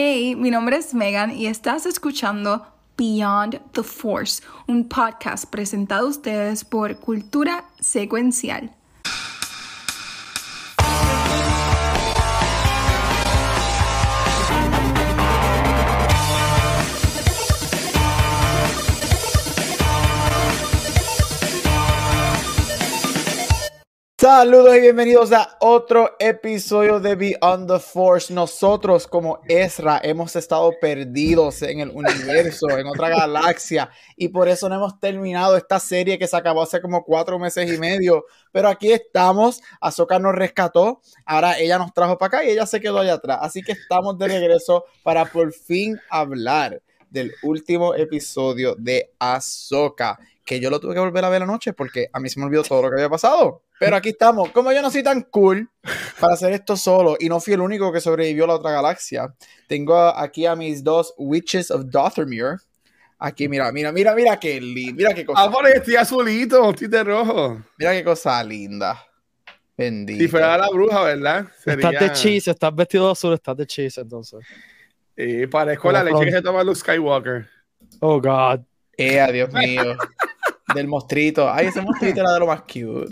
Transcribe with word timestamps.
Hey, 0.00 0.36
mi 0.36 0.52
nombre 0.52 0.76
es 0.76 0.94
Megan 0.94 1.36
y 1.36 1.48
estás 1.48 1.84
escuchando 1.84 2.64
Beyond 2.96 3.60
the 3.72 3.82
Force, 3.82 4.44
un 4.68 4.88
podcast 4.88 5.50
presentado 5.50 6.06
a 6.06 6.10
ustedes 6.10 6.64
por 6.64 7.00
Cultura 7.00 7.64
Secuencial. 7.80 8.77
Saludos 24.30 24.76
y 24.76 24.80
bienvenidos 24.82 25.32
a 25.32 25.56
otro 25.58 26.14
episodio 26.18 27.00
de 27.00 27.14
Beyond 27.14 27.66
the 27.66 27.78
Force. 27.78 28.30
Nosotros 28.30 29.06
como 29.06 29.40
Ezra 29.48 30.02
hemos 30.04 30.36
estado 30.36 30.70
perdidos 30.78 31.62
en 31.62 31.80
el 31.80 31.88
universo, 31.88 32.68
en 32.68 32.88
otra 32.88 33.08
galaxia, 33.08 33.88
y 34.18 34.28
por 34.28 34.46
eso 34.48 34.68
no 34.68 34.74
hemos 34.74 35.00
terminado 35.00 35.56
esta 35.56 35.80
serie 35.80 36.18
que 36.18 36.26
se 36.26 36.36
acabó 36.36 36.60
hace 36.60 36.82
como 36.82 37.04
cuatro 37.04 37.38
meses 37.38 37.72
y 37.72 37.78
medio. 37.78 38.26
Pero 38.52 38.68
aquí 38.68 38.92
estamos, 38.92 39.62
Ahsoka 39.80 40.18
nos 40.18 40.34
rescató, 40.34 41.00
ahora 41.24 41.58
ella 41.58 41.78
nos 41.78 41.94
trajo 41.94 42.18
para 42.18 42.26
acá 42.40 42.44
y 42.44 42.50
ella 42.50 42.66
se 42.66 42.82
quedó 42.82 42.98
allá 42.98 43.14
atrás. 43.14 43.38
Así 43.40 43.62
que 43.62 43.72
estamos 43.72 44.18
de 44.18 44.28
regreso 44.28 44.84
para 45.04 45.24
por 45.24 45.54
fin 45.54 45.98
hablar 46.10 46.82
del 47.10 47.32
último 47.42 47.94
episodio 47.94 48.74
de 48.76 49.12
Ahsoka, 49.18 50.18
que 50.44 50.60
yo 50.60 50.70
lo 50.70 50.80
tuve 50.80 50.94
que 50.94 51.00
volver 51.00 51.24
a 51.24 51.28
ver 51.28 51.42
anoche 51.42 51.72
porque 51.72 52.08
a 52.12 52.20
mí 52.20 52.28
se 52.28 52.40
me 52.40 52.46
olvidó 52.46 52.62
todo 52.62 52.82
lo 52.82 52.88
que 52.88 52.94
había 52.96 53.08
pasado. 53.08 53.62
Pero 53.78 53.96
aquí 53.96 54.10
estamos. 54.10 54.50
Como 54.50 54.72
yo 54.72 54.82
no 54.82 54.90
soy 54.90 55.02
tan 55.02 55.22
cool 55.22 55.70
para 56.20 56.34
hacer 56.34 56.52
esto 56.52 56.76
solo 56.76 57.16
y 57.18 57.28
no 57.28 57.40
fui 57.40 57.52
el 57.52 57.60
único 57.60 57.92
que 57.92 58.00
sobrevivió 58.00 58.44
a 58.44 58.48
la 58.48 58.54
otra 58.54 58.72
galaxia, 58.72 59.34
tengo 59.68 59.96
aquí 59.96 60.46
a 60.46 60.56
mis 60.56 60.82
dos 60.82 61.14
Witches 61.16 61.70
of 61.70 61.84
Dothermere. 61.86 62.56
Aquí, 63.20 63.48
mira, 63.48 63.70
mira, 63.72 63.90
mira, 63.92 64.14
mira 64.14 64.38
qué 64.38 64.60
lindo. 64.60 64.94
Mira 64.94 65.12
qué 65.12 65.24
cosa. 65.24 65.42
Ah, 65.42 65.50
por 65.50 65.66
estoy 65.66 65.96
azulito, 65.96 66.70
estoy 66.70 66.88
de 66.88 67.04
rojo. 67.04 67.62
Mira 67.76 67.92
qué 67.92 68.04
cosa 68.04 68.42
linda. 68.44 69.04
Bendito. 69.76 70.20
Si 70.20 70.28
fuera 70.28 70.58
la 70.58 70.68
bruja, 70.70 71.02
¿verdad? 71.02 71.46
Estás 71.64 72.00
de 72.00 72.12
cheese, 72.12 72.48
estás 72.48 72.74
vestido 72.74 73.06
de 73.06 73.12
azul, 73.12 73.34
estás 73.34 73.56
de 73.56 73.66
cheese 73.66 73.98
entonces. 73.98 74.40
Y 75.20 75.46
parezco 75.48 75.90
la 75.90 76.04
leche 76.04 76.24
que 76.26 76.30
se 76.32 76.42
toma 76.42 76.62
Luke 76.62 76.78
Skywalker. 76.78 77.46
Oh, 78.00 78.20
God. 78.20 78.60
Eh, 78.96 79.26
Dios 79.32 79.52
mío. 79.52 79.96
Del 80.74 80.86
mostrito. 80.86 81.50
Ay, 81.50 81.66
ese 81.66 81.80
mostrito 81.80 82.20
era 82.20 82.32
de 82.34 82.40
lo 82.40 82.46
más 82.46 82.60
cute. 82.62 83.06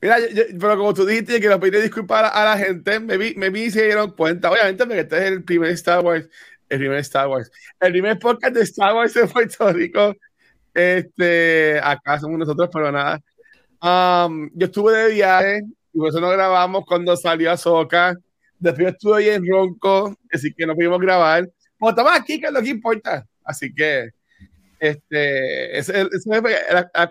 Mira, 0.00 0.18
yo- 0.20 0.42
pero 0.60 0.76
como 0.76 0.92
tú 0.94 1.04
dijiste 1.06 1.40
que 1.40 1.48
lo 1.48 1.58
pedí 1.58 1.80
disculpas 1.80 2.20
a, 2.20 2.22
la- 2.22 2.28
a 2.28 2.44
la 2.56 2.58
gente, 2.64 3.00
me 3.00 3.16
vi, 3.16 3.34
me 3.34 3.48
vi 3.50 3.64
y 3.64 3.70
se 3.70 3.82
dieron 3.86 4.12
cuenta. 4.12 4.50
Obviamente, 4.52 4.84
porque 4.84 5.00
este 5.00 5.16
es 5.16 5.22
el 5.24 5.42
primer 5.42 5.70
Star 5.70 6.04
Wars, 6.04 6.28
el 6.68 6.78
primer 6.78 6.98
Star 6.98 7.26
Wars, 7.28 7.50
el 7.80 7.92
primer 7.92 8.18
podcast 8.18 8.54
de 8.54 8.62
Star 8.62 8.94
Wars 8.94 9.16
en 9.16 9.28
Puerto 9.28 9.72
Rico. 9.72 10.14
Este, 10.74 11.80
acá 11.82 12.20
somos 12.20 12.38
nosotros, 12.38 12.68
pero 12.72 12.92
nada. 12.92 13.20
Um, 13.82 14.50
yo 14.54 14.66
estuve 14.66 14.92
de 14.96 15.12
viaje 15.14 15.60
y 15.92 15.98
por 15.98 16.08
eso 16.10 16.20
no 16.20 16.28
grabamos 16.30 16.84
cuando 16.86 17.16
salió 17.16 17.50
Ahsoka. 17.50 18.16
Después 18.58 18.88
estuve 18.88 19.18
ahí 19.18 19.28
en 19.30 19.46
Ronco, 19.48 20.16
así 20.32 20.52
que 20.52 20.66
no 20.66 20.74
pudimos 20.74 20.98
grabar. 21.00 21.48
Como 21.78 21.90
estamos 21.90 22.12
aquí, 22.14 22.40
que 22.40 22.46
es 22.46 22.52
lo 22.52 22.60
que 22.62 22.70
importa. 22.70 23.26
Así 23.44 23.72
que, 23.72 24.10
este, 24.80 25.78
es, 25.78 25.88
es- 25.88 26.08
es- 26.12 26.26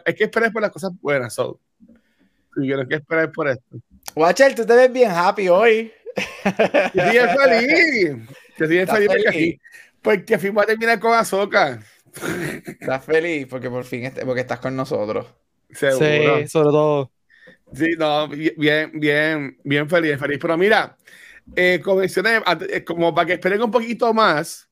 hay 0.06 0.14
que 0.14 0.24
esperar 0.26 0.52
por 0.52 0.62
las 0.62 0.72
cosas 0.72 0.92
buenas. 1.02 1.34
So. 1.34 1.60
Y 2.58 2.68
yo 2.68 2.76
no 2.76 2.82
hay 2.82 2.88
que 2.88 2.96
esperar 2.96 3.32
por 3.32 3.48
esto. 3.48 3.78
Watcher, 4.16 4.56
tú 4.56 4.66
te 4.66 4.74
ves 4.76 4.92
bien 4.92 5.12
happy 5.12 5.48
hoy. 5.50 5.92
Yo 6.94 7.02
estoy 7.04 7.12
bien 7.12 7.30
feliz. 7.30 8.10
Yo 8.58 8.66
estoy 8.66 8.68
bien 8.70 8.82
¿Estás 8.82 8.96
feliz 8.96 9.08
porque, 9.10 9.24
feliz? 9.24 9.30
aquí- 9.30 9.62
porque 10.02 10.38
fuimos 10.40 10.64
a 10.64 10.66
terminar 10.68 11.00
con 11.00 11.14
Azoka. 11.14 11.80
Estás 12.66 13.06
feliz 13.06 13.46
porque 13.48 13.70
por 13.70 13.84
fin 13.84 14.06
est- 14.06 14.24
porque 14.26 14.42
estás 14.42 14.60
con 14.60 14.76
nosotros. 14.76 15.28
Seguro. 15.70 16.40
Sí, 16.40 16.48
sobre 16.48 16.70
todo. 16.70 17.12
Sí, 17.74 17.90
no, 17.98 18.28
bien, 18.30 18.92
bien, 18.94 19.58
bien 19.64 19.90
feliz, 19.90 20.04
bien 20.10 20.20
feliz. 20.20 20.40
Pero 20.42 20.58
mira, 20.58 20.98
eh, 21.56 21.80
como 21.84 22.02
mencioné, 22.02 22.42
antes, 22.46 22.68
eh, 22.72 22.84
como 22.84 23.14
para 23.14 23.26
que 23.28 23.34
esperen 23.34 23.62
un 23.62 23.72
poquito 23.72 24.14
más 24.14 24.70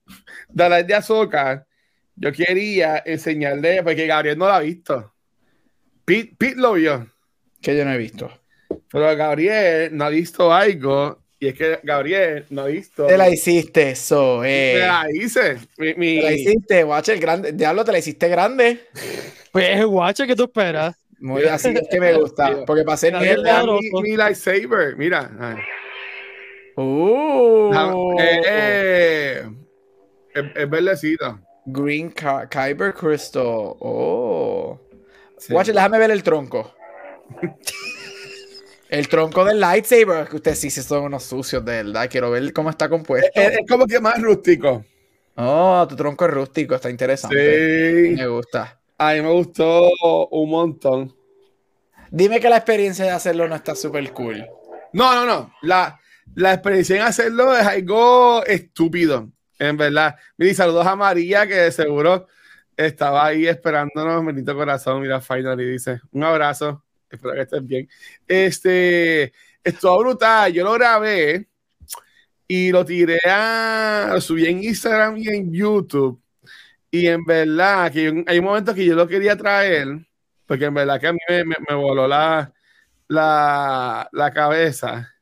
de 0.49 0.63
hablar 0.63 0.85
de 0.85 0.93
Azoka, 0.95 1.65
yo 2.15 2.31
quería 2.31 3.01
enseñarle, 3.05 3.81
porque 3.83 4.07
Gabriel 4.07 4.37
no 4.37 4.47
la 4.47 4.57
ha 4.57 4.61
visto. 4.61 5.13
Pete, 6.05 6.33
Pete 6.37 6.55
lo 6.57 6.73
vio, 6.73 7.07
Que 7.61 7.75
yo 7.75 7.83
no 7.85 7.93
he 7.93 7.97
visto. 7.97 8.31
pero 8.91 9.15
Gabriel 9.15 9.95
no 9.95 10.05
ha 10.05 10.09
visto 10.09 10.53
algo, 10.53 11.19
y 11.39 11.47
es 11.47 11.53
que 11.55 11.79
Gabriel 11.83 12.45
no 12.49 12.61
ha 12.63 12.67
visto. 12.67 13.05
Te 13.07 13.17
la 13.17 13.29
hiciste, 13.29 13.91
eso, 13.91 14.43
eh. 14.45 14.77
Me 14.79 14.87
la 14.87 15.05
hice. 15.11 15.57
Mi, 15.77 15.93
mi- 15.95 16.15
Te 16.19 16.23
la 16.23 16.31
hiciste, 16.33 16.83
Watcher, 16.83 17.19
grande. 17.19 17.51
Diablo, 17.51 17.83
te 17.83 17.91
la 17.91 17.97
hiciste 17.99 18.29
grande. 18.29 18.87
Pues 19.51 19.77
es 19.79 19.85
guache 19.85 20.25
que 20.27 20.35
tú 20.35 20.43
esperas. 20.43 20.95
Muy 21.19 21.43
así 21.43 21.69
es 21.69 21.87
que 21.89 21.99
me 21.99 22.13
gusta. 22.13 22.65
Porque 22.65 22.83
pasé 22.83 23.11
mierda. 23.11 23.63
Mi, 23.63 23.79
mi 24.01 24.15
lightsaber, 24.15 24.95
mira. 24.97 25.31
Ay. 25.39 25.57
Uh, 26.77 27.71
Ah, 27.73 27.93
eh, 28.19 28.41
eh, 28.47 29.49
es, 30.33 30.43
es 30.55 30.69
verdecito. 30.69 31.39
Green 31.65 32.11
Kyber 32.11 32.93
Crystal. 32.93 33.43
Oh. 33.45 34.79
Sí. 35.37 35.53
Watcher, 35.53 35.73
déjame 35.73 35.97
ver 35.99 36.11
el 36.11 36.23
tronco. 36.23 36.73
el 38.89 39.07
tronco 39.07 39.45
del 39.45 39.59
lightsaber. 39.59 40.27
Que 40.27 40.35
ustedes 40.35 40.59
sí, 40.59 40.69
sí 40.69 40.81
son 40.83 41.03
unos 41.05 41.23
sucios, 41.23 41.63
de 41.65 41.83
verdad. 41.83 42.07
Quiero 42.09 42.31
ver 42.31 42.53
cómo 42.53 42.69
está 42.69 42.87
compuesto. 42.87 43.29
Es, 43.33 43.53
es 43.53 43.67
como 43.67 43.87
que 43.87 43.99
más 43.99 44.21
rústico. 44.21 44.85
Oh, 45.37 45.85
tu 45.89 45.95
tronco 45.95 46.25
es 46.25 46.31
rústico. 46.31 46.75
Está 46.75 46.89
interesante. 46.89 48.09
Sí. 48.09 48.15
Me 48.15 48.27
gusta. 48.27 48.79
A 48.97 49.13
mí 49.13 49.21
me 49.21 49.31
gustó 49.31 49.89
un 50.31 50.49
montón. 50.49 51.15
Dime 52.11 52.39
que 52.39 52.49
la 52.49 52.57
experiencia 52.57 53.03
de 53.05 53.11
hacerlo 53.11 53.47
no 53.47 53.55
está 53.55 53.75
súper 53.75 54.11
cool. 54.13 54.45
No, 54.93 55.13
no, 55.15 55.25
no. 55.25 55.53
La, 55.63 55.99
la 56.33 56.53
experiencia 56.53 56.95
en 56.97 57.01
hacerlo 57.03 57.55
es 57.55 57.65
algo 57.65 58.43
estúpido. 58.45 59.31
En 59.59 59.77
verdad. 59.77 60.15
Mira, 60.37 60.53
saludos 60.53 60.85
a 60.87 60.95
María, 60.95 61.47
que 61.47 61.71
seguro 61.71 62.27
estaba 62.75 63.25
ahí 63.27 63.47
esperándonos. 63.47 64.25
Bendito 64.25 64.55
corazón. 64.55 65.01
Mira, 65.01 65.21
finally 65.21 65.65
dice: 65.65 66.01
Un 66.11 66.23
abrazo. 66.23 66.83
Espero 67.09 67.33
que 67.35 67.41
estés 67.41 67.65
bien. 67.65 67.87
Este, 68.27 69.31
estuvo 69.63 69.99
brutal. 69.99 70.51
Yo 70.51 70.63
lo 70.65 70.73
grabé 70.73 71.47
y 72.47 72.71
lo 72.71 72.85
tiré 72.85 73.19
a. 73.27 74.09
Lo 74.13 74.21
subí 74.21 74.45
en 74.47 74.63
Instagram 74.63 75.17
y 75.17 75.27
en 75.29 75.53
YouTube. 75.53 76.21
Y 76.91 77.07
en 77.07 77.25
verdad, 77.25 77.91
que 77.91 78.23
hay 78.27 78.39
un 78.39 78.45
momento 78.45 78.73
que 78.75 78.85
yo 78.85 78.95
lo 78.95 79.07
quería 79.07 79.37
traer, 79.37 79.87
porque 80.47 80.65
en 80.65 80.73
verdad 80.75 80.99
que 81.01 81.07
a 81.07 81.13
mí 81.13 81.19
me, 81.29 81.45
me- 81.45 81.55
me 81.69 81.75
voló 81.75 82.07
la, 82.07 82.53
la, 83.09 84.09
la 84.13 84.31
cabeza. 84.33 85.14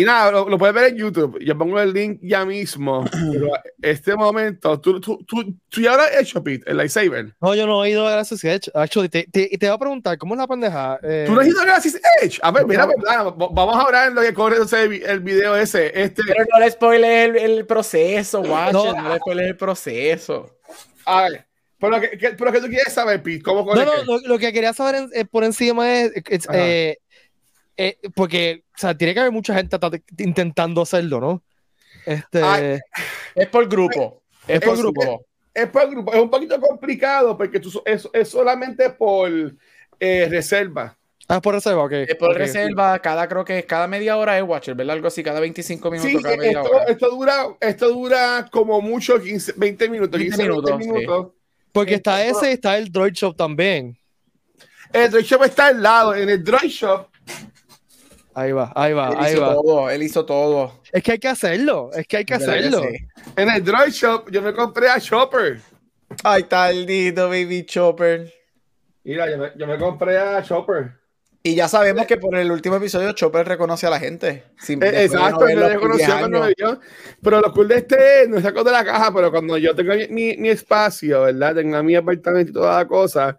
Y 0.00 0.04
nada, 0.04 0.30
lo, 0.30 0.48
lo 0.48 0.58
puedes 0.58 0.74
ver 0.74 0.90
en 0.92 0.96
YouTube. 0.96 1.38
Yo 1.40 1.56
pongo 1.56 1.80
el 1.80 1.92
link 1.92 2.18
ya 2.22 2.44
mismo. 2.44 3.04
Pero 3.32 3.50
este 3.82 4.14
momento, 4.16 4.80
tú, 4.80 5.00
tú, 5.00 5.18
tú, 5.26 5.54
tú 5.68 5.80
ya 5.80 5.96
lo 5.96 6.02
has 6.02 6.20
hecho, 6.20 6.42
Pete, 6.42 6.70
el 6.70 6.76
lightsaber. 6.76 7.34
No, 7.40 7.54
yo 7.54 7.66
no 7.66 7.84
he 7.84 7.90
ido 7.90 8.06
a 8.06 8.12
Gracias 8.12 8.44
Edge. 8.44 8.70
Actually, 8.74 9.08
te, 9.08 9.24
te, 9.30 9.48
te 9.48 9.66
voy 9.66 9.74
a 9.74 9.78
preguntar, 9.78 10.18
¿cómo 10.18 10.34
es 10.34 10.38
la 10.38 10.46
pendeja? 10.46 10.98
Eh, 11.02 11.24
¿Tú 11.26 11.34
no 11.34 11.40
has 11.40 11.46
ido 11.48 11.60
a 11.60 11.64
Galaxy's 11.64 12.00
Edge? 12.22 12.38
A 12.42 12.50
ver, 12.50 12.66
mira, 12.66 12.86
verdad, 12.86 13.32
vamos 13.36 13.76
a 13.76 13.80
hablar 13.82 14.08
en 14.08 14.14
lo 14.14 14.22
que 14.22 14.34
corre 14.34 14.56
el, 14.58 14.88
vi- 14.88 15.02
el 15.04 15.20
video 15.20 15.56
ese. 15.56 15.86
Este, 15.94 16.22
Pero 16.26 16.44
no 16.52 16.60
le 16.60 16.70
spoiles 16.70 17.28
el, 17.28 17.36
el 17.36 17.66
proceso, 17.66 18.40
Watcher. 18.40 18.72
No, 18.74 18.92
No. 19.02 19.08
le 19.12 19.16
spoiles 19.18 19.46
el 19.46 19.56
proceso. 19.56 20.58
a 21.06 21.22
ver, 21.22 21.46
pero 21.80 22.00
que, 22.00 22.18
que- 22.18 22.30
pero 22.30 22.52
que 22.52 22.60
tú 22.60 22.66
quieres 22.66 22.92
saber, 22.92 23.22
Pete, 23.22 23.42
¿cómo 23.42 23.64
corre? 23.64 23.84
No, 23.84 23.96
no, 23.96 24.04
lo, 24.04 24.18
lo 24.26 24.38
que 24.38 24.52
quería 24.52 24.72
saber 24.72 24.94
en- 24.96 25.10
eh, 25.14 25.24
por 25.24 25.44
encima 25.44 25.90
es, 26.00 26.12
eh, 26.52 26.96
eh, 27.76 27.96
porque, 28.14 28.64
o 28.78 28.80
sea, 28.80 28.96
tiene 28.96 29.12
que 29.12 29.20
haber 29.20 29.32
mucha 29.32 29.54
gente 29.54 29.76
ta- 29.78 29.90
intentando 30.18 30.82
hacerlo, 30.82 31.20
¿no? 31.20 31.42
Este, 32.06 32.40
Ay. 32.42 32.78
Es 33.34 33.48
por 33.48 33.68
grupo. 33.68 34.22
Es 34.46 34.60
por 34.60 34.74
Es- 34.74 34.80
grupo. 34.80 35.26
es 35.52 35.66
por 35.68 35.90
grupo, 35.90 36.14
es 36.14 36.20
un 36.22 36.30
poquito 36.30 36.60
complicado 36.60 37.36
porque 37.36 37.58
tú, 37.58 37.82
es, 37.84 38.08
es 38.12 38.28
solamente 38.28 38.90
por 38.90 39.28
eh, 40.00 40.26
reserva. 40.30 40.96
ah, 41.26 41.40
por 41.42 41.54
reserva, 41.54 41.82
ok. 41.84 41.92
Es 41.92 42.14
por 42.14 42.34
reserva, 42.36 42.98
cada 43.00 43.26
creo 43.28 43.44
que 43.44 43.64
cada 43.64 43.88
media 43.88 44.16
hora 44.16 44.38
es 44.38 44.44
Watcher, 44.44 44.74
¿verdad? 44.76 44.94
Algo 44.94 45.08
así, 45.08 45.22
cada 45.24 45.40
25 45.40 45.90
minutos, 45.90 46.10
Sí, 46.12 46.22
cada 46.22 46.36
media 46.36 46.60
esto, 46.62 46.70
hora. 46.72 46.84
esto 46.84 47.10
dura, 47.10 47.46
esto 47.60 47.88
dura 47.90 48.48
como 48.52 48.80
mucho 48.80 49.20
15, 49.20 49.54
20 49.56 49.88
minutos. 49.90 50.18
20 50.20 50.36
15, 50.36 50.50
20 50.62 50.76
minutos. 50.86 51.32
Porque 51.72 51.94
está 51.94 52.24
ese 52.24 52.50
y 52.50 52.54
está 52.54 52.78
el 52.78 52.90
Droid 52.92 53.12
Shop 53.12 53.36
también. 53.36 53.98
El 54.92 55.10
Droid 55.10 55.24
Shop 55.24 55.42
está 55.42 55.66
al 55.66 55.82
lado. 55.82 56.14
En 56.14 56.30
el 56.30 56.42
Droid 56.42 56.70
Shop 56.70 57.08
Ahí 58.40 58.52
va, 58.52 58.72
ahí 58.76 58.92
va, 58.92 59.08
Él 59.10 59.16
ahí 59.18 59.32
hizo 59.32 59.42
va. 59.42 59.54
todo, 59.54 59.90
él 59.90 60.02
hizo 60.02 60.24
todo. 60.26 60.80
Es 60.92 61.02
que 61.02 61.12
hay 61.12 61.18
que 61.18 61.28
hacerlo, 61.28 61.90
es 61.92 62.06
que 62.06 62.18
hay 62.18 62.24
que 62.24 62.36
¿Verdad 62.38 62.52
que 62.54 62.58
hacerlo. 62.60 62.82
sí? 62.82 62.96
En 63.36 63.48
el 63.50 63.64
Droid 63.64 63.90
Shop 63.90 64.30
yo 64.30 64.42
me 64.42 64.52
compré 64.54 64.88
a 64.88 65.00
Chopper. 65.00 65.60
Ay, 66.22 66.44
tal 66.44 66.86
lindo, 66.86 67.28
baby 67.28 67.64
chopper. 67.66 68.32
Mira, 69.04 69.30
yo 69.30 69.38
me, 69.38 69.52
yo 69.56 69.66
me 69.66 69.76
compré 69.78 70.18
a 70.18 70.42
Chopper. 70.42 70.92
Y 71.42 71.54
ya 71.54 71.66
sabemos 71.68 72.06
que 72.06 72.16
por 72.16 72.36
el 72.36 72.50
último 72.50 72.76
episodio 72.76 73.12
Chopper 73.12 73.46
reconoce 73.46 73.86
a 73.86 73.90
la 73.90 73.98
gente. 74.00 74.44
Sin- 74.58 74.80
de 74.80 75.04
Exacto, 75.04 75.40
no 75.40 75.46
10 75.46 75.72
reconoció 75.72 76.18
cuando 76.18 76.40
me 76.40 76.52
vio. 76.56 76.80
Pero 77.22 77.40
lo 77.40 77.52
cool 77.52 77.68
de 77.68 77.76
este 77.76 78.22
es, 78.22 78.28
no 78.28 78.40
sacó 78.40 78.62
de 78.64 78.72
la 78.72 78.84
caja, 78.84 79.12
pero 79.14 79.30
cuando 79.30 79.56
yo 79.56 79.74
tenga 79.74 79.94
mi, 79.94 80.08
mi, 80.08 80.36
mi 80.36 80.48
espacio, 80.50 81.22
¿verdad? 81.22 81.54
Tenga 81.54 81.82
mi 81.82 81.94
apartamento 81.94 82.50
y 82.50 82.54
toda 82.54 82.76
la 82.78 82.86
cosa, 82.88 83.38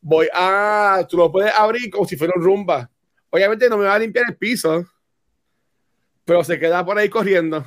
voy 0.00 0.28
a. 0.34 1.06
Tú 1.08 1.16
lo 1.16 1.30
puedes 1.32 1.52
abrir 1.54 1.88
como 1.90 2.06
si 2.06 2.16
fuera 2.16 2.32
un 2.36 2.42
rumba. 2.42 2.90
Obviamente 3.30 3.68
no 3.68 3.76
me 3.78 3.84
va 3.86 3.94
a 3.94 3.98
limpiar 3.98 4.24
el 4.28 4.36
piso, 4.36 4.84
pero 6.24 6.42
se 6.44 6.58
queda 6.58 6.84
por 6.84 6.98
ahí 6.98 7.08
corriendo. 7.08 7.64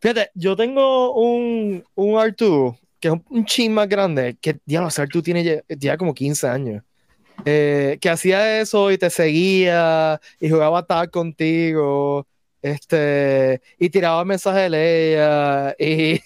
Fíjate, 0.00 0.30
yo 0.34 0.56
tengo 0.56 1.14
un, 1.14 1.84
un 1.94 2.14
R2 2.14 2.76
que 3.00 3.08
es 3.08 3.14
un, 3.30 3.44
chin 3.46 3.72
más 3.72 3.88
grande, 3.88 4.36
que 4.40 4.58
ya 4.66 4.86
ese 4.86 5.02
R2 5.02 5.22
tiene 5.22 5.42
ya, 5.44 5.62
ya 5.68 5.96
como 5.96 6.12
15 6.14 6.46
años. 6.48 6.82
eh, 7.46 7.96
que 8.00 8.10
hacía 8.10 8.60
eso 8.60 8.90
y 8.90 8.98
te 8.98 9.08
seguía 9.10 10.20
y 10.38 10.50
jugaba 10.50 10.84
tag 10.86 11.10
contigo. 11.10 12.26
Este, 12.62 13.62
y 13.78 13.88
tiraba 13.88 14.22
mensajes 14.26 14.64
de 14.64 14.68
Leia 14.70 15.74
y, 15.78 16.20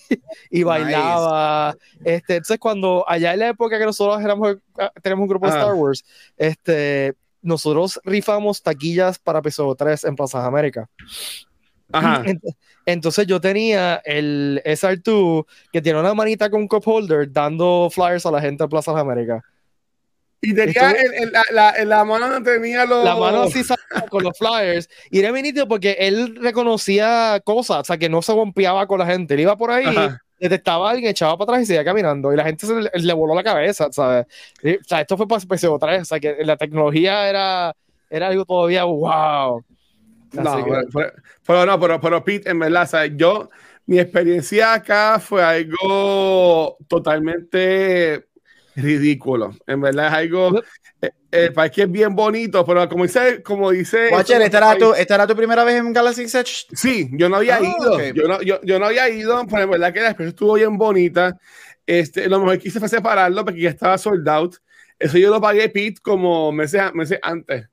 y 0.50 0.62
bailaba. 0.64 1.76
Este, 2.04 2.34
entonces, 2.36 2.58
cuando 2.58 3.04
allá 3.08 3.34
en 3.34 3.38
la 3.38 3.48
época 3.50 3.78
que 3.78 3.84
nosotros 3.84 4.20
éramos, 4.20 4.56
ah, 4.76 4.90
tenemos 5.00 5.22
un 5.22 5.28
grupo 5.28 5.46
de 5.46 5.52
Ah. 5.52 5.58
Star 5.60 5.74
Wars, 5.74 6.04
este, 6.36 7.14
nosotros 7.44 8.00
rifamos 8.04 8.62
taquillas 8.62 9.18
para 9.18 9.38
episodio 9.38 9.74
3 9.74 10.04
en 10.04 10.16
Plaza 10.16 10.44
América. 10.44 10.88
Ajá. 11.92 12.22
Ent- 12.26 12.56
Entonces 12.86 13.26
yo 13.26 13.40
tenía 13.40 14.02
el 14.04 14.60
SR2 14.64 15.46
que 15.72 15.80
tiene 15.80 16.00
una 16.00 16.14
manita 16.14 16.50
con 16.50 16.66
cup 16.66 16.82
holder 16.86 17.30
dando 17.32 17.88
flyers 17.92 18.26
a 18.26 18.30
la 18.30 18.40
gente 18.40 18.64
en 18.64 18.70
Plaza 18.70 18.98
América. 18.98 19.42
Y 20.40 20.52
tenía 20.54 20.90
en 20.90 21.32
la, 21.32 21.42
la- 21.52 21.84
la 21.84 22.04
mano 22.04 22.42
tenía 22.42 22.84
los. 22.84 23.02
La 23.04 23.14
mano 23.16 23.42
así 23.44 23.62
con 24.10 24.24
los 24.24 24.36
flyers 24.36 24.90
y 25.10 25.20
era 25.20 25.32
bien 25.32 25.54
porque 25.66 25.96
él 26.00 26.36
reconocía 26.36 27.40
cosas, 27.44 27.78
o 27.80 27.84
sea, 27.84 27.96
que 27.96 28.10
no 28.10 28.20
se 28.20 28.32
golpeaba 28.34 28.86
con 28.86 28.98
la 28.98 29.06
gente. 29.06 29.32
Él 29.34 29.40
iba 29.40 29.56
por 29.56 29.70
ahí, 29.70 29.86
Ajá. 29.86 30.20
Detectaba 30.38 30.88
a 30.88 30.92
alguien, 30.92 31.10
echaba 31.10 31.36
para 31.36 31.52
atrás 31.52 31.62
y 31.62 31.66
seguía 31.66 31.84
caminando 31.84 32.32
y 32.32 32.36
la 32.36 32.44
gente 32.44 32.66
se 32.66 32.74
le, 32.74 32.90
le 32.92 33.12
voló 33.12 33.34
la 33.34 33.42
cabeza, 33.44 33.88
¿sabes? 33.92 34.26
Y, 34.62 34.76
o 34.76 34.84
sea, 34.84 35.00
esto 35.00 35.16
fue 35.16 35.26
para 35.28 35.40
PCO 35.40 35.78
3, 35.78 36.02
o 36.02 36.04
sea, 36.04 36.20
que 36.20 36.36
la 36.44 36.56
tecnología 36.56 37.28
era, 37.28 37.74
era 38.10 38.26
algo 38.28 38.44
todavía 38.44 38.84
wow. 38.84 39.64
No, 40.32 40.56
que- 40.64 40.72
pero, 40.92 41.12
pero- 41.46 41.66
no, 41.66 41.78
pero, 41.80 42.00
pero 42.00 42.24
Pete, 42.24 42.50
en 42.50 42.58
verdad, 42.58 42.88
¿sabes? 42.88 43.12
yo, 43.16 43.48
mi 43.86 43.98
experiencia 43.98 44.74
acá 44.74 45.20
fue 45.20 45.42
algo 45.42 46.76
totalmente 46.88 48.26
ridículo. 48.74 49.54
En 49.66 49.80
verdad 49.80 50.08
es 50.08 50.12
algo, 50.14 50.60
el 51.30 51.52
parque 51.52 51.82
es 51.82 51.90
bien 51.90 52.14
bonito, 52.14 52.64
pero 52.64 52.88
como 52.88 53.04
dice, 53.04 53.42
como 53.42 53.70
dice... 53.70 54.08
Watcher, 54.12 54.40
¿esta 54.42 54.58
era, 54.58 54.76
tu, 54.78 54.94
¿esta 54.94 55.14
era 55.16 55.26
tu 55.26 55.34
primera 55.34 55.64
vez 55.64 55.76
en 55.76 55.92
Galaxy 55.92 56.22
Edge? 56.22 56.66
Sí, 56.72 57.08
yo 57.12 57.28
no 57.28 57.36
había 57.36 57.56
Ah, 57.56 57.60
ido, 57.62 57.94
ok. 57.96 58.02
yo, 58.14 58.28
no, 58.28 58.42
yo, 58.42 58.60
yo 58.62 58.78
no 58.78 58.86
había 58.86 59.08
ido, 59.08 59.44
pero 59.48 59.62
en 59.62 59.70
verdad 59.70 59.92
que 59.92 60.00
la 60.00 60.08
experiencia 60.08 60.34
estuvo 60.36 60.54
bien 60.54 60.76
bonita. 60.78 61.38
Este, 61.86 62.28
lo 62.28 62.38
mejor 62.40 62.58
que 62.58 62.68
hice 62.68 62.78
fue 62.78 62.88
separarlo 62.88 63.44
porque 63.44 63.60
ya 63.60 63.70
estaba 63.70 63.98
sold 63.98 64.28
out. 64.28 64.56
Eso 64.98 65.18
yo 65.18 65.28
lo 65.30 65.40
pagué 65.40 65.68
Pete 65.68 66.00
como 66.00 66.52
meses, 66.52 66.80
meses 66.94 67.18
antes. 67.22 67.68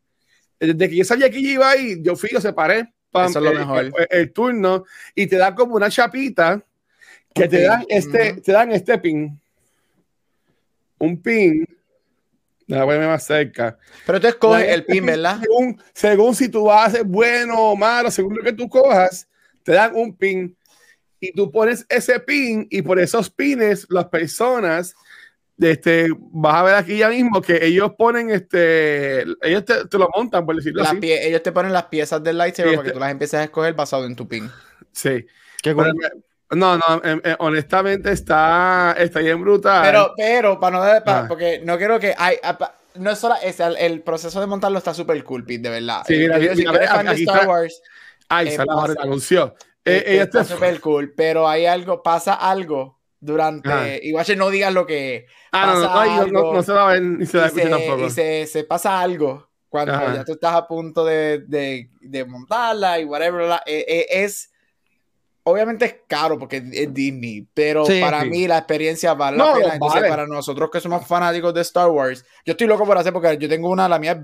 Desde 0.59 0.89
que 0.89 0.95
yo 0.95 1.03
sabía 1.05 1.29
que 1.29 1.39
iba 1.39 1.69
ahí, 1.69 2.01
yo 2.01 2.15
fui, 2.15 2.29
lo 2.31 2.41
separé. 2.41 2.93
pam, 3.11 3.29
Eso 3.29 3.39
es 3.39 3.45
lo 3.45 3.51
el- 3.51 3.57
mejor. 3.59 3.85
El, 3.85 3.93
el 4.19 4.31
turno 4.33 4.83
y 5.15 5.27
te 5.27 5.37
da 5.37 5.53
como 5.55 5.75
una 5.75 5.89
chapita 5.89 6.63
que 7.33 7.43
Un 7.43 7.49
te 7.49 7.61
dan 7.61 7.85
este, 7.87 8.31
Ujú. 8.33 8.41
te 8.41 8.51
dan 8.51 8.71
este 8.71 8.97
pin. 8.97 9.39
Un 10.99 11.21
pin. 11.21 11.65
Déjame 12.71 12.85
ponerme 12.85 13.07
más 13.07 13.23
cerca. 13.25 13.77
Pero 14.06 14.19
tú 14.21 14.27
escoges 14.27 14.65
La- 14.65 14.73
el 14.73 14.85
pin, 14.85 15.06
¿verdad? 15.06 15.39
Según, 15.41 15.81
según 15.94 16.35
si 16.35 16.50
tú 16.50 16.63
vas 16.65 16.88
a 16.88 16.91
ser 16.97 17.03
bueno 17.03 17.57
o 17.71 17.75
malo, 17.75 18.09
según 18.12 18.38
lo 18.38 18.44
que 18.44 18.53
tú 18.53 18.68
cojas, 18.69 19.27
te 19.63 19.73
dan 19.73 19.95
un 19.95 20.15
pin 20.15 20.56
y 21.19 21.33
tú 21.33 21.51
pones 21.51 21.85
ese 21.89 22.19
pin 22.19 22.68
y 22.71 22.81
por 22.81 23.00
esos 23.00 23.29
pines 23.29 23.85
las 23.89 24.06
personas, 24.06 24.95
este, 25.59 26.07
vas 26.31 26.56
a 26.56 26.63
ver 26.63 26.75
aquí 26.75 26.97
ya 26.97 27.09
mismo 27.09 27.41
que 27.41 27.63
ellos 27.63 27.91
ponen, 27.97 28.31
este, 28.31 29.21
ellos 29.44 29.63
te, 29.65 29.85
te 29.88 29.97
lo 30.00 30.09
montan, 30.15 30.44
por 30.45 30.56
decirlo 30.56 30.81
Las 30.81 30.91
así. 30.94 31.00
pie- 31.00 31.27
ellos 31.27 31.44
te 31.44 31.51
ponen 31.51 31.71
las 31.74 31.83
piezas 31.85 32.24
del 32.24 32.38
lightsaber 32.39 32.71
Sí, 32.71 32.75
para 32.77 32.83
que 32.83 32.88
este- 32.89 32.94
tú 32.95 33.00
las 33.00 33.12
empieces 33.12 33.39
a 33.39 33.44
escoger 33.44 33.74
basado 33.75 34.06
en 34.06 34.15
tu 34.15 34.27
pin. 34.27 34.50
Sí. 34.91 35.25
Qué 35.62 35.75
Pero, 35.75 35.91
cool. 35.91 36.24
No, 36.51 36.77
no, 36.77 37.01
em, 37.03 37.21
em, 37.24 37.36
honestamente 37.39 38.12
está, 38.12 38.95
está 38.98 39.19
bien 39.19 39.42
brutal. 39.42 39.81
Pero, 39.83 40.13
pero, 40.18 40.59
para 40.59 40.77
no 40.77 40.83
dar, 40.83 41.03
pa- 41.03 41.19
Ah. 41.19 41.25
porque 41.27 41.62
no 41.63 41.77
quiero 41.77 42.00
que 42.00 42.13
hay, 42.18 42.38
apa- 42.44 42.75
no 42.95 43.09
es 43.12 43.19
solo 43.19 43.36
ese, 43.42 43.63
el, 43.63 43.77
el 43.77 44.01
proceso 44.01 44.39
de 44.39 44.48
montarlo 44.48 44.77
está 44.77 44.94
súper 44.94 45.24
cool, 45.24 45.45
Pete, 45.45 45.63
de 45.63 45.69
verdad. 45.69 46.03
Sí, 46.06 46.15
Eh, 46.15 46.19
mira, 46.19 46.38
digo, 46.39 46.56
si 46.56 46.65
mira, 46.68 46.88
fan 46.88 47.06
de 47.06 47.13
está. 47.13 47.33
Star 47.33 47.48
Wars, 47.48 47.81
Ay, 48.30 48.48
eh, 48.48 48.51
se 48.51 48.57
la 48.65 48.65
pasa- 48.75 48.95
anunció. 49.01 49.56
Eh, 49.83 49.95
este, 49.98 50.13
ella 50.13 50.24
está 50.24 50.44
súper 50.44 50.80
cool, 50.80 51.13
pero 51.15 51.48
hay 51.48 51.65
algo, 51.65 52.03
pasa 52.03 52.33
algo 52.33 53.00
durante, 53.19 53.69
Ah. 53.71 54.00
Watcher, 54.13 54.38
no 54.38 54.50
digas 54.50 54.74
lo 54.74 54.86
que 54.86 55.25
Ah, 55.51 55.68
no, 55.68 55.80
no, 55.80 55.88
pasa 55.88 55.94
no, 55.94 56.01
no, 56.01 56.27
no- 56.27 56.39
algo. 56.39 56.53
no 56.53 56.63
se 56.63 56.71
va 56.74 56.89
a 56.89 56.94
ver 56.94 57.01
ni 57.01 57.25
se 57.25 57.38
va 57.38 57.44
a 57.45 57.48
escuchar 57.48 57.69
tampoco. 57.69 58.06
y 58.06 58.09
se, 58.12 58.45
se 58.48 58.63
pasa 58.63 59.00
algo 59.01 59.50
cuando 59.69 59.94
Ajá. 59.94 60.13
ya 60.15 60.24
tú 60.25 60.33
estás 60.33 60.53
a 60.53 60.68
punto 60.68 61.06
de, 61.06 61.44
de, 61.48 61.89
de 62.01 62.25
montarla 62.25 63.00
y 63.00 63.06
whatever. 63.06 63.44
la- 63.48 63.63
eh, 63.65 63.86
eh, 63.88 64.06
es 64.24 64.50
obviamente 65.43 65.85
es 65.85 65.95
caro 66.07 66.38
porque 66.38 66.57
es- 66.71 66.93
Disney, 66.93 67.47
pero 67.53 67.85
Sí, 67.85 67.99
para 68.01 68.21
sí. 68.23 68.29
mí 68.29 68.47
la 68.47 68.57
experiencia 68.59 69.13
vale 69.13 69.38
No, 69.38 69.47
la 69.47 69.53
pena. 69.61 69.73
Entonces, 69.73 70.01
vale. 70.01 70.09
para 70.09 70.27
nosotros 70.27 70.69
que 70.71 70.79
somos 70.79 71.05
fanáticos 71.07 71.53
de 71.53 71.61
Star 71.61 71.89
Wars, 71.89 72.23
yo 72.45 72.51
estoy 72.51 72.67
loco 72.67 72.85
por 72.85 72.97
hacer 72.97 73.11
porque 73.13 73.38
yo 73.38 73.49
tengo 73.49 73.69
una, 73.69 73.88
la 73.89 73.99
mía 73.99 74.11
es 74.13 74.19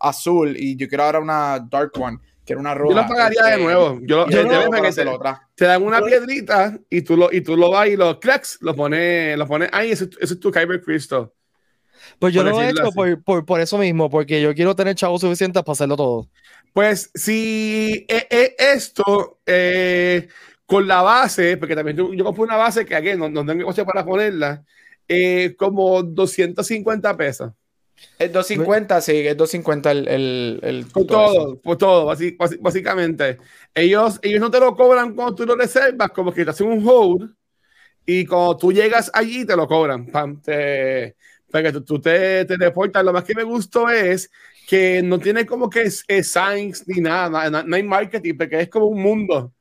azul 0.00 0.56
y 0.56 0.76
yo 0.76 0.88
quiero 0.88 1.04
ahora 1.04 1.20
una 1.20 1.58
dark 1.70 1.92
one, 1.98 2.18
que 2.44 2.54
era 2.54 2.60
una 2.60 2.74
roja. 2.74 2.94
Yo 2.96 3.02
lo 3.02 3.08
pagaría 3.08 3.40
este, 3.40 3.56
de 3.56 3.62
nuevo. 3.62 4.00
Yo, 4.02 4.16
lo- 4.26 4.30
yo 4.30 4.42
no 4.44 4.70
que 4.82 4.88
hacer 4.88 5.04
te- 5.06 5.10
otra. 5.14 5.48
te 5.54 5.64
dan 5.64 5.82
una 5.82 6.00
piedrita 6.02 6.76
y 6.90 7.02
tú 7.02 7.16
lo, 7.16 7.32
y 7.32 7.40
tú 7.40 7.56
lo 7.56 7.70
vas 7.70 7.88
y 7.88 7.96
los 7.96 8.18
cracks 8.18 8.58
lo 8.62 8.74
pones, 8.74 9.38
lo 9.38 9.46
pones 9.46 9.68
ahí, 9.72 9.92
ese, 9.92 10.08
ese 10.20 10.34
es 10.34 10.40
tu 10.40 10.50
Kyber 10.50 10.80
Crystal. 10.82 11.30
Pues 12.18 12.34
yo 12.34 12.42
lo 12.42 12.60
he 12.60 12.70
hecho 12.70 12.90
por, 12.92 13.22
por, 13.22 13.44
por 13.46 13.60
eso 13.60 13.78
mismo, 13.78 14.10
porque 14.10 14.40
yo 14.40 14.52
quiero 14.54 14.74
tener 14.74 14.96
chavos 14.96 15.20
suficientes 15.20 15.62
para 15.62 15.72
hacerlo 15.72 15.96
todo. 15.96 16.28
Pues 16.72 17.10
si 17.14 18.04
e- 18.08 18.26
e- 18.28 18.56
esto 18.58 19.38
eh, 19.46 20.26
con 20.72 20.88
la 20.88 21.02
base, 21.02 21.56
porque 21.56 21.74
también 21.74 21.96
yo, 21.96 22.12
yo 22.14 22.24
compré 22.24 22.42
una 22.44 22.56
base 22.56 22.84
que 22.84 22.94
aquí 22.94 23.14
no, 23.16 23.28
no 23.28 23.44
tengo 23.44 23.64
coche 23.66 23.84
para 23.84 24.04
ponerla, 24.04 24.64
eh, 25.08 25.54
como 25.56 26.02
250 26.02 27.16
pesos. 27.16 27.52
Es 28.18 28.32
250, 28.32 29.00
sí, 29.00 29.12
es 29.26 29.36
250 29.36 29.90
el, 29.92 30.08
el, 30.08 30.60
el 30.62 30.92
Con 30.92 31.06
todo 31.06 31.32
todo, 31.32 31.60
por 31.60 31.76
todo, 31.78 32.06
basi- 32.06 32.36
basi- 32.36 32.58
básicamente. 32.60 33.38
Ellos, 33.74 34.18
ellos 34.22 34.40
no 34.40 34.50
te 34.50 34.58
lo 34.60 34.74
cobran 34.74 35.14
cuando 35.14 35.34
tú 35.34 35.46
lo 35.46 35.54
reservas, 35.56 36.10
como 36.10 36.32
que 36.32 36.44
te 36.44 36.50
hacen 36.50 36.68
un 36.68 36.82
hold 36.86 37.30
y 38.04 38.26
cuando 38.26 38.56
tú 38.56 38.72
llegas 38.72 39.10
allí 39.14 39.44
te 39.44 39.56
lo 39.56 39.66
cobran. 39.66 40.06
Pam, 40.06 40.40
te, 40.40 41.16
para 41.50 41.64
que 41.64 41.72
tú, 41.72 41.84
tú 41.84 42.00
te, 42.00 42.44
te 42.44 42.56
reportas. 42.56 43.04
Lo 43.04 43.12
más 43.12 43.24
que 43.24 43.34
me 43.34 43.44
gustó 43.44 43.88
es 43.88 44.30
que 44.66 45.02
no 45.02 45.18
tiene 45.18 45.46
como 45.46 45.68
que 45.70 45.82
es, 45.82 46.04
es 46.08 46.28
science 46.32 46.84
ni 46.86 47.00
nada, 47.00 47.50
no, 47.50 47.62
no 47.62 47.76
hay 47.76 47.82
marketing, 47.82 48.34
porque 48.36 48.60
es 48.60 48.68
como 48.68 48.86
un 48.86 49.02
mundo. 49.02 49.52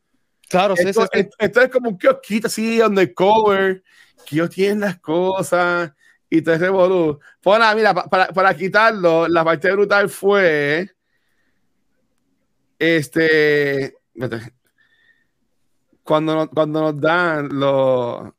Claro, 0.51 0.75
sí, 0.75 0.83
Esto, 0.87 1.03
sí, 1.13 1.21
sí. 1.21 1.29
esto- 1.39 1.61
es 1.61 1.69
como 1.69 1.89
un 1.89 1.97
kiosquito 1.97 2.47
así, 2.47 2.81
undercover, 2.81 3.81
que 4.25 4.35
ellos 4.35 4.49
tienen 4.49 4.81
las 4.81 4.99
cosas 4.99 5.93
y 6.29 6.41
te 6.41 6.57
revolú. 6.57 7.19
Pues 7.41 7.57
nada, 7.59 7.73
mira, 7.73 7.93
pa- 7.93 8.07
para, 8.09 8.27
para 8.27 8.53
quitarlo, 8.53 9.27
la 9.27 9.43
parte 9.45 9.71
brutal 9.71 10.09
fue. 10.09 10.89
Este. 12.77 13.95
Cuando 16.03 16.35
nos, 16.35 16.49
cuando 16.49 16.81
nos 16.81 16.99
dan 16.99 17.47
los. 17.57 18.33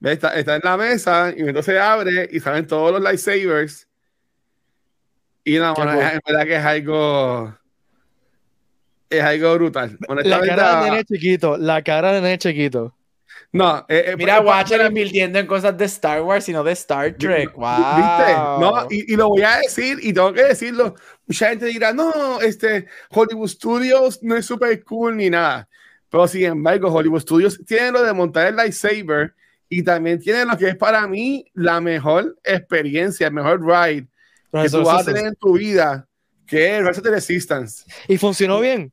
Está, 0.00 0.34
está 0.38 0.56
en 0.56 0.62
la 0.62 0.76
mesa 0.76 1.34
y 1.36 1.40
entonces 1.40 1.78
abre 1.78 2.28
y 2.30 2.38
salen 2.40 2.66
todos 2.66 2.92
los 2.92 3.02
lightsabers. 3.02 3.88
Y 5.44 5.58
no, 5.58 5.74
cool. 5.74 5.88
es 5.88 6.20
verdad 6.24 6.44
que 6.44 6.56
es 6.56 6.64
algo. 6.64 7.57
Es 9.10 9.22
algo 9.22 9.54
brutal. 9.54 9.96
La 10.24 10.40
cara 10.40 10.84
de 10.84 10.90
nene 10.90 11.04
chiquito, 11.04 11.56
la 11.56 11.82
cara 11.82 12.12
de 12.12 12.20
nene 12.20 12.38
chiquito. 12.38 12.94
no, 13.52 13.78
eh, 13.88 14.04
eh, 14.08 14.14
Mira, 14.16 14.36
pa- 14.38 14.44
Watcher 14.44 14.78
para- 14.78 14.88
invirtiendo 14.88 15.38
en 15.38 15.46
cosas 15.46 15.76
de 15.78 15.84
Star 15.86 16.20
Wars 16.22 16.48
y 16.48 16.52
no 16.52 16.62
de 16.62 16.72
Star 16.72 17.14
Trek. 17.16 17.54
Wow. 17.54 17.66
¿Viste? 17.96 18.32
No, 18.60 18.86
y, 18.90 19.12
y 19.14 19.16
lo 19.16 19.28
voy 19.30 19.42
a 19.42 19.58
decir, 19.58 19.98
y 20.02 20.12
tengo 20.12 20.32
que 20.32 20.44
decirlo. 20.44 20.94
Mucha 21.26 21.48
gente 21.50 21.66
dirá, 21.66 21.92
no, 21.92 22.40
este 22.42 22.86
Hollywood 23.10 23.48
Studios 23.48 24.22
no 24.22 24.36
es 24.36 24.44
super 24.44 24.82
cool 24.84 25.16
ni 25.16 25.30
nada. 25.30 25.68
Pero 26.10 26.26
sin 26.28 26.44
embargo, 26.44 26.90
Hollywood 26.92 27.20
Studios 27.20 27.58
tiene 27.66 27.92
lo 27.92 28.02
de 28.02 28.12
montar 28.12 28.46
el 28.48 28.56
lightsaber 28.56 29.34
y 29.70 29.82
también 29.82 30.18
tiene 30.18 30.44
lo 30.44 30.56
que 30.56 30.68
es 30.68 30.76
para 30.76 31.06
mí 31.06 31.44
la 31.54 31.80
mejor 31.80 32.36
experiencia, 32.44 33.26
el 33.28 33.34
mejor 33.34 33.60
ride 33.64 34.06
que 34.52 34.68
tú 34.70 34.82
vas 34.82 35.02
a 35.02 35.04
tener 35.12 35.26
en 35.26 35.34
tu 35.36 35.52
vida, 35.58 36.06
que 36.46 36.78
es 36.78 36.80
Rise 36.86 37.00
of 37.00 37.04
the 37.04 37.10
Resistance. 37.10 37.84
Y 38.08 38.16
funcionó 38.16 38.60
bien. 38.60 38.90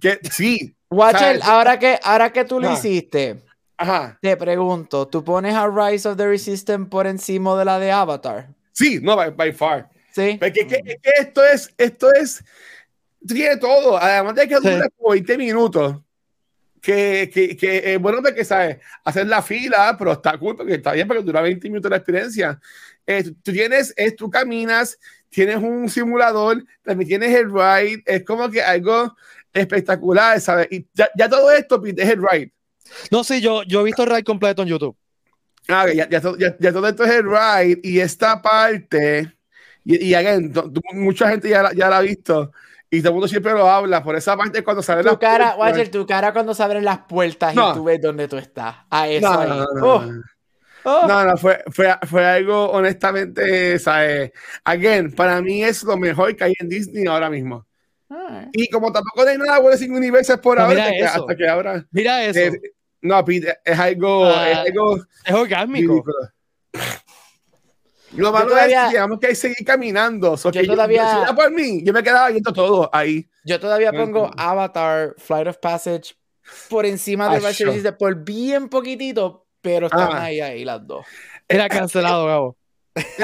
Que 0.00 0.18
sí, 0.30 0.74
Watcher, 0.90 1.40
ahora 1.42 1.78
que, 1.78 1.98
ahora 2.02 2.32
que 2.32 2.44
tú 2.44 2.58
lo 2.60 2.72
hiciste, 2.72 3.42
ajá, 3.76 4.18
te 4.20 4.36
pregunto, 4.36 5.06
¿tú 5.08 5.22
pones 5.22 5.54
a 5.54 5.68
Rise 5.68 6.08
of 6.08 6.16
the 6.16 6.26
Resistance 6.26 6.88
por 6.88 7.06
encima 7.06 7.58
de 7.58 7.64
la 7.64 7.78
de 7.78 7.90
Avatar? 7.92 8.48
sí, 8.72 8.98
no, 9.02 9.14
by, 9.16 9.30
by 9.30 9.52
far. 9.52 9.88
Sí. 10.12 10.36
Porque 10.40 10.66
que, 10.66 10.82
que 10.82 10.98
esto 11.18 11.44
es, 11.44 11.72
esto 11.78 12.12
es, 12.14 12.42
tiene 13.26 13.56
todo. 13.58 13.96
Además 13.98 14.34
de 14.34 14.48
que 14.48 14.56
Sí. 14.56 14.68
dura 14.70 14.88
como 14.96 15.10
20 15.10 15.36
minutos. 15.38 15.96
Que, 16.80 17.30
que, 17.32 17.56
que 17.58 17.92
es 17.94 18.00
bueno 18.00 18.22
porque, 18.22 18.42
¿sabes? 18.42 18.78
Hacer 19.04 19.26
la 19.26 19.42
fila, 19.42 19.94
pero 19.98 20.12
está 20.12 20.38
cool 20.38 20.56
porque 20.56 20.74
está 20.76 20.92
bien 20.92 21.06
porque 21.06 21.22
dura 21.22 21.42
20 21.42 21.68
minutos 21.68 21.90
la 21.90 21.98
experiencia. 21.98 22.58
Eh, 23.06 23.22
tú- 23.22 23.34
tú 23.42 23.52
tienes, 23.52 23.92
es, 23.98 24.16
tú 24.16 24.30
caminas, 24.30 24.98
tienes 25.28 25.56
un 25.56 25.90
simulador, 25.90 26.64
también 26.82 27.06
tienes 27.08 27.36
el 27.38 27.52
ride, 27.52 28.02
es 28.06 28.24
como 28.24 28.48
que 28.50 28.62
algo 28.62 29.14
espectacular, 29.52 30.40
¿sabes? 30.40 30.68
Y 30.70 30.86
ya, 30.94 31.08
ya 31.16 31.28
todo 31.28 31.50
esto 31.50 31.80
Pete, 31.80 32.02
es 32.02 32.08
el 32.10 32.22
ride. 32.22 32.52
No, 33.10 33.22
sí, 33.24 33.40
yo, 33.40 33.62
yo 33.64 33.80
he 33.80 33.84
visto 33.84 34.02
el 34.02 34.10
ride 34.10 34.24
completo 34.24 34.62
en 34.62 34.68
YouTube. 34.68 34.96
Ah, 35.68 35.86
ya, 35.92 36.08
ya, 36.08 36.20
ya- 36.38 36.56
ya 36.58 36.72
todo 36.72 36.88
esto 36.88 37.04
es 37.04 37.10
el 37.10 37.24
ride 37.24 37.80
y 37.82 38.00
esta 38.00 38.42
parte, 38.42 39.32
y, 39.84 40.06
y 40.08 40.14
again, 40.14 40.52
mucha 40.94 41.28
gente 41.30 41.48
ya, 41.48 41.62
la- 41.62 41.72
ya 41.72 41.88
la 41.88 41.98
ha 41.98 42.00
visto 42.00 42.50
y 42.90 42.98
todo 43.00 43.10
el 43.10 43.14
mundo 43.14 43.28
siempre 43.28 43.52
lo 43.52 43.70
habla, 43.70 44.02
por 44.02 44.16
esa 44.16 44.36
parte 44.36 44.64
cuando 44.64 44.82
sale 44.82 45.02
Tu 45.02 45.08
la 45.10 45.18
cara, 45.18 45.54
Watcher, 45.56 45.88
tu 45.90 46.04
cara 46.06 46.32
cuando 46.32 46.54
se 46.54 46.62
abren 46.64 46.84
las 46.84 46.98
puertas 47.00 47.54
No. 47.54 47.70
y 47.70 47.74
tú 47.74 47.84
ves 47.84 48.00
dónde 48.00 48.26
tú 48.26 48.36
estás. 48.36 48.78
A 48.90 49.06
eso 49.06 49.32
No, 49.32 49.40
ahí. 49.40 49.48
no, 49.48 49.56
no, 49.74 49.86
Oh, 49.86 50.04
oh. 50.84 51.06
No, 51.06 51.24
no, 51.24 51.36
fue, 51.36 51.62
fue, 51.70 51.94
fue 52.08 52.24
algo 52.26 52.70
honestamente, 52.70 53.78
¿sabes? 53.78 54.32
Again, 54.64 55.12
para 55.14 55.40
mí 55.40 55.62
es 55.62 55.84
lo 55.84 55.96
mejor 55.96 56.34
que 56.34 56.42
hay 56.44 56.54
en 56.58 56.68
Disney 56.68 57.06
ahora 57.06 57.30
mismo. 57.30 57.66
Alright. 58.10 58.48
Y 58.52 58.68
como 58.68 58.92
tampoco 58.92 59.22
hay 59.26 59.38
nada 59.38 59.58
bueno 59.60 59.76
sin 59.76 59.92
universo 59.94 60.38
por 60.40 60.58
No, 60.58 60.64
ahora, 60.64 60.74
mira 60.74 60.84
hasta 60.84 60.96
que, 60.98 61.04
eso. 61.04 61.20
hasta 61.20 61.36
que 61.36 61.48
ahora. 61.48 61.86
Mira 61.92 62.24
eso. 62.24 62.38
eh, 62.40 62.60
no, 63.02 63.24
Pete, 63.24 63.58
es 63.64 63.78
algo, 63.78 64.24
Ah. 64.26 64.50
es 64.50 64.58
algo 64.58 64.96
es 65.24 65.32
orgásmico. 65.34 65.92
ridículo. 65.92 66.16
Lo 68.16 68.32
malo 68.32 68.48
todavía- 68.48 68.80
es 68.82 68.84
que 68.86 68.90
digamos 68.96 69.20
que 69.20 69.26
hay 69.28 69.32
que 69.32 69.36
seguir 69.36 69.64
caminando. 69.64 70.36
So 70.36 70.50
Yo 70.50 70.60
que 70.60 70.66
todavía- 70.66 71.22
era 71.22 71.34
por 71.34 71.50
mí, 71.52 71.82
yo 71.84 71.92
me 71.92 72.02
quedaba 72.02 72.28
viendo 72.30 72.52
todo 72.52 72.90
ahí. 72.92 73.28
Yo 73.44 73.60
todavía 73.60 73.92
pongo. 73.92 74.30
Avatar, 74.36 75.14
Flight 75.16 75.46
of 75.46 75.58
Passage 75.58 76.14
por 76.68 76.84
encima 76.86 77.28
de 77.30 77.36
Ah, 77.36 77.40
Bachelor 77.40 77.96
por 77.96 78.16
bien 78.16 78.68
poquitito, 78.68 79.46
pero 79.60 79.86
están 79.86 80.08
Ah. 80.12 80.24
ahí, 80.24 80.40
ahí 80.40 80.64
las 80.64 80.84
dos. 80.84 81.06
Era 81.48 81.68
cancelado, 81.68 82.26
Gabo. 82.26 82.56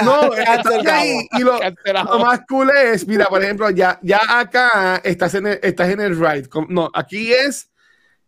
No, 0.04 0.30
ahí. 0.92 1.26
Y 1.32 1.40
lo, 1.40 1.58
lo 1.58 2.18
más 2.18 2.40
cool 2.48 2.70
es, 2.70 3.06
mira, 3.06 3.26
por 3.26 3.42
ejemplo, 3.42 3.68
ya, 3.70 3.98
ya 4.02 4.20
acá 4.28 5.00
estás 5.04 5.34
en 5.34 5.46
el, 5.48 5.60
estás 5.62 5.90
en 5.90 6.00
el 6.00 6.18
ride. 6.18 6.48
No, 6.68 6.90
aquí 6.94 7.32
es 7.32 7.70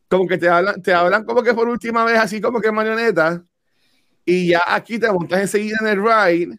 como 0.09 0.27
que 0.27 0.39
te 0.39 0.49
hablan, 0.49 0.83
te 0.83 0.93
hablan 0.93 1.25
como 1.25 1.43
que 1.43 1.55
por 1.55 1.69
última 1.69 2.05
vez, 2.05 2.19
así 2.19 2.41
como 2.41 2.61
que 2.61 2.73
marioneta. 2.73 3.45
Y 4.25 4.49
ya 4.49 4.63
aquí 4.67 4.99
te 4.99 5.11
montas 5.11 5.41
enseguida 5.41 5.77
en 5.81 5.87
el 5.87 6.03
ride. 6.03 6.59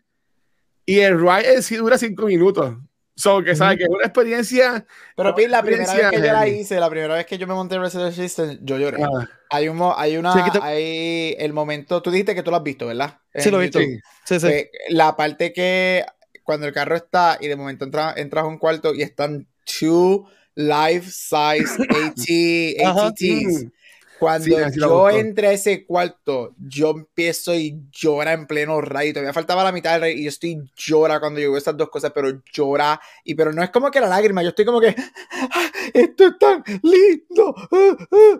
Y 0.86 1.00
el 1.00 1.19
ride 1.19 1.55
en 1.55 1.63
sí 1.63 1.75
dura 1.75 1.98
cinco 1.98 2.25
minutos. 2.25 2.75
So, 3.20 3.44
que 3.44 3.54
sabes 3.54 3.78
que 3.78 3.84
es 3.84 3.90
una 3.90 4.06
experiencia. 4.06 4.86
Pero 5.16 5.36
Pete, 5.36 5.50
la 5.50 5.62
primera 5.62 5.94
vez 5.94 6.10
que 6.10 6.16
yo 6.18 6.32
la 6.34 6.48
hice, 6.48 6.80
la 6.80 6.90
primera 6.90 7.16
vez 7.16 7.26
que 7.26 7.38
yo 7.38 7.48
me 7.48 7.54
monté 7.54 7.76
en 7.76 7.82
Resident 7.82 8.14
System, 8.14 8.58
yo 8.62 8.78
lloré. 8.78 9.04
Ah, 9.04 9.28
Hay 9.50 9.68
un 9.68 9.78
hay 9.98 10.16
una, 10.16 10.32
Sí, 10.34 10.40
te- 10.54 10.60
hay 10.62 11.36
el 11.38 11.52
momento, 11.52 12.02
tú 12.02 12.12
dijiste 12.12 12.34
que 12.34 12.44
tú 12.44 12.52
lo 12.52 12.58
has 12.58 12.64
visto, 12.64 12.88
¿verdad? 12.88 13.20
Sí, 13.36 13.50
En 13.50 13.52
lo 13.52 13.60
he 13.60 13.64
visto. 13.64 13.80
Sí, 13.80 14.40
sí. 14.40 14.40
Pues, 14.40 14.66
la 14.90 15.18
parte 15.18 15.52
que 15.52 16.06
cuando 16.44 16.66
el 16.66 16.74
carro 16.74 16.96
está 16.96 17.38
y 17.42 17.48
de 17.50 17.58
momento 17.58 17.84
entra- 17.84 18.14
entras 18.16 18.46
a 18.46 18.48
un 18.48 18.58
cuarto 18.58 18.94
y 18.96 19.02
están 19.02 19.48
two 19.80 20.26
life 20.56 21.10
size 21.12 21.76
AT. 21.90 22.86
ATTs. 22.86 23.66
Cuando 24.20 24.46
Sí, 24.46 24.52
yo 24.76 25.10
entré 25.10 25.48
a 25.48 25.52
ese 25.54 25.86
cuarto, 25.86 26.54
yo 26.58 26.92
empiezo 26.92 27.56
y 27.56 27.82
llora 27.92 28.34
en 28.34 28.48
pleno 28.48 28.82
raid. 28.82 29.14
Todavía 29.14 29.34
faltaba 29.34 29.64
la 29.64 29.72
mitad 29.72 29.94
del 29.94 30.02
raid 30.02 30.18
y 30.18 30.24
yo 30.24 30.30
estoy 30.30 30.62
llora 30.76 31.20
cuando 31.22 31.40
yo 31.40 31.52
veo 31.52 31.58
esas 31.58 31.78
dos 31.78 31.90
cosas, 31.90 32.12
pero 32.14 32.42
llora. 32.52 33.00
Y 33.24 33.36
pero 33.36 33.54
no 33.54 33.64
es 33.64 33.70
como 33.70 33.90
que 33.90 34.02
la 34.02 34.08
lágrima, 34.08 34.44
yo 34.44 34.50
estoy 34.50 34.66
como 34.66 34.82
que 34.82 34.94
"Ah, 35.32 35.72
esto 35.94 36.26
es 36.28 36.38
tan 36.38 36.64
lindo. 36.84 37.56
ah, 37.72 37.98
ah, 38.12 38.40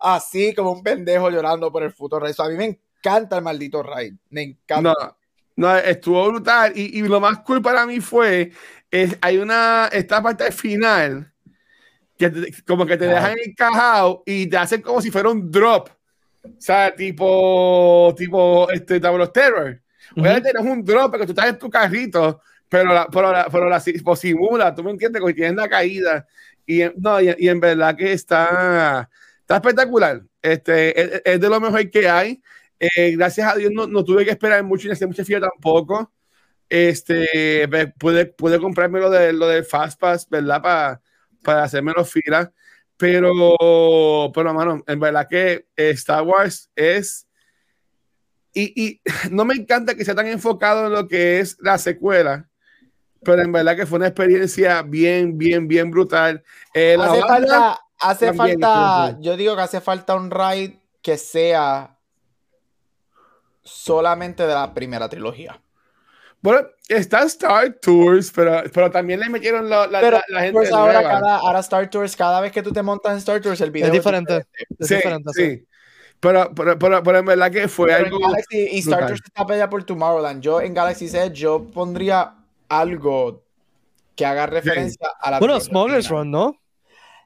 ah". 0.00 0.16
Así 0.16 0.54
como 0.54 0.72
un 0.72 0.82
pendejo 0.82 1.28
llorando 1.30 1.72
por 1.72 1.82
el 1.82 1.92
futuro 1.92 2.20
raid. 2.24 2.34
So, 2.34 2.44
a 2.44 2.48
mí 2.48 2.56
me 2.56 2.78
encanta 3.00 3.36
el 3.36 3.42
maldito 3.42 3.82
raid. 3.82 4.14
Me 4.30 4.42
encanta. 4.42 4.94
No, 4.94 5.16
no, 5.56 5.76
estuvo 5.76 6.26
brutal. 6.28 6.72
Y, 6.76 6.98
y 6.98 7.02
lo 7.02 7.20
más 7.20 7.40
cool 7.40 7.60
para 7.60 7.84
mí 7.86 8.00
fue, 8.00 8.52
es, 8.90 9.16
hay 9.20 9.38
una, 9.38 9.88
esta 9.92 10.22
parte 10.22 10.44
al 10.44 10.52
final, 10.52 11.32
que 12.20 12.52
como 12.66 12.84
que 12.84 12.98
te 12.98 13.06
dejan 13.06 13.36
encajado 13.42 14.22
y 14.26 14.46
te 14.46 14.58
hacen 14.58 14.82
como 14.82 15.00
si 15.00 15.10
fuera 15.10 15.30
un 15.30 15.50
drop. 15.50 15.88
O 16.44 16.48
sea, 16.58 16.94
tipo, 16.94 18.14
tipo, 18.16 18.70
este, 18.70 19.00
Tower 19.00 19.22
of 19.22 19.32
Terror. 19.32 19.80
Obviamente 20.16 20.52
no 20.52 20.60
es 20.60 20.66
un 20.66 20.84
drop 20.84 21.10
porque 21.10 21.26
tú 21.26 21.32
estás 21.32 21.48
en 21.48 21.58
tu 21.58 21.70
carrito, 21.70 22.40
pero 22.68 22.92
la, 22.92 23.06
pero 23.06 23.32
la, 23.32 23.48
pero 23.50 23.68
la 23.68 23.82
pues 24.04 24.20
simula, 24.20 24.74
tú 24.74 24.82
me 24.82 24.90
entiendes, 24.90 25.20
porque 25.20 25.34
tienes 25.34 25.54
la 25.54 25.68
caída. 25.68 26.26
Y, 26.66 26.82
no, 26.96 27.20
y, 27.20 27.34
y 27.38 27.48
en 27.48 27.60
verdad 27.60 27.96
que 27.96 28.12
está, 28.12 29.08
está 29.40 29.56
espectacular. 29.56 30.22
Este, 30.42 31.00
es, 31.00 31.22
es 31.24 31.40
de 31.40 31.48
lo 31.48 31.60
mejor 31.60 31.90
que 31.90 32.08
hay. 32.08 32.42
Eh, 32.78 33.12
gracias 33.16 33.52
a 33.52 33.56
Dios 33.56 33.70
no, 33.74 33.86
no 33.86 34.04
tuve 34.04 34.24
que 34.24 34.30
esperar 34.30 34.62
mucho 34.64 34.88
ni 34.88 34.92
hacer 34.92 35.08
mucha 35.08 35.24
fila 35.24 35.40
tampoco. 35.40 36.12
Este, 36.68 37.68
pude, 37.98 38.26
pude 38.26 38.58
comprarme 38.60 39.00
lo 39.00 39.10
de 39.10 39.32
lo 39.32 39.48
del 39.48 39.64
Fastpass, 39.64 40.28
¿verdad? 40.28 40.62
Para, 40.62 41.02
para 41.42 41.64
hacer 41.64 41.82
menos 41.82 42.10
fila. 42.10 42.52
Pero, 42.96 44.30
pero, 44.34 44.52
mano, 44.52 44.82
en 44.86 45.00
verdad 45.00 45.26
que 45.28 45.66
Star 45.76 46.22
Wars 46.22 46.70
es. 46.76 47.26
Y, 48.52 48.84
y 48.84 49.00
no 49.30 49.44
me 49.44 49.54
encanta 49.54 49.94
que 49.94 50.04
sea 50.04 50.14
tan 50.14 50.26
enfocado 50.26 50.86
en 50.86 50.92
lo 50.92 51.08
que 51.08 51.40
es 51.40 51.56
la 51.60 51.78
secuela, 51.78 52.48
pero 53.22 53.42
en 53.42 53.52
verdad 53.52 53.76
que 53.76 53.86
fue 53.86 53.98
una 53.98 54.08
experiencia 54.08 54.82
bien, 54.82 55.38
bien, 55.38 55.68
bien 55.68 55.90
brutal. 55.90 56.42
Eh, 56.74 56.96
hace 57.00 57.20
falta, 57.20 57.80
hace 57.98 58.32
falta, 58.34 59.16
yo 59.20 59.36
digo 59.36 59.56
que 59.56 59.62
hace 59.62 59.80
falta 59.80 60.14
un 60.14 60.30
raid 60.30 60.72
que 61.02 61.16
sea 61.16 61.96
solamente 63.62 64.46
de 64.46 64.54
la 64.54 64.74
primera 64.74 65.08
trilogía. 65.08 65.60
Bueno, 66.42 66.66
está 66.88 67.22
Star 67.24 67.74
Tours, 67.82 68.32
pero, 68.34 68.62
pero 68.72 68.90
también 68.90 69.20
le 69.20 69.28
metieron 69.28 69.68
la, 69.68 69.86
la, 69.86 70.00
Pero 70.00 70.16
la- 70.18 70.24
la 70.28 70.40
gente 70.40 70.52
pues 70.54 70.72
ahora, 70.72 70.94
nueva. 71.02 71.10
cada, 71.20 71.36
ahora 71.36 71.58
Star 71.60 71.90
Tours, 71.90 72.16
cada 72.16 72.40
vez 72.40 72.50
que 72.52 72.62
tú 72.62 72.72
te 72.72 72.82
montas 72.82 73.12
en 73.12 73.18
Star 73.18 73.40
Tours, 73.40 73.60
el 73.60 73.70
video 73.70 73.88
Es 73.88 73.92
diferente. 73.92 74.44
Es 74.78 74.88
Sí, 74.88 74.94
diferente. 74.96 75.30
sí. 75.34 75.50
sí. 75.56 75.66
Pero, 76.18 76.50
pero, 76.54 76.78
pero, 76.78 77.02
pero 77.02 77.18
en 77.18 77.24
verdad 77.26 77.50
que 77.50 77.66
fue 77.68 77.92
algo. 77.94 78.18
Galaxy 78.18 78.68
y 78.72 78.78
Star. 78.80 79.06
Tours 79.06 79.20
está 79.24 79.46
pelea 79.46 79.68
por 79.70 79.84
Tomorrowland. 79.84 80.42
Yo 80.42 80.60
en 80.60 80.74
Galaxy 80.74 81.06
Edge 81.06 81.32
yo 81.32 81.64
pondría 81.70 82.34
algo 82.68 83.42
que 84.16 84.26
haga 84.26 84.46
referencia 84.46 85.08
a 85.20 85.30
la 85.30 85.38
Bueno, 85.38 85.58
Smuggler's. 85.60 86.08
Run, 86.08 86.30
¿no? 86.30 86.56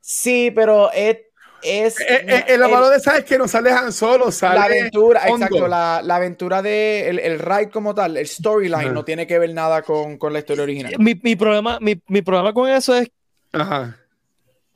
Sí, 0.01 0.53
pero 0.55 0.93
es, 0.93 1.19
es 1.65 1.99
Eh, 2.01 2.05
eh, 2.11 2.25
eh, 2.29 2.45
el- 2.49 2.61
malo 2.61 2.89
de 2.91 2.97
esa 2.97 3.17
es 3.19 3.25
que 3.25 3.39
no 3.39 3.49
sale 3.49 3.71
Han 3.73 3.93
Solo, 3.93 4.31
sale. 4.31 4.59
la 4.59 4.65
aventura, 4.67 5.23
Hondo. 5.29 5.47
exacto, 5.47 5.67
la, 5.69 6.01
la 6.05 6.17
aventura 6.17 6.63
de 6.63 7.09
el, 7.09 7.19
el 7.19 7.39
ride 7.39 7.71
como 7.71 7.95
tal, 7.95 8.17
el 8.17 8.27
storyline 8.27 8.93
no 8.93 9.05
tiene 9.05 9.27
que 9.27 9.39
ver 9.39 9.53
nada 9.55 9.83
con, 9.83 10.19
con 10.19 10.33
la 10.33 10.41
historia 10.41 10.63
original. 10.65 10.93
Mi, 10.99 11.19
mi 11.23 11.37
problema, 11.37 11.79
mi, 11.81 12.01
mi 12.09 12.23
problema 12.23 12.53
con 12.53 12.69
eso 12.71 12.95
es 12.95 13.11
Ajá. 13.53 13.97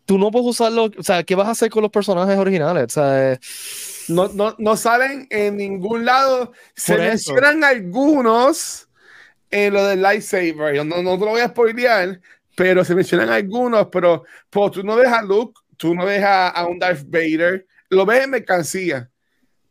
tú 0.07 0.19
no 0.19 0.31
puedes 0.31 0.49
usarlo. 0.49 0.91
O 0.99 1.03
sea, 1.03 1.23
¿qué 1.23 1.35
vas 1.35 1.49
a 1.49 1.53
hacer 1.53 1.69
con 1.71 1.83
los 1.83 1.91
personajes 1.91 2.37
originales? 2.39 2.85
O 2.85 2.89
sea, 2.89 3.33
eh, 3.33 3.39
No, 4.09 4.29
no, 4.29 4.55
no 4.59 4.77
salen 4.77 5.27
en 5.31 5.57
ningún 5.59 6.05
lado. 6.07 6.53
Se 6.75 6.95
Por 6.95 7.03
eso. 7.05 7.33
mencionan 7.35 7.63
algunos 7.65 8.89
en 9.51 9.75
lo 9.75 9.85
del 9.87 10.01
lightsaber. 10.03 10.75
Yo 10.75 10.85
No, 10.85 11.03
no 11.03 11.19
te 11.19 11.25
lo 11.25 11.33
voy 11.33 11.41
a 11.43 11.49
spoilear, 11.49 12.21
pero 12.55 12.85
se 12.85 12.95
mencionan 12.95 13.29
algunos. 13.31 13.89
Pero 13.93 14.25
pues, 14.49 14.71
tú 14.73 14.83
no 14.83 14.97
ves 14.97 15.09
a 15.09 15.21
Luke, 15.23 15.61
tú 15.79 15.95
no 15.95 16.05
ves 16.05 16.23
a, 16.23 16.49
a 16.51 16.67
un 16.67 16.79
Darth 16.79 17.05
Vader, 17.07 17.67
lo 17.89 18.05
ves 18.05 18.25
en 18.25 18.31
mercancía. 18.31 19.11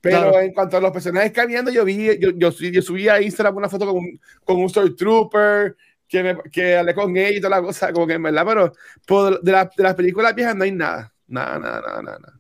Pero 0.02 0.18
Claro. 0.22 0.40
en 0.40 0.54
cuanto 0.54 0.78
a 0.78 0.82
los 0.82 0.92
personajes 0.92 1.32
caminando, 1.32 1.70
yo 1.72 1.86
vi, 1.86 2.18
yo, 2.20 2.32
yo, 2.32 2.50
yo 2.52 2.82
subí 2.82 3.08
a 3.10 3.22
Instagram 3.22 3.58
una 3.58 3.70
foto 3.70 3.86
con, 3.86 3.98
un- 3.98 4.20
con 4.44 4.58
un 4.58 4.70
Stormtrooper, 4.70 5.76
que, 6.08 6.24
me, 6.24 6.38
que 6.52 6.78
hablé 6.78 6.94
con 6.96 7.16
ella 7.18 7.38
y 7.38 7.42
toda 7.42 7.58
la 7.60 7.62
cosa, 7.62 7.92
como 7.94 8.08
que 8.08 8.14
en 8.14 8.24
verdad, 8.24 8.46
pero 8.48 8.72
por- 9.06 9.42
de, 9.42 9.52
la- 9.52 9.70
de 9.76 9.84
las 9.84 9.94
películas 9.96 10.34
viejas 10.34 10.56
no 10.56 10.64
hay. 10.64 10.72
Nada, 10.72 11.14
nada, 11.28 11.60
nada, 11.60 11.82
nada. 12.02 12.02
nada. 12.20 12.40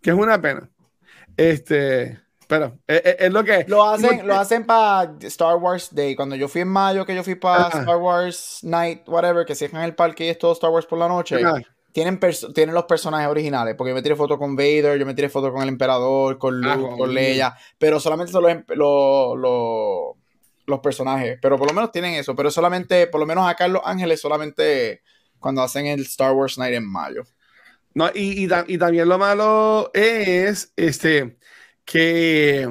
Que 0.00 0.10
es 0.10 0.16
una 0.16 0.40
pena. 0.40 0.68
Este, 1.36 2.18
pero 2.58 2.78
es, 2.86 3.02
es- 3.04 3.16
es 3.20 3.32
lo 3.32 3.44
que. 3.44 3.64
Lo 3.68 3.84
hacen, 3.84 4.26
lo 4.26 4.34
hacen 4.36 4.64
para 4.66 5.14
Star 5.22 5.56
Wars 5.56 5.88
Day. 5.94 6.14
Cuando 6.14 6.36
yo 6.36 6.48
fui 6.48 6.60
en 6.62 6.68
mayo, 6.68 7.04
que 7.06 7.14
yo 7.14 7.22
fui 7.24 7.34
para. 7.34 7.68
Star 7.80 7.96
Wars 7.96 8.58
Night, 8.62 9.02
whatever, 9.08 9.44
que 9.44 9.54
se 9.54 9.66
en 9.66 9.76
el 9.76 9.94
parque 9.94 10.26
y 10.26 10.28
es 10.28 10.38
todo 10.38 10.52
Star 10.52 10.70
Wars 10.70 10.86
por 10.86 10.98
la 10.98 11.08
noche. 11.08 11.36
Tienen, 11.92 12.18
tienen 12.52 12.74
los 12.74 12.84
personajes 12.86 13.28
originales, 13.28 13.76
porque 13.76 13.90
yo 13.90 13.94
me 13.94 14.02
tiré 14.02 14.16
foto 14.16 14.36
con 14.36 14.56
Vader, 14.56 14.98
yo 14.98 15.06
me 15.06 15.14
tiré 15.14 15.28
foto 15.28 15.52
con 15.52 15.62
el 15.62 15.68
Emperador, 15.68 16.38
con 16.38 16.56
Luke, 16.60 16.68
Ah, 16.72 16.74
con 16.80 16.90
con 16.98 17.08
Luke. 17.10 17.12
Leia, 17.20 17.56
pero 17.78 18.00
solamente 18.00 18.32
son 18.32 18.42
los, 18.42 18.50
em- 18.50 18.64
los, 18.70 19.38
los, 19.38 20.16
los 20.66 20.80
personajes, 20.80 21.38
pero 21.40 21.56
por 21.56 21.68
lo 21.68 21.72
menos 21.74 21.92
tienen 21.92 22.14
eso, 22.14 22.34
pero 22.34 22.50
solamente, 22.50 23.06
por 23.06 23.20
lo 23.20 23.26
menos 23.26 23.48
acá 23.48 23.66
en 23.66 23.74
Los 23.74 23.82
Ángeles, 23.84 24.20
solamente 24.20 25.02
cuando 25.38 25.62
hacen 25.62 25.86
el 25.86 26.00
Star 26.00 26.32
Wars 26.32 26.58
Night 26.58 26.74
en 26.74 26.84
mayo. 26.90 27.22
No, 27.94 28.08
y, 28.12 28.44
y, 28.44 28.48
y 28.66 28.76
también 28.78 29.08
lo 29.08 29.16
malo 29.16 29.92
es 29.94 30.72
este 30.74 31.36
que. 31.84 32.68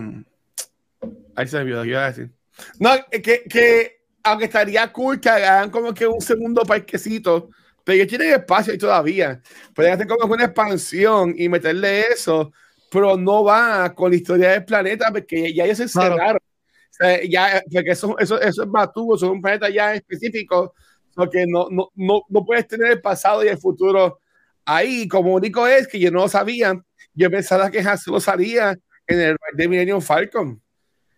Ahí 1.35 1.47
se 1.47 1.57
me 1.57 1.63
olvidó, 1.63 1.83
¿qué 1.83 1.89
iba 1.89 2.05
a 2.05 2.11
decir? 2.11 2.31
No, 2.79 2.91
que, 3.11 3.43
que 3.43 4.03
aunque 4.23 4.45
estaría 4.45 4.91
cool 4.91 5.19
que 5.19 5.29
hagan 5.29 5.69
como 5.69 5.93
que 5.93 6.07
un 6.07 6.21
segundo 6.21 6.61
parquecito, 6.63 7.49
pero 7.83 7.95
ellos 7.95 8.07
tienen 8.07 8.33
espacio 8.33 8.71
ahí 8.71 8.79
todavía. 8.79 9.41
Pueden 9.73 9.93
hacer 9.93 10.07
como 10.07 10.33
una 10.33 10.45
expansión 10.45 11.33
y 11.37 11.49
meterle 11.49 12.01
eso, 12.13 12.53
pero 12.89 13.17
no 13.17 13.43
va 13.43 13.93
con 13.93 14.11
la 14.11 14.17
historia 14.17 14.51
del 14.51 14.65
planeta 14.65 15.11
porque 15.11 15.53
ya 15.53 15.65
ellos 15.65 15.77
se 15.77 15.87
Claro. 15.87 16.15
cerraron. 16.15 16.37
O 16.37 16.95
sea, 16.95 17.19
ya, 17.23 17.63
porque 17.71 17.91
eso, 17.91 18.15
eso, 18.19 18.39
eso 18.39 18.63
es 18.63 18.69
Batubo, 18.69 19.17
son 19.17 19.31
un 19.31 19.41
planeta 19.41 19.67
ya 19.67 19.95
específico, 19.95 20.73
porque 21.15 21.45
no, 21.47 21.67
no, 21.71 21.89
no, 21.95 22.21
no 22.29 22.45
puedes 22.45 22.67
tener 22.67 22.91
el 22.91 23.01
pasado 23.01 23.43
y 23.43 23.47
el 23.47 23.57
futuro 23.57 24.19
ahí. 24.63 25.07
Como 25.07 25.33
único 25.33 25.65
es 25.67 25.87
que 25.87 25.99
yo 25.99 26.11
no 26.11 26.19
lo 26.21 26.29
sabía, 26.29 26.79
yo 27.15 27.31
pensaba 27.31 27.71
que 27.71 27.83
Solo 27.97 28.19
salía 28.19 28.77
en 29.07 29.19
el 29.19 29.31
ride 29.31 29.63
de 29.63 29.67
Millennium 29.67 30.01
Falcon. 30.01 30.61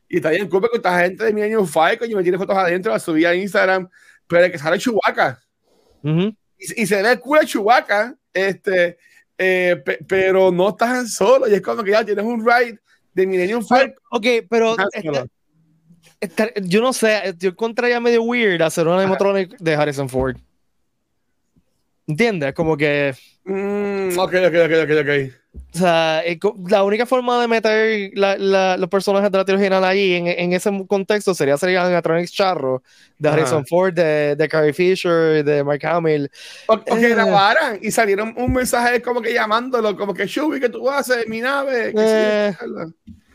Y 0.08 0.18
está 0.18 0.30
bien, 0.30 0.48
culpa 0.48 0.68
con 0.70 0.78
esta 0.78 1.00
gente 1.02 1.24
de 1.24 1.34
Millennium 1.34 1.66
Falcon, 1.68 2.08
yo 2.08 2.18
me 2.18 2.24
tiré 2.24 2.38
fotos 2.38 2.56
adentro, 2.58 2.92
las 2.92 3.02
subí 3.04 3.26
a 3.26 3.34
Instagram, 3.34 3.90
pero 4.28 4.46
el 4.46 4.52
que 4.52 4.58
sale 4.60 4.78
Chewbacca. 4.78 5.40
Ujú. 6.04 6.36
Y, 6.58 6.84
y 6.84 6.86
se 6.88 7.02
ve 7.02 7.12
el 7.12 7.48
Chewbacca, 7.48 8.16
este, 8.34 8.98
eh, 9.38 9.82
pe- 9.84 10.00
pero 10.08 10.52
no 10.52 10.70
estás 10.70 11.14
solo, 11.14 11.48
y 11.48 11.54
es 11.56 11.62
como 11.62 11.84
que 11.84 11.92
ya 11.92 12.06
tienes 12.06 12.24
un 12.24 12.46
ride 12.46 12.80
de 13.14 13.28
Millennium 13.28 13.66
Falcon. 13.66 13.96
Ok, 14.12 14.26
pero 14.50 14.76
este- 14.94 15.30
este- 16.20 16.54
yo 16.64 16.82
no 16.82 16.94
sé, 16.94 17.34
yo 17.38 17.50
encontraría 17.50 18.00
medio 18.00 18.24
weird 18.24 18.62
hacer 18.62 18.88
una 18.88 19.00
animatronic 19.00 19.58
de 19.58 19.76
Harrison 19.76 20.08
Ford. 20.08 20.38
¿Entiendes? 22.08 22.54
Como 22.54 22.78
que, 22.78 23.14
Mm, 23.48 24.18
ok, 24.18 24.34
ok, 24.48 24.56
ok, 24.66 24.72
ok, 24.84 24.92
ok. 25.02 25.34
o 25.76 25.78
sea, 25.78 26.24
la 26.68 26.84
única 26.84 27.06
forma 27.06 27.40
de 27.40 27.48
meter 27.48 28.10
la- 28.16 28.38
la- 28.38 28.76
los 28.78 28.90
personajes 28.90 29.32
de 29.32 29.38
la 29.38 29.46
trilogía 29.46 29.68
original 29.68 29.84
ahí 29.88 30.14
en, 30.14 30.28
en 30.28 30.54
ese 30.54 30.72
contexto 30.88 31.34
sería 31.36 31.54
hacer 31.54 31.78
animatronics 31.78 32.32
charro 32.32 32.82
de 33.20 33.30
Ajá. 33.30 33.38
Harrison 33.38 33.66
Ford, 33.68 33.94
de, 33.94 34.36
de 34.36 34.48
Carrie 34.50 34.74
Fisher, 34.74 35.44
de 35.44 35.64
Mark 35.64 35.86
Hamill. 35.86 36.30
O, 36.68 36.74
o 36.74 36.84
que 36.84 37.06
Eh. 37.06 37.10
grabaran 37.10 37.78
y 37.82 37.92
salieron 37.92 38.34
un 38.36 38.52
mensaje 38.54 39.00
como 39.02 39.22
que 39.22 39.34
llamándolo, 39.34 39.96
como 39.96 40.14
que 40.16 40.26
Shubi, 40.26 40.60
¿qué 40.60 40.70
tú 40.70 40.90
haces? 40.90 41.28
Mi 41.28 41.40
nave. 41.42 41.94
que 41.94 42.00
Eh. 42.00 42.54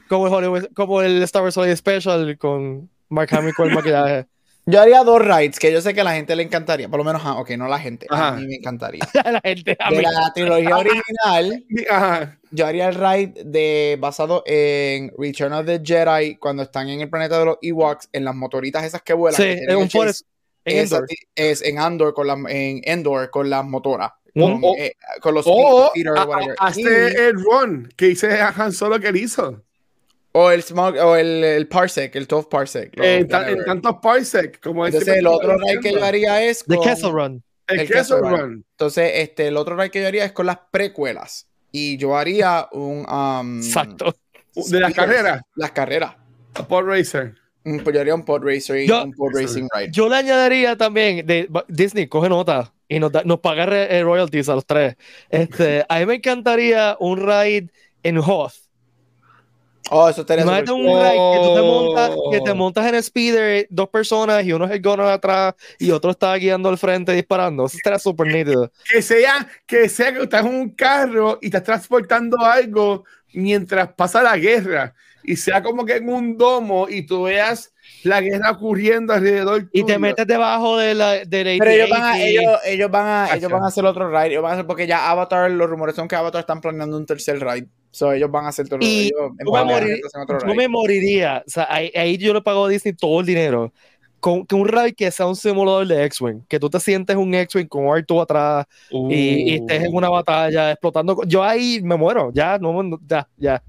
Como 0.08 0.26
el, 0.26 0.32
Hollywood- 0.32 0.70
como 0.74 1.02
el 1.02 1.22
Star 1.22 1.42
Wars 1.42 1.56
Holiday 1.56 1.76
Special 1.76 2.36
con 2.36 2.90
Mark 3.08 3.28
Hamill 3.32 3.54
con 3.54 3.68
el 3.68 3.74
maquillaje. 3.76 4.26
Yo 4.70 4.80
haría 4.80 5.02
dos 5.04 5.20
rides 5.20 5.58
que 5.58 5.72
yo 5.72 5.80
sé 5.80 5.94
que 5.94 6.00
a 6.02 6.04
la 6.04 6.12
gente 6.14 6.36
le 6.36 6.42
encantaría. 6.42 6.88
Por 6.88 6.98
lo 6.98 7.04
menos, 7.04 7.22
ah, 7.24 7.38
ok, 7.40 7.50
no 7.50 7.66
la 7.68 7.78
gente. 7.78 8.06
A 8.10 8.14
Ajá. 8.28 8.36
mí 8.36 8.46
me 8.46 8.54
encantaría. 8.56 9.00
la 9.24 9.40
gente, 9.42 9.76
a 9.78 9.90
De 9.90 9.96
mí. 9.96 10.02
la 10.02 10.32
trilogía 10.34 10.76
original, 10.78 11.64
Ajá. 11.90 12.38
yo 12.50 12.66
haría 12.66 12.88
el 12.88 12.94
ride 12.94 13.42
de 13.44 13.96
basado 14.00 14.42
en 14.46 15.12
Return 15.18 15.52
of 15.52 15.66
the 15.66 15.80
Jedi 15.84 16.36
cuando 16.36 16.62
están 16.62 16.88
en 16.88 17.00
el 17.00 17.10
planeta 17.10 17.38
de 17.38 17.44
los 17.46 17.58
Ewoks 17.62 18.08
en 18.12 18.24
las 18.24 18.34
motoritas 18.34 18.84
esas 18.84 19.02
que 19.02 19.12
vuelan. 19.14 19.36
Sí, 19.36 19.42
que 19.44 19.52
es 19.52 19.58
tienen 19.58 19.76
un 19.76 19.90
forest. 19.90 20.26
En 20.66 20.76
Esa 20.78 20.96
Endor. 20.96 21.08
es 21.36 21.62
en 21.62 21.78
Andor 21.78 22.12
con 22.12 22.26
la, 22.26 22.34
en 22.48 22.82
Endor 22.84 23.30
con 23.30 23.48
las 23.48 23.64
motoras. 23.64 24.12
Ujú. 24.34 24.60
Con, 24.60 24.60
O- 24.62 24.76
eh, 24.76 24.92
con 25.20 25.34
los 25.34 25.44
O 25.48 25.88
speeder 25.90 26.16
a- 26.18 26.24
o 26.24 26.28
whatever. 26.28 26.54
a- 26.60 26.70
Y- 26.76 26.82
hazte 26.84 27.28
el 27.28 27.34
run 27.42 27.88
que 27.96 28.08
hice 28.08 28.40
a 28.40 28.48
Han 28.50 28.72
Solo 28.72 29.00
que 29.00 29.08
él 29.08 29.16
hizo. 29.16 29.64
O 30.32 30.50
el 30.50 30.62
smog, 30.62 30.94
o 30.96 31.16
el, 31.16 31.42
el 31.44 31.68
parsec, 31.68 32.14
el 32.16 32.26
12 32.26 32.48
parsec. 32.50 32.92
en, 33.00 33.26
ta- 33.28 33.38
whatever. 33.40 33.58
en 33.58 33.64
tantos 33.64 33.96
parsec 34.02 34.60
como 34.60 34.86
ese 34.86 34.98
Entonces 34.98 35.18
el 35.18 35.26
otro 35.26 35.56
ride 35.58 35.80
que 35.80 35.92
yo 35.92 36.04
haría 36.04 36.42
es 36.42 36.64
The 36.66 36.76
con- 36.76 36.84
Kessel 36.84 37.10
Run. 37.12 37.42
el, 37.68 37.80
el 37.80 37.86
Kessel 37.88 37.96
Kessel 38.02 38.20
Run. 38.20 38.40
Run. 38.40 38.64
Entonces, 38.72 39.10
este, 39.16 39.48
el 39.48 39.56
otro 39.56 39.76
ride 39.76 39.90
que 39.90 40.00
yo 40.02 40.06
haría 40.08 40.24
es 40.24 40.32
con 40.32 40.46
las 40.46 40.58
precuelas. 40.70 41.46
Y 41.72 41.96
yo 41.98 42.16
haría 42.16 42.68
un. 42.72 43.06
um, 43.08 43.58
Exacto. 43.58 44.14
de 44.54 44.80
las 44.80 44.92
carreras 44.92 45.42
Las 45.54 45.70
carreras. 45.72 46.16
Pod 46.68 46.84
Racer 46.86 47.34
Mm, 47.62 47.80
Pues 47.80 47.94
yo 47.94 48.00
haría 48.00 48.14
un 48.14 48.24
pod 48.24 48.42
racer 48.42 48.78
y 48.78 48.86
Yo- 48.88 49.04
un 49.04 49.12
pod 49.12 49.32
racing 49.38 49.68
ride. 49.76 49.90
Yo 49.92 50.08
le 50.08 50.16
añadiría 50.16 50.76
también, 50.76 51.26
de, 51.26 51.46
Disney, 51.68 52.06
coge 52.06 52.30
nota 52.30 52.72
y 52.88 52.98
nos, 52.98 53.12
da- 53.12 53.22
nos 53.22 53.40
paga 53.40 53.66
re- 53.66 53.98
eh, 53.98 54.02
royalties 54.02 54.48
a 54.48 54.54
los 54.54 54.64
tres. 54.64 54.96
Este, 55.28 55.84
a 55.88 55.98
mí 55.98 56.06
me 56.06 56.14
encantaría 56.14 56.96
un 56.98 57.18
ride 57.20 57.68
en 58.02 58.16
Hoth. 58.16 58.54
Oh, 59.90 60.08
eso 60.08 60.20
estaría 60.22 60.44
Imagínate 60.44 60.68
súper 60.70 60.84
un 60.86 60.92
cool. 60.92 61.02
ride 61.02 61.32
que 61.32 61.38
tú 61.46 61.54
te 61.54 61.60
Oh. 61.60 61.64
montas, 61.64 62.10
que 62.32 62.40
te 62.40 62.54
montas 62.54 62.86
en 62.86 62.94
el 62.94 63.02
speeder, 63.02 63.66
dos 63.70 63.88
personas 63.88 64.44
y 64.44 64.52
uno 64.52 64.64
es 64.66 64.70
el 64.70 64.80
gunner 64.82 65.06
atrás 65.06 65.54
y 65.78 65.90
otro 65.90 66.12
está 66.12 66.34
guiando 66.36 66.68
al 66.68 66.78
frente 66.78 67.12
disparando. 67.12 67.66
Eso 67.66 67.76
estaría 67.76 67.98
súper 67.98 68.28
nítido. 68.28 68.70
que 68.90 69.02
sea 69.02 69.46
que 69.66 69.88
sea 69.88 70.12
que 70.12 70.22
estás 70.22 70.46
en 70.46 70.54
un 70.54 70.70
carro 70.70 71.38
y 71.42 71.46
estás 71.46 71.64
transportando 71.64 72.38
algo 72.40 73.04
mientras 73.32 73.92
pasa 73.94 74.22
la 74.22 74.36
guerra 74.36 74.94
y 75.22 75.36
sea 75.36 75.62
como 75.62 75.84
que 75.84 75.96
en 75.96 76.08
un 76.08 76.36
domo 76.38 76.88
y 76.88 77.02
tú 77.06 77.24
veas 77.24 77.72
la 78.04 78.20
guerra 78.20 78.52
ocurriendo 78.52 79.12
alrededor 79.12 79.68
Y 79.72 79.84
te 79.84 79.98
metes 79.98 80.26
debajo 80.26 80.78
de 80.78 80.94
la, 80.94 81.12
del 81.24 81.58
Pero 81.58 81.70
ellos 81.70 81.90
van, 81.90 82.02
a, 82.02 82.18
ellos, 82.22 82.60
ellos, 82.64 82.90
van 82.90 83.06
a, 83.06 83.34
ellos 83.36 83.50
van 83.50 83.62
a 83.64 83.66
hacer 83.66 83.84
otro 83.84 84.08
ride. 84.10 84.28
Ellos 84.28 84.42
van 84.42 84.52
a 84.52 84.54
hacer, 84.54 84.66
porque 84.66 84.86
ya 84.86 85.10
Avatar, 85.10 85.50
los 85.50 85.68
rumores 85.68 85.94
son 85.94 86.08
que 86.08 86.16
Avatar 86.16 86.40
están 86.40 86.60
planeando 86.62 86.96
un 86.96 87.04
tercer 87.04 87.38
ride. 87.38 87.68
So, 87.92 88.12
ellos 88.12 88.30
van 88.30 88.44
a 88.44 88.48
hacer 88.48 88.68
todo 88.68 88.78
Y 88.82 89.06
ellos, 89.06 89.32
en 89.38 89.46
yo 89.46 89.52
me 89.52 89.64
morir- 89.64 90.00
Yo 90.46 90.54
me 90.54 90.68
moriría. 90.68 91.42
O 91.46 91.50
sea, 91.50 91.66
ahí, 91.68 91.90
ahí 91.94 92.16
yo 92.18 92.32
le 92.32 92.40
pago 92.40 92.66
a 92.66 92.68
Disney 92.68 92.94
todo 92.94 93.20
el 93.20 93.26
dinero. 93.26 93.72
Con, 94.20 94.44
que 94.46 94.54
un 94.54 94.68
ride 94.68 94.92
que 94.92 95.10
sea 95.10 95.26
un 95.26 95.34
simulador 95.34 95.86
de 95.86 96.04
X-Wing. 96.04 96.42
Que 96.46 96.60
tú 96.60 96.68
te 96.68 96.78
sientes 96.78 97.16
un 97.16 97.34
X-Wing 97.34 97.66
con 97.66 97.84
R2 97.86 98.22
atrás 98.22 98.66
y, 99.10 99.52
y 99.52 99.54
estés 99.56 99.82
en 99.84 99.94
una 99.94 100.08
batalla 100.10 100.70
explotando. 100.72 101.22
Yo 101.26 101.42
ahí 101.42 101.80
me 101.82 101.96
muero. 101.96 102.30
Ya, 102.34 102.58
no, 102.58 102.98
ya, 103.08 103.26
ya. 103.38 103.62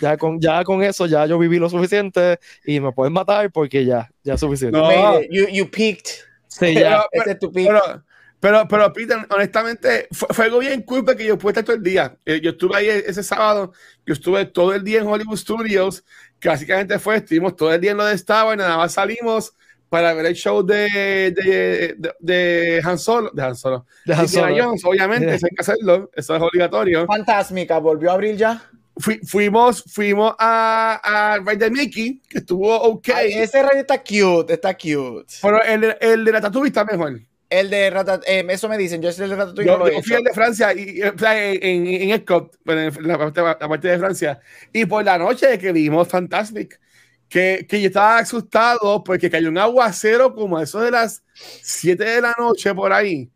Ya 0.00 0.16
con, 0.16 0.40
ya 0.40 0.64
con 0.64 0.82
eso, 0.82 1.04
ya 1.04 1.26
yo 1.26 1.38
viví 1.38 1.58
lo 1.58 1.68
suficiente 1.68 2.38
y 2.64 2.80
me 2.80 2.90
pueden 2.92 3.12
matar 3.12 3.52
porque 3.52 3.84
ya, 3.84 4.10
ya 4.22 4.32
es 4.34 4.40
suficiente. 4.40 4.78
No. 4.78 5.20
You, 5.30 5.46
you 5.52 5.70
peaked. 5.70 6.08
Sí, 6.48 6.72
ya. 6.74 6.80
Pero- 6.80 7.02
Ese 7.24 7.30
es 7.32 7.38
tu 7.38 7.52
peak. 7.52 7.66
Pero, 7.66 8.02
pero, 8.44 8.68
pero, 8.68 8.92
Peter, 8.92 9.16
honestamente, 9.30 10.06
fue, 10.12 10.28
fue 10.30 10.44
algo 10.44 10.58
bien 10.58 10.82
cool 10.82 11.02
porque 11.04 11.24
yo 11.24 11.38
pude 11.38 11.52
estar 11.52 11.64
todo 11.64 11.76
el 11.76 11.82
día. 11.82 12.14
Eh, 12.26 12.40
yo 12.42 12.50
estuve 12.50 12.76
ahí 12.76 12.88
ese 12.88 13.22
sábado, 13.22 13.72
yo 14.04 14.12
estuve 14.12 14.44
todo 14.44 14.74
el 14.74 14.84
día 14.84 15.00
en 15.00 15.06
Hollywood 15.06 15.36
Studios, 15.38 16.04
que 16.38 16.50
básicamente 16.50 16.98
fue, 16.98 17.16
estuvimos 17.16 17.56
todo 17.56 17.72
el 17.72 17.80
día 17.80 17.92
en 17.92 17.96
lo 17.96 18.04
de 18.04 18.14
Star 18.14 18.46
Wars, 18.46 18.58
nada 18.58 18.76
más 18.76 18.92
salimos 18.92 19.54
para 19.88 20.12
ver 20.12 20.26
el 20.26 20.34
show 20.34 20.62
de, 20.62 21.32
de, 21.34 21.94
de, 21.96 22.14
de 22.20 22.82
Han 22.84 22.98
Solo, 22.98 23.30
de 23.32 23.42
Han 23.42 23.56
Solo, 23.56 23.86
de 24.04 24.12
Han 24.14 24.24
Indiana 24.26 24.48
Solo. 24.48 24.64
Jones, 24.64 24.84
obviamente, 24.84 25.34
eso 25.34 25.46
hay 25.46 25.54
que 25.56 25.60
hacerlo, 25.62 26.10
eso 26.14 26.36
es 26.36 26.42
obligatorio. 26.42 27.06
Fantásmica, 27.06 27.78
volvió 27.78 28.10
a 28.10 28.14
abrir 28.14 28.36
ya. 28.36 28.62
Fui- 28.96 29.20
fuimos 29.26 29.82
fuimos 29.92 30.34
a, 30.38 31.00
a 31.34 31.38
Ride 31.38 31.56
de 31.64 31.70
Mickey, 31.70 32.20
que 32.28 32.38
estuvo 32.38 32.76
ok, 32.76 33.08
Ay, 33.14 33.32
ese 33.32 33.62
ride 33.62 33.80
está 33.80 33.98
cute, 34.02 34.52
está 34.54 34.74
cute. 34.74 35.32
pero 35.42 35.62
el, 35.62 35.80
de- 35.80 35.96
el 36.00 36.24
de 36.24 36.32
la 36.32 36.38
Ratatouille 36.38 36.68
está 36.68 36.84
mejor. 36.84 37.20
El 37.50 37.70
de 37.70 37.90
Ratatouille, 37.90 38.52
eso 38.52 38.68
me 38.68 38.78
dicen, 38.78 39.02
yo 39.02 39.10
el 39.10 39.16
de 39.16 39.36
Ratatouille, 39.36 39.66
Yo, 39.66 39.78
no 39.78 39.84
lo 39.84 39.90
he 39.90 39.96
yo 39.96 40.02
fui 40.02 40.16
al 40.16 40.24
de 40.24 40.32
Francia 40.32 40.72
y, 40.72 41.00
en, 41.00 41.86
en, 41.86 42.24
bueno, 42.64 42.80
en 42.80 43.08
la 43.08 43.18
parte, 43.18 43.42
la 43.42 43.58
parte 43.58 43.88
de 43.88 43.98
Francia. 43.98 44.40
Y 44.72 44.86
por 44.86 45.04
la 45.04 45.18
noche 45.18 45.58
que 45.58 45.72
vimos 45.72 46.08
Fantastic, 46.08 46.80
que, 47.28 47.66
que 47.68 47.80
yo 47.80 47.88
estaba 47.88 48.18
asustado 48.18 49.04
porque 49.04 49.30
cayó 49.30 49.48
un 49.48 49.58
aguacero 49.58 50.34
como 50.34 50.58
a 50.58 50.62
eso 50.62 50.80
de 50.80 50.90
las 50.90 51.22
7 51.34 52.02
de 52.02 52.20
la 52.20 52.34
noche 52.38 52.74
por 52.74 52.92
ahí. 52.92 53.30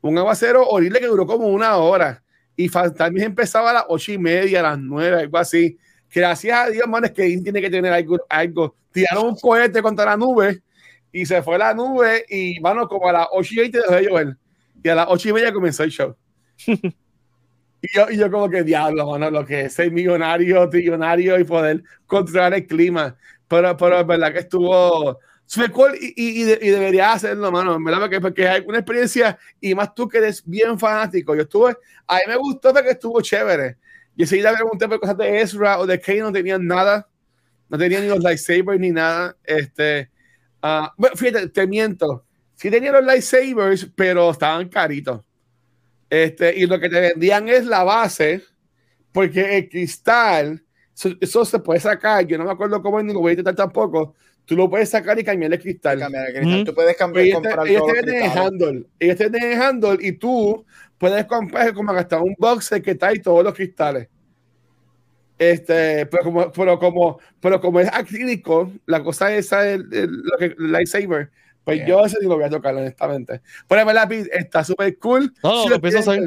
Un 0.00 0.18
aguacero 0.18 0.66
horrible 0.66 1.00
que 1.00 1.06
duró 1.06 1.26
como 1.26 1.46
una 1.46 1.76
hora. 1.76 2.22
Y 2.56 2.68
Fantastic 2.68 3.22
empezaba 3.22 3.70
a 3.70 3.74
las 3.74 3.84
8 3.88 4.12
y 4.12 4.18
media, 4.18 4.60
a 4.60 4.62
las 4.62 4.78
9, 4.78 5.20
algo 5.20 5.38
así. 5.38 5.78
Gracias 6.14 6.58
a 6.58 6.68
Dios, 6.68 6.86
man, 6.88 7.04
es 7.04 7.12
que 7.12 7.22
tiene 7.38 7.60
que 7.60 7.70
tener 7.70 7.92
algo, 7.92 8.18
algo. 8.28 8.74
Tiraron 8.90 9.28
un 9.28 9.36
cohete 9.36 9.80
contra 9.80 10.04
la 10.04 10.16
nube 10.16 10.62
y 11.12 11.26
se 11.26 11.42
fue 11.42 11.58
la 11.58 11.74
nube 11.74 12.24
y, 12.28 12.58
mano, 12.60 12.88
como 12.88 13.08
a 13.08 13.12
las 13.12 13.26
8 13.32 13.54
y 13.54 13.56
20 13.58 13.78
dejó 13.78 13.94
de 13.94 14.02
llover. 14.04 14.36
Y 14.82 14.88
a 14.88 14.94
las 14.94 15.06
8 15.08 15.28
y 15.28 15.32
media 15.34 15.52
comenzó 15.52 15.84
el 15.84 15.90
show. 15.90 16.16
y, 16.66 16.92
yo, 17.94 18.10
y 18.10 18.16
yo 18.16 18.30
como 18.30 18.48
que, 18.48 18.62
diablo, 18.62 19.06
mano, 19.10 19.30
lo 19.30 19.44
que 19.44 19.62
es 19.62 19.74
ser 19.74 19.90
millonario, 19.90 20.68
trillonario 20.68 21.38
y 21.38 21.44
poder 21.44 21.82
controlar 22.06 22.54
el 22.54 22.66
clima. 22.66 23.16
Pero, 23.48 23.76
pero 23.76 24.00
es 24.00 24.06
verdad 24.06 24.32
que 24.32 24.38
estuvo... 24.40 25.18
Fue 25.46 25.68
cool 25.70 25.92
y, 26.00 26.14
y, 26.16 26.42
y 26.42 26.44
de- 26.44 26.58
y 26.62 26.70
debería 26.70 27.12
hacerlo, 27.12 27.50
mano, 27.52 27.74
en 27.74 27.84
verdad, 27.84 28.00
porque, 28.00 28.20
porque 28.22 28.48
hay 28.48 28.64
una 28.66 28.78
experiencia 28.78 29.38
y 29.60 29.74
más 29.74 29.94
tú 29.94 30.08
que 30.08 30.16
eres 30.18 30.42
bien 30.46 30.78
fanático. 30.78 31.34
Yo 31.34 31.42
estuve, 31.42 31.76
a 32.06 32.14
mí 32.16 32.20
me 32.28 32.36
gustó 32.36 32.72
porque 32.72 32.90
estuvo 32.92 33.20
chévere. 33.20 33.76
Y 34.16 34.22
enseguida 34.22 34.54
pregunté 34.54 34.88
por 34.88 34.98
cosas 35.00 35.18
de 35.18 35.40
Ezra 35.42 35.78
o 35.78 35.86
de 35.86 36.00
Kane, 36.00 36.20
no 36.20 36.32
tenían 36.32 36.66
nada. 36.66 37.06
No 37.68 37.76
tenían 37.76 38.02
ni 38.02 38.08
los 38.08 38.20
lightsabers 38.20 38.80
ni 38.80 38.92
nada. 38.92 39.36
Este, 39.44 40.10
bueno, 40.96 41.16
fíjate, 41.16 41.48
te 41.48 41.66
miento. 41.66 42.24
Sí 42.54 42.70
tenían 42.70 42.94
los 42.94 43.04
lightsabers, 43.04 43.90
pero 43.94 44.30
estaban 44.30 44.68
caritos. 44.68 45.20
Este, 46.08 46.56
y 46.56 46.66
lo 46.66 46.78
que 46.78 46.88
te 46.88 47.00
vendían 47.00 47.48
es 47.48 47.64
la 47.66 47.84
base, 47.84 48.42
porque 49.12 49.58
el 49.58 49.68
cristal, 49.68 50.62
eso, 50.94 51.10
eso 51.20 51.44
se 51.44 51.58
puede 51.58 51.80
sacar. 51.80 52.26
Yo 52.26 52.38
no 52.38 52.44
me 52.44 52.52
acuerdo 52.52 52.82
cómo 52.82 53.00
es, 53.00 53.04
ni 53.04 53.12
lo 53.12 53.20
voy 53.20 53.30
a 53.30 53.32
intentar 53.32 53.56
tampoco. 53.56 54.14
Tú 54.44 54.56
lo 54.56 54.68
puedes 54.68 54.90
sacar 54.90 55.18
y 55.18 55.24
cambiar 55.24 55.52
el 55.52 55.60
cristal. 55.60 55.98
Cambiar 55.98 56.28
el 56.28 56.34
cristal. 56.34 56.54
Ujú. 56.54 56.64
Tú 56.64 56.74
puedes 56.74 56.96
cambiar, 56.96 57.24
Ellos 57.24 57.42
te, 57.42 57.48
comprar 57.48 57.68
ellos 57.68 57.86
te 57.86 57.92
venden 57.92 58.22
el 58.22 58.38
handle. 58.38 58.86
Ellos 58.98 59.16
te 59.16 59.28
venden 59.28 59.52
el 59.52 59.62
handle 59.62 59.98
y 60.00 60.12
tú 60.12 60.64
puedes 60.98 61.24
comprar 61.26 61.72
como 61.72 61.92
hasta 61.92 62.20
un 62.20 62.34
boxer 62.38 62.82
que 62.82 62.94
trae 62.94 63.18
todos 63.18 63.42
los 63.42 63.54
cristales. 63.54 64.08
Este, 65.38 66.06
pero 66.06 66.22
como, 66.24 66.52
pero 66.52 66.78
como, 66.78 67.18
pero 67.40 67.60
como 67.60 67.80
es 67.80 67.88
acrílico, 67.92 68.70
la 68.86 69.02
cosa 69.02 69.34
esa 69.34 69.68
es 69.68 69.80
lo 69.80 70.38
que, 70.38 70.54
lightsaber. 70.58 71.30
Pues 71.64 71.78
Yeah. 71.78 71.86
yo 71.88 72.04
ese 72.04 72.16
sí 72.20 72.26
lo 72.26 72.34
voy 72.36 72.44
a 72.44 72.50
tocar, 72.50 72.74
honestamente. 72.74 73.40
Pero 73.68 73.88
en 73.88 73.94
lápiz 73.94 74.28
está 74.32 74.64
súper 74.64 74.98
cool. 74.98 75.32
No, 75.44 75.62
si, 75.62 75.68
lo 75.68 75.80
quieren, 75.80 75.98
hacer. 76.00 76.22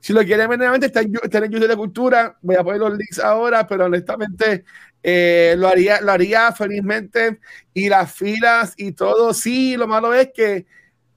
si 0.00 0.12
lo 0.12 0.22
quieren 0.22 0.48
ver 0.50 0.58
nuevamente, 0.58 0.86
está 0.86 1.00
en, 1.00 1.14
está 1.22 1.38
en 1.38 1.50
YouTube 1.50 1.68
de 1.68 1.76
Cultura. 1.76 2.36
Voy 2.42 2.56
a 2.56 2.62
poner 2.62 2.80
los 2.80 2.90
links 2.96 3.18
ahora, 3.18 3.66
pero 3.66 3.86
honestamente 3.86 4.64
eh, 5.02 5.54
lo, 5.56 5.68
haría, 5.68 6.00
lo 6.02 6.12
haría 6.12 6.52
felizmente. 6.52 7.40
Y 7.72 7.88
las 7.88 8.12
filas 8.12 8.74
y 8.76 8.92
todo, 8.92 9.32
sí, 9.32 9.76
lo 9.78 9.86
malo 9.86 10.12
es 10.12 10.28
que 10.34 10.66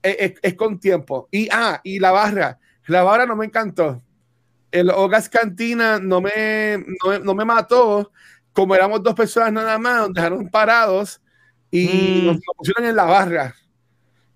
es, 0.02 0.16
es- 0.18 0.34
es 0.40 0.54
con 0.54 0.80
tiempo. 0.80 1.28
Y, 1.30 1.48
ah, 1.52 1.80
y 1.84 1.98
la 1.98 2.12
barra. 2.12 2.58
La 2.86 3.02
barra 3.02 3.26
no 3.26 3.36
me 3.36 3.44
encantó. 3.44 4.02
El 4.72 4.90
Ogas 4.90 5.28
Cantina 5.28 5.98
no 5.98 6.20
me, 6.20 6.78
no, 7.02 7.10
me- 7.10 7.18
no 7.20 7.34
me 7.34 7.44
mató. 7.44 8.12
Como 8.52 8.74
éramos 8.74 9.02
dos 9.02 9.14
personas 9.14 9.52
nada 9.52 9.78
más, 9.78 10.00
nos 10.08 10.14
dejaron 10.14 10.48
parados 10.48 11.20
y 11.70 11.86
Mm. 12.22 12.26
nos, 12.26 12.34
nos 12.36 12.56
pusieron 12.56 12.84
en 12.84 12.96
la 12.96 13.04
barra. 13.04 13.54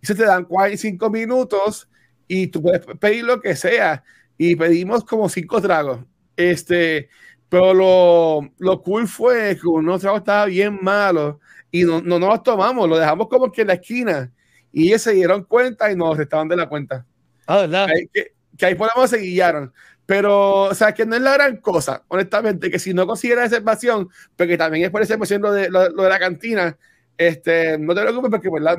Y 0.03 0.07
se 0.07 0.15
te 0.15 0.25
dan 0.25 0.45
45 0.45 1.11
minutos 1.11 1.89
y 2.29 2.47
tú 2.49 2.63
puedes 2.63 2.85
pedir 2.99 3.25
lo 3.25 3.41
que 3.41 3.57
sea. 3.57 4.03
Y 4.39 4.57
pedimos 4.57 5.05
como 5.05 5.29
cinco 5.29 5.61
tragos. 5.61 6.01
Este, 6.37 7.09
pero 7.49 7.73
lo, 7.75 8.51
lo 8.59 8.83
cool 8.83 9.07
fue 9.09 9.57
que 9.61 9.67
uno 9.69 9.99
trago 9.99 10.17
estaba 10.19 10.47
bien 10.47 10.79
malo 10.83 11.39
y 11.71 11.85
no, 11.85 12.01
no 12.01 12.19
nos 12.19 12.29
los 12.29 12.43
tomamos, 12.43 12.89
lo 12.89 12.97
dejamos 12.99 13.29
como 13.29 13.51
que 13.53 13.63
en 13.63 13.69
la 13.69 13.75
esquina. 13.75 14.33
Y 14.73 14.89
ellos 14.89 15.03
se 15.03 15.13
dieron 15.13 15.45
cuenta 15.45 15.91
y 15.93 15.97
nos 15.97 16.17
restaban 16.17 16.49
de 16.49 16.57
la 16.57 16.69
cuenta. 16.69 17.07
Ah, 17.47 17.59
¿verdad? 17.59 17.87
Que, 18.13 18.33
que 18.57 18.67
ahí 18.67 18.75
por 18.75 18.89
lo 18.89 18.95
menos 18.97 19.11
se 19.11 19.19
guiaron. 19.19 19.73
Pero, 20.07 20.65
o 20.65 20.75
sea, 20.75 20.93
que 20.93 21.07
no 21.07 21.17
es 21.17 21.23
la 21.23 21.33
gran 21.33 21.57
cosa, 21.59 22.05
honestamente, 22.09 22.71
que 22.71 22.79
si 22.79 22.93
no 22.93 23.07
consiguiera 23.07 23.43
reservación, 23.43 24.09
porque 24.37 24.59
también 24.59 24.85
es 24.85 24.91
por 24.91 25.01
esa 25.01 25.15
emoción 25.15 25.41
lo 25.41 25.53
de, 25.53 25.71
lo, 25.71 25.89
lo 25.89 26.03
de 26.03 26.09
la 26.11 26.19
cantina, 26.19 26.77
este, 27.17 27.79
no 27.79 27.95
te 27.95 28.03
preocupes 28.03 28.31
porque, 28.31 28.51
¿verdad? 28.51 28.79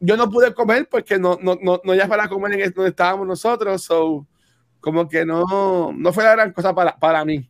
Yo 0.00 0.16
no 0.16 0.30
pude 0.30 0.52
comer 0.54 0.88
porque 0.90 1.18
no, 1.18 1.38
no, 1.40 1.58
no, 1.62 1.80
no 1.84 1.94
ya 1.94 2.08
para 2.08 2.28
comer 2.28 2.60
en 2.60 2.72
donde 2.72 2.90
estábamos 2.90 3.26
nosotros, 3.26 3.82
so, 3.82 4.26
como 4.80 5.08
que 5.08 5.24
no, 5.24 5.92
no 5.92 6.12
fue 6.12 6.24
la 6.24 6.32
gran 6.32 6.52
cosa 6.52 6.74
para, 6.74 6.96
para 6.96 7.24
mí. 7.24 7.48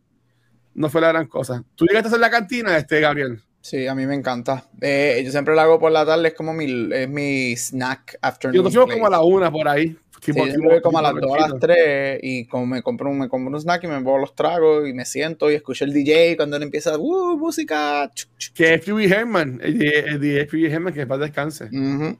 No 0.75 0.89
fue 0.89 1.01
la 1.01 1.09
gran 1.09 1.27
cosa. 1.27 1.65
¿Tú 1.75 1.87
llegaste 1.87 2.07
a 2.07 2.11
hacer 2.11 2.21
la 2.21 2.31
cantina, 2.31 2.77
este, 2.77 3.01
Gabriel? 3.01 3.43
Sí, 3.61 3.87
a 3.87 3.95
mí 3.95 4.07
me 4.07 4.15
encanta. 4.15 4.65
Eh, 4.81 5.21
yo 5.25 5.31
siempre 5.31 5.55
lo 5.55 5.61
hago 5.61 5.79
por 5.79 5.91
la 5.93 6.07
tarde, 6.07 6.29
es 6.29 6.35
como 6.35 6.53
mi, 6.55 6.89
es 6.95 7.09
mi 7.09 7.55
snack 7.57 8.19
afternoon. 8.23 8.71
Yo 8.71 8.85
plate. 8.87 8.99
como 8.99 9.07
a 9.07 9.11
la 9.11 9.21
una 9.21 9.51
por 9.51 9.69
ahí. 9.69 9.97
Sí, 10.21 10.33
Tipo- 10.33 10.47
yo 10.47 10.53
tipo- 10.53 10.63
me 10.65 10.69
voy 10.75 10.81
como 10.81 10.99
a 10.99 11.03
las 11.03 11.15
tipo 11.15 11.27
2 11.27 11.37
a 11.37 11.41
las 11.41 11.49
lonchito. 11.51 11.67
3 11.67 12.21
y 12.23 12.47
como 12.47 12.67
me 12.67 12.83
compro, 12.83 13.11
un, 13.11 13.19
me 13.19 13.29
compro 13.29 13.55
un 13.55 13.61
snack 13.61 13.85
y 13.85 13.87
me 13.89 13.97
pongo 14.01 14.19
los 14.19 14.35
tragos 14.35 14.89
y 14.89 14.93
me 14.93 15.05
siento 15.05 15.51
y 15.51 15.55
escucho 15.55 15.85
el 15.85 15.93
DJ 15.93 16.37
cuando 16.37 16.57
él 16.57 16.63
empieza, 16.65 16.97
¡uh, 16.99 17.37
música! 17.39 18.11
Chuc, 18.15 18.31
chuc. 18.39 18.55
Que 18.55 18.75
es 18.75 18.85
Phoebe 18.85 19.07
Herman, 19.07 19.61
el, 19.63 19.83
el 19.83 20.21
DJ 20.21 20.47
Phoebe 20.47 20.73
Herman, 20.73 20.93
que 20.95 21.07
para 21.07 21.23
descanse. 21.25 21.65
Ujú. 21.67 22.19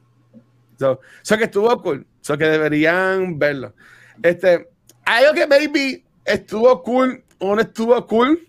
So, 0.77 0.99
so 1.23 1.37
que 1.37 1.45
estuvo 1.45 1.81
cool. 1.81 2.05
So 2.21 2.37
que 2.37 2.45
deberían 2.45 3.37
verlo. 3.39 3.73
Este, 4.23 4.69
algo 5.05 5.33
que 5.33 5.47
maybe 5.47 6.03
estuvo 6.25 6.81
cool 6.83 7.23
o 7.39 7.55
no 7.55 7.61
estuvo 7.61 8.05
cool 8.07 8.47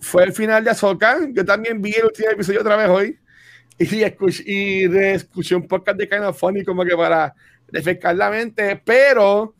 fue 0.00 0.24
el 0.24 0.32
final 0.32 0.64
de 0.64 0.70
Ahsoka. 0.70 1.18
Yo 1.32 1.44
también 1.44 1.80
vi 1.80 1.94
el 1.94 2.04
último 2.04 2.30
episodio 2.30 2.60
otra 2.60 2.76
vez 2.76 2.88
hoy 2.88 3.18
y 3.78 4.02
escuché, 4.02 4.42
y 4.46 4.96
escuché 4.96 5.54
un 5.54 5.66
podcast 5.66 5.98
de 5.98 6.08
Kind 6.08 6.24
of 6.24 6.38
Funny 6.38 6.64
como 6.64 6.84
que 6.84 6.96
para 6.96 7.34
refrescar 7.68 8.16
la 8.16 8.30
mente, 8.30 8.80
pero 8.84 9.54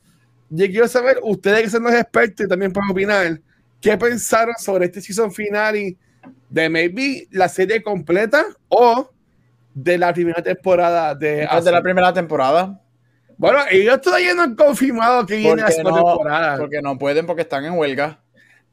yo 0.50 0.66
quiero 0.66 0.88
saber, 0.88 1.18
ustedes 1.22 1.62
que 1.62 1.70
son 1.70 1.84
los 1.84 1.92
expertos 1.92 2.46
y 2.46 2.48
también 2.48 2.72
pueden 2.72 2.90
opinar, 2.90 3.40
¿qué 3.80 3.96
pensaron 3.96 4.54
sobre 4.58 4.86
este 4.86 5.00
season 5.00 5.30
final 5.30 5.76
y 5.76 5.96
de 6.48 6.68
maybe 6.68 7.28
la 7.30 7.48
serie 7.48 7.82
completa 7.82 8.44
o 8.68 9.10
de 9.74 9.98
la 9.98 10.12
primera 10.12 10.42
temporada 10.42 11.14
de 11.14 11.28
Desde 11.28 11.44
la 11.46 11.52
Ahsoka? 11.52 11.82
primera 11.82 12.12
temporada. 12.12 12.80
Bueno, 13.36 13.60
ellos 13.70 14.00
todavía 14.00 14.34
no 14.34 14.42
han 14.42 14.56
confirmado 14.56 15.24
que 15.24 15.36
viene 15.36 15.62
la 15.62 15.70
segunda 15.70 16.00
no, 16.00 16.06
temporada. 16.06 16.58
porque 16.58 16.82
no 16.82 16.98
pueden 16.98 17.24
porque 17.24 17.42
están 17.42 17.64
en 17.64 17.74
huelga. 17.74 18.20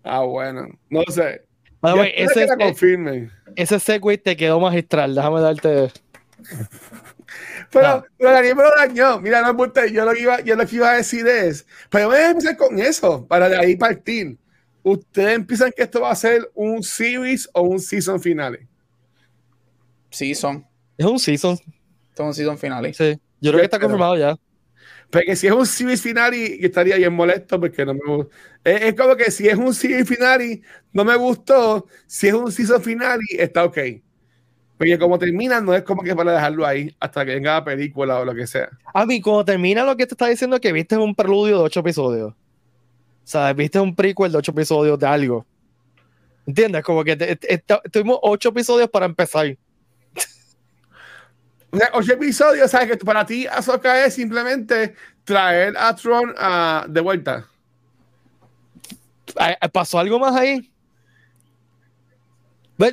Ah, 0.03 0.21
bueno, 0.21 0.67
no 0.89 1.03
sé. 1.09 1.44
By 1.85 1.93
the 1.93 1.97
Yo 1.97 2.01
way, 2.01 2.13
espero 2.15 2.29
ese, 2.29 2.39
que 2.39 2.45
la 2.47 2.65
confirmen. 2.65 3.31
ese 3.55 3.79
segue 3.79 4.17
te 4.17 4.35
quedó 4.35 4.59
magistral. 4.59 5.13
Déjame 5.15 5.41
darte. 5.41 5.91
Pero, 7.71 7.87
Ah. 7.87 8.05
pero 8.17 8.31
Daniel 8.31 8.55
me 8.55 8.63
lo 8.63 8.69
dañó. 8.77 9.19
Mira, 9.19 9.41
no 9.41 9.47
apunté. 9.47 9.91
Yo 9.91 10.05
lo 10.05 10.13
que 10.13 10.21
iba, 10.21 10.41
yo 10.41 10.55
lo 10.55 10.65
que 10.65 10.75
iba 10.75 10.91
a 10.91 10.95
decir 10.97 11.27
es, 11.27 11.65
pero 11.89 12.07
voy 12.07 12.17
a 12.17 12.29
empezar 12.31 12.55
con 12.57 12.79
eso, 12.79 13.25
para 13.27 13.49
de 13.49 13.57
ahí 13.57 13.75
partir. 13.75 14.37
¿Ustedes 14.83 15.43
piensan 15.45 15.71
que 15.75 15.83
esto 15.83 16.01
va 16.01 16.11
a 16.11 16.15
ser 16.15 16.49
un 16.53 16.83
series 16.83 17.49
o 17.53 17.61
un 17.63 17.79
season 17.79 18.21
finale? 18.21 18.67
Season. 20.11 20.65
Es 20.97 21.05
un 21.05 21.19
season. 21.19 21.57
Son 22.15 22.33
season 22.33 22.57
finales. 22.57 22.95
Sí. 22.95 23.19
Yo 23.41 23.51
creo 23.51 23.59
que 23.61 23.65
está 23.65 23.79
confirmado 23.79 24.15
ya. 24.15 24.35
Porque 25.15 25.35
si 25.37 25.47
es 25.47 25.53
un 25.53 25.65
series 25.65 26.01
finale, 26.01 26.57
estaría 26.65 26.97
bien 26.97 27.13
molesto 27.13 27.59
porque 27.59 27.85
no 27.85 27.93
me 27.93 28.01
gusta. 28.05 28.35
Es, 28.63 28.81
es 28.81 28.93
como 28.95 29.15
que 29.15 29.31
si 29.31 29.47
es 29.47 29.55
un 29.55 29.73
series 29.73 30.07
finale, 30.07 30.61
no 30.91 31.05
me 31.05 31.15
gustó. 31.15 31.87
Si 32.05 32.27
es 32.27 32.33
un 32.33 32.51
season 32.51 32.81
finale, 32.81 33.23
está 33.31 33.63
ok. 33.63 33.77
Porque 34.77 34.99
como 34.99 35.17
termina, 35.17 35.61
no 35.61 35.73
es 35.73 35.83
como 35.83 36.03
que 36.03 36.13
para 36.13 36.33
dejarlo 36.33 36.65
ahí 36.65 36.93
hasta 36.99 37.23
que 37.25 37.35
venga 37.35 37.53
la 37.53 37.63
película 37.63 38.19
o 38.19 38.25
lo 38.25 38.35
que 38.35 38.45
sea. 38.45 38.69
A 38.93 39.05
mí, 39.05 39.21
cuando 39.21 39.45
termina 39.45 39.85
lo 39.85 39.95
que 39.95 40.05
te 40.05 40.15
está 40.15 40.27
diciendo, 40.27 40.59
que 40.59 40.73
viste 40.73 40.97
un 40.97 41.15
preludio 41.15 41.59
de 41.59 41.63
ocho 41.63 41.79
episodios. 41.79 42.33
O 42.33 42.35
sea, 43.23 43.53
viste 43.53 43.79
un 43.79 43.95
prequel 43.95 44.33
de 44.33 44.37
ocho 44.39 44.51
episodios 44.51 44.99
de 44.99 45.07
algo. 45.07 45.45
¿Entiendes? 46.45 46.83
Como 46.83 47.03
que 47.05 47.15
te- 47.15 47.35
te- 47.37 47.57
te- 47.57 47.89
tuvimos 47.89 48.19
ocho 48.21 48.49
episodios 48.49 48.89
para 48.89 49.05
empezar. 49.05 49.55
Ocho 51.93 52.13
episodios, 52.13 52.71
¿sabes? 52.71 52.91
Que 52.91 52.97
para 52.97 53.25
ti 53.25 53.47
Ahsoka 53.47 54.05
es 54.05 54.13
simplemente 54.13 54.95
traer 55.23 55.75
a 55.77 55.95
Tron 55.95 56.33
a- 56.37 56.85
de 56.87 57.01
vuelta. 57.01 57.47
Ah, 59.37 59.55
¿Pasó 59.71 59.99
algo 59.99 60.19
más 60.19 60.35
ahí? 60.35 60.71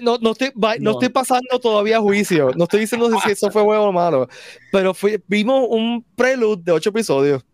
No, 0.01 0.16
no, 0.18 0.31
estoy, 0.31 0.53
no 0.55 0.75
No. 0.81 0.90
estoy 0.92 1.09
pasando 1.09 1.59
todavía 1.61 1.97
a 1.99 2.01
juicio. 2.01 2.51
No 2.57 2.64
estoy 2.64 2.81
diciendo 2.81 3.11
si 3.21 3.31
eso 3.33 3.51
fue 3.51 3.62
bueno 3.62 3.83
o 3.85 3.92
malo. 3.92 4.29
Pero 4.71 4.95
fui- 4.95 5.23
vimos 5.27 5.66
un 5.68 6.05
prelude 6.16 6.62
de 6.64 6.73
ocho 6.73 6.90
episodios. 6.90 7.45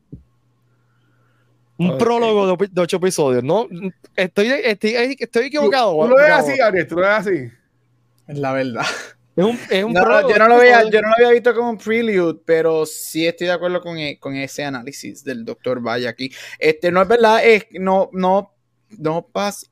Un 1.78 1.96
prólogo 1.96 2.56
de, 2.56 2.68
de 2.70 2.80
ocho 2.80 2.96
episodios. 2.96 3.42
No, 3.44 3.66
estoy, 4.16 4.48
estoy, 4.48 5.16
estoy 5.18 5.46
equivocado. 5.46 5.92
¿Tú, 5.94 6.02
tú 6.02 6.08
lo 6.08 6.16
ves 6.16 6.30
así, 6.32 6.56
Gabriel? 6.58 6.86
¿Tú 6.86 6.94
lo 6.96 7.02
ves 7.02 7.10
así? 7.10 7.50
Es 8.26 8.38
la 8.38 8.52
verdad. 8.52 8.84
Es 9.38 9.44
un, 9.44 9.56
es 9.70 9.84
un 9.84 9.92
No, 9.92 10.28
yo, 10.28 10.36
no 10.36 10.48
lo 10.48 10.56
había, 10.56 10.82
yo 10.90 11.00
no 11.00 11.10
lo 11.10 11.14
había 11.14 11.30
visto 11.30 11.54
como 11.54 11.70
un 11.70 11.78
prelude, 11.78 12.40
pero 12.44 12.84
sí 12.84 13.24
estoy 13.24 13.46
de 13.46 13.52
acuerdo 13.52 13.80
con, 13.80 13.96
e- 13.96 14.18
con 14.18 14.34
ese 14.34 14.64
análisis 14.64 15.22
del 15.22 15.44
doctor 15.44 15.80
Valle 15.80 16.08
aquí. 16.08 16.32
Este, 16.58 16.90
no 16.90 17.00
es 17.00 17.06
verdad, 17.06 17.46
es 17.46 17.66
no, 17.70 18.10
no, 18.12 18.52
no 18.98 19.28
pas. 19.28 19.70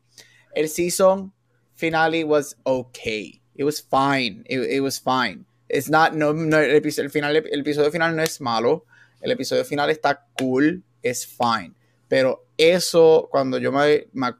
El 0.54 0.68
season 0.68 1.32
finale 1.74 2.22
was 2.22 2.56
okay. 2.62 3.42
It 3.56 3.64
was 3.64 3.82
fine. 3.82 4.44
It, 4.48 4.70
it 4.70 4.80
was 4.80 5.00
fine. 5.00 5.44
It's 5.68 5.90
not, 5.90 6.12
no, 6.12 6.32
no, 6.32 6.58
el, 6.58 6.76
episodio, 6.76 7.06
el, 7.06 7.10
final, 7.10 7.34
el 7.34 7.60
episodio 7.60 7.90
final 7.90 8.14
no 8.14 8.22
es 8.22 8.40
malo. 8.40 8.84
El 9.20 9.32
episodio 9.32 9.64
final 9.64 9.90
está 9.90 10.28
cool. 10.38 10.84
Es 11.02 11.26
fine. 11.26 11.72
Pero 12.06 12.46
eso, 12.56 13.26
cuando 13.32 13.58
yo 13.58 13.72
me, 13.72 14.06
me 14.12 14.32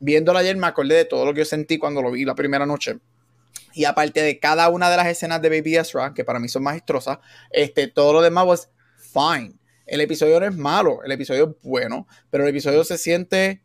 viéndolo 0.00 0.38
ayer, 0.38 0.54
me 0.58 0.66
acordé 0.66 0.96
de 0.96 1.04
todo 1.06 1.24
lo 1.24 1.32
que 1.32 1.38
yo 1.38 1.44
sentí 1.46 1.78
cuando 1.78 2.02
lo 2.02 2.10
vi 2.10 2.26
la 2.26 2.34
primera 2.34 2.66
noche. 2.66 2.98
Y 3.74 3.84
aparte 3.84 4.22
de 4.22 4.38
cada 4.38 4.68
una 4.70 4.90
de 4.90 4.96
las 4.96 5.06
escenas 5.06 5.42
de 5.42 5.50
Baby 5.50 5.76
Ezra, 5.76 6.14
que 6.14 6.24
para 6.24 6.38
mí 6.38 6.48
son 6.48 6.62
maestrosas, 6.62 7.18
este, 7.50 7.88
todo 7.88 8.12
lo 8.12 8.22
demás 8.22 8.46
was 8.46 8.70
fine. 8.96 9.54
El 9.86 10.00
episodio 10.00 10.40
no 10.40 10.46
es 10.46 10.56
malo, 10.56 11.02
el 11.04 11.12
episodio 11.12 11.50
es 11.50 11.62
bueno, 11.62 12.06
pero 12.30 12.44
el 12.44 12.50
episodio 12.50 12.84
se 12.84 12.98
siente. 12.98 13.62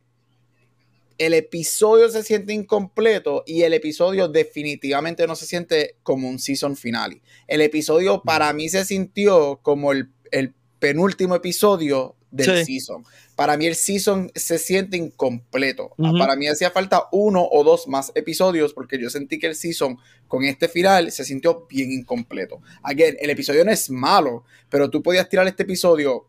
El 1.18 1.34
episodio 1.34 2.10
se 2.10 2.24
siente 2.24 2.52
incompleto 2.52 3.44
y 3.46 3.62
el 3.62 3.74
episodio 3.74 4.28
definitivamente 4.28 5.28
no 5.28 5.36
se 5.36 5.46
siente 5.46 5.98
como 6.02 6.28
un 6.28 6.40
season 6.40 6.76
finale. 6.76 7.22
El 7.48 7.62
episodio 7.62 8.24
para 8.24 8.52
mí 8.54 8.70
se 8.70 8.86
sintió 8.86 9.60
como 9.62 9.92
el, 9.92 10.10
el 10.32 10.56
penúltimo 10.80 11.36
episodio 11.36 12.16
del 12.32 12.66
Sí. 12.66 12.80
season. 12.80 13.04
Para 13.36 13.58
mí 13.58 13.66
el 13.68 13.76
season 13.76 14.32
se 14.36 14.58
siente 14.58 14.98
incompleto. 14.98 15.94
Ujú. 15.98 16.18
Para 16.18 16.36
mí 16.36 16.48
hacía 16.48 16.72
falta 16.72 17.08
uno 17.12 17.46
o 17.52 17.64
dos 17.64 17.88
más 17.88 18.12
episodios 18.16 18.74
porque 18.74 19.00
yo 19.00 19.10
sentí 19.10 19.38
que 19.38 19.48
el 19.48 19.56
season 19.56 19.98
con 20.28 20.44
este 20.46 20.68
final 20.70 21.12
se 21.12 21.26
sintió 21.26 21.66
bien 21.70 21.92
incompleto. 21.92 22.62
Again, 22.84 23.18
el 23.20 23.30
episodio 23.30 23.66
no 23.66 23.72
es 23.72 23.90
malo, 23.90 24.44
pero 24.70 24.90
tú 24.90 25.04
podías 25.04 25.28
tirar 25.28 25.46
este 25.48 25.64
episodio 25.64 26.26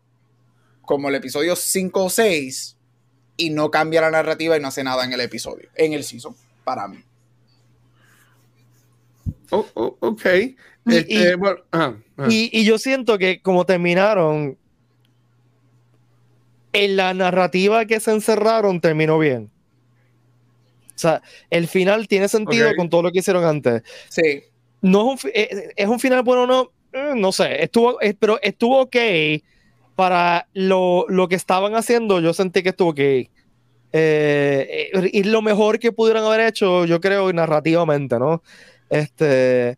como 0.81 1.07
el 1.09 1.15
episodio 1.15 1.55
5 1.55 2.03
o 2.05 2.09
6 2.09 2.75
y 3.37 3.49
no 3.51 3.71
cambia 3.71 4.01
la 4.01 4.11
narrativa 4.11 4.57
y 4.57 4.59
no 4.59 4.67
hace 4.67 4.83
nada 4.83 5.05
en 5.05 5.13
el 5.13 5.21
episodio, 5.21 5.69
en 5.75 5.93
el 5.93 6.03
season, 6.03 6.35
para 6.65 6.87
mí. 6.87 7.01
Oh, 9.51 9.65
oh, 9.75 9.97
ok. 9.99 10.25
Y- 10.85 10.95
Este, 10.95 11.31
y- 11.31 11.35
bueno, 11.35 11.57
ajá, 11.71 11.97
ajá. 12.17 12.27
Y, 12.29 12.49
y 12.51 12.65
yo 12.65 12.77
siento 12.77 13.17
que 13.17 13.41
como 13.41 13.65
terminaron, 13.65 14.57
en 16.73 16.95
la 16.97 17.13
narrativa 17.13 17.85
que 17.85 17.99
se 17.99 18.11
encerraron 18.11 18.81
terminó 18.81 19.17
bien. 19.19 19.49
O 20.95 20.99
sea, 20.99 21.21
el 21.49 21.67
final 21.67 22.07
tiene 22.07 22.27
sentido 22.27 22.69
Ok. 22.69 22.75
con 22.75 22.89
todo 22.89 23.03
lo 23.03 23.11
que 23.11 23.19
hicieron 23.19 23.43
antes. 23.45 23.83
Sí. 24.09 24.43
No 24.81 25.01
es 25.01 25.05
un, 25.11 25.17
fi- 25.17 25.31
eh, 25.33 25.69
es 25.75 25.87
un 25.87 25.99
final 25.99 26.23
bueno 26.23 26.43
o 26.43 26.47
no, 26.47 26.71
Eh, 26.95 27.13
no 27.15 27.31
sé, 27.31 27.63
estuvo, 27.63 27.99
eh, 28.01 28.13
pero 28.19 28.39
estuvo 28.43 28.81
ok 28.81 28.95
para 29.95 30.47
lo, 30.53 31.05
lo 31.09 31.27
que 31.27 31.33
estaban 31.35 31.73
haciendo, 31.75 32.19
yo 32.19 32.33
sentí 32.33 32.61
que 32.61 32.69
estuvo 32.69 32.89
ok. 32.89 32.99
Eh, 33.95 34.91
y 35.11 35.23
lo 35.23 35.41
mejor 35.41 35.79
que 35.79 35.91
pudieran 35.91 36.23
haber 36.23 36.41
hecho, 36.41 36.85
yo 36.85 36.99
creo, 37.01 37.31
narrativamente, 37.33 38.19
¿no? 38.19 38.43
Este, 38.89 39.77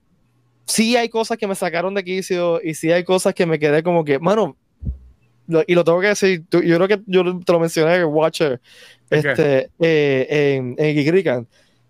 sí 0.66 0.98
hay 0.98 1.08
cosas 1.10 1.38
que 1.38 1.48
me 1.48 1.56
sacaron 1.56 1.94
de 1.94 2.04
quicio 2.04 2.60
y 2.62 2.74
sí 2.74 2.92
hay 2.92 3.04
cosas 3.06 3.34
que 3.34 3.46
me 3.46 3.60
quedé 3.60 3.82
como 3.84 4.04
que, 4.04 4.20
mano, 4.20 4.58
lo- 5.48 5.64
y 5.68 5.76
lo 5.76 5.84
tengo 5.84 6.00
que 6.02 6.08
decir, 6.08 6.44
tú- 6.50 6.62
yo 6.62 6.76
creo 6.78 6.88
que 6.88 7.02
yo 7.08 7.24
te 7.40 7.52
lo 7.54 7.60
mencioné 7.60 7.96
en 7.96 8.06
Watcher, 8.06 8.60
¿Qué? 9.10 9.18
este, 9.18 9.70
eh, 9.80 10.56
en, 10.58 10.76
en 10.78 10.96
Gigrican. 10.96 11.48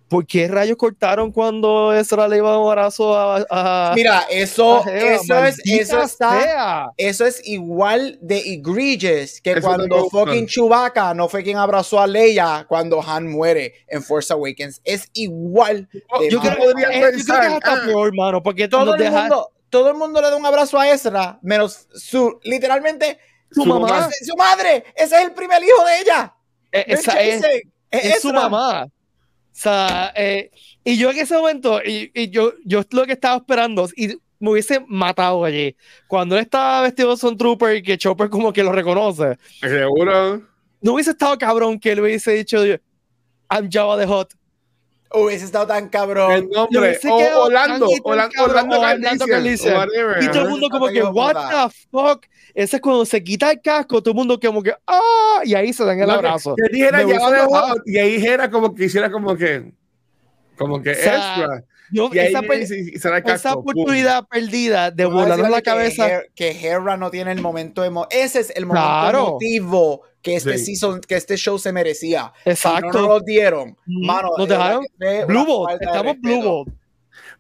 ¿Por 0.07 0.27
qué 0.27 0.47
rayos 0.47 0.77
cortaron 0.77 1.31
cuando 1.31 1.91
Ezra 1.91 2.27
le 2.27 2.37
iba 2.37 2.59
un 2.59 2.69
abrazo 2.69 3.17
a, 3.17 3.43
a- 3.49 3.93
Mira, 3.95 4.21
eso, 4.29 4.83
a 4.85 4.89
Hera? 4.89 5.15
eso 5.15 5.43
es, 5.45 5.59
eso 5.65 6.03
está, 6.03 6.93
eso 6.95 7.25
es 7.25 7.41
igual 7.47 8.19
de 8.21 8.37
egregious 8.37 9.41
que 9.41 9.53
Eso 9.53 9.61
cuando 9.61 10.07
fucking 10.09 10.45
Chewbacca 10.45 11.15
no 11.15 11.27
fue 11.27 11.41
quien 11.43 11.57
abrazó 11.57 11.99
a 11.99 12.05
Leia 12.05 12.65
cuando 12.69 13.01
Han 13.01 13.27
muere 13.27 13.73
en 13.87 14.03
Force 14.03 14.31
Awakens. 14.31 14.79
Es 14.83 15.09
igual. 15.13 15.89
de 15.91 16.29
Yo 16.29 16.39
creo, 16.39 16.55
podría 16.55 16.87
eh, 16.89 16.93
yo 16.93 16.99
creo 16.99 17.01
que 17.01 17.17
es 17.17 17.25
pensar, 17.25 17.45
hasta 17.53 17.73
ah. 17.73 17.81
peor, 17.87 18.15
mano, 18.15 18.43
porque 18.43 18.67
todo 18.67 18.93
el 18.93 18.99
deja- 19.01 19.21
mundo, 19.21 19.49
todo 19.71 19.89
el 19.89 19.95
mundo 19.97 20.21
le 20.21 20.29
da 20.29 20.35
un 20.35 20.45
abrazo 20.45 20.77
a 20.79 20.87
Ezra, 20.87 21.39
menos 21.41 21.87
su, 21.95 22.39
literalmente, 22.43 23.17
su 23.55 23.63
su 23.63 23.67
mamá, 23.67 23.87
mamá. 23.87 24.09
su 24.11 24.35
madre. 24.35 24.83
Ese 24.95 25.15
es 25.15 25.21
el 25.23 25.31
primer 25.33 25.63
hijo 25.63 25.83
de 25.85 25.99
ella. 26.01 26.33
eh, 26.71 26.85
es 26.87 26.99
esa 26.99 27.21
es, 27.21 27.43
es 27.91 28.05
es 28.05 28.21
su 28.21 28.31
mamá. 28.33 28.83
O 28.85 28.89
sea, 29.57 30.11
eh, 30.15 30.51
y 30.83 30.97
yo 30.97 31.09
en 31.11 31.17
ese 31.17 31.33
momento, 31.35 31.81
y, 31.83 32.11
y 32.13 32.29
yo, 32.29 32.53
yo 32.65 32.83
lo 32.91 33.05
que 33.05 33.13
estaba 33.13 33.37
esperando, 33.37 33.87
y 33.95 34.09
me 34.39 34.51
hubiese 34.51 34.83
matado 34.87 35.45
allí. 35.45 35.75
Cuando 36.07 36.35
él 36.35 36.41
estaba 36.41 36.81
vestido 36.81 37.11
de 37.11 37.17
Son 37.17 37.37
Trooper 37.37 37.77
y 37.77 37.81
que 37.81 37.97
Chopper 37.97 38.29
como 38.29 38.51
que 38.51 38.61
lo 38.63 38.73
reconoce, 38.73 39.37
Seguro. 39.61 40.41
no 40.81 40.93
hubiese 40.93 41.11
estado 41.11 41.37
cabrón 41.37 41.79
que 41.79 41.95
le 41.95 42.01
hubiese 42.01 42.31
dicho, 42.31 42.57
I'm 43.49 43.69
Java 43.71 43.97
the 43.97 44.05
Hot. 44.05 44.33
Hubiese 45.13 45.45
estado 45.45 45.65
tan 45.67 45.87
cabrón. 45.87 46.31
El 46.33 46.49
nombre. 46.49 46.99
O 47.09 47.15
Orlando. 47.15 47.15
tan 47.15 47.29
tan 47.29 47.37
Orlando, 47.37 47.87
cabrón, 47.87 48.31
Orlando 48.49 48.79
Orlando 48.81 49.25
Calrissian. 49.27 49.77
whatever, 49.77 50.21
Y 50.21 50.27
todo 50.27 50.41
el 50.41 50.49
mundo 50.49 50.67
como 50.69 50.87
que, 50.89 51.01
what 51.01 51.33
the 51.69 51.75
fuck? 51.89 52.25
Ese 52.55 52.77
es 52.77 52.81
cuando 52.81 53.05
se 53.05 53.21
quita 53.21 53.51
el 53.51 53.61
casco, 53.61 54.01
todo 54.01 54.11
el 54.13 54.15
mundo 54.15 54.39
como 54.39 54.63
que, 54.63 54.73
ah, 54.87 55.41
y 55.43 55.53
ahí 55.53 55.73
se 55.73 55.83
dan 55.83 55.99
el 55.99 56.07
No, 56.07 56.13
abrazo. 56.13 56.55
Que 56.55 56.73
dijera 56.73 57.03
ya 57.03 57.19
y 57.85 57.97
ahí 57.97 58.25
era 58.25 58.49
como 58.49 58.73
que 58.73 58.85
hiciera 58.85 59.11
como 59.11 59.35
que. 59.35 59.73
Como 60.57 60.81
que 60.81 60.91
O 60.91 60.95
sea, 60.95 61.15
extra. 61.17 61.63
Yo, 61.91 62.09
Y 62.11 62.17
ahí 62.17 62.27
esa, 62.29 62.41
per- 62.41 62.61
y- 62.63 62.95
esa 62.95 63.21
casco, 63.21 63.61
pum. 63.61 63.71
oportunidad 63.73 64.25
perdida 64.27 64.89
de 64.89 65.05
decir 65.05 65.49
la 65.49 65.61
cabeza. 65.61 66.07
Her- 66.09 66.25
Que, 66.33 66.51
Hera 66.51 66.97
no 66.97 67.11
tiene 67.11 67.31
el 67.33 67.41
momento 67.41 67.83
emo 67.83 68.07
Ese 68.09 68.39
es 68.39 68.49
el 68.55 68.65
momento 68.65 68.87
Claro. 68.87 69.19
emotivo 69.27 70.01
que 70.23 70.35
este 70.37 70.57
Sí. 70.57 70.65
season, 70.77 71.01
que 71.01 71.15
este 71.15 71.35
show 71.37 71.59
se 71.59 71.71
merecía. 71.73 72.31
Si 72.45 72.49
Exacto. 72.51 72.87
no 72.87 72.93
nos 72.93 73.07
lo 73.07 73.19
dieron. 73.19 73.77
Mm, 73.85 74.05
Mano, 74.07 74.29
nos 74.37 74.47
dejaron 74.47 74.85
Blue 75.27 75.67
de 75.67 75.73
estamos 75.85 76.15
Blue 76.21 76.31
respeto. 76.63 76.65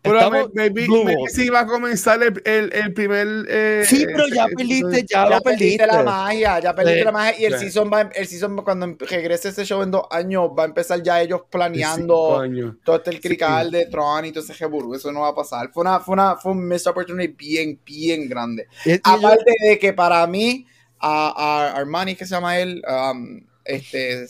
Pero 0.05 0.17
Estamos 0.19 0.49
maybe, 0.53 0.87
sí 1.29 1.49
va 1.49 1.61
a 1.61 1.65
comenzar 1.67 2.21
el, 2.23 2.41
el, 2.45 2.71
el 2.73 2.93
primer. 2.93 3.27
eh, 3.49 3.83
Sí, 3.87 4.05
pero 4.05 4.27
ya 4.27 4.45
eh, 4.45 4.49
perdiste, 4.55 5.01
ya, 5.01 5.23
Ya 5.23 5.29
lo 5.29 5.41
perdiste 5.41 5.77
perdiste. 5.79 5.87
la 5.87 6.03
magia, 6.03 6.59
ya 6.59 6.73
perdiste 6.75 6.99
Sí. 6.99 7.05
la 7.05 7.11
magia. 7.11 7.39
Y 7.39 7.45
el 7.45 7.53
Sí. 7.53 7.59
season 7.65 7.91
va, 7.91 8.01
el 8.01 8.27
season 8.27 8.55
cuando 8.57 8.85
em- 8.85 8.97
regrese 8.99 9.49
ese 9.49 9.65
show 9.65 9.81
en 9.81 9.91
dos 9.91 10.03
años, 10.11 10.49
va 10.57 10.63
a 10.63 10.65
empezar 10.67 11.01
ya 11.03 11.21
ellos 11.21 11.41
planeando 11.49 12.41
todo 12.83 12.95
este 12.97 13.09
el 13.09 13.19
crical 13.19 13.71
de 13.71 13.87
Tron 13.87 14.25
y 14.25 14.31
todo 14.31 14.43
ese 14.43 14.53
reburú. 14.53 14.93
Eso 14.95 15.11
no 15.11 15.21
va 15.21 15.29
a 15.29 15.35
pasar. 15.35 15.71
Fue 15.73 15.81
una, 15.81 15.99
fue 15.99 16.13
una, 16.13 16.35
fue 16.37 16.51
un 16.53 16.67
missed 16.67 16.89
opportunity 16.91 17.33
bien, 17.37 17.79
bien 17.85 18.29
grande. 18.29 18.67
Y- 18.85 18.91
y 18.91 18.93
yo- 18.95 18.99
Aparte 19.03 19.51
de 19.67 19.79
que 19.79 19.91
para 19.93 20.25
mí, 20.27 20.65
a, 20.99 21.71
a 21.73 21.77
Armani, 21.77 22.15
que 22.15 22.25
se 22.25 22.31
llama 22.35 22.57
él, 22.59 22.81
um, 22.87 23.41
este, 23.63 24.27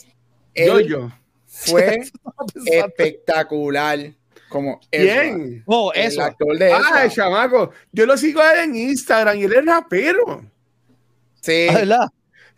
Yo, 0.54 0.80
yo. 0.80 1.10
fue 1.46 2.00
espectacular 2.66 3.98
como 4.48 4.80
Ezra, 4.90 5.22
Bien. 5.22 5.62
Oh, 5.66 5.92
el 5.94 6.06
eso. 6.06 6.22
actor 6.22 6.58
de 6.58 6.72
Ah, 6.72 7.04
el 7.04 7.10
chamaco. 7.10 7.70
Yo 7.92 8.06
lo 8.06 8.16
sigo 8.16 8.40
a 8.40 8.52
él 8.54 8.70
en 8.70 8.76
Instagram 8.76 9.38
y 9.38 9.44
él 9.44 9.54
es 9.54 9.66
rapero. 9.66 10.44
Sí. 11.40 11.66
Ah, 11.70 11.74
¿verdad? 11.74 12.08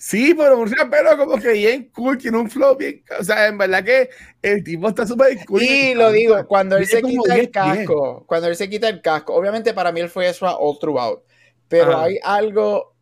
Sí, 0.01 0.33
pero 0.33 0.57
un 0.57 0.70
rapero 0.70 1.16
como 1.16 1.38
que 1.38 1.53
bien 1.53 1.90
cool, 1.92 2.16
tiene 2.18 2.38
un 2.38 2.48
flow 2.48 2.77
bien. 2.77 3.03
O 3.18 3.24
sea, 3.24 3.48
en 3.48 3.59
verdad 3.59 3.85
que 3.85 4.09
el 4.42 4.62
tipo 4.62 4.88
está 4.88 5.05
súper 5.05 5.44
cool. 5.44 5.61
Y 5.61 5.92
lo 5.94 6.12
digo, 6.12 6.46
cuando 6.46 6.77
él 6.77 6.87
se 6.87 7.03
quita 7.03 7.35
el 7.35 7.40
10 7.40 7.51
pies. 7.51 7.51
casco, 7.51 8.24
cuando 8.27 8.46
él 8.46 8.55
se 8.55 8.70
quita 8.70 8.88
el 8.88 9.03
casco, 9.03 9.35
obviamente 9.35 9.74
para 9.74 9.90
mí 9.90 10.01
él 10.01 10.09
fue 10.09 10.29
Ezra 10.29 10.55
all 10.55 10.79
throughout, 10.79 11.24
pero 11.66 11.94
Ajá. 11.94 12.05
hay 12.05 12.18
algo, 12.22 12.94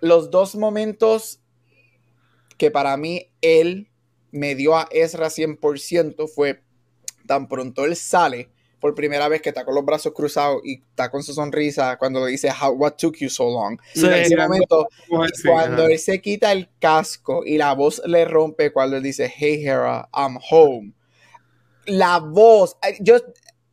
los 0.00 0.30
dos 0.30 0.56
momentos 0.56 1.40
que 2.56 2.70
para 2.70 2.96
mí 2.96 3.30
él 3.42 3.90
me 4.30 4.54
dio 4.54 4.74
a 4.76 4.88
Ezra 4.90 5.28
100% 5.28 6.28
fue 6.34 6.62
tan 7.26 7.48
pronto 7.48 7.84
él 7.84 7.96
sale 7.96 8.48
por 8.80 8.94
primera 8.96 9.28
vez 9.28 9.40
que 9.40 9.50
está 9.50 9.64
con 9.64 9.76
los 9.76 9.84
brazos 9.84 10.12
cruzados 10.12 10.60
y 10.64 10.80
está 10.82 11.08
con 11.08 11.22
su 11.22 11.32
sonrisa 11.32 11.96
cuando 11.98 12.24
le 12.24 12.32
dice 12.32 12.50
How, 12.50 12.72
what 12.72 12.94
took 12.96 13.16
you 13.18 13.28
so 13.28 13.44
long 13.48 13.78
Sí. 13.94 14.04
en 14.06 14.12
ese 14.14 14.36
momento 14.36 14.88
cuando 15.08 15.82
ajá. 15.84 15.92
él 15.92 15.98
se 16.00 16.20
quita 16.20 16.50
el 16.50 16.68
casco 16.80 17.42
y 17.46 17.58
la 17.58 17.74
voz 17.74 18.02
le 18.06 18.24
rompe 18.24 18.72
cuando 18.72 18.96
él 18.96 19.02
dice, 19.04 19.32
Hey 19.34 19.64
Hera, 19.64 20.08
I'm 20.12 20.36
home. 20.50 20.94
La 21.86 22.18
voz, 22.18 22.76
yo, 23.00 23.16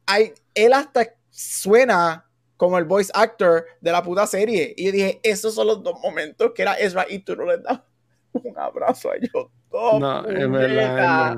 ay, 0.05 0.31
él 0.53 0.73
hasta 0.73 1.15
suena 1.31 2.25
como 2.55 2.77
el 2.77 2.85
voice 2.85 3.11
actor 3.15 3.65
de 3.81 3.91
la 3.91 4.03
puta 4.03 4.27
serie. 4.27 4.73
Y 4.77 4.85
yo 4.85 4.91
dije, 4.91 5.19
esos 5.23 5.55
son 5.55 5.67
los 5.67 5.81
dos 5.81 5.99
momentos 6.03 6.51
que 6.53 6.61
era 6.61 6.73
Ezra 6.73 7.05
y 7.09 7.19
tú 7.19 7.35
no 7.35 7.45
le 7.45 7.57
das 7.59 7.79
un 8.33 8.57
abrazo 8.59 9.09
a 9.11 9.15
ellos 9.15 9.47
dos. 9.71 9.99
No, 9.99 10.27
es 10.27 10.51
verdad, 10.51 11.37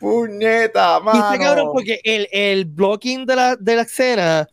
Puñeta, 0.00 0.98
Y 1.00 1.04
mano. 1.04 1.38
cabrón 1.44 1.68
porque 1.72 2.00
el, 2.02 2.26
el 2.32 2.64
blocking 2.64 3.26
de 3.26 3.36
la, 3.36 3.56
de 3.56 3.76
la 3.76 3.82
escena 3.82 4.48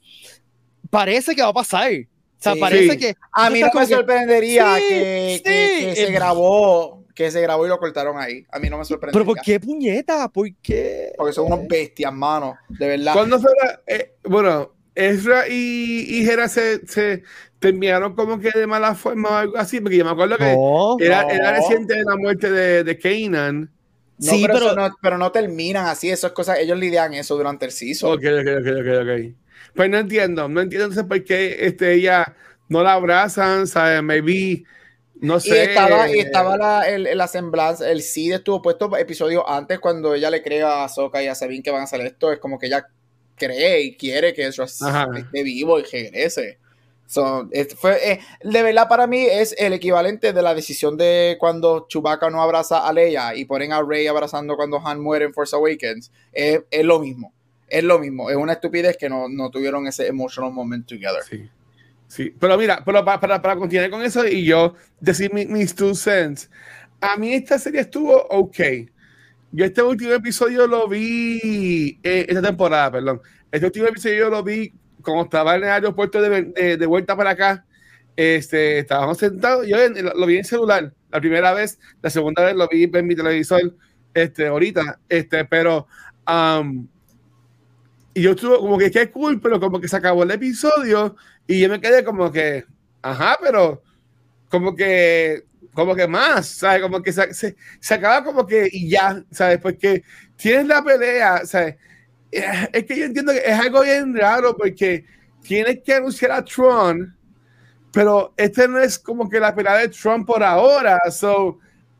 parece 0.89 1.35
que 1.35 1.41
va 1.41 1.49
a 1.49 1.53
pasar. 1.53 1.91
O 1.91 2.39
sea, 2.39 2.53
Sí. 2.53 2.59
parece 2.59 2.91
Sí. 2.91 2.97
que. 2.97 3.15
A 3.31 3.49
mí 3.49 3.61
no 3.61 3.69
me 3.73 3.81
que- 3.87 3.93
sorprendería 3.95 4.75
Sí, 4.75 4.83
que, 4.89 5.41
que- 5.43 5.79
sí. 5.79 5.85
que 5.85 5.95
se 6.05 6.11
grabó, 6.11 7.03
que 7.15 7.31
se 7.31 7.41
grabó 7.41 7.65
y 7.65 7.69
lo 7.69 7.79
cortaron 7.79 8.19
ahí. 8.19 8.45
A 8.51 8.59
mí 8.59 8.69
no 8.69 8.77
me 8.77 8.85
sorprendería. 8.85 9.25
Pero 9.25 9.35
¿por 9.35 9.43
qué 9.43 9.59
puñeta? 9.59 10.29
¿Por 10.29 10.47
qué? 10.61 11.13
Porque 11.17 11.33
son 11.33 11.47
unos 11.47 11.67
bestias, 11.67 12.13
mano. 12.13 12.55
De 12.69 12.87
verdad. 12.89 13.13
¿Cuándo 13.13 13.39
fue 13.39 13.51
la- 13.63 13.81
eh, 13.87 14.13
bueno, 14.23 14.71
Ezra 14.93 15.47
y, 15.47 16.05
y 16.09 16.27
Hera 16.29 16.47
se, 16.47 16.85
se 16.87 17.23
terminaron 17.59 18.15
como 18.15 18.39
que 18.39 18.51
de 18.51 18.67
mala 18.67 18.93
forma 18.93 19.29
o 19.29 19.33
algo 19.33 19.57
así, 19.57 19.79
porque 19.81 19.97
yo 19.97 20.05
me 20.05 20.11
acuerdo 20.11 20.37
que 20.37 20.53
No. 20.55 20.97
era, 20.99 21.23
No. 21.23 21.29
era 21.31 21.51
reciente 21.53 21.95
de 21.95 22.03
la 22.03 22.15
muerte 22.17 22.51
de, 22.51 22.83
de 22.83 22.97
Kanan. 22.99 23.71
No, 24.19 24.31
Sí, 24.31 24.41
pero, 24.41 24.53
pero- 24.53 24.65
eso 24.67 24.75
no, 24.75 24.95
pero 25.01 25.17
no 25.17 25.31
terminan 25.31 25.85
así. 25.87 26.09
Eso 26.09 26.27
es 26.27 26.33
cosas. 26.33 26.59
Ellos 26.59 26.77
lidian 26.77 27.13
eso 27.13 27.35
durante 27.37 27.65
el 27.65 27.71
season. 27.71 28.13
Ok, 28.13 28.23
ok, 28.23 28.47
ok, 28.61 28.67
ok, 28.81 29.01
ok. 29.03 29.35
Pues 29.75 29.89
no 29.89 29.97
entiendo, 29.97 30.47
no 30.49 30.61
entiendo 30.61 30.85
entonces 30.85 31.07
por 31.07 31.23
qué 31.23 31.57
este, 31.67 31.93
ella 31.93 32.35
no 32.67 32.81
la 32.83 32.93
abrazan, 32.93 33.67
¿sabes? 33.67 34.01
Maybe, 34.01 34.63
no 35.21 35.37
Y 35.37 35.41
sé. 35.41 35.63
estaba, 35.65 36.09
y 36.09 36.19
estaba 36.19 36.57
la, 36.57 36.89
el, 36.89 37.15
la 37.15 37.27
semblanza, 37.27 37.89
el 37.89 38.01
Cid 38.01 38.33
estuvo 38.33 38.61
puesto 38.61 38.95
episodio 38.97 39.47
antes 39.47 39.79
cuando 39.79 40.15
ella 40.15 40.31
le 40.31 40.41
cree 40.41 40.63
a 40.63 40.83
Ahsoka 40.85 41.21
y 41.21 41.27
a 41.27 41.35
Sabine 41.35 41.61
que 41.61 41.69
van 41.71 41.81
a 41.81 41.83
hacer 41.83 42.01
esto, 42.01 42.31
es 42.31 42.39
como 42.39 42.57
que 42.57 42.67
ella 42.67 42.87
cree 43.35 43.81
y 43.81 43.95
quiere 43.97 44.33
que 44.33 44.45
Ajá. 44.45 45.07
esté 45.15 45.43
vivo 45.43 45.79
y 45.79 45.83
regrese. 45.83 46.57
So, 47.07 47.47
es- 47.51 47.73
fue, 47.75 48.11
eh, 48.11 48.19
de 48.43 48.63
verdad 48.63 48.87
para 48.89 49.07
mí 49.07 49.25
es 49.25 49.55
el 49.57 49.73
equivalente 49.73 50.33
de 50.33 50.41
la 50.41 50.53
decisión 50.53 50.97
de 50.97 51.37
cuando 51.39 51.87
Chewbacca 51.89 52.29
no 52.29 52.41
abraza 52.41 52.85
a 52.85 52.91
Leia 52.93 53.33
y 53.33 53.45
ponen 53.45 53.71
a 53.71 53.81
Rey 53.81 54.07
abrazando 54.07 54.55
cuando 54.57 54.85
Han 54.85 54.99
muere 54.99 55.25
en 55.25 55.33
Force 55.33 55.55
Awakens. 55.55 56.11
Es, 56.33 56.61
es 56.69 56.83
lo 56.85 56.99
mismo. 56.99 57.33
Es 57.69 57.83
lo 57.83 57.97
mismo. 57.97 58.29
Es 58.29 58.35
una 58.35 58.53
estupidez 58.53 58.97
que 58.97 59.09
no, 59.09 59.27
no 59.29 59.49
tuvieron 59.49 59.87
ese 59.87 60.05
emotional 60.07 60.51
moment 60.51 60.85
together. 60.85 61.23
Sí. 61.27 61.49
Sí, 62.09 62.33
pero 62.39 62.57
mira, 62.57 62.81
pero 62.85 63.03
para, 63.03 63.19
para, 63.19 63.41
para 63.41 63.55
continuar 63.57 63.89
con 63.89 64.01
eso 64.01 64.25
y 64.25 64.45
yo 64.45 64.75
decir 64.99 65.33
mi- 65.33 65.45
mis 65.45 65.75
two 65.75 65.93
cents, 65.93 66.49
a 67.01 67.17
mí 67.17 67.33
esta 67.33 67.59
serie 67.59 67.81
estuvo 67.81 68.15
ok. 68.29 68.57
Yo 69.51 69.65
este 69.65 69.81
último 69.81 70.11
episodio 70.13 70.67
lo 70.67 70.87
vi, 70.87 71.99
eh, 72.03 72.25
esta 72.29 72.41
temporada, 72.41 72.91
perdón. 72.91 73.21
Este 73.51 73.65
último 73.65 73.87
episodio 73.87 74.15
yo 74.19 74.29
lo 74.29 74.43
vi 74.43 74.73
como 75.07 75.23
estaba 75.23 75.55
en 75.55 75.63
el 75.63 75.69
aeropuerto 75.69 76.21
de, 76.21 76.43
de- 76.43 76.77
de 76.77 76.85
vuelta 76.85 77.15
para 77.15 77.31
acá. 77.31 77.65
Este, 78.15 78.79
estábamos 78.79 79.17
sentados, 79.19 79.67
yo 79.67 79.77
en- 79.81 80.05
lo 80.05 80.25
vi 80.25 80.37
en 80.37 80.43
celular 80.45 80.93
la 81.11 81.19
primera 81.21 81.53
vez, 81.53 81.79
la 82.01 82.09
segunda 82.09 82.43
vez 82.45 82.55
lo 82.55 82.67
vi 82.67 82.89
en 82.93 83.07
mi 83.07 83.15
televisor, 83.15 83.75
este, 84.13 84.47
ahorita, 84.47 84.99
este, 85.09 85.45
pero, 85.45 85.87
um, 86.27 86.87
y 88.13 88.21
yo 88.21 88.31
estuve 88.31 88.57
como 88.57 88.77
que 88.77 88.91
qué 88.91 89.11
cool, 89.11 89.39
pero 89.39 89.59
como 89.59 89.79
que 89.79 89.87
se 89.87 89.95
acabó 89.97 90.23
el 90.23 90.31
episodio 90.31 91.15
y 91.45 91.59
yo 91.61 91.69
me 91.69 91.79
quedé 91.79 92.03
como 92.03 92.31
que, 92.31 92.65
ajá, 93.01 93.37
pero 93.41 93.83
como 94.49 94.75
que 94.75 95.45
como 95.73 95.95
que 95.95 96.07
más, 96.07 96.47
¿sabes? 96.47 96.81
Como 96.83 97.01
que 97.03 97.13
se, 97.13 97.33
se, 97.33 97.55
se 97.81 97.93
acaba 97.95 98.23
como 98.25 98.47
que 98.47 98.67
y 98.71 98.89
ya, 98.89 99.23
¿sabes? 99.31 99.59
Porque 99.59 100.03
tienes 100.37 100.67
la 100.67 100.83
pelea, 100.83 101.45
¿sabes? 101.45 101.77
Eh, 102.31 102.69
Es 102.73 102.83
que 102.85 102.97
yo 102.97 103.05
entiendo 103.05 103.31
que 103.31 103.39
es 103.39 103.59
algo 103.59 103.81
bien 103.81 104.15
raro 104.15 104.55
porque 104.55 105.05
tienes 105.41 105.79
que 105.83 105.93
anunciar 105.93 106.31
a 106.31 106.43
Trump, 106.43 107.09
pero 107.91 108.33
este 108.37 108.67
no 108.67 108.79
es 108.79 108.99
como 108.99 109.29
que 109.29 109.39
la 109.39 109.55
pelea 109.55 109.77
de 109.77 109.89
Trump 109.89 110.27
por 110.27 110.43
ahora, 110.43 110.99
so 111.09 111.57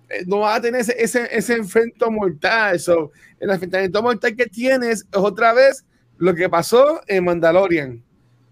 eh, 0.10 0.24
no 0.26 0.40
va 0.40 0.56
a 0.56 0.62
tener 0.62 0.82
ese, 0.82 0.96
ese, 0.98 1.28
ese 1.32 1.56
enfrento 1.56 2.12
mortal, 2.12 2.80
so 2.80 3.12
el 3.40 3.50
enfrentamiento 3.50 4.02
mortal 4.04 4.36
que 4.36 4.46
tienes 4.48 5.00
es 5.00 5.08
otra 5.14 5.54
vez 5.54 5.86
lo 6.18 6.34
que 6.36 6.50
pasó 6.50 7.02
en 7.08 7.24
Mandalorian. 7.26 8.04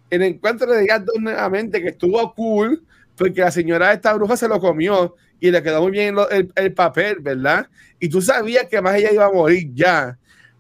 El 0.10 0.22
encuentro 0.22 0.72
de 0.72 0.88
dos 1.04 1.20
nuevamente, 1.20 1.82
que 1.82 1.90
estuvo 1.90 2.34
cool, 2.36 2.84
porque 3.18 3.42
la 3.42 3.52
señora 3.52 3.90
de 3.90 3.96
esta 3.96 4.14
bruja 4.14 4.38
se 4.38 4.48
lo 4.48 4.60
comió 4.60 5.16
y 5.40 5.52
le 5.52 5.62
quedó 5.64 5.82
muy 5.82 5.92
bien 5.92 6.16
el, 6.32 6.52
el 6.56 6.74
papel, 6.74 7.18
¿verdad? 7.20 7.68
Y 8.00 8.08
tú 8.08 8.22
sabías 8.22 8.68
que 8.68 8.82
más 8.82 8.96
ella 8.96 9.12
iba 9.12 9.26
a 9.26 9.32
morir 9.32 9.72
ya. 9.74 10.18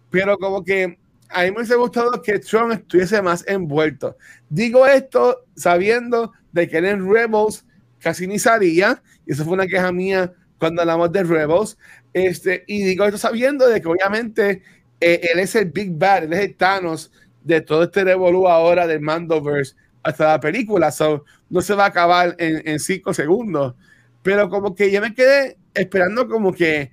Pero 0.09 0.37
como 0.37 0.63
que 0.63 0.97
a 1.29 1.43
mí 1.43 1.51
me 1.51 1.57
hubiese 1.57 1.75
gustado 1.75 2.21
que 2.21 2.39
Trump 2.39 2.73
estuviese 2.73 3.21
más 3.21 3.43
envuelto. 3.47 4.17
Digo 4.49 4.85
esto 4.85 5.45
sabiendo 5.55 6.31
de 6.51 6.67
que 6.67 6.77
en 6.77 7.11
Rebels 7.11 7.65
casi 7.99 8.27
ni 8.27 8.39
salía, 8.39 9.01
y 9.25 9.33
eso 9.33 9.43
fue 9.43 9.53
una 9.53 9.67
queja 9.67 9.91
mía 9.91 10.31
cuando 10.59 10.81
hablamos 10.81 11.11
de 11.11 11.23
Rebels. 11.23 11.77
Este, 12.13 12.63
y 12.67 12.83
digo 12.83 13.05
esto 13.05 13.17
sabiendo 13.17 13.67
de 13.67 13.81
que 13.81 13.87
obviamente 13.87 14.61
eh, 14.99 15.21
él 15.33 15.39
es 15.39 15.55
el 15.55 15.65
Big 15.71 15.91
Bad, 15.91 16.25
él 16.25 16.33
es 16.33 16.39
el 16.39 16.55
Thanos 16.55 17.11
de 17.43 17.61
todo 17.61 17.83
este 17.83 18.03
revolú 18.03 18.47
ahora 18.47 18.87
del 18.87 19.01
Mandoverse 19.01 19.75
hasta 20.03 20.27
la 20.27 20.39
película. 20.39 20.91
So, 20.91 21.25
no 21.49 21.61
se 21.61 21.73
va 21.73 21.85
a 21.85 21.87
acabar 21.87 22.35
en, 22.37 22.67
en 22.67 22.79
cinco 22.79 23.13
segundos. 23.13 23.75
Pero 24.21 24.49
como 24.49 24.73
que 24.75 24.91
yo 24.91 25.01
me 25.01 25.13
quedé 25.13 25.57
esperando 25.73 26.27
como 26.27 26.53
que 26.53 26.91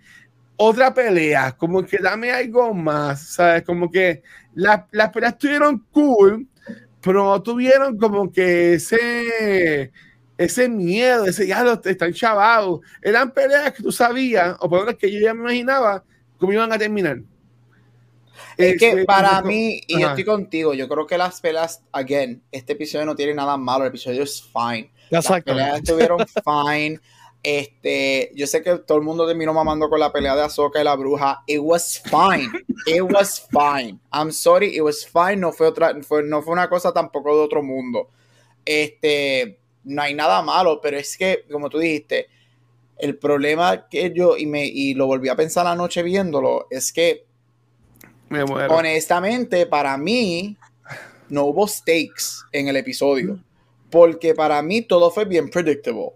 otra 0.64 0.92
pelea, 0.94 1.52
como 1.56 1.84
que 1.84 1.98
dame 1.98 2.30
algo 2.30 2.72
más, 2.74 3.20
¿sabes? 3.34 3.62
Como 3.62 3.90
que 3.90 4.22
la- 4.54 4.86
las 4.92 5.10
peleas 5.10 5.32
estuvieron 5.34 5.86
cool, 5.90 6.46
pero 7.00 7.24
no 7.24 7.42
tuvieron 7.42 7.98
como 7.98 8.30
que 8.30 8.74
ese, 8.74 9.90
ese 10.38 10.68
miedo, 10.68 11.24
ese 11.26 11.46
ya 11.46 11.62
lo 11.64 11.80
están 11.84 12.12
chavados. 12.12 12.80
Eran 13.02 13.32
peleas 13.32 13.72
que 13.72 13.82
tú 13.82 13.90
sabías, 13.92 14.56
o 14.60 14.68
por 14.68 14.80
lo 14.80 14.86
menos 14.86 15.00
que 15.00 15.10
yo 15.10 15.18
ya 15.20 15.34
me 15.34 15.40
imaginaba, 15.40 16.04
cómo 16.38 16.52
iban 16.52 16.72
a 16.72 16.78
terminar. 16.78 17.20
Es 18.56 18.78
que 18.78 18.90
Este, 18.90 19.04
para 19.04 19.40
mí, 19.42 19.80
y 19.86 20.00
yo 20.00 20.08
estoy 20.08 20.24
contigo, 20.24 20.74
yo 20.74 20.88
creo 20.88 21.06
que 21.06 21.16
las 21.18 21.40
peleas, 21.40 21.82
again, 21.92 22.42
este 22.52 22.74
episodio 22.74 23.06
no 23.06 23.16
tiene 23.16 23.34
nada 23.34 23.56
malo, 23.56 23.84
el 23.84 23.88
episodio 23.88 24.22
es 24.22 24.42
fine. 24.42 24.90
Las 25.10 25.24
Exacto. 25.24 25.52
peleas 25.52 25.78
estuvieron 25.78 26.18
fine. 26.44 27.00
Este, 27.42 28.30
yo 28.36 28.46
sé 28.46 28.62
que 28.62 28.78
todo 28.78 28.98
el 28.98 29.04
mundo 29.04 29.26
terminó 29.26 29.52
mamando 29.52 29.88
con 29.88 29.98
la 29.98 30.12
pelea 30.12 30.36
de 30.36 30.42
Ahsoka 30.42 30.80
y 30.80 30.84
la 30.84 30.94
bruja. 30.94 31.42
It 31.46 31.58
was 31.60 32.00
fine. 32.04 32.48
It 32.86 33.02
was 33.02 33.46
fine. 33.50 33.98
I'm 34.12 34.30
sorry, 34.30 34.76
it 34.76 34.82
was 34.82 35.04
fine. 35.04 35.36
No 35.36 35.52
fue 35.52 35.66
otra, 35.66 35.92
fue- 36.02 36.22
no 36.22 36.40
fue 36.42 36.52
una 36.52 36.68
cosa 36.68 36.92
tampoco 36.92 37.34
de 37.36 37.42
otro 37.42 37.62
mundo. 37.62 38.08
Este, 38.64 39.58
no 39.84 40.02
hay 40.02 40.14
nada 40.14 40.40
malo, 40.42 40.80
pero 40.80 40.96
es 40.98 41.16
que, 41.16 41.44
como 41.50 41.68
tú 41.68 41.78
dijiste, 41.78 42.28
el 42.98 43.18
problema 43.18 43.88
que 43.88 44.12
yo, 44.14 44.36
y 44.36 44.46
me, 44.46 44.64
y 44.66 44.94
lo 44.94 45.06
volví 45.06 45.28
a 45.28 45.34
pensar 45.34 45.66
anoche 45.66 46.04
viéndolo, 46.04 46.68
es 46.70 46.92
que 46.92 47.24
Me 48.28 48.44
muero. 48.44 48.72
honestamente, 48.76 49.66
para 49.66 49.96
mí, 49.96 50.56
no 51.28 51.44
hubo 51.46 51.66
stakes 51.66 52.44
en 52.52 52.68
el 52.68 52.76
episodio. 52.76 53.40
Porque 53.90 54.34
para 54.34 54.62
mí 54.62 54.82
todo 54.82 55.10
fue 55.10 55.24
bien 55.24 55.50
predictable. 55.50 56.12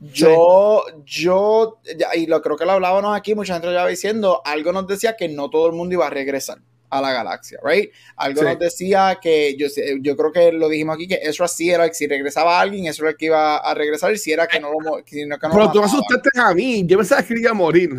Yo, 0.00 0.82
yo, 1.04 1.78
ya- 1.96 2.14
y 2.16 2.26
lo 2.26 2.40
creo 2.40 2.56
que 2.56 2.64
lo 2.64 2.72
hablábamos 2.72 3.16
aquí, 3.16 3.34
mucha 3.34 3.52
gente 3.54 3.66
lo 3.66 3.72
llevaba 3.72 3.90
diciendo, 3.90 4.40
algo 4.44 4.72
nos 4.72 4.86
decía 4.86 5.16
que 5.16 5.28
no 5.28 5.50
todo 5.50 5.66
el 5.66 5.72
mundo 5.74 5.94
iba 5.94 6.06
a 6.06 6.10
regresar 6.10 6.58
a 6.88 7.00
la 7.00 7.12
galaxia, 7.12 7.58
¿right? 7.62 7.90
Algo 8.16 8.40
Sí. 8.40 8.46
nos 8.46 8.58
decía 8.58 9.18
que, 9.22 9.56
yo, 9.56 9.68
yo 10.00 10.16
creo 10.16 10.32
que 10.32 10.52
lo 10.52 10.68
dijimos 10.68 10.94
aquí, 10.96 11.06
que 11.06 11.20
Ezra 11.22 11.46
sí 11.46 11.70
era, 11.70 11.92
si 11.92 12.06
regresaba 12.08 12.60
alguien, 12.60 12.86
eso 12.86 13.02
era 13.02 13.10
el 13.10 13.16
que 13.16 13.26
iba 13.26 13.58
a 13.58 13.74
regresar, 13.74 14.12
y 14.12 14.18
si 14.18 14.32
era 14.32 14.46
que 14.48 14.58
no 14.58 14.70
lo, 14.72 15.04
que 15.04 15.24
no, 15.26 15.38
que 15.38 15.46
no 15.48 15.52
Pero 15.54 15.64
lo 15.66 15.72
tú 15.72 15.82
asustaste 15.82 16.30
a 16.40 16.52
mí. 16.54 16.82
Yo 16.86 16.96
pensaba 16.96 17.22
que 17.22 17.34
iba 17.38 17.50
a 17.50 17.54
morir. 17.54 17.90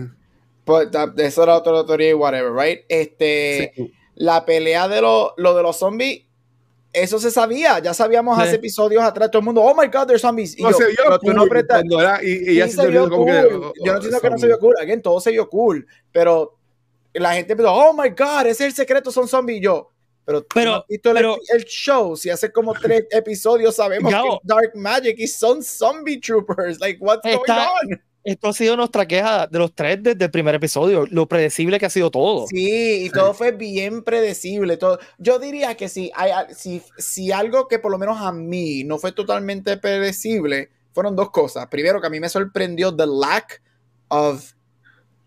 Pues, 0.66 0.90
eso 1.18 1.44
era 1.44 1.56
otra 1.56 1.86
teoría 1.86 2.10
y 2.10 2.14
whatever, 2.14 2.52
¿right? 2.54 2.82
Este 2.90 3.72
Sí. 3.76 3.94
la 4.16 4.46
pelea 4.46 4.88
de 4.88 5.02
lo, 5.02 5.34
lo 5.38 5.56
de 5.56 5.64
los 5.64 5.78
zombies, 5.78 6.24
eso 6.94 7.20
se 7.20 7.32
sabía, 7.32 7.80
ya 7.80 7.94
sabíamos 7.94 8.38
Sí. 8.38 8.44
hace 8.44 8.56
episodios 8.56 9.02
atrás, 9.04 9.32
todo 9.32 9.40
el 9.40 9.46
mundo, 9.46 9.62
oh 9.62 9.74
my 9.74 9.88
god, 9.88 10.08
there's 10.08 10.22
zombies. 10.22 10.58
Y 10.58 10.64
No 10.64 10.72
yo, 10.72 10.78
se 10.78 10.88
vio 10.88 10.98
pero 11.06 11.20
tú 11.20 11.34
no 11.34 11.42
cool 11.42 11.50
prestas- 11.50 11.84
y, 12.24 12.28
y 12.32 12.38
sí 12.46 12.50
ella 12.52 12.68
se 12.68 12.88
vio 12.88 13.10
como 13.10 13.26
que, 13.26 13.32
cool. 13.50 13.64
oh, 13.64 13.74
Yo 13.78 13.86
no 13.86 13.92
oh, 13.92 13.96
entiendo 13.96 14.20
que 14.22 14.30
no 14.30 14.38
se 14.38 14.48
vio 14.48 14.60
cool, 14.60 14.76
again, 14.82 15.02
todo 15.02 15.20
se 15.22 15.32
vio 15.32 15.50
cool, 15.50 15.88
pero 16.12 16.58
la 17.14 17.34
gente 17.34 17.54
empezó, 17.54 17.74
oh 17.74 17.94
my 17.94 18.10
god, 18.10 18.42
ese 18.48 18.52
es 18.52 18.62
el 18.62 18.74
secreto, 18.74 19.12
son 19.12 19.28
zombies. 19.28 19.60
Y 19.60 19.64
yo, 19.64 19.90
pero, 20.26 20.42
tú 20.42 20.48
Pero- 20.54 20.72
no 20.72 20.78
has 20.78 20.88
visto 20.88 21.10
el, 21.12 21.16
pero- 21.16 21.38
el 21.54 21.64
show, 21.66 22.16
si 22.18 22.30
hace 22.30 22.52
como 22.52 22.74
tres 22.74 23.06
episodios 23.12 23.76
sabemos 23.76 24.12
Gabo. 24.12 24.30
que 24.30 24.36
es 24.36 24.42
Dark 24.44 24.72
Magic 24.76 25.16
y 25.18 25.28
son 25.28 25.64
zombie 25.64 26.20
troopers, 26.20 26.80
like 26.80 26.98
what's 27.04 27.26
Está- 27.26 27.70
going 27.82 27.94
on? 27.96 28.02
Esto 28.24 28.50
ha 28.50 28.54
sido 28.54 28.78
nuestra 28.78 29.08
queja 29.08 29.48
de 29.48 29.58
los 29.58 29.74
tres 29.74 29.98
desde 30.02 30.26
el 30.26 30.32
primer 30.32 30.54
episodio, 30.54 31.08
lo 31.10 31.28
predecible 31.28 31.80
que 31.80 31.88
ha 31.88 31.90
sido 31.90 32.12
todo. 32.12 32.46
Sí, 32.48 33.06
y 33.06 33.10
todo 33.10 33.34
fue 33.34 33.52
bien 33.52 34.04
predecible. 34.04 34.78
Todo. 34.78 35.00
Yo 35.18 35.40
diría 35.40 35.76
que 35.76 35.90
si, 35.90 36.12
hay, 36.16 36.32
si, 36.56 36.84
si 36.98 37.32
algo 37.32 37.68
que 37.68 37.80
por 37.80 37.92
lo 37.92 37.98
menos 37.98 38.22
a 38.22 38.32
mí 38.32 38.84
no 38.84 39.00
fue 39.00 39.12
totalmente 39.12 39.78
predecible, 39.78 40.70
fueron 40.94 41.16
dos 41.16 41.32
cosas. 41.32 41.68
Primero, 41.68 42.00
que 42.00 42.08
a 42.08 42.12
mí 42.12 42.20
me 42.20 42.30
sorprendió 42.30 42.96
the 42.96 43.08
lack 43.08 43.62
of 44.10 44.54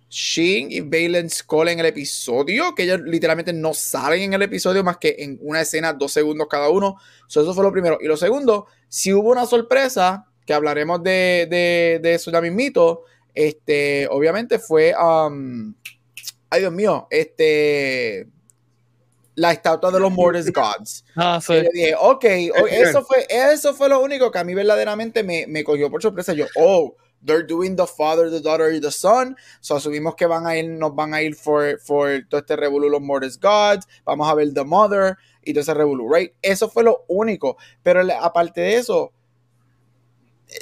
Shin 0.08 0.70
y 0.70 0.80
Balen 0.80 1.28
Skull 1.28 1.70
en 1.70 1.80
el 1.80 1.86
episodio, 1.86 2.72
que 2.76 2.84
ellos 2.84 3.00
literalmente 3.00 3.52
no 3.52 3.74
salen 3.74 4.22
en 4.22 4.34
el 4.34 4.42
episodio 4.42 4.84
más 4.84 4.98
que 4.98 5.16
en 5.18 5.38
una 5.42 5.62
escena, 5.62 5.92
dos 5.92 6.12
segundos 6.12 6.46
cada 6.48 6.68
uno. 6.68 6.96
So, 7.26 7.42
eso 7.42 7.52
fue 7.54 7.64
lo 7.64 7.72
primero. 7.72 7.98
Y 8.00 8.06
lo 8.06 8.16
segundo, 8.16 8.66
si 8.88 9.12
hubo 9.12 9.30
una 9.30 9.46
sorpresa, 9.46 10.26
que 10.44 10.52
hablaremos 10.52 11.02
de, 11.02 11.46
de, 11.50 12.00
de 12.02 12.14
eso 12.14 12.30
ya 12.30 12.40
mismito, 12.40 13.04
este, 13.34 14.06
obviamente 14.10 14.58
fue, 14.58 14.94
um, 14.94 15.74
ay 16.50 16.60
Dios 16.60 16.72
mío, 16.72 17.06
este, 17.10 18.28
la 19.34 19.52
estatua 19.52 19.90
de 19.90 20.00
los 20.00 20.12
Mortis 20.12 20.52
Gods. 20.52 21.04
Ah, 21.16 21.40
sí. 21.44 21.54
Y 21.54 21.62
yo 21.64 21.70
dije, 21.72 21.94
ok, 21.98 22.24
eso 22.70 23.04
fue, 23.04 23.26
eso 23.28 23.74
fue 23.74 23.88
lo 23.88 24.00
único 24.00 24.30
que 24.30 24.38
a 24.38 24.44
mí 24.44 24.54
verdaderamente 24.54 25.22
me, 25.22 25.46
me 25.48 25.64
cogió 25.64 25.90
por 25.90 26.00
sorpresa. 26.00 26.32
Yo, 26.32 26.46
oh, 26.56 26.94
they're 27.24 27.42
doing 27.42 27.74
the 27.74 27.86
father, 27.86 28.30
the 28.30 28.40
daughter 28.40 28.72
y 28.72 28.80
the 28.80 28.92
son. 28.92 29.36
So 29.60 29.76
asumimos 29.76 30.14
que 30.14 30.26
van 30.26 30.46
a 30.46 30.56
ir, 30.56 30.68
nos 30.68 30.94
van 30.94 31.14
a 31.14 31.22
ir 31.22 31.34
for, 31.34 31.80
for 31.80 32.24
todo 32.28 32.40
este 32.40 32.54
revolú 32.54 32.88
los 32.88 33.00
Mortis 33.00 33.38
Gods. 33.40 33.88
Vamos 34.04 34.28
a 34.28 34.34
ver 34.34 34.52
the 34.54 34.64
mother 34.64 35.16
y 35.42 35.52
todo 35.52 35.62
ese 35.62 35.74
revolú, 35.74 36.08
right? 36.12 36.32
Eso 36.40 36.68
fue 36.68 36.84
lo 36.84 37.04
único. 37.08 37.56
Pero 37.82 38.02
aparte 38.20 38.60
de 38.60 38.76
eso, 38.76 39.12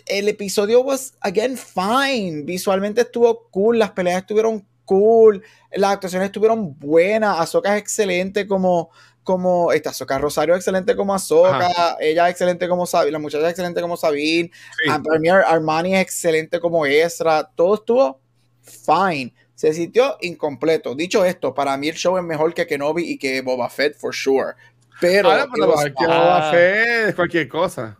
el 0.06 0.28
episodio 0.28 0.80
was 0.82 1.14
again 1.20 1.56
fine. 1.56 2.42
Visualmente 2.44 3.02
estuvo 3.02 3.48
cool, 3.50 3.78
las 3.78 3.90
peleas 3.92 4.22
estuvieron 4.22 4.66
cool, 4.84 5.42
las 5.72 5.92
actuaciones 5.92 6.26
estuvieron 6.26 6.78
buenas. 6.78 7.38
Ahsoka 7.38 7.74
es 7.76 7.82
excelente 7.82 8.46
como 8.46 8.90
como 9.24 9.70
esta 9.70 9.90
Ahsoka 9.90 10.18
Rosario 10.18 10.54
es 10.54 10.58
excelente 10.58 10.96
como 10.96 11.14
Ahsoka, 11.14 11.96
ella 12.00 12.26
es 12.26 12.32
excelente 12.32 12.68
como 12.68 12.86
Sabine, 12.86 13.12
la 13.12 13.18
muchacha 13.20 13.44
es 13.44 13.50
excelente 13.50 13.80
como 13.80 13.96
Sabine, 13.96 14.50
Sí. 14.84 14.90
Ar- 15.30 15.44
Armani 15.46 15.94
es 15.94 16.00
excelente 16.02 16.58
como 16.58 16.84
Ezra, 16.86 17.48
todo 17.54 17.76
estuvo 17.76 18.20
fine. 18.62 19.32
Se 19.54 19.72
sintió 19.72 20.16
incompleto. 20.22 20.96
Dicho 20.96 21.24
esto, 21.24 21.54
para 21.54 21.76
mí 21.76 21.88
el 21.88 21.94
show 21.94 22.16
es 22.18 22.24
mejor 22.24 22.52
que 22.52 22.66
Kenobi 22.66 23.04
y 23.12 23.16
que 23.18 23.40
Boba 23.42 23.70
Fett, 23.70 23.96
for 23.96 24.12
sure. 24.12 24.54
Pero, 25.00 25.30
Ahora. 25.30 25.46
Boba 25.46 26.50
Fett 26.50 27.14
cualquier 27.14 27.48
cosa. 27.48 27.96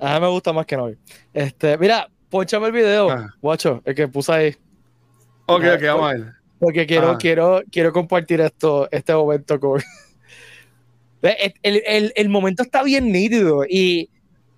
A 0.00 0.14
mí 0.14 0.20
me 0.20 0.28
gusta 0.28 0.52
más 0.52 0.66
que 0.66 0.76
no. 0.76 0.90
Este, 1.34 1.76
mira, 1.78 2.08
ponchame 2.30 2.66
el 2.66 2.72
video, 2.72 3.10
Ah. 3.10 3.34
guacho, 3.40 3.82
el 3.84 3.94
que 3.94 4.08
puse 4.08 4.32
ahí. 4.32 4.56
Ok, 5.46 5.62
ok, 5.76 5.82
vamos 5.86 6.10
a 6.10 6.14
ver. 6.14 6.32
Porque 6.58 6.86
quiero, 6.86 7.10
Ah. 7.10 7.18
quiero, 7.18 7.62
quiero 7.70 7.92
compartir 7.92 8.40
esto, 8.40 8.88
este 8.90 9.14
momento 9.14 9.58
con. 9.60 9.80
Ve, 11.22 11.54
El, 11.62 11.82
el- 11.86 12.12
el 12.16 12.28
momento 12.30 12.62
está 12.62 12.82
bien 12.82 13.12
nítido 13.12 13.64
y 13.68 14.08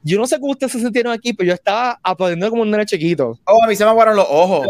yo 0.04 0.18
no 0.18 0.26
sé 0.26 0.38
cómo 0.38 0.52
ustedes 0.52 0.72
se 0.72 0.80
sintieron 0.80 1.12
aquí, 1.12 1.32
pero 1.32 1.48
yo 1.48 1.54
estaba 1.54 1.98
aplaudiendo 2.02 2.48
como 2.50 2.62
un 2.62 2.70
nene 2.70 2.86
chiquito. 2.86 3.38
Oh, 3.44 3.64
a 3.64 3.66
mí 3.68 3.74
se 3.76 3.84
me 3.84 3.90
aguaron 3.90 4.16
los 4.16 4.26
ojos. 4.28 4.66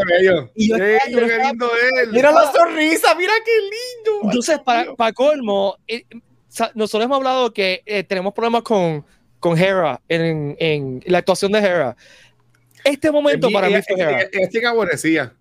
Y 0.55 0.69
yo 0.69 0.77
Ey, 0.77 0.97
estaba- 0.97 1.11
yo 1.11 1.19
qué 1.19 1.25
estaba- 1.27 1.49
lindo 1.51 1.71
él. 2.03 2.11
Mira 2.13 2.33
la 2.33 2.51
sonrisa, 2.53 3.15
mira 3.15 3.33
qué 3.45 3.51
lindo. 3.61 4.21
Entonces, 4.25 4.59
para, 4.61 4.95
para 4.95 5.13
colmo, 5.13 5.77
eh, 5.87 6.05
o 6.15 6.19
sea, 6.49 6.71
nosotros 6.75 7.05
hemos 7.07 7.17
hablado 7.17 7.53
que 7.53 7.83
eh, 7.87 8.05
tenemos 8.05 8.33
problemas 8.35 8.63
con, 8.63 9.05
con 9.43 9.59
Hera 9.59 10.01
en, 10.09 10.57
en 10.61 11.03
la 11.05 11.19
actuación 11.19 11.51
de 11.51 11.59
Hera. 11.59 11.97
Este 12.85 13.11
momento 13.11 13.51
para 13.51 13.69
mí 13.69 13.75
fue 13.87 14.01
Hera. 14.01 14.21
Este 14.31 14.65
aborrecía. 14.65 15.33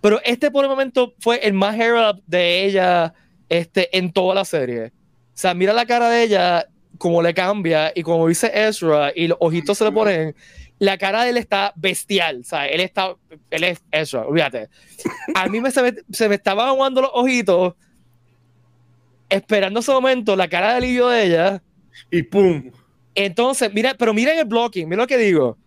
Pero 0.00 0.20
este 0.24 0.48
por 0.52 0.64
el 0.64 0.70
momento 0.70 1.12
fue 1.18 1.44
el 1.44 1.52
más 1.52 1.74
Hera 1.74 2.14
de 2.24 2.64
ella 2.64 3.12
este, 3.48 3.98
en 3.98 4.12
toda 4.12 4.36
la 4.36 4.44
serie. 4.44 4.86
O 4.86 4.90
sea, 5.34 5.54
mira 5.54 5.72
la 5.72 5.84
cara 5.86 6.08
de 6.08 6.22
ella, 6.22 6.68
cómo 6.98 7.20
le 7.20 7.34
cambia 7.34 7.90
y 7.96 8.04
como 8.04 8.28
dice 8.28 8.48
Ezra 8.54 9.10
y 9.12 9.26
los 9.26 9.38
ojitos 9.40 9.76
se 9.76 9.84
le 9.86 9.90
ponen. 9.90 10.36
la 10.78 10.96
cara 10.96 11.24
de 11.24 11.30
él 11.30 11.36
está 11.36 11.72
bestial, 11.74 12.44
¿sabes? 12.44 12.70
Él 12.74 12.80
está, 12.80 13.16
él 13.50 13.64
es 13.64 13.82
eso, 13.90 14.20
olvídate. 14.20 14.68
A 15.34 15.48
mí 15.48 15.60
me, 15.60 15.72
se, 15.72 15.82
me, 15.82 15.94
se 16.12 16.28
me 16.28 16.36
estaban 16.36 16.68
aguando 16.68 17.00
los 17.00 17.10
ojitos, 17.12 17.74
esperando 19.28 19.80
ese 19.80 19.90
momento, 19.90 20.36
la 20.36 20.46
cara 20.46 20.70
de 20.70 20.76
alivio 20.76 21.08
de 21.08 21.24
ella. 21.24 21.62
Y 22.08 22.22
pum. 22.22 22.70
Entonces, 23.14 23.72
mira, 23.72 23.94
pero 23.98 24.14
miren 24.14 24.38
el 24.38 24.44
blocking, 24.46 24.88
mira 24.88 25.02
lo 25.02 25.06
que 25.06 25.18
digo. 25.18 25.58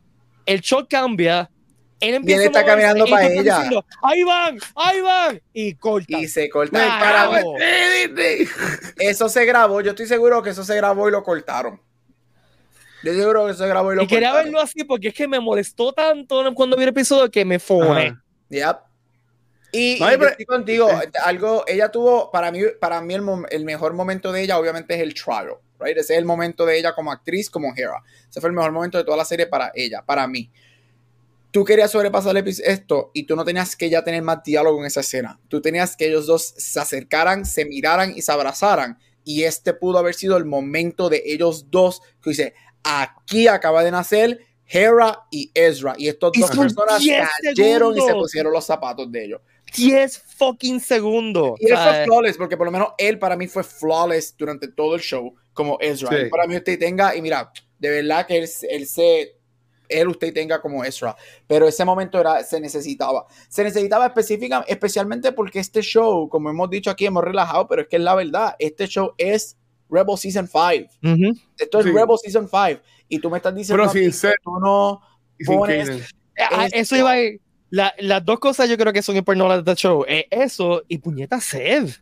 El 0.45 0.61
shot 0.61 0.87
cambia, 0.89 1.49
él 1.99 2.15
empieza 2.15 2.43
está 2.45 2.59
a 2.59 2.61
moverse, 2.63 2.81
caminando 2.81 3.07
y 3.07 3.11
para 3.11 3.27
ella. 3.27 3.55
diciendo, 3.57 3.85
ahí 4.01 4.23
van, 4.23 4.57
ahí 4.75 5.01
van, 5.01 5.41
y 5.53 5.73
corta. 5.75 6.17
Y 6.19 6.27
se 6.27 6.49
corta. 6.49 6.77
Para 6.99 7.29
cago. 7.29 7.53
mí, 7.53 8.45
eso 8.99 9.29
se 9.29 9.45
grabó. 9.45 9.81
Yo 9.81 9.91
estoy 9.91 10.05
seguro 10.07 10.41
que 10.43 10.51
eso 10.51 10.63
se 10.63 10.75
grabó 10.75 11.07
y 11.07 11.11
lo 11.11 11.23
cortaron. 11.23 11.79
Yo 13.03 13.11
estoy 13.11 13.21
seguro 13.21 13.45
que 13.45 13.51
eso 13.51 13.63
se 13.63 13.69
grabó 13.69 13.93
y 13.93 13.95
lo 13.97 14.03
Y 14.03 14.07
quería 14.07 14.29
cortaron. 14.29 14.51
verlo 14.51 14.61
así 14.61 14.83
porque 14.83 15.09
es 15.09 15.13
que 15.13 15.27
me 15.27 15.39
molestó 15.39 15.93
tanto 15.93 16.43
cuando 16.55 16.75
vi 16.75 16.83
el 16.83 16.89
episodio 16.89 17.29
que 17.29 17.45
me. 17.45 17.55
Ajá. 17.55 18.23
Yep. 18.49 18.77
Y, 19.71 19.97
No, 19.99 20.11
y 20.11 20.17
pero- 20.17 20.29
estoy 20.29 20.45
contigo. 20.45 20.89
Algo, 21.23 21.63
ella 21.67 21.91
tuvo, 21.91 22.31
para 22.31 22.51
mí, 22.51 22.61
para 22.79 23.01
mí 23.01 23.13
el, 23.13 23.21
mom- 23.21 23.45
el 23.49 23.65
mejor 23.65 23.93
momento 23.93 24.31
de 24.31 24.41
ella, 24.43 24.57
obviamente, 24.57 24.95
es 24.95 25.01
el 25.01 25.13
trial. 25.13 25.49
Right? 25.79 25.97
Ese 25.97 26.13
es 26.13 26.19
el 26.19 26.25
momento 26.25 26.65
de 26.65 26.77
ella 26.77 26.93
como 26.93 27.11
actriz, 27.11 27.49
como 27.49 27.73
Hera. 27.75 28.01
Ese 28.29 28.39
fue 28.39 28.49
el 28.49 28.55
mejor 28.55 28.71
momento 28.71 28.97
de 28.97 29.03
toda 29.03 29.17
la 29.17 29.25
serie 29.25 29.47
para 29.47 29.71
ella, 29.75 30.03
para 30.05 30.27
mí. 30.27 30.51
Tú 31.51 31.63
querías 31.63 31.91
sobrepasar 31.91 32.35
esto 32.37 33.11
y 33.13 33.23
tú 33.23 33.35
no 33.35 33.45
tenías 33.45 33.75
que 33.75 33.89
ya 33.89 34.03
tener 34.03 34.21
más 34.21 34.43
diálogo 34.43 34.79
en 34.79 34.87
esa 34.87 34.99
escena. 34.99 35.39
Tú 35.47 35.61
tenías 35.61 35.95
que 35.95 36.07
ellos 36.07 36.25
dos 36.25 36.53
se 36.57 36.79
acercaran, 36.79 37.45
se 37.45 37.63
miraran 37.63 38.13
y 38.15 38.21
se 38.21 38.31
abrazaran. 38.31 38.99
Y 39.23 39.43
este 39.43 39.73
pudo 39.73 39.97
haber 39.97 40.15
sido 40.15 40.35
el 40.35 40.45
momento 40.45 41.09
de 41.09 41.23
ellos 41.25 41.71
dos 41.71 42.01
que 42.21 42.31
dice, 42.31 42.53
aquí 42.83 43.47
acaba 43.47 43.83
de 43.83 43.91
nacer 43.91 44.39
Hera 44.67 45.25
y 45.31 45.51
Ezra. 45.53 45.95
Y 45.97 46.07
estos 46.07 46.31
Y 46.35 46.41
dos 46.41 46.49
son 46.49 46.59
personas 46.59 46.99
10 46.99 47.27
cayeron 47.43 47.97
y 47.97 48.01
se 48.01 48.13
pusieron 48.13 48.51
los 48.51 48.65
zapatos 48.65 49.11
de 49.11 49.25
ellos. 49.25 49.41
10 49.75 50.17
fucking 50.37 50.79
segundos. 50.79 51.59
Y 51.59 51.69
él 51.69 51.77
fue 51.77 52.05
flawless, 52.05 52.37
porque 52.37 52.57
por 52.57 52.65
lo 52.65 52.71
menos 52.71 52.89
él 52.97 53.19
para 53.19 53.35
mí 53.35 53.47
fue 53.47 53.63
flawless 53.63 54.35
durante 54.37 54.67
todo 54.67 54.95
el 54.95 55.01
show, 55.01 55.35
como 55.55 55.79
Ezra. 55.81 56.09
Sí. 56.09 56.29
Para 56.29 56.45
mí 56.45 56.55
usted 56.55 56.77
tenga, 56.77 57.15
y 57.15 57.21
mira, 57.23 57.51
de 57.79 57.89
verdad 57.89 58.27
que 58.27 58.37
él, 58.37 58.47
él 58.69 58.85
se, 58.85 59.35
él 59.89 60.07
usted 60.09 60.31
tenga 60.33 60.61
como 60.61 60.83
Ezra. 60.83 61.15
Pero 61.47 61.67
ese 61.67 61.83
momento 61.83 62.19
era, 62.19 62.43
se 62.43 62.59
necesitaba. 62.59 63.25
Se 63.49 63.63
necesitaba 63.63 64.05
específica, 64.05 64.63
especialmente 64.67 65.31
porque 65.31 65.59
este 65.59 65.81
show, 65.81 66.29
como 66.29 66.51
hemos 66.51 66.69
dicho 66.69 66.91
aquí, 66.91 67.07
hemos 67.07 67.23
relajado, 67.23 67.67
pero 67.67 67.81
es 67.81 67.87
que 67.87 67.95
es 67.95 68.01
la 68.03 68.13
verdad, 68.13 68.55
este 68.59 68.85
show 68.87 69.13
es 69.17 69.57
Rebel 69.89 70.17
Season 70.17 70.47
5. 70.47 70.91
ujú. 71.03 71.39
Esto 71.57 71.79
es 71.79 71.85
Sí. 71.85 71.91
Rebel 71.91 72.17
Season 72.21 72.47
5. 72.49 72.81
Y 73.07 73.19
tú 73.19 73.29
me 73.29 73.37
estás 73.37 73.55
diciendo 73.55 73.81
Pero 73.83 73.91
sin 73.93 74.03
que 74.05 74.11
ser- 74.11 74.35
tú 74.43 74.59
no 74.59 75.01
Pones- 75.45 75.87
Kanan. 75.87 76.01
Ah. 76.37 76.67
Eso 76.71 76.95
iba 76.97 77.11
a 77.11 77.21
ir. 77.21 77.41
La- 77.69 77.93
las 77.99 78.23
dos 78.25 78.39
cosas 78.39 78.69
yo 78.69 78.77
creo 78.77 78.91
que 78.93 79.01
son 79.01 79.15
importantes 79.15 79.65
del 79.65 79.75
show. 79.75 80.05
Es 80.07 80.25
eso 80.31 80.83
y 80.87 80.97
puñeta 80.97 81.39
Sev. 81.41 82.01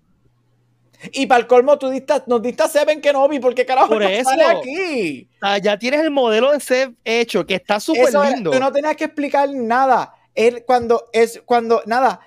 Y 1.11 1.25
para 1.27 1.41
el 1.41 1.47
colmo, 1.47 1.77
tú 1.77 1.89
diste, 1.89 2.13
nos 2.27 2.41
diste 2.41 2.63
a 2.63 2.67
Seven 2.67 3.01
Kenobi, 3.01 3.39
porque 3.39 3.65
carajo 3.65 3.89
Por 3.89 4.01
no 4.03 4.07
sale 4.23 4.43
aquí. 4.45 5.29
Ya 5.61 5.77
tienes 5.77 6.01
el 6.01 6.11
modelo 6.11 6.51
de 6.51 6.59
Sev 6.59 6.93
hecho, 7.03 7.45
que 7.45 7.55
está 7.55 7.79
súper 7.79 8.13
lindo. 8.35 8.51
tú 8.51 8.59
no 8.59 8.71
tenías 8.71 8.95
que 8.95 9.05
explicar 9.05 9.49
nada. 9.53 10.15
Él 10.35 10.63
cuando 10.65 11.05
es 11.13 11.41
cuando 11.45 11.81
nada, 11.85 12.19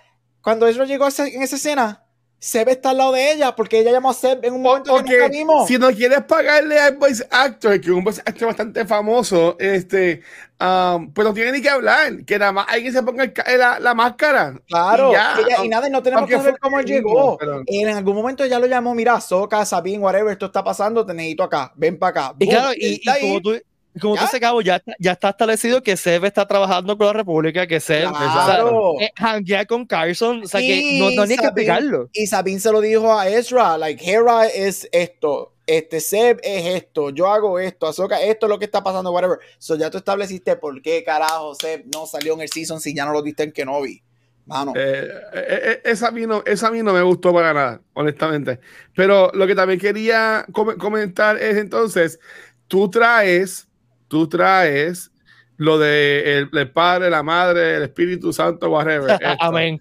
cuando 0.43 0.67
Ezra 0.69 0.85
llegó 0.85 1.05
a 1.07 1.09
esa- 1.09 1.27
en 1.27 1.43
esa 1.43 1.57
escena, 1.57 2.05
Seb 2.39 2.69
está 2.69 2.91
al 2.91 2.99
lado 2.99 3.13
de 3.13 3.33
ella 3.33 3.57
porque 3.57 3.81
ella 3.81 3.91
llamó 3.93 4.11
a 4.11 4.15
Seb 4.15 4.45
en 4.45 4.55
un 4.55 4.63
momento 4.63 4.95
que 5.05 5.15
nunca 5.15 5.29
vimos. 5.29 5.67
si 5.67 5.79
no 5.79 5.89
quieres 5.91 6.23
pagarle 6.25 6.79
al 6.79 6.97
voice 6.97 7.27
actor, 7.31 7.81
que 7.81 7.89
es 7.89 7.95
un 7.95 8.05
voice 8.05 8.21
actor 8.25 8.49
bastante 8.49 8.85
famoso, 8.85 9.57
este, 9.59 10.21
um, 10.61 11.11
pues 11.13 11.27
no 11.27 11.33
tiene 11.33 11.53
ni 11.53 11.63
que 11.63 11.71
hablar, 11.71 12.25
que 12.25 12.39
nada 12.39 12.53
más 12.53 12.67
alguien 12.69 12.93
se 12.93 13.03
ponga 13.03 13.25
el 13.25 13.33
ca- 13.33 13.45
la, 13.57 13.81
la 13.81 13.95
máscara. 13.95 14.61
Claro, 14.69 15.11
y 15.11 15.13
ya. 15.15 15.35
ella- 15.47 15.65
y 15.65 15.69
nada, 15.69 15.89
y 15.89 15.91
no 15.91 16.03
tenemos 16.03 16.21
Aunque 16.23 16.35
que 16.37 16.41
saber 16.43 16.59
cómo 16.61 16.79
él 16.79 16.87
llegó. 16.87 17.37
pero- 17.39 17.63
En 17.67 17.89
algún 17.89 18.15
momento 18.15 18.45
ya 18.45 18.59
lo 18.59 18.67
llamó, 18.67 18.95
mira, 18.95 19.19
Soca, 19.21 19.65
Sabine, 19.65 19.99
whatever, 19.99 20.31
esto 20.33 20.47
está 20.47 20.63
pasando, 20.63 21.05
te 21.07 21.15
necesito 21.15 21.43
acá, 21.43 21.73
ven 21.75 21.99
para 21.99 22.11
acá. 22.11 22.35
Y 22.39 22.45
Boom, 22.45 22.55
claro, 22.55 22.73
y, 22.77 22.95
está 22.95 23.19
y 23.19 23.23
como 23.23 23.41
tú, 23.41 23.55
como 24.01 24.17
tú 24.17 24.27
se 24.31 24.37
acabó, 24.39 24.61
ya, 24.61 24.77
está- 24.77 24.95
ya 24.99 25.13
está 25.13 25.31
establecido 25.31 25.83
que 25.83 25.97
Sev 25.97 26.25
está 26.25 26.47
trabajando 26.47 26.97
con 26.99 27.07
la 27.07 27.13
República, 27.13 27.67
que 27.67 27.81
Sev 27.81 28.09
Claro. 28.11 28.93
o 28.93 28.99
sea, 28.99 29.07
eh, 29.07 29.11
hanguea 29.17 29.65
con 29.67 29.87
Carson, 29.87 30.43
o 30.45 30.47
sea 30.47 30.61
que 30.61 30.99
no, 30.99 31.11
no 31.11 31.23
hay 31.23 31.29
ni 31.29 31.37
que 31.37 31.45
explicarlo. 31.45 32.09
Y 32.13 32.27
Sabine 32.27 32.61
se 32.61 32.73
lo 32.73 32.81
dijo 32.81 33.19
a 33.19 33.29
Ezra, 33.29 33.77
like, 33.79 34.05
Hera 34.11 34.47
es 34.47 34.89
esto, 34.93 35.53
este 35.67 36.01
Seb 36.01 36.39
es 36.43 36.67
esto, 36.83 37.11
yo 37.11 37.27
hago 37.27 37.59
esto, 37.59 37.87
Ahsoka, 37.87 38.21
esto 38.23 38.47
es 38.47 38.51
lo 38.51 38.59
que 38.59 38.65
está 38.67 38.83
pasando, 38.83 39.11
whatever. 39.13 39.39
So 39.59 39.77
ya 39.77 39.91
tú 39.91 39.99
estableciste 39.99 40.57
por 40.57 40.81
qué 40.83 41.03
carajo 41.03 41.55
Seb 41.55 41.85
no 41.93 42.07
salió 42.07 42.35
en 42.35 42.43
el 42.43 42.49
season 42.49 42.81
si 42.81 42.95
ya 42.95 43.05
no 43.05 43.13
lo 43.13 43.23
diste 43.23 43.43
en 43.43 43.53
Kenobi. 43.53 44.03
Mano. 44.49 44.73
Eh, 44.77 45.09
eh, 45.35 45.45
eh, 45.65 45.81
esa, 45.87 46.07
a 46.07 46.11
mí 46.13 46.25
no, 46.25 46.45
esa 46.47 46.69
a 46.69 46.71
mí 46.71 46.81
no 46.81 46.93
me 46.93 47.03
gustó 47.03 47.33
para 47.35 47.53
nada, 47.53 47.81
honestamente. 47.95 48.61
Pero 48.95 49.33
lo 49.35 49.45
que 49.45 49.57
también 49.57 49.81
quería 49.81 50.47
com- 50.53 50.77
comentar 50.77 51.37
es 51.37 51.57
entonces, 51.57 52.21
tú 52.69 52.89
traes, 52.89 53.67
tú 54.09 54.29
traes 54.29 55.11
lo 55.57 55.79
de 55.79 56.39
el, 56.39 56.51
el 56.53 56.71
Padre, 56.71 57.11
la 57.11 57.23
Madre, 57.23 57.77
el 57.77 57.83
Espíritu 57.85 58.33
Santo, 58.33 58.71
whatever. 58.71 59.19
Amén. 59.41 59.81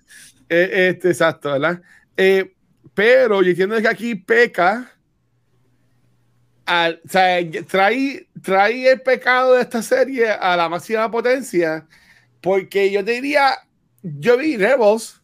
Eh, 0.49 0.89
este, 0.89 1.09
exacto, 1.09 1.51
¿verdad? 1.51 1.81
Eh, 2.15 2.53
pero 2.93 3.41
yo 3.41 3.49
entiendo 3.49 3.79
que 3.81 3.87
aquí 3.87 4.15
peca. 4.15 4.91
Al, 6.65 6.99
o 7.05 7.09
sea, 7.09 7.39
trae, 7.67 8.27
trae 8.41 8.91
el 8.91 9.01
pecado 9.01 9.53
de 9.53 9.61
esta 9.61 9.83
serie 9.83 10.31
a 10.31 10.55
la 10.55 10.69
máxima 10.69 11.11
potencia. 11.11 11.85
Porque 12.41 12.91
yo 12.91 13.03
te 13.03 13.11
diría, 13.11 13.57
yo 14.01 14.37
vi 14.37 14.57
Rebels, 14.57 15.21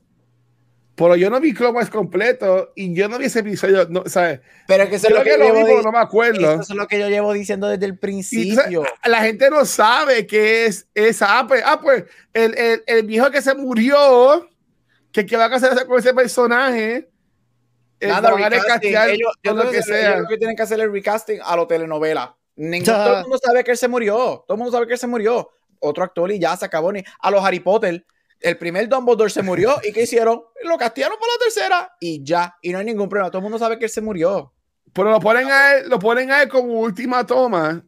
pero 1.01 1.15
yo 1.15 1.29
no 1.29 1.39
vi 1.39 1.53
Clone 1.53 1.73
Wars 1.73 1.89
completo 1.89 2.71
y 2.75 2.93
yo 2.93 3.07
no 3.09 3.17
vi 3.17 3.25
ese 3.25 3.39
episodio. 3.39 3.87
No, 3.89 4.03
¿sabes? 4.07 4.39
Pero 4.67 4.83
es 4.83 4.89
que 4.89 4.95
eso 4.95 5.07
es 5.07 5.13
lo 5.13 5.23
que, 5.23 5.31
que 5.31 5.37
yo 5.39 5.53
lo 5.53 5.65
vi, 5.65 5.83
no 5.83 5.91
me 5.91 5.99
acuerdo. 5.99 6.51
eso 6.53 6.61
es 6.61 6.69
lo 6.77 6.87
que 6.87 6.99
yo 6.99 7.09
llevo 7.09 7.33
diciendo 7.33 7.67
desde 7.67 7.85
el 7.85 7.93
Y, 7.93 7.97
principio. 7.97 8.81
o 8.81 8.85
sea, 8.85 8.93
la 9.11 9.21
gente 9.21 9.49
no 9.49 9.65
sabe 9.65 10.25
qué 10.27 10.65
es 10.65 10.87
esa. 10.93 11.39
Ah, 11.39 11.47
pues, 11.47 11.63
ah, 11.65 11.79
pues 11.81 12.05
el, 12.33 12.57
el, 12.57 12.83
el 12.87 13.03
viejo 13.05 13.29
que 13.31 13.41
se 13.41 13.53
murió, 13.55 14.47
que 15.11 15.25
qué 15.25 15.35
va 15.37 15.45
a 15.45 15.55
hacer 15.55 15.85
con 15.85 15.99
ese 15.99 16.13
personaje. 16.13 17.09
eh, 17.99 18.07
Nada, 18.07 18.31
van 18.31 18.43
a 18.43 18.49
recasting. 18.49 18.63
recastear 18.91 19.09
Ellos, 19.11 19.33
yo 19.43 19.53
lo 19.53 19.69
que 19.69 19.77
que, 19.77 19.83
sea. 19.83 20.13
creo 20.13 20.27
que 20.27 20.37
tienen 20.37 20.55
que 20.55 20.63
hacer 20.63 20.79
el 20.79 20.91
recasting 20.91 21.39
a 21.43 21.55
lo 21.55 21.67
telenovela. 21.67 22.35
Ningún- 22.55 22.85
todo 22.85 23.17
el 23.17 23.21
mundo 23.23 23.39
sabe 23.43 23.63
que 23.63 23.71
él 23.71 23.77
se 23.77 23.87
murió. 23.87 24.43
Todo 24.47 24.55
el 24.55 24.57
mundo 24.57 24.71
sabe 24.71 24.87
que 24.87 24.93
él 24.93 24.99
se 24.99 25.07
murió. 25.07 25.49
Otro 25.79 26.03
actor 26.03 26.31
y 26.31 26.37
ya 26.39 26.55
se 26.57 26.65
acabó. 26.65 26.91
Ni, 26.91 27.03
a 27.19 27.31
los 27.31 27.43
Harry 27.43 27.59
Potter, 27.59 28.05
el 28.41 28.57
primer 28.57 28.87
Dumbledore 28.89 29.29
se 29.29 29.41
murió. 29.43 29.77
¿Y 29.87 29.91
qué 29.93 30.03
hicieron? 30.03 30.41
Lo 30.63 30.77
castearon 30.77 31.17
para 31.19 31.33
la 31.33 31.39
tercera 31.39 31.91
y 31.99 32.23
ya. 32.23 32.55
Y 32.61 32.71
no 32.71 32.79
hay 32.79 32.85
ningún 32.85 33.09
problema. 33.09 33.29
Todo 33.29 33.39
el 33.39 33.43
mundo 33.43 33.59
sabe 33.59 33.77
que 33.79 33.85
él 33.85 33.91
se 33.91 34.01
murió. 34.01 34.53
Pero 34.93 35.09
lo 35.11 35.19
ponen 35.19 35.49
a 35.49 35.73
él, 35.75 35.89
lo 35.89 35.99
ponen 35.99 36.31
a 36.31 36.41
él 36.43 36.49
como 36.49 36.79
última 36.81 37.25
toma. 37.25 37.83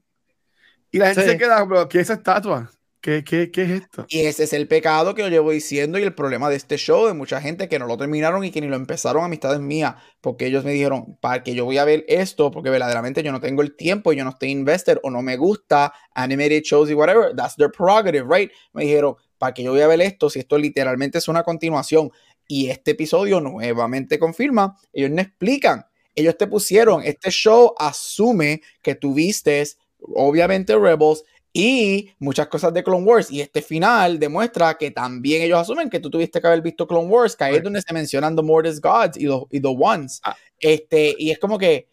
Y 0.91 0.99
la 0.99 1.08
gente 1.08 1.24
Sí. 1.24 1.30
se 1.32 1.38
queda, 1.38 1.68
pero 1.68 1.89
¿qué 1.89 1.99
es 1.99 2.04
esa 2.04 2.14
estatua? 2.14 2.70
¿Qué, 3.01 3.26
qué, 3.26 3.51
qué 3.51 3.64
es 3.64 3.70
esto? 3.82 4.06
Y 4.08 4.22
ese 4.22 4.45
es 4.45 4.54
el 4.54 4.66
pecado 4.70 5.14
que 5.14 5.24
yo 5.24 5.28
llevo 5.28 5.51
diciendo 5.51 5.99
y 5.99 6.04
el 6.04 6.16
problema 6.16 6.49
de 6.49 6.56
este 6.56 6.78
show 6.78 7.06
de 7.06 7.14
mucha 7.14 7.41
gente 7.41 7.68
que 7.68 7.78
no 7.78 7.86
lo 7.86 7.97
terminaron 7.97 8.45
y 8.45 8.51
que 8.51 8.62
ni 8.62 8.68
lo 8.68 8.78
empezaron 8.78 9.26
amistades 9.26 9.60
mías 9.60 9.95
porque 10.22 10.45
ellos 10.45 10.64
me 10.64 10.72
dijeron 10.72 11.18
para 11.20 11.43
que 11.43 11.54
yo 11.54 11.66
voy 11.66 11.80
a 11.80 11.84
ver 11.84 12.06
esto 12.08 12.49
porque 12.49 12.70
verdaderamente 12.70 13.22
yo 13.22 13.34
no 13.34 13.41
tengo 13.41 13.62
el 13.62 13.76
tiempo 13.76 14.14
y 14.14 14.16
yo 14.16 14.24
no 14.24 14.30
estoy 14.30 14.51
invested 14.51 14.99
o 15.04 15.10
no 15.10 15.22
me 15.22 15.36
gusta 15.36 15.93
animated 16.16 16.62
shows 16.64 16.89
y 16.89 16.93
whatever 16.93 17.36
that's 17.36 17.58
their 17.58 17.70
prerogative 17.70 18.26
right 18.30 18.49
me 18.72 18.84
dijeron 18.84 19.16
para 19.43 19.53
que 19.53 19.61
yo 19.61 19.71
voy 19.71 19.81
a 19.81 19.87
ver 19.87 19.99
esto 19.99 20.29
si 20.29 20.39
esto 20.39 20.57
literalmente 20.57 21.17
es 21.17 21.27
una 21.27 21.43
continuación 21.43 22.09
y 22.47 22.69
este 22.69 22.91
episodio 22.91 23.41
nuevamente 23.41 24.17
confirma 24.17 24.77
ellos 24.93 25.11
no 25.11 25.21
explican 25.21 25.85
ellos 26.15 26.37
te 26.37 26.47
pusieron 26.47 27.03
este 27.03 27.29
show 27.29 27.73
asume 27.77 28.61
que 28.81 28.95
tuviste 28.95 29.61
obviamente 29.99 30.79
Rebels 30.79 31.25
y 31.51 32.09
muchas 32.19 32.47
cosas 32.47 32.73
de 32.73 32.83
Clone 32.83 33.05
Wars. 33.05 33.29
Y 33.29 33.41
este 33.41 33.61
final 33.61 34.17
demuestra 34.17 34.75
que 34.75 34.89
también 34.89 35.43
ellos 35.43 35.59
asumen 35.59 35.89
que 35.89 35.99
tú 35.99 36.09
tuviste 36.09 36.41
que 36.41 36.47
haber 36.47 36.61
visto 36.63 36.87
Clone 36.87 37.07
Wars, 37.07 37.35
que 37.35 37.43
ahí 37.43 37.55
es 37.57 37.63
donde 37.63 37.83
se 37.83 37.93
mencionan 37.93 38.35
The 38.35 38.41
Mortis 38.41 38.81
Gods 38.81 39.17
y 39.17 39.27
The, 39.27 39.39
y 39.51 39.59
the 39.59 39.67
Ones. 39.67 40.19
Ah. 40.23 40.35
Este, 40.59 41.15
y 41.19 41.29
es 41.29 41.37
como 41.37 41.59
que, 41.59 41.91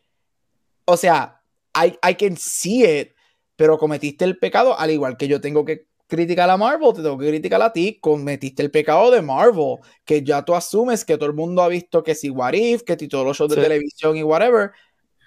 o 0.86 0.96
sea, 0.96 1.42
I, 1.74 1.98
I 2.08 2.14
can 2.14 2.38
see 2.38 2.84
it, 2.84 3.10
pero 3.54 3.76
cometiste 3.76 4.24
el 4.24 4.38
pecado, 4.38 4.78
al 4.78 4.90
igual 4.90 5.18
que 5.18 5.28
yo 5.28 5.42
tengo 5.42 5.66
que 5.66 5.89
criticar 6.10 6.50
a 6.50 6.58
Marvel, 6.58 6.92
te 6.94 7.02
tengo 7.02 7.16
que 7.18 7.28
criticar 7.28 7.62
a 7.62 7.72
ti, 7.72 7.98
cometiste 8.00 8.62
el 8.62 8.70
pecado 8.70 9.10
de 9.10 9.22
Marvel, 9.22 9.78
que 10.04 10.22
ya 10.22 10.44
tú 10.44 10.54
asumes 10.54 11.04
que 11.06 11.16
todo 11.16 11.30
el 11.30 11.34
mundo 11.36 11.62
ha 11.62 11.68
visto 11.68 12.02
que 12.02 12.14
si 12.14 12.28
What 12.30 12.52
If, 12.54 12.82
que 12.82 12.96
si 12.98 13.08
todos 13.08 13.24
los 13.24 13.38
shows 13.38 13.50
de 13.50 13.56
televisión 13.62 14.16
y 14.16 14.22
whatever. 14.22 14.72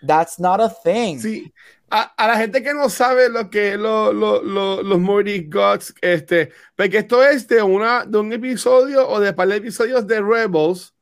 That's 0.05 0.37
not 0.39 0.59
a 0.61 0.69
thing. 0.69 1.19
Sí. 1.19 1.51
A, 1.89 2.01
a 2.17 2.27
la 2.27 2.37
gente 2.37 2.61
que 2.61 2.73
no 2.73 2.89
sabe 2.89 3.29
lo 3.29 3.49
que 3.49 3.77
lo, 3.77 4.11
lo, 4.11 4.41
lo- 4.43 4.83
los 4.83 4.99
Morty 4.99 5.43
Gods, 5.47 5.93
este, 6.01 6.51
porque 6.75 6.99
esto 6.99 7.23
es 7.23 7.47
de, 7.47 7.61
una, 7.61 8.03
de 8.05 8.17
un 8.17 8.33
episodio 8.33 9.07
o 9.07 9.19
de 9.19 9.31
par 9.33 9.47
de 9.47 9.57
episodios 9.57 10.05
de 10.07 10.21
Rebels. 10.21 10.92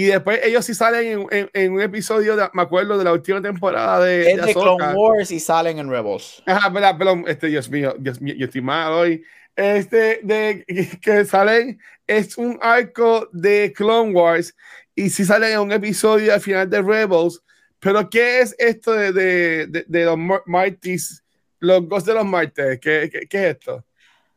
Y 0.00 0.04
después 0.04 0.40
ellos 0.42 0.64
sí 0.64 0.72
salen 0.72 1.06
en, 1.06 1.26
en- 1.30 1.50
en 1.52 1.72
un 1.72 1.82
episodio, 1.82 2.34
de- 2.36 2.48
me 2.54 2.62
acuerdo, 2.62 2.96
de 2.96 3.04
la 3.04 3.12
última 3.12 3.42
temporada 3.42 4.02
de, 4.02 4.30
Es 4.30 4.36
de 4.40 4.46
de 4.46 4.52
Clone. 4.54 4.94
Wars 4.94 5.30
y 5.30 5.38
salen 5.40 5.78
en 5.78 5.90
Rebels. 5.90 6.42
Ajá, 6.46 6.72
perdón, 6.72 6.98
perdón, 6.98 7.24
este, 7.28 7.48
Dios 7.48 7.68
mío, 7.68 7.94
Dios 7.98 8.18
mío, 8.20 8.34
yo 8.36 8.46
estoy 8.46 8.62
mal 8.62 8.92
hoy. 8.92 9.22
Este, 9.56 10.20
de 10.22 10.64
que 11.02 11.24
salen, 11.26 11.78
es 12.06 12.38
un 12.38 12.58
arco 12.62 13.28
de 13.32 13.72
Clone 13.76 14.12
Wars 14.14 14.54
y 14.94 15.10
sí 15.10 15.24
salen 15.24 15.52
en 15.52 15.58
un 15.60 15.72
episodio 15.72 16.32
al 16.32 16.40
final 16.40 16.70
de 16.70 16.80
Rebels. 16.80 17.42
Pero, 17.78 18.08
¿qué 18.08 18.40
es 18.40 18.54
esto 18.58 18.92
de, 18.92 19.12
de, 19.12 19.66
de, 19.66 19.84
de 19.86 20.04
los 20.04 20.16
Mar- 20.16 20.42
Martis, 20.46 21.22
los 21.58 21.82
Ghosts 21.88 22.06
de 22.08 22.14
los 22.14 22.24
Martes? 22.26 22.78
¿Qué, 22.80 23.10
qué, 23.12 23.26
qué 23.28 23.38
es 23.50 23.56
esto? 23.56 23.84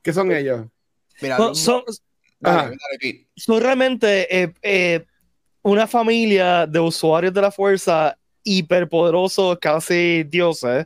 ¿Qué 0.01 0.11
son 0.11 0.31
ellos? 0.31 0.65
Mira, 1.21 1.37
Son, 1.37 1.47
los- 1.49 1.59
son- 1.59 1.83
dale, 2.39 2.57
dale, 2.63 2.77
Pete. 2.99 3.27
son 3.37 3.61
realmente 3.61 4.41
eh, 4.43 4.53
eh, 4.61 5.05
una 5.63 5.87
familia 5.87 6.67
de 6.67 6.79
usuarios 6.79 7.33
de 7.33 7.41
la 7.41 7.51
fuerza 7.51 8.17
hiperpoderosos, 8.43 9.57
casi 9.59 10.23
dioses, 10.23 10.85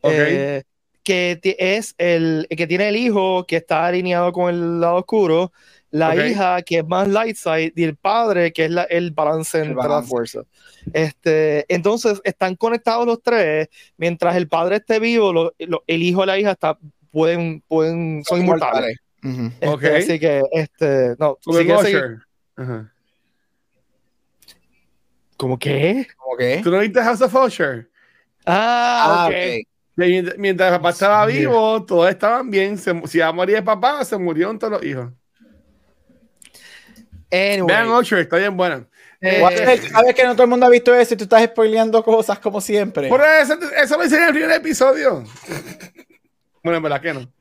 Ok. 0.00 0.12
eh, 0.14 0.62
que 1.02 1.38
es 1.58 1.94
el 1.98 2.46
que 2.48 2.66
tiene 2.66 2.88
el 2.88 2.96
hijo 2.96 3.44
que 3.46 3.56
está 3.56 3.86
alineado 3.86 4.32
con 4.32 4.52
el 4.52 4.80
lado 4.80 4.96
oscuro, 4.96 5.52
la 5.90 6.14
hija 6.30 6.62
que 6.62 6.78
es 6.78 6.86
más 6.86 7.06
light 7.06 7.36
side 7.36 7.72
y 7.76 7.84
el 7.84 7.94
padre 7.96 8.52
que 8.52 8.64
es 8.64 8.70
la- 8.70 8.84
el 8.84 9.10
balance 9.12 9.58
entre 9.58 9.74
la 9.74 9.82
balance. 9.82 10.08
fuerza. 10.08 10.40
Este, 10.92 11.66
entonces 11.72 12.20
están 12.24 12.56
conectados 12.56 13.06
los 13.06 13.22
tres, 13.22 13.68
mientras 13.98 14.34
el 14.36 14.48
padre 14.48 14.76
esté 14.76 14.98
vivo, 14.98 15.32
lo- 15.32 15.54
lo- 15.58 15.84
el 15.86 16.02
hijo 16.02 16.24
y 16.24 16.26
la 16.26 16.38
hija 16.38 16.52
está, 16.52 16.78
pueden, 17.10 17.62
pueden, 17.68 18.22
son, 18.24 18.40
inmortales. 18.40 18.96
Este, 19.22 19.68
Ok. 19.68 19.84
Así 19.84 20.18
que, 20.18 20.42
este, 20.52 21.14
no. 21.18 21.38
Ajá. 22.56 22.93
¿Cómo 25.36 25.58
qué? 25.58 26.06
¿Cómo 26.16 26.36
qué? 26.36 26.60
¿Tú 26.62 26.70
no 26.70 26.78
viste 26.80 27.02
House 27.02 27.20
of 27.22 27.34
Usher? 27.34 27.90
Ah, 28.46 29.02
Ah, 29.04 29.26
ok. 29.28 29.34
ok. 29.34 29.66
Mientras, 29.96 30.38
mientras 30.38 30.72
el 30.72 30.78
papá 30.78 30.90
estaba 30.90 31.26
vivo, 31.26 31.84
todos 31.84 32.10
estaban 32.10 32.50
bien. 32.50 32.76
Se, 32.78 32.92
si 33.06 33.18
iba 33.18 33.28
a 33.28 33.32
morir 33.32 33.56
el 33.56 33.64
papá, 33.64 34.04
se 34.04 34.16
murieron 34.16 34.58
todos 34.58 34.72
los 34.74 34.84
hijos. 34.84 35.12
Anyway, 37.30 37.66
Vean 37.66 37.88
Usher, 37.90 38.18
está 38.20 38.36
bien 38.36 38.56
buena. 38.56 38.86
eh, 39.20 39.80
Sabes 39.90 40.14
que 40.14 40.24
no 40.24 40.32
todo 40.34 40.44
el 40.44 40.50
mundo 40.50 40.66
ha 40.66 40.70
visto 40.70 40.94
eso 40.94 41.14
y 41.14 41.16
tú 41.16 41.24
estás 41.24 41.44
spoileando 41.44 42.02
cosas 42.04 42.38
como 42.38 42.60
siempre. 42.60 43.08
Por 43.08 43.20
eso, 43.22 43.56
eso 43.76 43.96
lo 43.96 44.04
hice 44.04 44.16
en 44.16 44.22
el 44.24 44.32
primer 44.32 44.50
episodio. 44.52 45.24
bueno, 46.62 46.76
en 46.76 46.82
verdad 46.82 47.00
que 47.00 47.14
no. 47.14 47.32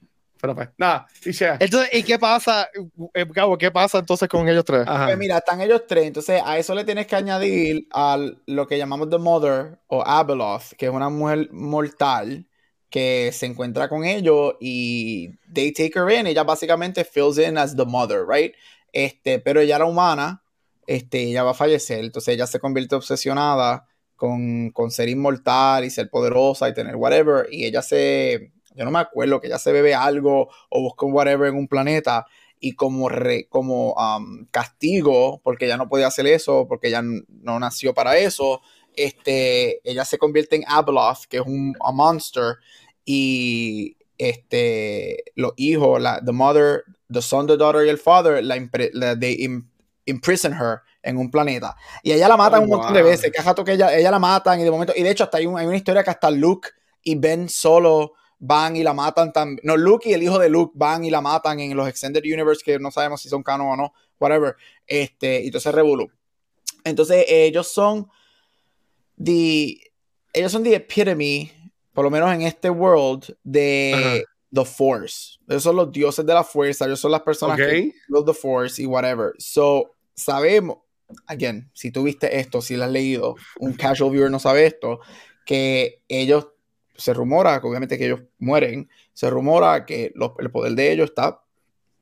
Pero 0.43 0.55
pues, 0.55 0.67
nada, 0.77 1.07
y 1.23 1.31
sea. 1.31 1.55
entonces, 1.57 1.89
¿y 1.93 2.03
qué 2.03 2.19
pasa, 2.19 2.67
eh, 3.13 3.25
Gabo, 3.29 3.57
qué 3.57 3.71
pasa 3.71 3.99
entonces 3.99 4.27
con 4.27 4.45
ellos 4.49 4.65
tres? 4.65 4.83
Ajá. 4.85 5.05
Pues 5.05 5.17
mira, 5.17 5.37
están 5.37 5.61
ellos 5.61 5.83
tres, 5.87 6.05
entonces 6.05 6.41
a 6.43 6.57
eso 6.57 6.75
le 6.75 6.83
tienes 6.83 7.07
que 7.07 7.15
añadir 7.15 7.87
a 7.93 8.17
lo 8.45 8.67
que 8.67 8.77
llamamos 8.77 9.09
The 9.09 9.19
Mother 9.19 9.79
o 9.87 10.05
Abeloth, 10.05 10.73
que 10.77 10.87
es 10.87 10.91
una 10.91 11.07
mujer 11.07 11.47
mortal 11.53 12.45
que 12.89 13.31
se 13.31 13.45
encuentra 13.45 13.87
con 13.87 14.03
ellos 14.03 14.55
y 14.59 15.29
they 15.53 15.71
take 15.71 15.97
her 15.97 16.11
in, 16.11 16.27
ella 16.27 16.43
básicamente 16.43 17.05
fills 17.05 17.37
in 17.37 17.57
as 17.57 17.73
the 17.77 17.85
mother, 17.85 18.25
right? 18.27 18.53
Este, 18.91 19.39
pero 19.39 19.61
ella 19.61 19.77
era 19.77 19.85
humana, 19.85 20.43
este, 20.87 21.21
ella 21.21 21.43
va 21.43 21.51
a 21.51 21.53
fallecer, 21.53 22.03
entonces 22.03 22.33
ella 22.33 22.47
se 22.47 22.59
convierte 22.59 22.95
obsesionada 22.95 23.87
con, 24.17 24.71
con 24.71 24.91
ser 24.91 25.07
inmortal 25.07 25.85
y 25.85 25.89
ser 25.89 26.09
poderosa 26.09 26.67
y 26.67 26.73
tener 26.73 26.97
whatever, 26.97 27.47
y 27.49 27.63
ella 27.63 27.81
se, 27.81 28.51
yo 28.75 28.85
no 28.85 28.91
me 28.91 28.99
acuerdo, 28.99 29.39
que 29.39 29.47
ella 29.47 29.59
se 29.59 29.71
bebe 29.71 29.93
algo 29.95 30.49
o 30.69 30.81
busca 30.81 31.05
un 31.05 31.13
whatever 31.13 31.47
en 31.49 31.55
un 31.55 31.67
planeta 31.67 32.25
y 32.59 32.73
como, 32.75 33.09
re- 33.09 33.47
como 33.49 33.93
um, 33.93 34.45
castigo, 34.51 35.41
porque 35.43 35.65
ella 35.65 35.77
no 35.77 35.89
podía 35.89 36.07
hacer 36.07 36.27
eso, 36.27 36.65
porque 36.67 36.87
ella 36.87 36.99
n- 36.99 37.23
no 37.27 37.59
nació 37.59 37.93
para 37.93 38.17
eso, 38.17 38.61
este, 38.95 39.81
ella 39.89 40.05
se 40.05 40.17
convierte 40.17 40.55
en 40.55 40.63
Abeloth, 40.67 41.25
que 41.29 41.37
es 41.37 41.43
un 41.45 41.75
a 41.83 41.91
monster, 41.91 42.55
y 43.05 43.97
este, 44.17 45.23
los 45.35 45.53
hijos, 45.57 46.01
la, 46.01 46.21
the 46.23 46.31
mother, 46.31 46.83
the 47.11 47.21
son, 47.21 47.47
the 47.47 47.57
daughter 47.57 47.85
y 47.85 47.89
el 47.89 47.97
father, 47.97 48.43
la, 48.43 48.55
la- 48.93 49.19
they 49.19 49.35
im- 49.43 49.67
imprison 50.05 50.53
her 50.53 50.81
en 51.01 51.17
un 51.17 51.29
planeta. 51.29 51.75
Y 52.01 52.11
ella 52.13 52.27
la 52.29 52.37
matan 52.37 52.61
Oh, 52.61 52.63
un 52.63 52.69
montón 52.69 52.93
de 52.93 53.01
wow. 53.01 53.09
veces, 53.11 53.31
que 53.31 53.63
que 53.65 53.71
ella, 53.73 53.93
ella 53.95 54.11
la 54.11 54.19
matan 54.19 54.59
y 54.59 54.63
de 54.63 54.71
momento, 54.71 54.93
y 54.95 55.03
de 55.03 55.11
hecho 55.11 55.25
hasta 55.25 55.37
hay, 55.37 55.45
un- 55.45 55.57
hay 55.57 55.65
una 55.65 55.75
historia 55.77 56.03
que 56.03 56.09
hasta 56.11 56.31
Luke 56.31 56.69
y 57.03 57.15
Ben 57.15 57.49
solo 57.49 58.13
van 58.45 58.75
y 58.75 58.83
la 58.83 58.93
matan 58.93 59.31
también. 59.31 59.61
No, 59.63 59.77
Luke 59.77 60.09
y 60.09 60.13
el 60.13 60.21
hijo 60.21 60.37
de 60.37 60.49
Luke 60.49 60.73
van 60.75 61.05
y 61.05 61.09
la 61.09 61.21
matan 61.21 61.61
en 61.61 61.77
los 61.77 61.87
Extended 61.87 62.21
Universe, 62.23 62.61
que 62.63 62.77
no 62.77 62.91
sabemos 62.91 63.21
si 63.21 63.29
son 63.29 63.41
canon 63.41 63.67
o 63.67 63.75
no, 63.77 63.93
whatever. 64.19 64.55
Este, 64.85 65.41
y 65.41 65.45
entonces 65.45 65.73
Revolu. 65.73 66.11
Entonces, 66.83 67.23
ellos 67.29 67.69
son 67.69 68.09
the, 69.23 69.79
ellos 70.33 70.51
son 70.51 70.63
the 70.63 70.75
epitome, 70.75 71.51
por 71.93 72.03
lo 72.03 72.11
menos 72.11 72.33
en 72.33 72.41
este 72.41 72.69
world, 72.69 73.33
de 73.43 74.25
the 74.53 74.65
Force. 74.65 75.39
Ellos 75.47 75.63
son 75.63 75.77
los 75.77 75.89
dioses 75.89 76.25
de 76.25 76.33
la 76.33 76.43
fuerza, 76.43 76.85
ellos 76.85 76.99
son 76.99 77.11
las 77.11 77.21
personas 77.21 77.57
Ok. 77.57 77.65
que 77.65 77.93
build 78.09 78.25
the 78.25 78.33
Force 78.33 78.81
y 78.81 78.85
whatever. 78.85 79.31
So, 79.37 79.95
sabemos, 80.15 80.79
again, 81.27 81.71
si 81.73 81.91
tú 81.91 82.03
viste 82.03 82.39
esto, 82.39 82.61
si 82.61 82.75
lo 82.75 82.83
has 82.83 82.91
leído, 82.91 83.35
un 83.59 83.71
casual 83.73 84.11
viewer 84.11 84.29
no 84.29 84.39
sabe 84.39 84.65
esto, 84.65 84.99
que 85.45 86.03
ellos, 86.09 86.47
se 86.95 87.13
rumora, 87.13 87.59
que 87.59 87.67
obviamente 87.67 87.97
que 87.97 88.05
ellos 88.05 88.21
mueren, 88.39 88.89
se 89.13 89.29
rumora 89.29 89.85
que 89.85 90.13
el 90.39 90.51
poder 90.51 90.73
de 90.73 90.91
ellos 90.91 91.09
está 91.09 91.41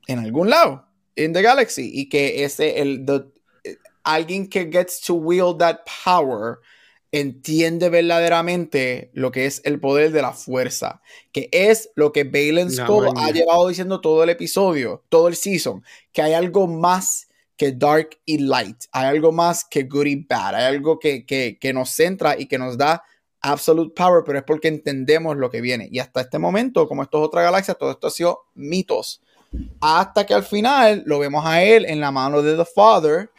en 0.06 0.18
algún 0.18 0.50
lado, 0.50 0.86
in 1.16 1.32
the 1.32 1.42
galaxy, 1.42 1.90
y 1.92 2.08
que 2.08 2.44
ese, 2.44 2.80
el, 2.80 3.04
the- 3.06 3.24
eh, 3.64 3.76
alguien 4.04 4.48
que 4.48 4.70
gets 4.70 5.00
to 5.00 5.14
wield 5.14 5.58
that 5.58 5.80
power 6.04 6.58
entiende 7.12 7.90
verdaderamente 7.90 9.10
lo 9.12 9.30
que 9.30 9.44
es 9.46 9.60
el 9.64 9.78
poder 9.78 10.12
de 10.12 10.22
la 10.22 10.32
fuerza, 10.32 11.02
que 11.30 11.48
es 11.52 11.90
lo 11.94 12.10
que 12.12 12.24
Balen 12.24 12.70
maña. 13.12 13.26
ha 13.26 13.30
llevado 13.30 13.68
diciendo 13.68 14.00
todo 14.00 14.22
el 14.24 14.30
episodio, 14.30 15.04
todo 15.08 15.28
el 15.28 15.36
season, 15.36 15.84
que 16.12 16.22
hay 16.22 16.32
algo 16.32 16.66
más 16.66 17.28
que 17.56 17.70
dark 17.72 18.18
y 18.24 18.38
light, 18.38 18.84
hay 18.92 19.06
algo 19.06 19.30
más 19.30 19.64
que 19.64 19.82
good 19.84 20.06
y 20.06 20.16
bad, 20.24 20.54
hay 20.54 20.64
algo 20.64 20.98
que, 20.98 21.26
que, 21.26 21.58
que 21.60 21.72
nos 21.72 21.90
centra 21.90 22.38
y 22.38 22.46
que 22.46 22.58
nos 22.58 22.78
da 22.78 23.04
absolute 23.42 23.92
power, 23.94 24.22
pero 24.24 24.38
es 24.38 24.44
porque 24.44 24.68
entendemos 24.68 25.36
lo 25.36 25.50
que 25.50 25.60
viene. 25.60 25.88
Y 25.90 25.98
hasta 25.98 26.20
este 26.20 26.38
momento, 26.38 26.86
como 26.88 27.02
esto 27.02 27.20
es 27.20 27.26
otra 27.26 27.42
galaxia, 27.42 27.74
todo 27.74 27.90
esto 27.90 28.06
ha 28.06 28.10
sido 28.10 28.44
mitos. 28.54 29.20
Hasta 29.80 30.24
que 30.24 30.32
al 30.34 30.44
final 30.44 31.02
lo 31.06 31.18
vemos 31.18 31.44
a 31.44 31.62
él 31.62 31.84
en 31.86 32.00
la 32.00 32.10
mano 32.10 32.40
de 32.40 32.56
The 32.56 32.64
Father, 32.64 33.30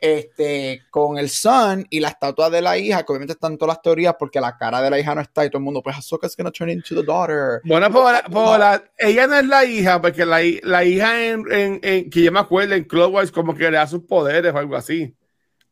este, 0.00 0.82
con 0.90 1.18
el 1.18 1.28
Son 1.28 1.86
y 1.90 2.00
la 2.00 2.08
estatua 2.08 2.48
de 2.48 2.62
la 2.62 2.78
hija, 2.78 3.02
que 3.02 3.12
obviamente 3.12 3.34
están 3.34 3.58
todas 3.58 3.74
las 3.76 3.82
teorías 3.82 4.14
porque 4.18 4.40
la 4.40 4.56
cara 4.56 4.80
de 4.80 4.88
la 4.90 4.98
hija 4.98 5.14
no 5.14 5.20
está 5.20 5.44
y 5.44 5.50
todo 5.50 5.58
el 5.58 5.64
mundo, 5.64 5.82
pues 5.82 5.96
Ahsoka's 5.96 6.34
gonna 6.36 6.50
turn 6.50 6.70
into 6.70 6.94
the 6.94 7.02
daughter. 7.04 7.60
Bueno, 7.64 7.90
por, 7.90 8.10
la- 8.10 8.22
por 8.22 8.58
la- 8.58 8.82
ella 8.96 9.26
no 9.26 9.36
es 9.38 9.44
la 9.46 9.64
hija, 9.64 10.00
porque 10.00 10.24
la, 10.24 10.40
la 10.62 10.84
hija 10.84 11.22
en, 11.26 11.44
en- 11.52 11.80
en- 11.82 12.10
que 12.10 12.22
yo 12.22 12.32
me 12.32 12.40
acuerdo 12.40 12.74
en 12.74 12.86
Wars 13.12 13.30
como 13.30 13.54
que 13.54 13.64
le 13.70 13.76
da 13.76 13.86
sus 13.86 14.02
poderes 14.04 14.54
o 14.54 14.58
algo 14.58 14.74
así. 14.76 15.14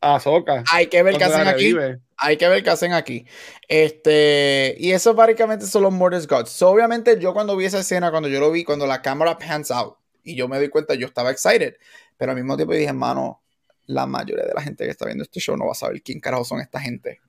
A 0.00 0.16
Ahsoka. 0.16 0.64
Hay 0.72 0.86
que 0.86 1.02
ver 1.02 1.16
qué 1.16 1.24
hacen 1.24 1.48
aquí. 1.48 1.74
Hay 2.16 2.36
que 2.36 2.48
ver 2.48 2.62
qué 2.62 2.70
hacen 2.70 2.92
aquí. 2.92 3.26
Este, 3.68 4.74
y 4.78 4.92
eso 4.92 5.14
básicamente 5.14 5.66
son 5.66 5.82
los 5.82 5.92
Mortis 5.92 6.26
Gods. 6.26 6.50
So, 6.50 6.70
obviamente, 6.70 7.18
yo 7.20 7.32
cuando 7.32 7.56
vi 7.56 7.64
esa 7.64 7.80
escena, 7.80 8.10
cuando 8.10 8.28
yo 8.28 8.40
lo 8.40 8.50
vi, 8.50 8.64
cuando 8.64 8.86
la 8.86 9.02
cámara 9.02 9.38
pans 9.38 9.70
out, 9.70 9.96
y 10.22 10.34
yo 10.34 10.48
me 10.48 10.58
doy 10.58 10.68
cuenta, 10.68 10.94
yo 10.94 11.06
estaba 11.06 11.30
excited. 11.30 11.76
Pero 12.16 12.32
al 12.32 12.36
mismo 12.36 12.56
tiempo 12.56 12.74
dije, 12.74 12.88
hermano, 12.88 13.42
la 13.86 14.06
mayoría 14.06 14.44
de 14.44 14.54
la 14.54 14.62
gente 14.62 14.84
que 14.84 14.90
está 14.90 15.06
viendo 15.06 15.22
este 15.22 15.40
show 15.40 15.56
no 15.56 15.66
va 15.66 15.72
a 15.72 15.74
saber 15.74 16.02
quién 16.02 16.20
carajo 16.20 16.44
son 16.44 16.60
esta 16.60 16.80
gente. 16.80 17.20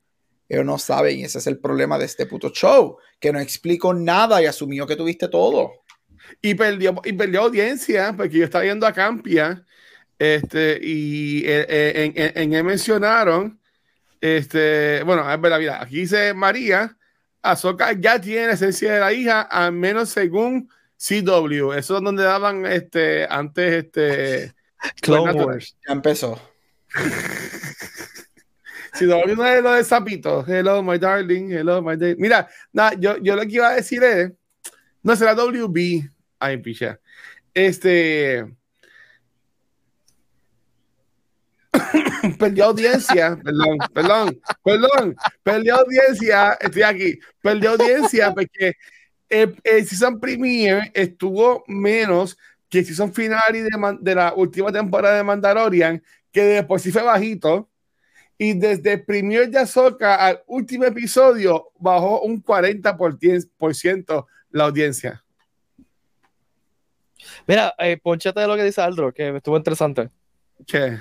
Ellos 0.47 0.65
no 0.65 0.79
saben, 0.79 1.19
y 1.19 1.23
ese 1.23 1.37
es 1.37 1.47
el 1.47 1.59
problema 1.59 1.97
de 1.99 2.05
este 2.05 2.25
puto 2.25 2.49
show, 2.49 2.97
que 3.19 3.31
no 3.31 3.39
explico 3.39 3.93
nada 3.93 4.41
y 4.41 4.47
asumió 4.47 4.87
que 4.87 4.95
tuviste 4.95 5.27
todo. 5.27 5.71
Y 6.41 6.55
perdió, 6.55 6.95
y 7.05 7.13
perdió 7.13 7.41
audiencia, 7.41 8.13
porque 8.17 8.39
yo 8.39 8.45
estaba 8.45 8.63
viendo 8.63 8.87
a 8.87 8.93
Campia, 8.93 9.63
este, 10.19 10.79
y 10.81 11.39
eh, 11.45 11.65
eh, 11.69 11.93
en, 11.95 12.13
en- 12.21 12.31
en 12.35 12.53
él 12.53 12.63
mencionaron, 12.63 13.59
este, 14.21 15.01
bueno, 15.03 15.29
es 15.31 15.39
verdad, 15.41 15.59
mira, 15.59 15.81
aquí 15.81 16.01
dice 16.01 16.33
María, 16.33 16.95
Ahsoka 17.41 17.93
ya 17.93 18.19
tiene 18.19 18.47
la 18.47 18.53
esencia 18.53 18.93
de 18.93 18.99
la 18.99 19.13
hija, 19.13 19.41
al 19.41 19.71
menos 19.71 20.09
según 20.09 20.69
CW, 20.97 21.73
eso 21.73 21.97
es 21.97 22.03
donde 22.03 22.23
daban, 22.23 22.65
este, 22.65 23.25
antes, 23.29 23.85
este, 23.85 24.53
Clone. 25.01 25.31
Wars. 25.43 25.77
Ya 25.87 25.93
empezó. 25.93 26.39
CW 28.99 29.35
no 29.35 29.45
es 29.45 29.63
lo 29.63 29.73
de 29.73 29.83
Zapito, 29.83 30.43
hello, 30.45 30.81
my 30.83 30.97
darling, 30.97 31.51
hello, 31.51 31.81
my 31.81 31.95
darling. 31.95 32.17
Mira, 32.19 32.49
nada, 32.73 32.93
yo, 32.99 33.17
yo 33.17 33.35
lo 33.35 33.43
que 33.43 33.53
iba 33.53 33.69
a 33.69 33.75
decir 33.75 34.03
es, 34.03 34.31
no 35.03 35.15
será 35.15 35.33
WB, 35.35 36.09
ay, 36.39 36.57
picha, 36.57 36.99
este, 37.53 38.45
perdió 42.39 42.65
audiencia, 42.65 43.37
perdón, 43.43 43.77
perdón, 43.93 44.41
perdón, 44.63 45.15
perdió 45.43 45.75
audiencia, 45.77 46.53
estoy 46.59 46.81
aquí, 46.83 47.19
perdió 47.41 47.71
audiencia 47.71 48.33
porque 48.33 48.73
el, 49.29 49.55
el 49.63 49.87
season 49.87 50.19
premiere 50.19 50.91
estuvo 50.93 51.63
menos 51.67 52.37
que 52.69 52.79
el 52.79 52.85
season 52.85 53.13
final 53.13 53.41
de, 53.51 53.97
de 54.01 54.15
la 54.15 54.33
última 54.33 54.71
temporada 54.71 55.17
de 55.17 55.23
Mandalorian, 55.23 56.03
que 56.31 56.43
de 56.43 56.63
por 56.63 56.79
sí 56.79 56.91
fue 56.91 57.03
bajito, 57.03 57.69
y 58.37 58.53
desde 58.53 58.93
el 58.93 59.03
primer 59.03 59.49
de 59.49 59.59
Ahsoka 59.59 60.15
al 60.15 60.41
último 60.47 60.85
episodio 60.85 61.71
bajó 61.77 62.21
un 62.21 62.41
40% 62.41 64.25
la 64.51 64.63
audiencia. 64.63 65.23
Mira, 67.45 67.75
eh, 67.77 67.97
ponchate 68.01 68.39
de 68.39 68.47
lo 68.47 68.55
que 68.55 68.63
dice 68.63 68.81
Aldro, 68.81 69.13
que 69.13 69.35
estuvo 69.35 69.57
interesante. 69.57 70.09
¿Qué? 70.65 70.99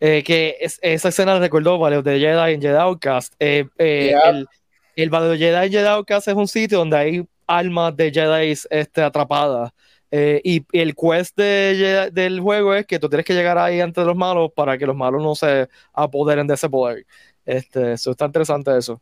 Eh, 0.00 0.22
que 0.24 0.56
es- 0.60 0.78
esa 0.82 1.08
escena 1.08 1.38
recordó 1.38 1.78
Valeo 1.78 2.02
de 2.02 2.18
Jedi 2.18 2.54
en 2.54 2.60
Jedi 2.60 2.76
Outcast. 2.76 3.34
Eh, 3.38 3.66
eh, 3.78 4.08
Yeah. 4.10 4.30
El, 4.30 4.48
el 4.96 5.10
Valeo 5.10 5.30
de 5.30 5.38
Jedi 5.38 5.66
en 5.66 5.72
Jedi 5.72 5.86
Outcast 5.86 6.28
es 6.28 6.34
un 6.34 6.48
sitio 6.48 6.78
donde 6.78 6.96
hay 6.96 7.28
almas 7.46 7.96
de 7.96 8.10
Jedi 8.12 8.54
este, 8.70 9.02
atrapadas. 9.02 9.70
Eh, 10.10 10.40
y 10.44 10.64
el 10.72 10.94
quest 10.94 11.36
de 11.36 11.74
Jedi- 11.76 12.12
del 12.12 12.40
juego 12.40 12.74
es 12.74 12.86
que 12.86 12.98
tú 12.98 13.08
tienes 13.08 13.24
que 13.26 13.34
llegar 13.34 13.58
ahí 13.58 13.80
ante 13.80 14.04
los 14.04 14.14
malos 14.16 14.50
para 14.54 14.78
que 14.78 14.86
los 14.86 14.94
malos 14.96 15.22
no 15.22 15.34
se 15.34 15.68
apoderen 15.92 16.46
de 16.46 16.54
ese 16.54 16.68
poder. 16.68 17.04
Este, 17.44 17.92
eso 17.92 18.12
está 18.12 18.26
interesante 18.26 18.76
eso. 18.76 19.00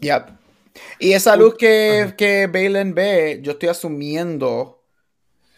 Yep. 0.00 0.28
Y 1.00 1.12
esa 1.12 1.36
luz 1.36 1.56
que, 1.56 2.14
que 2.16 2.46
Balen 2.46 2.94
ve, 2.94 3.40
yo 3.42 3.52
estoy 3.52 3.68
asumiendo 3.68 4.82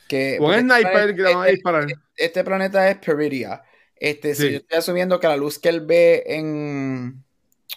que. 0.08 0.38
Un 0.40 0.46
porque 0.46 0.60
sniper 0.60 1.10
este 1.10 1.14
que 1.22 1.32
a 1.34 1.44
disparar. 1.44 1.86
este 2.16 2.42
planeta 2.44 2.88
es 2.90 2.96
Peridia. 2.98 3.62
Este, 4.00 4.34
sí, 4.34 4.50
yo 4.50 4.56
estoy 4.58 4.78
asumiendo 4.78 5.20
que 5.20 5.28
la 5.28 5.36
luz 5.36 5.58
que 5.58 5.68
él 5.68 5.82
ve 5.82 6.24
en 6.26 7.22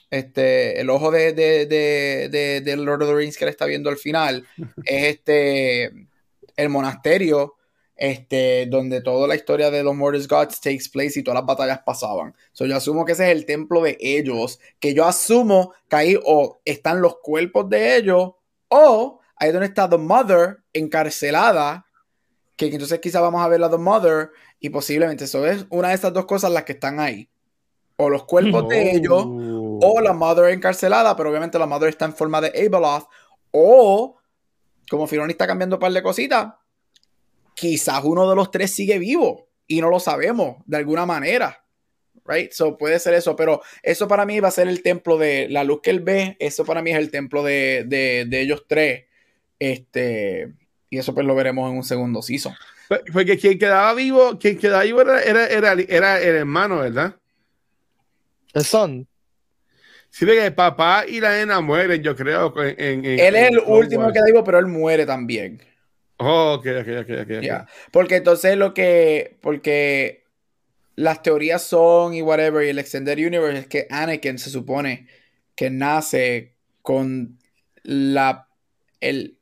este, 0.09 0.80
el 0.80 0.89
ojo 0.89 1.11
de, 1.11 1.34
de, 1.34 1.65
de, 1.65 2.61
de- 2.61 2.78
Lord 2.78 3.03
of 3.03 3.09
the 3.09 3.15
Rings 3.15 3.38
que 3.38 3.43
él 3.43 3.49
está 3.49 3.65
viendo 3.65 3.89
al 3.89 3.97
final 3.97 4.47
es 4.86 5.03
este 5.15 5.91
el 6.55 6.69
monasterio 6.69 7.55
este, 7.95 8.65
donde 8.67 9.01
toda 9.01 9.28
la 9.28 9.36
historia 9.36 9.69
de 9.69 9.84
los 9.84 9.95
Mortis 9.95 10.28
Gods 10.28 10.59
takes 10.61 10.86
place 10.91 11.19
y 11.19 11.24
todas 11.24 11.39
las 11.39 11.45
batallas 11.45 11.80
pasaban. 11.86 12.36
So, 12.51 12.65
yo 12.65 12.76
asumo 12.76 13.05
que 13.05 13.11
ese 13.11 13.26
es 13.26 13.38
el 13.38 13.45
templo 13.45 13.82
de 13.82 13.97
ellos, 13.99 14.59
que 14.80 14.93
yo 14.93 15.05
asumo 15.05 15.74
que 15.89 15.95
ahí 15.95 16.19
o 16.26 16.59
están 16.65 17.01
los 17.01 17.17
cuerpos 17.21 17.69
de 17.69 17.97
ellos 17.97 18.32
o 18.67 19.19
ahí 19.36 19.51
donde 19.51 19.67
está 19.67 19.89
The 19.89 19.97
Mother 19.97 20.57
encarcelada, 20.74 21.86
que 22.55 22.67
entonces 22.67 22.99
quizá 22.99 23.21
vamos 23.21 23.41
a 23.41 23.47
ver 23.47 23.59
la 23.59 23.69
The 23.69 23.78
Mother 23.78 24.30
y 24.64 24.70
posiblemente 24.70 25.26
eso 25.26 25.45
es 25.45 25.66
una 25.70 25.89
de 25.89 25.95
esas 25.95 26.14
dos 26.14 26.24
cosas 26.26 26.49
las 26.51 26.64
que 26.64 26.72
están 26.72 27.01
ahí. 27.01 27.28
O 27.97 28.09
los 28.09 28.24
cuerpos 28.24 28.70
de 28.70 28.91
ellos 28.95 29.24
Oh. 29.28 29.80
o 29.84 29.99
la 30.01 30.14
Mother 30.14 30.45
encarcelada, 30.53 31.16
pero 31.18 31.30
obviamente 31.30 31.59
la 31.59 31.66
Mother 31.66 31.89
está 31.89 32.05
en 32.05 32.14
forma 32.16 32.39
de 32.39 32.47
Abeloth, 32.47 33.07
o 33.51 34.18
como 34.89 35.05
Filoni 35.05 35.32
está 35.34 35.45
cambiando 35.45 35.76
un 35.76 35.80
par 35.82 35.91
de 35.91 36.01
cositas, 36.01 36.53
quizás 37.55 38.03
uno 38.03 38.30
de 38.30 38.36
los 38.36 38.51
tres 38.51 38.72
sigue 38.74 38.97
vivo 38.99 39.47
y 39.68 39.82
no 39.82 39.89
lo 39.89 39.99
sabemos 39.99 40.57
de 40.66 40.78
alguna 40.78 41.05
manera. 41.05 41.59
Right? 42.26 42.51
So 42.53 42.78
puede 42.78 42.99
ser 42.99 43.16
eso, 43.16 43.36
pero 43.36 43.61
eso 43.82 44.07
para 44.07 44.26
mí 44.26 44.39
va 44.39 44.47
a 44.47 44.51
ser 44.51 44.70
el 44.70 44.82
templo 44.82 45.18
de 45.18 45.49
la 45.49 45.66
luz 45.66 45.82
que 45.84 45.89
él 45.89 45.99
ve. 45.99 46.38
Eso 46.39 46.64
para 46.64 46.82
mí 46.82 46.91
es 46.91 46.97
el 46.97 47.11
templo 47.11 47.43
de, 47.43 47.84
de- 47.86 48.26
de 48.30 48.41
ellos 48.41 48.64
tres. 48.66 49.05
Este, 49.59 50.53
y 50.89 50.97
eso 50.97 51.14
pues 51.14 51.26
lo 51.26 51.36
veremos 51.36 51.70
en 51.70 51.78
un 51.78 51.84
segundo 51.84 52.22
season. 52.22 52.53
Pues- 52.88 53.01
Porque 53.11 53.38
quien 53.38 53.57
quedaba 53.57 53.93
vivo, 53.93 54.38
quien 54.39 54.57
quedaba 54.57 54.84
vivo 54.84 55.01
era, 55.01 55.21
era, 55.21 55.47
era, 55.47 55.73
era 55.73 56.21
el 56.21 56.36
hermano, 56.36 56.79
¿verdad? 56.79 57.15
El 58.53 58.63
Son. 58.63 59.07
Sí, 60.09 60.27
que 60.27 60.45
el 60.45 60.53
papá 60.53 61.05
y 61.07 61.19
la 61.19 61.31
nena 61.31 61.59
mueren, 61.59 62.03
yo 62.03 62.15
creo. 62.15 62.53
En, 62.61 62.79
en- 62.79 63.05
en- 63.05 63.19
Él 63.19 63.36
es 63.36 63.49
el 63.49 63.59
último 63.65 64.11
que 64.13 64.19
vivo, 64.23 64.43
pero 64.43 64.59
él 64.59 64.67
muere 64.67 65.07
también. 65.07 65.59
Oh, 66.17 66.53
ok, 66.59 66.67
ok, 66.81 66.88
ok, 67.01 67.09
ok. 67.23 67.31
ok. 67.38 67.41
Ya. 67.41 67.67
Porque 67.91 68.17
entonces 68.17 68.55
lo 68.55 68.75
que. 68.75 69.38
Porque 69.41 70.25
las 70.95 71.23
teorías 71.23 71.63
son 71.63 72.13
y 72.13 72.21
whatever, 72.21 72.63
y 72.63 72.69
el 72.69 72.77
Extended 72.77 73.17
Universe 73.17 73.57
es 73.61 73.67
que 73.67 73.88
Anakin 73.89 74.38
se 74.38 74.51
supone 74.51 75.07
que 75.55 75.71
nace 75.71 76.53
con 76.84 77.39
la. 77.81 78.47
El. 79.01 79.39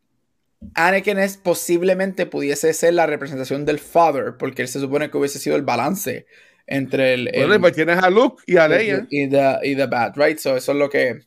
Anakin 0.76 1.20
es 1.20 1.38
posiblemente 1.38 2.26
pudiese 2.26 2.74
ser 2.74 2.94
la 2.94 3.06
representación 3.08 3.66
del 3.66 3.80
Father, 3.80 4.36
porque 4.38 4.62
él 4.62 4.68
se 4.68 4.80
supone 4.80 5.10
que 5.10 5.18
hubiese 5.18 5.40
sido 5.40 5.56
el 5.56 5.64
balance 5.64 6.26
entre 6.68 7.14
el. 7.16 7.28
el- 7.34 7.48
Bueno, 7.48 7.60
pues 7.62 7.74
tienes 7.74 7.98
a 7.98 8.10
Luke 8.10 8.44
y 8.46 8.58
a 8.58 8.68
Leia. 8.68 9.08
y 9.10 9.28
the, 9.30 9.58
y 9.64 9.76
the 9.76 9.88
bad, 9.88 10.14
right? 10.16 10.38
So 10.38 10.56
eso 10.56 10.72
es 10.72 10.78
lo 10.78 10.90
que. 10.90 11.22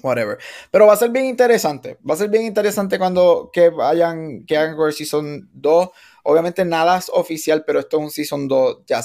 Whatever. 0.00 0.38
Pero 0.70 0.86
va 0.86 0.92
a 0.92 0.96
ser 0.96 1.10
bien 1.10 1.24
interesante. 1.24 1.98
Va 2.08 2.14
a 2.14 2.16
ser 2.18 2.28
bien 2.28 2.44
interesante 2.44 2.98
cuando 2.98 3.50
que 3.52 3.68
vayan, 3.70 4.44
que 4.46 4.56
hagan 4.56 4.76
con 4.76 4.86
el 4.86 4.92
Season 4.94 5.48
2. 5.52 5.88
Obviamente 6.22 6.64
nada 6.64 6.98
es 6.98 7.10
oficial, 7.12 7.64
pero 7.66 7.80
esto 7.80 7.96
es 7.98 8.04
un 8.04 8.10
Season 8.12 8.46
2. 8.46 8.82
Ya 8.86 9.00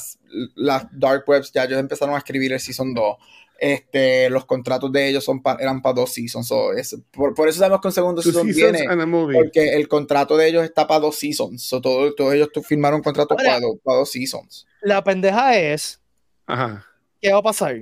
las 0.55 0.85
Dark 0.91 1.23
Webs 1.25 1.51
ya 1.51 1.63
ellos 1.63 1.79
empezaron 1.79 2.13
a 2.13 2.19
escribir 2.19 2.53
el 2.53 2.59
Season 2.59 2.93
2. 2.93 3.17
Este, 3.63 4.29
los 4.29 4.45
contratos 4.45 4.91
de 4.91 5.07
ellos 5.09 5.23
son 5.23 5.41
pa- 5.41 5.57
eran 5.59 5.81
para 5.81 5.93
dos 5.95 6.11
seasons. 6.13 6.47
So, 6.47 6.73
es- 6.73 6.97
por, 7.11 7.33
por 7.33 7.47
eso 7.47 7.59
sabemos 7.59 7.81
que 7.81 7.87
un 7.87 7.93
segundo 7.93 8.21
Two 8.21 8.31
season 8.31 8.47
viene. 8.47 8.85
Porque 9.33 9.73
el 9.75 9.87
contrato 9.87 10.35
de 10.37 10.47
ellos 10.49 10.63
está 10.63 10.85
para 10.87 10.99
dos 10.99 11.15
seasons. 11.15 11.63
So, 11.63 11.81
todo- 11.81 12.13
todos 12.13 12.33
ellos 12.33 12.49
firmaron 12.67 13.01
contratos 13.01 13.37
Ahora- 13.37 13.49
para, 13.51 13.59
do- 13.61 13.79
para 13.83 13.97
dos 13.99 14.11
seasons. 14.11 14.65
La 14.81 15.03
pendeja 15.03 15.57
es, 15.57 16.01
Ajá. 16.45 16.85
¿qué 17.21 17.31
va 17.31 17.39
a 17.39 17.43
pasar? 17.43 17.77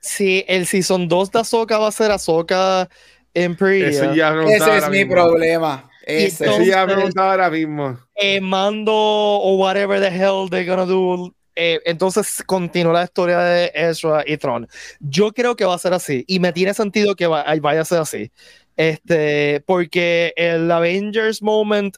Si 0.00 0.44
el 0.46 0.66
Season 0.66 1.08
2 1.08 1.32
de 1.32 1.40
Ahsoka 1.40 1.76
va 1.78 1.88
a 1.88 1.92
ser 1.92 2.10
Ahsoka 2.12 2.88
en 3.34 3.56
Peridia, 3.56 3.88
Eso 3.88 4.14
ya 4.14 4.32
Ese 4.46 4.78
es 4.78 4.88
mi 4.88 4.98
mismo. 4.98 5.14
problema. 5.14 5.90
Ese. 6.06 6.26
Eso 6.26 6.44
entonces- 6.44 6.68
ya 6.68 6.86
preguntaba 6.86 7.32
ahora 7.32 7.50
mismo. 7.50 7.98
eh, 8.14 8.40
Mando 8.40 8.92
o 8.94 9.56
whatever 9.56 10.00
the 10.00 10.06
hell 10.08 10.48
they're 10.48 10.64
gonna 10.64 10.86
do, 10.86 11.34
eh, 11.60 11.80
entonces 11.84 12.42
continúa 12.46 12.92
la 12.92 13.04
historia 13.04 13.38
de 13.40 13.72
Ezra 13.74 14.22
y 14.26 14.36
Tron. 14.36 14.68
Yo 15.00 15.32
creo 15.32 15.56
que 15.56 15.64
va 15.64 15.74
a 15.74 15.78
ser 15.78 15.92
así 15.92 16.24
y 16.28 16.38
me 16.40 16.52
tiene 16.52 16.72
sentido 16.72 17.14
que 17.16 17.26
va- 17.26 17.44
vaya 17.60 17.80
a 17.80 17.84
ser 17.84 17.98
así. 17.98 18.30
Este, 18.76 19.60
porque 19.66 20.32
el 20.36 20.70
Avengers 20.70 21.42
moment 21.42 21.96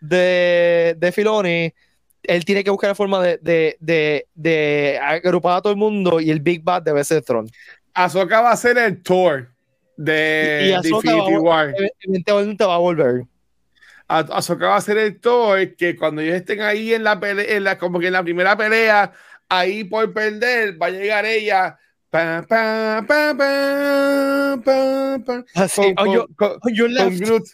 de, 0.00 0.94
de 0.98 1.12
Filoni, 1.12 1.72
él 2.22 2.44
tiene 2.44 2.62
que 2.62 2.70
buscar 2.70 2.90
la 2.90 2.94
forma 2.94 3.22
de, 3.22 3.38
de, 3.40 3.76
de, 3.80 4.26
de 4.34 4.98
agrupar 5.02 5.56
a 5.56 5.62
todo 5.62 5.72
el 5.72 5.78
mundo 5.78 6.20
y 6.20 6.30
el 6.30 6.40
Big 6.40 6.62
Bad 6.62 6.82
debe 6.82 7.02
ser 7.02 7.22
Tron. 7.22 7.48
Ahsoka 7.94 8.42
va 8.42 8.50
a 8.52 8.56
ser 8.56 8.76
el 8.78 9.02
tour 9.02 9.48
de 9.96 10.80
Y- 10.84 10.86
y 10.86 10.90
Infinity 10.90 11.36
War. 11.38 11.74
Eventualmente 12.02 12.64
va 12.64 12.74
a 12.74 12.78
volver. 12.78 13.22
A- 14.08 14.18
Ahsoka 14.20 14.68
va 14.68 14.76
a 14.76 14.80
ser 14.80 14.98
el 14.98 15.20
tour 15.20 15.76
que 15.76 15.94
cuando 15.96 16.22
ellos 16.22 16.36
estén 16.36 16.62
ahí 16.62 16.94
en 16.94 17.04
la 17.04 17.20
pelea, 17.20 17.56
en 17.56 17.64
la, 17.64 17.78
como 17.78 18.00
que 18.00 18.06
en 18.06 18.14
la 18.14 18.22
primera 18.22 18.56
pelea, 18.56 19.12
ahí 19.48 19.84
por 19.84 20.12
perder, 20.12 20.80
va 20.80 20.86
a 20.86 20.90
llegar 20.90 21.26
ella. 21.26 21.78
Pa, 22.10 22.42
pa, 22.48 23.04
pa, 23.06 23.34
pa, 23.36 24.58
pa, 24.64 25.18
pa, 25.26 25.44
Así, 25.54 25.94
con. 25.94 26.10
Groot. 27.18 27.44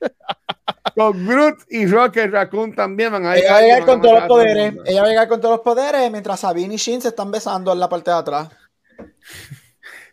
con 0.96 1.26
Groot 1.26 1.58
y 1.68 1.86
Rocket 1.86 2.30
Raccoon 2.30 2.74
también 2.74 3.12
van 3.12 3.26
a 3.26 3.36
Ella 3.36 3.52
va 3.52 3.58
a 3.58 3.62
llegar 3.62 3.84
con 3.84 4.00
todos 4.00 4.14
los 4.20 4.24
poderes. 4.26 4.74
Ella 4.86 5.02
va 5.02 5.06
a 5.06 5.10
llegar 5.10 5.28
con 5.28 5.40
todos 5.40 5.56
los 5.56 5.60
poderes 5.60 6.10
mientras 6.10 6.40
Sabine 6.40 6.74
y 6.74 6.78
Shin 6.78 7.02
se 7.02 7.08
están 7.08 7.30
besando 7.30 7.74
en 7.74 7.80
la 7.80 7.90
parte 7.90 8.10
de 8.10 8.16
atrás. 8.16 8.48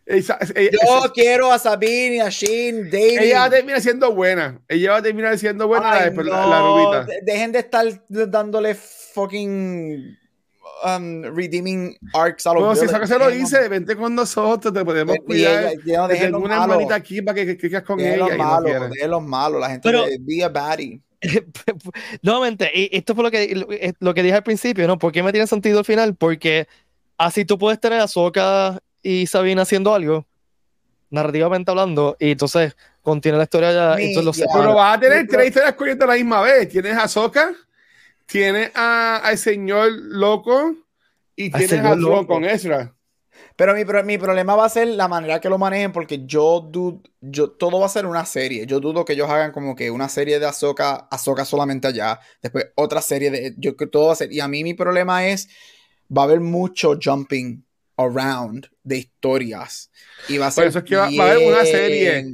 Esa- 0.07 0.39
ella, 0.55 0.71
Yo 0.71 1.11
quiero 1.13 1.51
a 1.51 1.59
Sabine 1.59 2.15
y 2.15 2.19
a 2.19 2.29
Shin, 2.29 2.85
dating. 2.89 3.19
ella 3.19 3.39
va 3.39 3.43
a 3.45 3.49
terminar 3.49 3.81
siendo 3.81 4.13
buena. 4.13 4.61
Ella 4.69 4.91
va 4.93 4.97
a 4.99 5.01
terminar 5.01 5.37
siendo 5.37 5.67
buena 5.67 5.91
Ay, 5.91 6.15
la, 6.15 6.23
la- 6.23 6.41
no, 6.43 6.49
la 6.49 6.59
rubita. 6.61 7.03
de- 7.03 7.19
Dejen 7.23 7.51
de 7.51 7.59
estar 7.59 7.85
dándole 8.07 8.73
fucking 8.75 10.17
um, 10.85 11.23
redeeming 11.35 11.97
arcs 12.13 12.47
a 12.47 12.53
los 12.53 12.63
Bueno, 12.63 12.75
si 12.75 12.87
que 12.99 13.07
se 13.07 13.19
lo 13.19 13.29
dice, 13.29 13.67
vente 13.67 13.97
con 13.97 14.15
nosotros, 14.15 14.73
te 14.73 14.85
podemos 14.85 15.17
cuidar. 15.25 15.73
ella- 15.73 15.97
no 15.97 16.07
dejen 16.07 16.35
una 16.35 16.47
malos. 16.59 16.63
hermanita 16.75 16.95
aquí 16.95 17.21
para 17.21 17.35
que 17.35 17.45
que 17.45 17.57
clicas 17.57 17.83
con 17.83 17.97
Dejen 17.97 18.13
ella 18.13 18.19
los 18.27 18.37
no 18.37 18.89
dejen 18.93 19.11
los 19.11 19.23
malos. 19.23 19.59
La 19.59 19.69
gente 19.71 19.81
Pero- 19.89 20.05
de 20.05 20.17
be 20.21 20.41
a 20.43 20.47
baddie. 20.49 21.01
Nuevamente, 22.21 22.71
y 22.73 22.89
esto 22.95 23.15
fue 23.15 23.23
lo 23.23 23.31
que, 23.31 23.53
lo, 23.55 23.71
eh, 23.71 23.93
lo 23.99 24.13
que 24.13 24.23
dije 24.23 24.35
al 24.35 24.43
principio, 24.43 24.87
¿no? 24.87 24.97
¿Por 24.97 25.11
qué 25.11 25.23
me 25.23 25.31
tiene 25.31 25.47
sentido 25.47 25.79
al 25.79 25.85
final? 25.85 26.15
Porque 26.15 26.67
así 27.17 27.43
tú 27.45 27.57
puedes 27.57 27.79
tener 27.79 27.99
a 27.99 28.03
Ahsoka 28.03 28.79
y 29.07 29.25
Sabine 29.25 29.61
haciendo 29.61 29.93
algo, 29.93 30.25
narrativamente 31.09 31.71
hablando, 31.71 32.17
y 32.19 32.31
entonces 32.31 32.75
contiene 33.01 33.37
la 33.37 33.45
historia 33.45 33.71
ya, 33.71 34.01
y 34.01 34.07
entonces 34.07 34.25
lo 34.25 34.33
Ya. 34.33 34.53
Pero 34.53 34.75
vas 34.75 34.97
a 34.97 34.99
tener 34.99 35.25
tres 35.27 35.47
historias 35.47 35.73
corriendo 35.75 36.03
a 36.03 36.09
la 36.09 36.15
misma 36.15 36.41
vez. 36.41 36.67
Tienes 36.67 36.97
a 36.97 37.07
Soka, 37.07 37.53
tienes 38.25 38.69
a, 38.75 39.21
al 39.23 39.37
señor 39.37 39.93
loco 39.93 40.75
y 41.37 41.49
tienes 41.51 41.79
a 41.79 41.83
Tron 41.91 42.01
loco. 42.01 42.27
con 42.27 42.43
Ezra. 42.43 42.93
Pero 43.55 43.73
mi, 43.73 43.85
pro- 43.85 44.03
mi 44.03 44.17
problema 44.17 44.55
va 44.55 44.65
a 44.65 44.69
ser 44.69 44.89
la 44.89 45.07
manera 45.07 45.39
que 45.39 45.47
lo 45.47 45.57
manejen, 45.57 45.93
porque 45.93 46.25
yo 46.25 46.59
dudo, 46.59 47.01
yo, 47.21 47.51
todo 47.51 47.79
va 47.79 47.85
a 47.85 47.89
ser 47.89 48.05
una 48.05 48.25
serie. 48.25 48.65
Yo 48.65 48.81
dudo 48.81 49.05
que 49.05 49.13
ellos 49.13 49.29
hagan 49.29 49.53
como 49.53 49.73
que 49.73 49.89
una 49.89 50.09
serie 50.09 50.37
de 50.37 50.47
Ahsoka, 50.47 51.07
Ahsoka 51.09 51.45
solamente 51.45 51.87
allá, 51.87 52.19
después 52.41 52.65
otra 52.75 53.01
serie 53.01 53.31
de, 53.31 53.55
yo 53.57 53.77
que 53.77 53.87
todo 53.87 54.07
va 54.07 54.13
a 54.13 54.17
ser, 54.17 54.33
y 54.33 54.41
a 54.41 54.49
mí 54.49 54.65
mi 54.65 54.73
problema 54.73 55.25
es, 55.27 55.47
va 56.15 56.23
a 56.23 56.25
haber 56.25 56.41
mucho 56.41 56.99
jumping 57.01 57.63
around 57.95 58.69
de 58.87 58.97
historias. 58.97 59.91
Y 60.29 60.37
va 60.37 60.47
a 60.47 60.49
Por 60.49 60.53
ser 60.55 60.67
eso 60.67 60.79
es 60.79 60.85
que 60.85 60.95
va- 60.95 61.09
va 61.19 61.23
a 61.25 61.31
haber 61.31 61.47
una 61.47 61.65
serie 61.65 62.25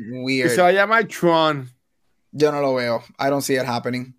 Que 0.43 0.49
se 0.49 0.62
va 0.62 0.68
a 0.68 0.72
llamar 0.72 1.06
Tron. 1.08 1.70
Yo 2.32 2.51
no 2.51 2.62
lo 2.62 2.74
veo. 2.76 3.04
I 3.20 3.30
don't 3.30 3.41
see 3.43 3.56
it 3.56 3.66
happening. 3.66 4.16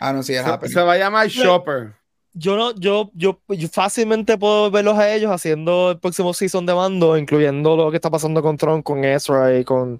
I 0.00 0.12
don't 0.12 0.22
see 0.22 0.34
it 0.34 0.42
Se, 0.44 0.48
happening. 0.50 0.72
se 0.74 0.80
va 0.82 0.92
a 0.94 0.98
llamar 0.98 1.28
Shopper. 1.28 1.94
yo 2.34 2.56
no, 2.56 2.74
yo, 2.76 3.10
yo, 3.14 3.40
yo 3.48 3.68
fácilmente 3.68 4.38
puedo 4.38 4.70
verlos 4.70 4.96
a 4.98 5.12
ellos 5.12 5.30
haciendo 5.30 5.90
el 5.92 5.98
próximo 5.98 6.32
season 6.34 6.64
de 6.66 6.74
Mando, 6.74 7.16
incluyendo 7.18 7.76
lo 7.76 7.90
que 7.90 7.96
está 7.96 8.10
pasando 8.10 8.42
con 8.42 8.56
Tron, 8.56 8.82
con 8.82 9.04
Ezra 9.04 9.58
y 9.58 9.64
con, 9.64 9.94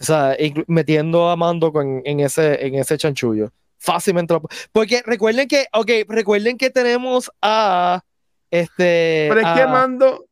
o 0.00 0.04
sea, 0.04 0.36
metiendo 0.68 1.28
a 1.28 1.36
Mando 1.36 1.72
con- 1.72 2.02
en 2.04 2.20
ese, 2.20 2.64
en 2.66 2.74
ese 2.76 2.96
chanchullo. 2.98 3.50
Fácilmente 3.78 4.32
lo- 4.34 4.42
porque 4.70 5.02
recuerden 5.04 5.48
que, 5.48 5.66
ok, 5.72 5.90
recuerden 6.08 6.56
que 6.56 6.70
tenemos 6.70 7.30
a, 7.42 8.02
este, 8.50 9.26
Pero 9.28 9.40
es 9.40 9.46
a- 9.46 9.54
que 9.54 9.66
mando. 9.66 10.26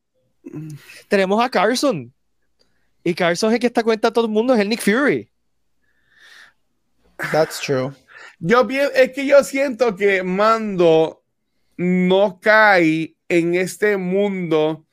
Tenemos 1.07 1.43
a 1.43 1.49
Carson. 1.49 2.13
Y 3.03 3.13
Carson 3.13 3.49
es 3.49 3.55
el 3.55 3.59
que 3.59 3.67
está 3.67 3.83
cuenta 3.83 4.09
a 4.09 4.13
todo 4.13 4.25
el 4.25 4.31
mundo, 4.31 4.53
es 4.53 4.59
el 4.59 4.69
Nick 4.69 4.81
Fury. 4.81 5.29
That's 7.31 7.59
true. 7.59 7.91
Yo 8.39 8.67
es 8.69 9.11
que 9.11 9.25
yo 9.25 9.43
siento 9.43 9.95
que 9.95 10.23
Mando 10.23 11.23
no 11.77 12.39
cae 12.41 13.15
en 13.29 13.55
este 13.55 13.97
mundo 13.97 14.85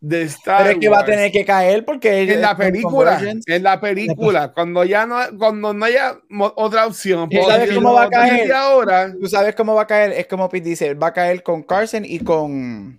de 0.00 0.22
Star 0.22 0.62
Pero 0.62 0.74
es 0.74 0.78
que 0.80 0.88
va 0.88 1.00
a 1.00 1.04
tener 1.04 1.30
que 1.30 1.44
caer 1.44 1.84
porque 1.84 2.22
en 2.22 2.40
la 2.40 2.56
película, 2.56 3.20
en 3.46 3.62
la 3.62 3.80
película, 3.80 4.52
cuando 4.52 4.84
ya 4.84 5.06
no, 5.06 5.16
cuando 5.38 5.72
no 5.72 5.84
haya 5.84 6.18
otra 6.56 6.86
opción, 6.86 7.28
¿Y 7.30 7.36
porque 7.36 7.52
sabes 7.52 7.72
cómo 7.72 7.94
va 7.94 8.04
a 8.04 8.10
caer? 8.10 8.52
ahora, 8.52 9.12
Tú 9.12 9.28
sabes 9.28 9.54
cómo 9.54 9.74
va 9.74 9.82
a 9.82 9.86
caer, 9.86 10.12
es 10.12 10.26
como 10.26 10.48
Pete 10.48 10.70
dice, 10.70 10.94
va 10.94 11.08
a 11.08 11.12
caer 11.12 11.42
con 11.42 11.62
Carson 11.62 12.04
y 12.04 12.18
con. 12.18 12.98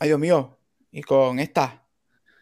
Ay, 0.00 0.08
Dios 0.08 0.18
mío. 0.18 0.55
Y 0.96 1.02
con 1.02 1.38
esta. 1.40 1.82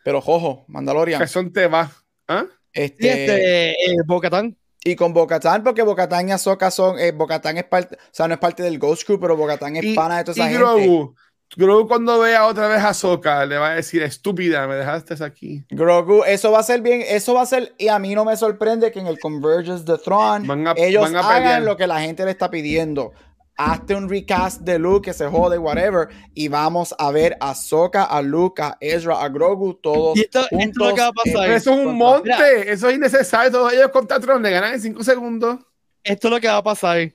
Pero 0.04 0.20
Jojo, 0.20 0.64
Mandalorian. 0.68 1.20
que 1.20 1.26
son 1.26 1.52
temas. 1.52 1.90
¿Ah? 2.28 2.44
Y 2.72 2.80
Este, 2.82 3.08
este, 3.10 3.70
eh, 3.72 3.96
Bo-Katan. 4.06 4.56
y 4.84 4.94
con 4.94 5.12
Bocatán, 5.12 5.64
porque 5.64 5.82
Bocatán 5.82 6.28
y 6.28 6.32
Ahsoka 6.32 6.70
son. 6.70 6.98
Eh, 7.00 7.10
Bocatán 7.10 7.56
es 7.56 7.64
parte. 7.64 7.96
O 7.96 7.98
sea, 8.12 8.28
no 8.28 8.34
es 8.34 8.40
parte 8.40 8.62
del 8.62 8.78
Ghost 8.78 9.04
Crew, 9.06 9.18
pero 9.18 9.36
Bocatán 9.36 9.74
es 9.76 9.84
Y, 9.84 9.94
pana 9.94 10.18
de 10.18 10.24
toda 10.24 10.34
esa 10.34 10.42
y 10.44 10.52
gente. 10.52 10.58
Grogu, 10.58 11.14
Grogu 11.56 11.88
cuando 11.88 12.18
vea 12.20 12.46
otra 12.46 12.68
vez 12.68 12.82
a 12.84 12.94
Soka 12.94 13.44
le 13.44 13.58
va 13.58 13.70
a 13.72 13.74
decir, 13.74 14.02
estúpida, 14.02 14.66
me 14.68 14.74
dejaste 14.76 15.22
aquí. 15.24 15.64
Grogu, 15.70 16.22
eso 16.24 16.50
va 16.52 16.60
a 16.60 16.62
ser 16.64 16.80
bien, 16.80 17.02
eso 17.06 17.34
va 17.34 17.42
a 17.42 17.46
ser, 17.46 17.74
y 17.78 17.88
a 17.88 17.98
mí 17.98 18.14
no 18.14 18.24
me 18.24 18.36
sorprende 18.36 18.90
que 18.92 19.00
en 19.00 19.06
el 19.08 19.18
Convergence 19.18 19.84
the 19.84 19.98
Throne 19.98 20.46
Van 20.46 20.66
a- 20.68 20.74
ellos 20.76 21.02
van 21.02 21.16
a 21.16 21.22
pelear. 21.22 21.42
hagan 21.42 21.64
lo 21.64 21.76
que 21.76 21.86
la 21.86 22.00
gente 22.00 22.24
le 22.24 22.30
está 22.32 22.50
pidiendo. 22.50 23.12
Hazte 23.56 23.94
un 23.94 24.08
recast 24.08 24.62
de 24.62 24.78
Luke 24.80 25.04
que 25.10 25.12
se 25.14 25.26
jode, 25.28 25.58
whatever, 25.58 26.08
y 26.34 26.48
vamos 26.48 26.94
a 26.98 27.10
ver 27.12 27.36
a 27.40 27.54
Soka, 27.54 28.02
a 28.04 28.20
Luke, 28.20 28.60
a 28.60 28.76
Ezra, 28.80 29.22
a 29.22 29.28
Grogu, 29.28 29.74
todos 29.74 30.16
Y 30.16 30.22
esto- 30.22 30.40
esto 30.50 30.56
es 30.58 30.76
lo 30.76 30.94
que 30.94 31.00
va 31.00 31.06
a 31.06 31.12
juntos 31.14 31.32
pasar. 31.34 31.50
eso 31.50 31.70
es 31.72 31.78
un 31.86 31.94
monte, 31.96 32.30
Mira. 32.30 32.48
eso 32.72 32.88
es 32.88 32.96
innecesario. 32.96 33.52
Todos 33.52 33.72
ellos 33.72 33.88
contra 33.92 34.18
Tron 34.18 34.42
le 34.42 34.50
ganan 34.50 34.74
en 34.74 34.80
5 34.80 35.04
segundos. 35.04 35.60
Esto 36.02 36.28
es 36.28 36.34
lo 36.34 36.40
que 36.40 36.48
va 36.48 36.56
a 36.56 36.62
pasar. 36.64 36.98
Eh, 36.98 37.14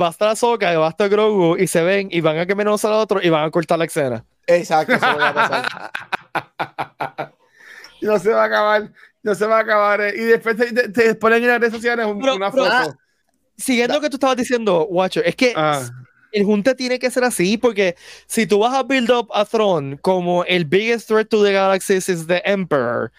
Va 0.00 0.08
a 0.08 0.10
estar 0.10 0.28
Ahsoka 0.28 0.72
y 0.72 0.76
va 0.76 0.88
a 0.88 0.90
estar 0.90 1.08
Grogu 1.08 1.56
y 1.56 1.68
se 1.68 1.80
ven 1.82 2.08
y 2.10 2.20
van 2.20 2.38
a 2.38 2.46
que 2.46 2.56
menos 2.56 2.84
al 2.84 2.94
otro 2.94 3.20
y 3.22 3.28
van 3.30 3.44
a 3.44 3.50
cortar 3.52 3.78
la 3.78 3.84
escena. 3.84 4.24
Exacto, 4.48 4.94
eso 4.94 5.06
va 5.06 5.28
a 5.28 5.34
pasar. 5.34 5.90
No 8.02 8.18
se 8.18 8.30
va 8.30 8.42
a 8.42 8.46
acabar, 8.46 8.90
no 9.22 9.34
se 9.34 9.46
va 9.46 9.56
a 9.58 9.60
acabar. 9.60 10.00
eh. 10.02 10.12
Y 10.16 10.20
después 10.24 10.56
te, 10.56 10.72
te- 10.72 10.88
te 10.90 11.14
ponen 11.14 11.42
en 11.42 11.48
las 11.48 11.60
redes 11.60 11.72
sociales 11.72 12.04
un- 12.06 12.20
Pero- 12.20 12.36
una 12.36 12.50
pero- 12.50 12.64
foto. 12.66 12.98
Siguiendo 13.56 13.94
lo 13.94 14.00
que 14.00 14.10
tú 14.10 14.16
estabas 14.16 14.36
diciendo, 14.36 14.86
Watcher, 14.86 15.26
es 15.26 15.34
que 15.36 15.52
Ah. 15.56 15.88
el 16.32 16.44
junte 16.44 16.74
tiene 16.74 16.98
que 16.98 17.10
ser 17.10 17.24
así, 17.24 17.56
porque 17.56 17.96
si 18.26 18.46
tú 18.46 18.58
vas 18.58 18.74
a 18.74 18.82
build 18.82 19.10
up 19.10 19.28
a 19.32 19.44
Throne 19.44 19.96
como 20.02 20.44
el 20.44 20.64
biggest 20.66 21.08
threat 21.08 21.28
to 21.28 21.42
the 21.42 21.52
galaxy 21.52 21.94
is 21.94 22.26
the 22.26 22.42
Emperor, 22.44 23.10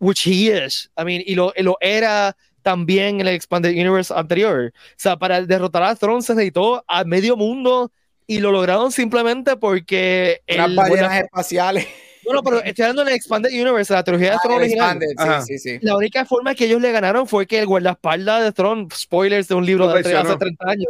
which 0.00 0.26
he 0.26 0.48
is, 0.50 0.90
I 0.96 1.04
mean, 1.04 1.22
y 1.24 1.34
lo, 1.34 1.52
y 1.56 1.62
lo 1.62 1.76
era 1.80 2.36
también 2.62 3.20
en 3.20 3.28
el 3.28 3.34
Expanded 3.34 3.70
Universe 3.70 4.12
anterior. 4.12 4.72
O 4.74 4.94
sea, 4.96 5.16
para 5.16 5.42
derrotar 5.42 5.82
a 5.84 5.94
Throne 5.94 6.22
se 6.22 6.34
necesitó 6.34 6.84
a 6.88 7.04
medio 7.04 7.36
mundo 7.36 7.92
y 8.26 8.40
lo 8.40 8.50
lograron 8.52 8.90
simplemente 8.92 9.56
porque 9.56 10.42
Unas 10.48 10.68
el 10.70 10.76
ballenas 10.76 11.22
espaciales. 11.22 11.86
Bueno, 12.28 12.42
pero 12.42 12.62
estoy 12.62 12.82
hablando 12.84 13.02
en 13.02 13.08
el 13.08 13.14
Expanded 13.14 13.50
Universe, 13.50 13.92
la 13.92 14.04
trilogía 14.04 14.30
de 14.30 14.36
Ah, 14.36 14.40
Throne 14.42 14.56
el 14.56 14.62
original. 14.62 15.02
Expanded. 15.02 15.40
Sí, 15.46 15.58
sí, 15.58 15.78
sí. 15.78 15.78
La 15.82 15.96
única 15.96 16.24
forma 16.26 16.54
que 16.54 16.66
ellos 16.66 16.80
le 16.80 16.92
ganaron 16.92 17.26
fue 17.26 17.46
que 17.46 17.58
el 17.58 17.66
guardaespaldas 17.66 18.44
de 18.44 18.52
Throne, 18.52 18.86
spoilers 18.94 19.48
de 19.48 19.54
un 19.54 19.64
libro 19.64 19.88
de 19.88 19.94
hace 19.94 20.10
traicionó. 20.10 20.38
30 20.38 20.64
años, 20.70 20.88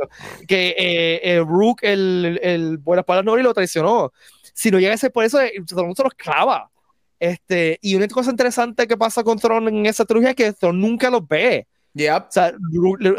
que 0.48 0.74
eh, 0.76 1.20
eh, 1.22 1.38
Rook, 1.46 1.78
el, 1.82 2.40
el 2.42 2.78
guardaespaldas 2.78 3.24
Nori, 3.24 3.42
lo 3.42 3.54
traicionó. 3.54 4.12
Si 4.52 4.70
no 4.72 4.80
llega 4.80 4.94
a 4.94 4.98
ser 4.98 5.12
por 5.12 5.24
eso, 5.24 5.40
eh, 5.40 5.52
Throne 5.66 5.94
se 5.94 6.02
los 6.02 6.14
clava. 6.14 6.68
Este, 7.20 7.78
y 7.82 7.94
una 7.94 8.08
cosa 8.08 8.30
interesante 8.30 8.86
que 8.86 8.96
pasa 8.96 9.22
con 9.22 9.38
Throne 9.38 9.68
en 9.70 9.86
esa 9.86 10.04
trilogía 10.04 10.30
es 10.30 10.36
que 10.36 10.52
Throne 10.52 10.78
nunca 10.80 11.08
los 11.10 11.26
ve. 11.26 11.66
Yep. 11.94 12.22
O 12.28 12.30
sea, 12.30 12.52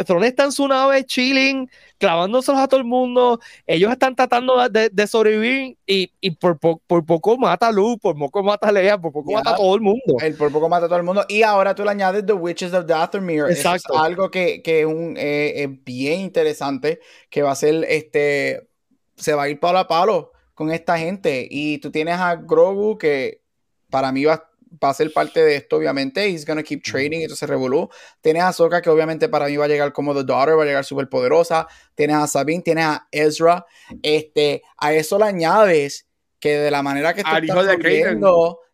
Throne 0.05 0.27
está 0.27 0.45
en 0.45 0.51
su 0.53 0.67
nave 0.67 1.03
chilling, 1.03 1.69
clavándoselos 1.97 2.61
a 2.61 2.67
todo 2.67 2.79
el 2.79 2.85
mundo. 2.85 3.39
Ellos 3.67 3.91
están 3.91 4.15
tratando 4.15 4.69
de, 4.69 4.89
de 4.89 5.07
sobrevivir 5.07 5.77
y, 5.85 6.13
y 6.21 6.31
por, 6.31 6.57
po- 6.59 6.81
por 6.87 7.05
poco 7.05 7.37
mata 7.37 7.67
a 7.67 7.71
Luke, 7.71 7.99
por 8.01 8.17
poco 8.17 8.41
mata 8.41 8.69
a 8.69 8.71
Leia, 8.71 8.97
por 8.97 9.11
poco 9.11 9.31
Ya. 9.31 9.37
mata 9.37 9.51
a 9.51 9.55
todo 9.57 9.75
el 9.75 9.81
mundo. 9.81 10.15
El 10.21 10.35
por 10.35 10.51
poco 10.51 10.69
mata 10.69 10.85
a 10.85 10.87
todo 10.87 10.97
el 10.99 11.03
mundo. 11.03 11.25
Y 11.27 11.43
ahora 11.43 11.75
tú 11.75 11.83
le 11.83 11.89
añades 11.91 12.25
The 12.25 12.33
Witches 12.33 12.73
of 12.73 12.85
Dathomir. 12.85 13.41
Eso 13.49 13.51
Exacto. 13.51 13.93
es 13.95 13.99
algo 13.99 14.31
que, 14.31 14.61
que 14.61 14.85
un, 14.85 15.15
eh, 15.17 15.63
es 15.63 15.83
bien 15.83 16.21
interesante. 16.21 17.01
Que 17.29 17.41
va 17.41 17.51
a 17.51 17.55
ser 17.55 17.83
este. 17.89 18.69
Se 19.17 19.33
va 19.33 19.43
a 19.43 19.49
ir 19.49 19.59
palo 19.59 19.79
a 19.79 19.87
palo 19.87 20.31
con 20.53 20.71
esta 20.71 20.97
gente. 20.97 21.45
Y 21.51 21.79
tú 21.79 21.91
tienes 21.91 22.15
a 22.17 22.35
Grogu 22.37 22.97
que 22.97 23.41
para 23.89 24.11
mí 24.13 24.23
va, 24.23 24.48
va 24.83 24.89
a 24.89 24.93
ser 24.93 25.11
parte 25.13 25.41
de 25.43 25.55
esto, 25.55 25.77
obviamente. 25.77 26.27
He's 26.27 26.45
gonna 26.45 26.63
keep 26.63 26.81
trading. 26.83 27.21
Esto 27.21 27.35
se 27.35 27.47
revolú. 27.47 27.89
Tienes 28.21 28.43
a 28.43 28.49
Ahsoka 28.49 28.81
que 28.81 28.89
obviamente 28.89 29.29
para 29.29 29.47
mí 29.47 29.57
va 29.57 29.65
a 29.65 29.67
llegar 29.67 29.91
como 29.93 30.13
The 30.13 30.23
Daughter, 30.23 30.57
va 30.57 30.63
a 30.63 30.65
llegar 30.65 30.85
súper 30.85 31.09
poderosa. 31.09 31.67
Tienes 31.95 32.15
a 32.17 32.27
Sabine, 32.27 32.61
tienes 32.63 32.85
a 32.85 33.07
Ezra. 33.11 33.65
Este, 34.03 34.61
a 34.77 34.93
eso 34.93 35.17
le 35.17 35.25
añades 35.25 36.07
que 36.39 36.57
de 36.57 36.71
la 36.71 36.81
manera 36.81 37.13
que 37.13 37.21
esto 37.21 37.31
Al 37.31 37.43
está 37.43 37.53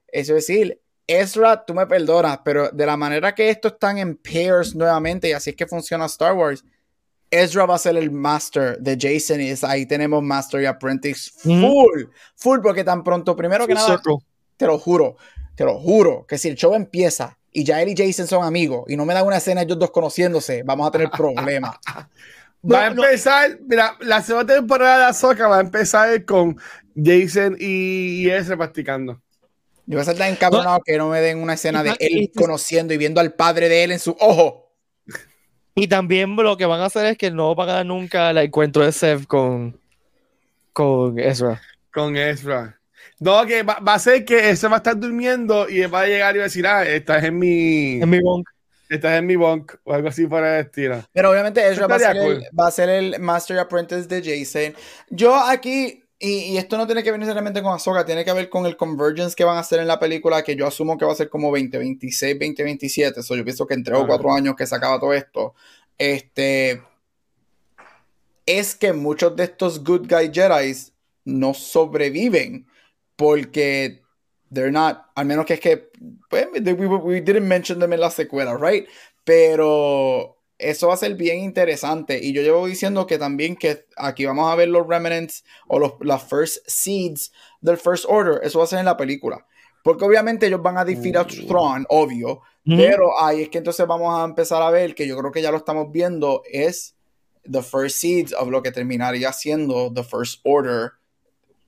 eso 0.07 0.35
es 0.37 0.47
decir, 0.47 0.81
Ezra, 1.07 1.65
tú 1.65 1.73
me 1.73 1.85
perdonas, 1.87 2.39
pero 2.43 2.69
de 2.69 2.85
la 2.85 2.97
manera 2.97 3.35
que 3.35 3.49
esto 3.49 3.67
están 3.69 3.97
en 3.97 4.17
pairs 4.17 4.75
nuevamente 4.75 5.29
y 5.29 5.33
así 5.33 5.51
es 5.51 5.55
que 5.55 5.67
funciona 5.67 6.05
Star 6.05 6.33
Wars, 6.33 6.63
Ezra 7.29 7.65
va 7.65 7.75
a 7.75 7.79
ser 7.79 7.97
el 7.97 8.11
master 8.11 8.77
de 8.79 8.97
Jason 8.99 9.41
y 9.41 9.49
es- 9.49 9.63
ahí 9.63 9.85
tenemos 9.85 10.23
Master 10.23 10.61
y 10.61 10.65
Apprentice 10.67 11.31
full, 11.35 12.05
full, 12.35 12.59
porque 12.61 12.83
tan 12.83 13.03
pronto, 13.03 13.35
primero 13.35 13.67
que 13.67 13.73
Full 13.73 13.81
nada, 13.81 13.93
circle. 13.97 14.15
te 14.57 14.65
lo 14.67 14.77
juro, 14.79 15.17
te 15.55 15.63
lo 15.63 15.79
juro, 15.79 16.25
que 16.27 16.37
si 16.37 16.49
el 16.49 16.55
show 16.55 16.73
empieza 16.75 17.37
y 17.51 17.63
ya 17.63 17.81
él 17.81 17.89
y 17.89 17.95
Jason 17.95 18.27
son 18.27 18.43
amigos 18.43 18.85
y 18.87 18.97
no 18.97 19.05
me 19.05 19.13
dan 19.13 19.25
una 19.25 19.37
escena 19.37 19.61
ellos 19.61 19.79
dos 19.79 19.91
conociéndose, 19.91 20.63
vamos 20.63 20.87
a 20.87 20.91
tener 20.91 21.09
problemas. 21.09 21.75
Va 22.71 22.87
a 22.87 22.89
no. 22.89 23.03
empezar, 23.03 23.59
mira, 23.67 23.95
la 23.99 24.21
segunda 24.23 24.55
temporada 24.55 24.97
de 24.97 25.03
Ahsoka 25.05 25.47
va 25.47 25.57
a 25.57 25.61
empezar 25.61 26.25
con 26.25 26.57
Jason 26.95 27.55
y, 27.59 28.23
y 28.25 28.29
ese 28.31 28.57
practicando. 28.57 29.21
Yo 29.85 29.97
voy 29.97 30.01
a 30.01 30.05
ser 30.05 30.17
tan 30.17 30.31
encabronado 30.31 30.79
que 30.83 30.97
no 30.97 31.09
me 31.09 31.21
den 31.21 31.37
una 31.37 31.53
escena 31.53 31.83
de 31.83 31.91
Y- 31.91 32.03
él 32.05 32.17
y- 32.23 32.27
conociendo 32.29 32.91
y 32.91 32.97
viendo 32.97 33.21
al 33.21 33.33
padre 33.33 33.69
de 33.69 33.83
él 33.83 33.91
en 33.91 33.99
su 33.99 34.17
ojo. 34.19 34.73
Y 35.75 35.87
también 35.87 36.35
lo 36.35 36.57
que 36.57 36.65
van 36.65 36.81
a 36.81 36.85
hacer 36.85 37.05
es 37.05 37.17
que 37.19 37.29
no 37.29 37.53
van 37.53 37.69
a 37.69 37.73
dar 37.73 37.85
nunca 37.85 38.31
el 38.31 38.37
encuentro 38.39 38.83
de 38.83 38.91
Seth 38.91 39.27
con, 39.27 39.79
con 40.73 41.19
Ezra. 41.19 41.61
Con 41.93 42.17
Ezra. 42.17 42.79
No, 43.19 43.45
que 43.45 43.63
va, 43.63 43.79
va 43.79 43.93
a 43.95 43.99
ser 43.99 44.25
que 44.25 44.49
ese 44.49 44.67
va 44.67 44.75
a 44.75 44.77
estar 44.77 44.99
durmiendo 44.99 45.69
y 45.69 45.85
va 45.85 46.01
a 46.01 46.07
llegar 46.07 46.35
y 46.35 46.39
va 46.39 46.43
a 46.43 46.47
decir, 46.47 46.65
ah, 46.67 46.85
estás 46.85 47.23
en 47.23 47.37
mi, 47.39 48.01
En 48.01 48.09
mi 48.09 48.19
bunk. 48.19 48.47
estás 48.89 49.17
en 49.17 49.25
mi 49.25 49.35
bunk 49.35 49.73
o 49.83 49.93
algo 49.93 50.09
así 50.09 50.27
por 50.27 50.43
el 50.43 50.65
estilo. 50.65 51.03
Pero 51.13 51.31
obviamente 51.31 51.65
Ezra 51.67 51.87
va 51.87 51.95
a, 51.95 51.99
ser 51.99 52.17
el, 52.17 52.43
va 52.57 52.67
a 52.67 52.71
ser 52.71 52.89
el 52.89 53.19
Master 53.19 53.57
Apprentice 53.59 54.07
de 54.07 54.21
Jason. 54.21 54.75
Yo 55.09 55.35
aquí, 55.35 56.03
y, 56.19 56.29
y 56.53 56.57
esto 56.57 56.77
no 56.77 56.85
tiene 56.85 57.03
que 57.03 57.11
ver 57.11 57.19
necesariamente 57.19 57.61
con 57.61 57.73
Ahsoka, 57.73 58.05
tiene 58.05 58.23
que 58.25 58.33
ver 58.33 58.49
con 58.49 58.65
el 58.65 58.75
Convergence 58.77 59.35
que 59.35 59.43
van 59.43 59.57
a 59.57 59.61
hacer 59.61 59.79
en 59.79 59.87
la 59.87 59.99
película, 59.99 60.43
que 60.43 60.55
yo 60.55 60.67
asumo 60.67 60.97
que 60.97 61.05
va 61.05 61.11
a 61.13 61.15
ser 61.15 61.29
como 61.29 61.47
2026, 61.49 62.33
2027. 62.39 63.19
Eso 63.21 63.35
yo 63.35 63.43
pienso 63.43 63.65
que 63.65 63.73
en 63.75 63.83
tres 63.83 63.97
o 63.97 63.99
Ajá. 63.99 64.07
cuatro 64.07 64.33
años 64.33 64.55
que 64.55 64.65
se 64.67 64.75
acaba 64.75 64.99
todo 64.99 65.13
esto. 65.13 65.53
Este. 65.97 66.81
Es 68.45 68.75
que 68.75 68.93
muchos 68.93 69.35
de 69.35 69.45
estos 69.45 69.83
Good 69.83 70.07
Guy 70.07 70.29
Jedi 70.31 70.75
no 71.25 71.53
sobreviven 71.55 72.67
porque 73.15 74.01
they're 74.51 74.71
not, 74.71 75.05
al 75.15 75.25
menos 75.25 75.45
que 75.45 75.55
es 75.55 75.59
que, 75.59 75.89
pues, 76.29 76.47
we, 76.53 76.85
we 76.87 77.21
didn't 77.21 77.47
mention 77.47 77.79
them 77.79 77.93
en 77.93 77.99
la 77.99 78.09
secuela, 78.09 78.57
right? 78.57 78.87
Pero 79.23 80.37
eso 80.57 80.87
va 80.87 80.93
a 80.93 80.97
ser 80.97 81.15
bien 81.15 81.39
interesante. 81.39 82.19
Y 82.21 82.31
yo 82.33 82.41
llevo 82.41 82.65
diciendo 82.67 83.05
que 83.07 83.17
también 83.17 83.55
que 83.55 83.85
aquí 83.97 84.25
vamos 84.25 84.51
a 84.51 84.55
ver 84.55 84.69
los 84.69 84.87
remnants 84.87 85.43
o 85.67 85.79
los, 85.79 85.93
las 86.01 86.23
first 86.23 86.59
seeds 86.67 87.31
del 87.61 87.77
First 87.77 88.05
Order. 88.07 88.39
Eso 88.43 88.59
va 88.59 88.65
a 88.65 88.67
ser 88.67 88.79
en 88.79 88.85
la 88.85 88.97
película. 88.97 89.45
Porque 89.83 90.05
obviamente 90.05 90.47
ellos 90.47 90.61
van 90.61 90.77
a 90.77 90.85
defeat 90.85 91.15
a 91.15 91.23
Mm. 91.23 91.47
Thrawn, 91.47 91.85
obvio. 91.89 92.41
Ujú. 92.65 92.77
Pero 92.77 93.21
ahí 93.21 93.43
es 93.43 93.49
que 93.49 93.59
entonces 93.59 93.85
vamos 93.85 94.17
a 94.17 94.23
empezar 94.23 94.61
a 94.61 94.71
ver, 94.71 94.95
que 94.95 95.07
yo 95.07 95.17
creo 95.17 95.31
que 95.31 95.41
ya 95.41 95.51
lo 95.51 95.57
estamos 95.57 95.91
viendo, 95.91 96.41
es 96.51 96.95
the 97.49 97.61
first 97.61 97.97
seeds 97.97 98.33
of 98.33 98.49
lo 98.49 98.63
que 98.63 98.71
terminaría 98.71 99.31
siendo 99.31 99.93
the 99.93 100.03
First 100.03 100.41
Order 100.43 100.93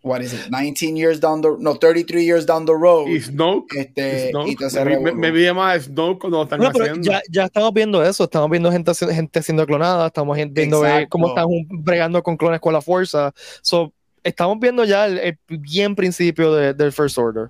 what 0.07 0.21
is 0.21 0.33
it, 0.33 0.49
19 0.49 0.95
years 0.97 1.19
down 1.19 1.41
the, 1.41 1.49
no, 1.59 1.75
33 1.75 2.23
years 2.23 2.45
down 2.45 2.65
the 2.65 2.73
road. 2.73 3.07
Y 3.07 3.19
Snoke. 3.19 3.73
Este, 3.75 4.29
Snoke. 4.31 4.49
y 4.51 4.99
me, 4.99 5.13
me, 5.13 5.31
me 5.31 5.53
más 5.53 5.83
Snoke 5.83 6.19
cuando 6.21 6.37
lo 6.37 6.43
están 6.43 6.59
No, 6.59 6.71
pero 6.71 6.95
ya, 7.01 7.21
ya 7.29 7.45
estamos 7.45 7.73
viendo 7.73 8.03
eso, 8.03 8.23
estamos 8.23 8.49
viendo 8.49 8.71
gente, 8.71 8.93
gente 8.95 9.41
siendo 9.43 9.65
clonada, 9.65 10.07
estamos 10.07 10.35
viendo 10.35 10.85
eh, 10.85 10.89
Exacto. 10.89 11.07
cómo 11.09 11.27
están 11.29 11.45
un- 11.45 11.67
bregando 11.83 12.23
con 12.23 12.37
clones 12.37 12.59
con 12.59 12.73
la 12.73 12.81
fuerza. 12.81 13.33
So, 13.61 13.93
estamos 14.23 14.57
viendo 14.59 14.83
ya 14.85 15.05
el, 15.05 15.17
el 15.19 15.37
bien 15.47 15.95
principio 15.95 16.53
de- 16.53 16.73
del 16.73 16.91
First 16.91 17.17
Order. 17.17 17.49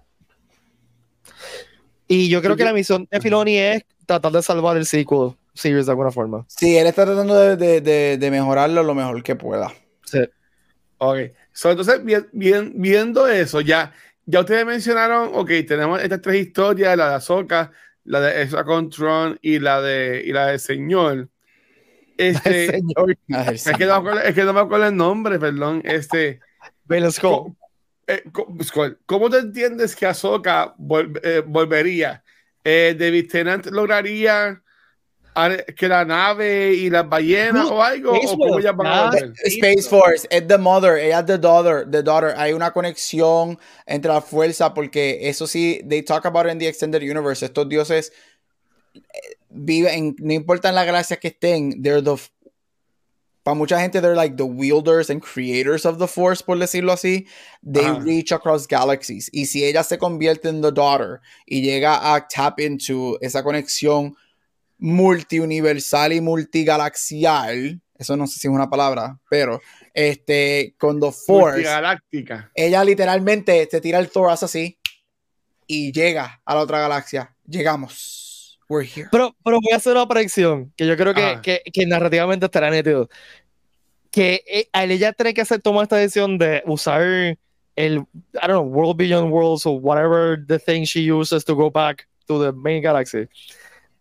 Y 2.07 2.29
yo 2.29 2.41
creo 2.41 2.55
que 2.55 2.63
la 2.63 2.73
misión 2.73 3.07
de 3.11 3.19
Filoni 3.19 3.57
es 3.57 3.83
tratar 4.05 4.31
de 4.31 4.41
salvar 4.41 4.77
el 4.77 4.85
sequel 4.85 5.31
series 5.53 5.85
de 5.87 5.91
alguna 5.91 6.11
forma. 6.11 6.45
Sí, 6.47 6.77
él 6.77 6.87
está 6.87 7.05
tratando 7.05 7.35
de, 7.35 7.57
de, 7.57 7.81
de, 7.81 8.17
de 8.17 8.31
mejorarlo 8.31 8.81
lo 8.83 8.95
mejor 8.95 9.21
que 9.23 9.35
pueda. 9.35 9.73
Sí. 10.05 10.19
Ok. 10.99 11.17
So, 11.57 11.71
entonces, 11.71 12.03
bien, 12.05 12.27
bien- 12.33 12.73
viendo 12.75 13.27
eso, 13.27 13.61
ya, 13.61 13.91
ya 14.27 14.41
ustedes 14.41 14.63
mencionaron, 14.63 15.31
ok, 15.33 15.49
tenemos 15.67 15.99
estas 16.03 16.21
tres 16.21 16.45
historias, 16.45 16.95
la 16.95 17.09
de 17.09 17.15
Ahsoka, 17.15 17.71
la 18.03 18.21
de 18.21 18.43
Ezra 18.43 18.63
con 18.63 18.91
Tron 18.91 19.39
y 19.41 19.57
la 19.57 19.81
de 19.81 20.21
y 20.23 20.31
la 20.33 20.45
de 20.49 20.59
Señor. 20.59 21.29
Este, 22.15 22.67
Señor 22.67 23.17
es, 23.27 23.63
que 23.63 23.85
no 23.87 23.93
me 23.93 23.97
acuerdo, 23.97 24.21
es 24.21 24.35
que 24.35 24.43
no 24.43 24.53
me 24.53 24.59
acuerdo 24.59 24.85
el 24.85 24.95
nombre, 24.95 25.39
perdón. 25.39 25.81
Este, 25.83 26.41
eh, 28.05 28.23
co- 28.31 28.55
Skull, 28.61 28.99
¿cómo 29.07 29.27
te 29.27 29.39
entiendes 29.39 29.95
que 29.95 30.05
Ahsoka 30.05 30.75
vol- 30.77 31.19
eh, 31.23 31.41
volvería? 31.43 32.23
Eh, 32.63 32.95
¿David 32.95 33.31
Tennant 33.31 33.65
lograría 33.71 34.61
que 35.75 35.87
la 35.87 36.03
nave 36.05 36.73
y 36.73 36.89
las 36.89 37.07
ballenas 37.07 37.69
o 37.69 37.81
algo? 37.81 38.15
eso, 38.15 38.33
¿O 38.33 38.37
cómo 38.37 38.59
ya 38.59 38.71
van 38.71 38.87
a 38.87 38.95
ya. 38.95 39.03
volver? 39.05 39.33
Space 39.45 39.87
Force, 39.87 40.27
es 40.31 40.47
the 40.47 40.57
mother, 40.57 40.97
ella 40.97 41.19
es 41.19 41.25
the 41.25 41.37
daughter, 41.37 41.85
the 41.89 42.01
daughter. 42.01 42.33
Hay 42.37 42.53
una 42.53 42.71
conexión 42.71 43.59
entre 43.85 44.11
la 44.11 44.21
fuerza 44.21 44.73
porque 44.73 45.29
eso 45.29 45.45
sí, 45.45 45.81
they 45.87 46.01
talk 46.01 46.25
about 46.25 46.45
it 46.45 46.51
in 46.53 46.57
the 46.59 46.67
extended 46.67 47.01
universe. 47.03 47.43
Estos 47.45 47.67
dioses 47.69 48.11
eh, 48.95 48.99
viven, 49.49 50.15
no 50.19 50.33
importa 50.33 50.69
en 50.69 50.75
la 50.75 50.85
galaxia 50.85 51.17
que 51.17 51.27
estén, 51.29 51.81
they're 51.83 52.01
the 52.01 52.15
para 53.43 53.55
mucha 53.55 53.79
gente 53.79 54.01
they're 54.01 54.13
like 54.13 54.35
the 54.35 54.45
wielders 54.45 55.09
and 55.09 55.21
creators 55.21 55.85
of 55.85 55.99
the 55.99 56.07
force, 56.07 56.41
por 56.43 56.57
decirlo 56.57 56.91
así. 56.91 57.27
They 57.63 57.85
Ajá. 57.85 58.03
reach 58.03 58.33
across 58.33 58.67
galaxies. 58.67 59.29
Y 59.31 59.45
si 59.45 59.63
ella 59.63 59.83
se 59.83 59.97
convierte 59.97 60.49
en 60.49 60.61
the 60.61 60.69
daughter 60.71 61.21
y 61.45 61.61
llega 61.61 62.13
a 62.13 62.27
tap 62.27 62.59
into 62.59 63.17
esa 63.21 63.43
conexión 63.43 64.17
multiuniversal 64.77 66.13
y 66.13 66.21
multigalaxial, 66.21 67.81
eso 67.97 68.15
no 68.15 68.27
sé 68.27 68.39
si 68.39 68.47
es 68.47 68.53
una 68.53 68.69
palabra, 68.69 69.17
pero 69.29 69.59
este 69.93 70.75
con 70.77 70.99
the 70.99 71.11
force, 71.11 71.57
Multigaláctica. 71.57 72.51
ella 72.53 72.83
literalmente 72.83 73.67
se 73.69 73.81
tira 73.81 73.99
el 73.99 74.09
Thor 74.09 74.29
así 74.29 74.77
y 75.65 75.91
llega 75.91 76.41
a 76.45 76.55
la 76.55 76.61
otra 76.61 76.79
galaxia. 76.79 77.35
Llegamos. 77.45 78.59
We're 78.69 78.85
here. 78.85 79.07
Pero, 79.11 79.35
pero 79.43 79.59
voy 79.61 79.73
a 79.73 79.77
hacer 79.77 79.93
una 79.93 80.07
predicción 80.07 80.73
que 80.75 80.85
yo 80.85 80.97
creo 80.97 81.13
que, 81.13 81.23
Ajá. 81.23 81.41
que, 81.41 81.61
que 81.71 81.85
narrativamente 81.85 82.45
estará 82.45 82.69
nítido. 82.69 83.09
Que 84.11 84.43
eh, 84.45 84.69
a 84.73 84.83
ella 84.83 85.13
tiene 85.13 85.33
que 85.33 85.41
hacer 85.41 85.61
tomar 85.61 85.83
esta 85.83 85.95
decisión 85.95 86.37
de 86.37 86.63
usar 86.65 87.01
el, 87.01 87.97
I 87.97 88.47
don't 88.47 88.49
know, 88.49 88.61
World 88.63 88.97
Beyond 88.97 89.31
Worlds 89.31 89.65
o 89.65 89.71
whatever 89.71 90.37
the 90.47 90.59
thing 90.59 90.83
she 90.83 91.09
uses 91.09 91.45
to 91.45 91.55
go 91.55 91.71
back 91.71 92.07
to 92.27 92.43
the 92.43 92.51
main 92.51 92.81
galaxy. 92.81 93.27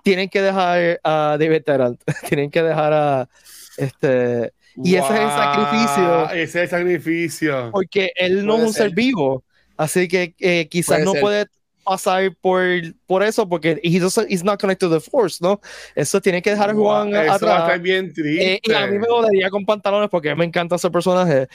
Tienen 0.07 0.29
que 0.29 0.41
dejar 0.41 1.01
a 1.03 1.37
David 1.37 1.63
Tennant, 1.65 2.01
tienen 2.29 2.49
que 2.49 2.63
dejar 2.63 2.93
a 2.93 3.29
este, 3.77 4.53
Y 4.77 4.95
ese 4.95 5.15
es 5.15 5.21
el 5.21 5.31
sacrificio. 5.31 6.31
Ese 6.31 6.43
es 6.45 6.55
el 6.57 6.69
sacrificio. 6.69 7.71
porque 7.73 8.13
él 8.15 8.47
no 8.47 8.57
es 8.59 8.63
un 8.63 8.73
ser 8.73 8.89
ser. 8.91 8.95
vivo, 8.95 9.43
así 9.77 10.07
que 10.07 10.33
eh, 10.39 10.69
quizás 10.69 10.99
Puede 10.99 11.05
no 11.05 11.13
ser. 11.13 11.21
puede 11.21 11.47
pasar 11.83 12.37
por, 12.41 12.63
por 13.07 13.23
eso 13.25 13.49
porque 13.49 13.81
he 13.83 13.99
doesn't- 14.01 14.27
he's 14.29 14.45
not 14.45 14.61
connected 14.61 14.89
to 14.89 14.95
the 14.95 15.01
force, 15.01 15.39
¿no? 15.41 15.61
Eso 15.97 16.21
tiene 16.21 16.41
que 16.41 16.51
dejar 16.51 16.71
a 16.71 16.75
Juan 16.75 17.09
Eso 17.09 17.17
va 17.27 17.33
a 17.33 17.35
atrás. 17.35 17.63
estar 17.63 17.81
bien 17.81 18.13
triste. 18.13 18.55
Eh, 18.55 18.61
y 18.63 18.73
a 18.75 18.87
mí 18.87 18.99
me 19.01 19.07
jodería 19.09 19.51
con 19.51 19.67
pantalones 19.67 20.09
porque 20.09 20.35
me 20.37 20.45
encanta 20.45 20.77
ese 20.77 20.89
personaje. 20.91 21.49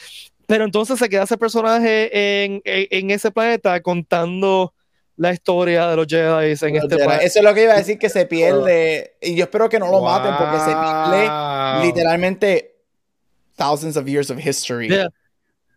Pero 0.45 0.65
entonces 0.65 0.99
se 0.99 1.07
queda 1.07 1.23
ese 1.23 1.37
personaje 1.37 2.43
en, 2.43 2.61
en, 2.65 2.87
en 2.91 3.11
ese 3.11 3.31
planeta 3.31 3.79
contando 3.81 4.73
la 5.17 5.31
historia 5.33 5.87
de 5.87 5.95
los 5.95 6.07
Jedi 6.07 6.45
en 6.45 6.51
este 6.53 6.67
Literal, 6.71 6.87
planeta. 6.89 7.17
Eso 7.23 7.39
es 7.39 7.45
lo 7.45 7.53
que 7.53 7.63
iba 7.63 7.73
a 7.73 7.77
decir 7.77 7.97
que 7.99 8.09
se 8.09 8.25
pierde. 8.25 9.15
Y 9.21 9.35
yo 9.35 9.43
espero 9.43 9.69
que 9.69 9.79
no 9.79 9.91
lo 9.91 10.01
maten 10.01 10.33
porque 10.37 10.59
se 10.59 10.71
pierde 10.71 11.27
Wow. 11.29 11.83
literalmente 11.85 12.75
thousands 13.57 13.97
of 13.97 14.05
years 14.07 14.29
of 14.31 14.39
history. 14.39 14.87
Yeah. 14.89 15.09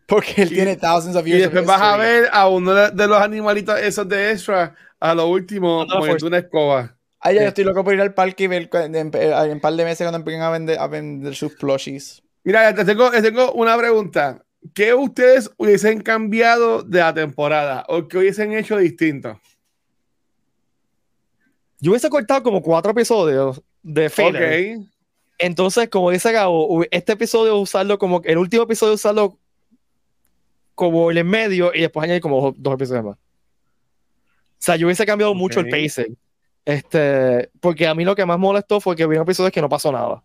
Porque 0.07 0.41
él 0.43 0.51
Y- 0.51 0.55
tiene 0.55 0.75
thousands 0.75 1.15
of 1.15 1.25
Y 1.27 1.31
years 1.31 1.47
of 1.47 1.53
después 1.53 1.67
vas 1.67 1.81
a 1.81 1.97
ver 1.97 2.29
a 2.31 2.47
uno 2.47 2.73
de, 2.73 3.07
los 3.07 3.21
animalitos 3.21 3.79
esos 3.79 4.07
de 4.07 4.31
Ezra, 4.31 4.75
a 4.99 5.13
lo 5.15 5.27
último, 5.27 5.85
poniendo 5.87 6.27
una 6.27 6.37
escoba. 6.39 6.95
Ay, 7.19 7.35
ya, 7.35 7.41
yo 7.41 7.47
estoy 7.47 7.63
loco 7.63 7.83
por 7.83 7.93
ir 7.93 8.01
al 8.01 8.13
parque 8.13 8.43
y 8.43 8.47
ver 8.47 8.69
cu- 8.69 8.77
en, 8.77 8.95
en- 8.95 9.11
en 9.15 9.51
un 9.51 9.59
par 9.59 9.73
de 9.73 9.83
meses 9.83 10.05
cuando 10.05 10.17
empiecen 10.19 10.43
a 10.43 10.51
vender, 10.51 10.77
a 10.79 10.87
vender 10.87 11.35
sus 11.35 11.55
plushies. 11.55 12.21
Mira, 12.43 12.73
te 12.75 12.85
tengo, 12.85 13.09
te 13.09 13.21
tengo 13.23 13.51
una 13.53 13.75
pregunta. 13.77 14.44
¿Qué 14.73 14.93
ustedes 14.93 15.51
hubiesen 15.57 16.01
cambiado 16.01 16.81
de 16.81 16.99
la 16.99 17.13
temporada 17.13 17.85
o 17.87 18.07
qué 18.07 18.17
hubiesen 18.17 18.53
hecho 18.53 18.77
distinto? 18.77 19.39
Yo 21.79 21.91
hubiese 21.91 22.09
cortado 22.09 22.41
como 22.43 22.61
cuatro 22.61 22.91
episodios 22.91 23.61
de 23.83 24.09
filler. 24.09 24.77
Ok. 24.77 24.87
Entonces, 25.37 25.89
como 25.89 26.09
dice 26.11 26.31
Gabo, 26.31 26.83
este 26.89 27.13
episodio 27.13 27.57
usarlo 27.57 27.99
como 27.99 28.21
el 28.23 28.37
último 28.37 28.63
episodio 28.63 28.93
usarlo 28.93 29.37
como 30.73 31.11
el 31.11 31.17
en 31.17 31.27
medio 31.27 31.71
y 31.73 31.81
después 31.81 32.03
añadir 32.05 32.21
como 32.21 32.53
dos 32.57 32.73
episodios 32.73 33.05
más. 33.05 33.17
O 33.17 34.65
sea, 34.65 34.77
yo 34.77 34.87
hubiese 34.87 35.05
cambiado 35.05 35.33
mucho 35.35 35.59
el 35.59 35.69
pacing. 35.69 36.17
Este, 36.63 37.49
porque 37.59 37.85
a 37.85 37.93
mí 37.93 38.03
lo 38.03 38.15
que 38.15 38.25
más 38.25 38.39
molestó 38.39 38.81
fue 38.81 38.95
que 38.95 39.05
hubo 39.05 39.13
episodios 39.13 39.51
que 39.51 39.61
no 39.61 39.69
pasó 39.69 39.91
nada. 39.91 40.23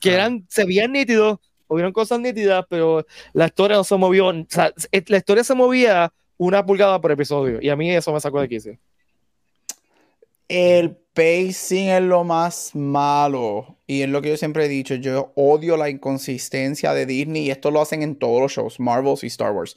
Que 0.00 0.10
Ah. 0.10 0.14
eran, 0.14 0.46
se 0.48 0.64
veían 0.64 0.92
nítidos, 0.92 1.38
hubieron 1.74 1.92
cosas 1.92 2.20
nítidas, 2.20 2.64
pero 2.68 3.04
la 3.32 3.46
historia 3.46 3.76
no 3.76 3.84
se 3.84 3.96
movió. 3.96 4.28
O 4.28 4.46
sea, 4.48 4.72
es- 4.90 5.10
la 5.10 5.18
historia 5.18 5.44
se 5.44 5.54
movía 5.54 6.12
una 6.36 6.64
pulgada 6.64 7.00
por 7.00 7.12
episodio. 7.12 7.58
Y 7.60 7.68
a 7.68 7.76
mí 7.76 7.90
eso 7.90 8.12
me 8.12 8.20
sacó 8.20 8.40
de 8.40 8.48
quicio. 8.48 8.78
El 10.48 10.96
pacing 11.14 11.88
es 11.88 12.02
lo 12.02 12.24
más 12.24 12.74
malo. 12.74 13.78
Y 13.86 14.02
es 14.02 14.08
lo 14.08 14.20
que 14.20 14.30
yo 14.30 14.36
siempre 14.36 14.66
he 14.66 14.68
dicho. 14.68 14.94
Yo 14.94 15.32
odio 15.36 15.76
la 15.76 15.88
inconsistencia 15.88 16.92
de 16.92 17.06
Disney. 17.06 17.46
Y 17.46 17.50
esto 17.50 17.70
lo 17.70 17.80
hacen 17.80 18.02
en 18.02 18.16
todos 18.16 18.40
los 18.40 18.52
shows, 18.52 18.80
Marvels 18.80 19.24
y 19.24 19.28
Star 19.28 19.52
Wars. 19.52 19.76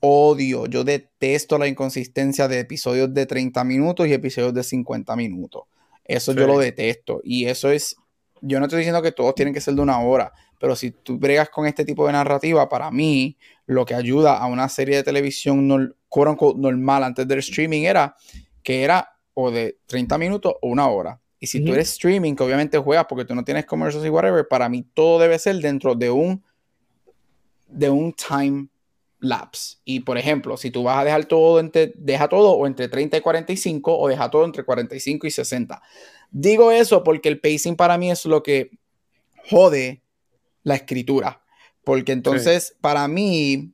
Odio, 0.00 0.66
yo 0.66 0.82
detesto 0.84 1.58
la 1.58 1.68
inconsistencia 1.68 2.48
de 2.48 2.60
episodios 2.60 3.12
de 3.12 3.26
30 3.26 3.64
minutos 3.64 4.06
y 4.06 4.14
episodios 4.14 4.54
de 4.54 4.62
50 4.62 5.14
minutos. 5.16 5.64
Eso 6.04 6.32
yo 6.32 6.46
lo 6.46 6.58
detesto. 6.58 7.20
Y 7.22 7.46
eso 7.46 7.70
es, 7.70 7.96
yo 8.40 8.58
no 8.58 8.66
estoy 8.66 8.78
diciendo 8.78 9.02
que 9.02 9.12
todos 9.12 9.34
tienen 9.34 9.52
que 9.52 9.60
ser 9.60 9.74
de 9.74 9.82
una 9.82 10.00
hora, 10.00 10.32
pero 10.60 10.76
si 10.76 10.90
tú 10.90 11.16
bregas 11.16 11.48
con 11.48 11.66
este 11.66 11.86
tipo 11.86 12.06
de 12.06 12.12
narrativa, 12.12 12.68
para 12.68 12.90
mí, 12.90 13.38
lo 13.64 13.86
que 13.86 13.94
ayuda 13.94 14.36
a 14.36 14.46
una 14.46 14.68
serie 14.68 14.96
de 14.96 15.02
televisión 15.02 15.66
nor- 15.66 15.96
normal 16.56 17.02
antes 17.02 17.26
del 17.26 17.38
streaming 17.38 17.84
era 17.84 18.14
que 18.62 18.82
era 18.84 19.16
o 19.32 19.50
de 19.50 19.78
30 19.86 20.18
minutos 20.18 20.52
o 20.60 20.68
una 20.68 20.86
hora. 20.88 21.18
Y 21.38 21.46
si 21.46 21.64
tú 21.64 21.72
eres 21.72 21.92
streaming, 21.92 22.34
que 22.34 22.42
obviamente 22.42 22.76
juegas 22.76 23.06
porque 23.08 23.24
tú 23.24 23.34
no 23.34 23.42
tienes 23.42 23.64
commercials 23.64 24.06
y 24.06 24.10
whatever, 24.10 24.46
para 24.46 24.68
mí 24.68 24.84
todo 24.92 25.18
debe 25.18 25.38
ser 25.38 25.56
dentro 25.56 25.94
de 25.94 26.10
un 26.10 26.44
de 27.66 27.88
un 27.88 28.12
time 28.12 28.68
lapse. 29.20 29.78
Y 29.86 30.00
por 30.00 30.18
ejemplo, 30.18 30.58
si 30.58 30.70
tú 30.70 30.82
vas 30.82 30.98
a 30.98 31.04
dejar 31.04 31.24
todo 31.24 31.58
entre, 31.58 31.94
deja 31.96 32.28
todo 32.28 32.52
o 32.52 32.66
entre 32.66 32.88
30 32.88 33.16
y 33.16 33.20
45 33.22 33.98
o 33.98 34.08
deja 34.08 34.28
todo 34.30 34.44
entre 34.44 34.62
45 34.62 35.26
y 35.26 35.30
60. 35.30 35.80
Digo 36.30 36.70
eso 36.70 37.02
porque 37.02 37.30
el 37.30 37.40
pacing 37.40 37.76
para 37.76 37.96
mí 37.96 38.10
es 38.10 38.26
lo 38.26 38.42
que 38.42 38.70
jode 39.48 40.02
la 40.62 40.74
escritura. 40.76 41.42
Porque 41.84 42.12
entonces, 42.12 42.76
para 42.80 43.08
mí, 43.08 43.72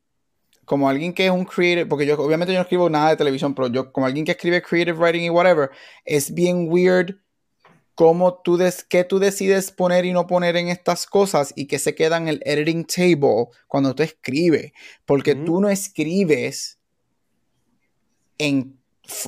como 0.64 0.88
alguien 0.88 1.12
que 1.12 1.26
es 1.26 1.32
un 1.32 1.44
creative, 1.44 1.86
porque 1.86 2.06
yo 2.06 2.18
obviamente 2.18 2.52
yo 2.52 2.58
no 2.58 2.62
escribo 2.62 2.90
nada 2.90 3.10
de 3.10 3.16
televisión, 3.16 3.54
pero 3.54 3.68
yo 3.68 3.92
como 3.92 4.06
alguien 4.06 4.24
que 4.24 4.32
escribe 4.32 4.62
creative 4.62 4.98
writing 4.98 5.22
y 5.22 5.30
whatever, 5.30 5.70
es 6.04 6.32
bien 6.32 6.66
weird 6.68 7.16
cómo 7.94 8.34
tú 8.34 8.56
des, 8.58 8.84
qué 8.84 9.04
tú 9.04 9.18
decides 9.18 9.70
poner 9.70 10.04
y 10.04 10.12
no 10.12 10.26
poner 10.26 10.56
en 10.56 10.68
estas 10.68 11.06
cosas 11.06 11.52
y 11.56 11.66
que 11.66 11.78
se 11.78 11.94
queda 11.94 12.18
en 12.18 12.28
el 12.28 12.42
editing 12.44 12.84
table 12.84 13.46
cuando 13.66 13.94
tú 13.94 14.02
escribes. 14.02 14.72
Porque 15.06 15.34
tú 15.34 15.60
no 15.60 15.70
escribes 15.70 16.78
en, 18.38 18.78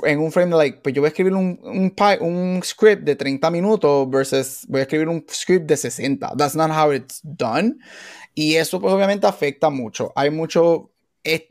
en 0.04 0.18
un 0.18 0.32
frame 0.32 0.56
like, 0.56 0.78
pues 0.82 0.94
yo 0.94 1.00
voy 1.02 1.06
a 1.06 1.08
escribir 1.08 1.32
un, 1.34 1.58
un, 1.62 2.60
script 2.64 3.02
de 3.04 3.16
30 3.16 3.50
minutos 3.50 4.08
versus 4.10 4.64
voy 4.68 4.80
a 4.80 4.82
escribir 4.82 5.08
un 5.08 5.24
script 5.30 5.66
de 5.66 5.76
60. 5.76 6.32
That's 6.36 6.54
not 6.56 6.70
how 6.70 6.92
it's 6.92 7.20
done. 7.22 7.76
Y 8.34 8.56
eso 8.56 8.80
pues 8.80 8.92
obviamente 8.94 9.26
afecta 9.26 9.70
mucho. 9.70 10.12
Hay 10.16 10.30
mucho... 10.30 10.90
es- 11.24 11.44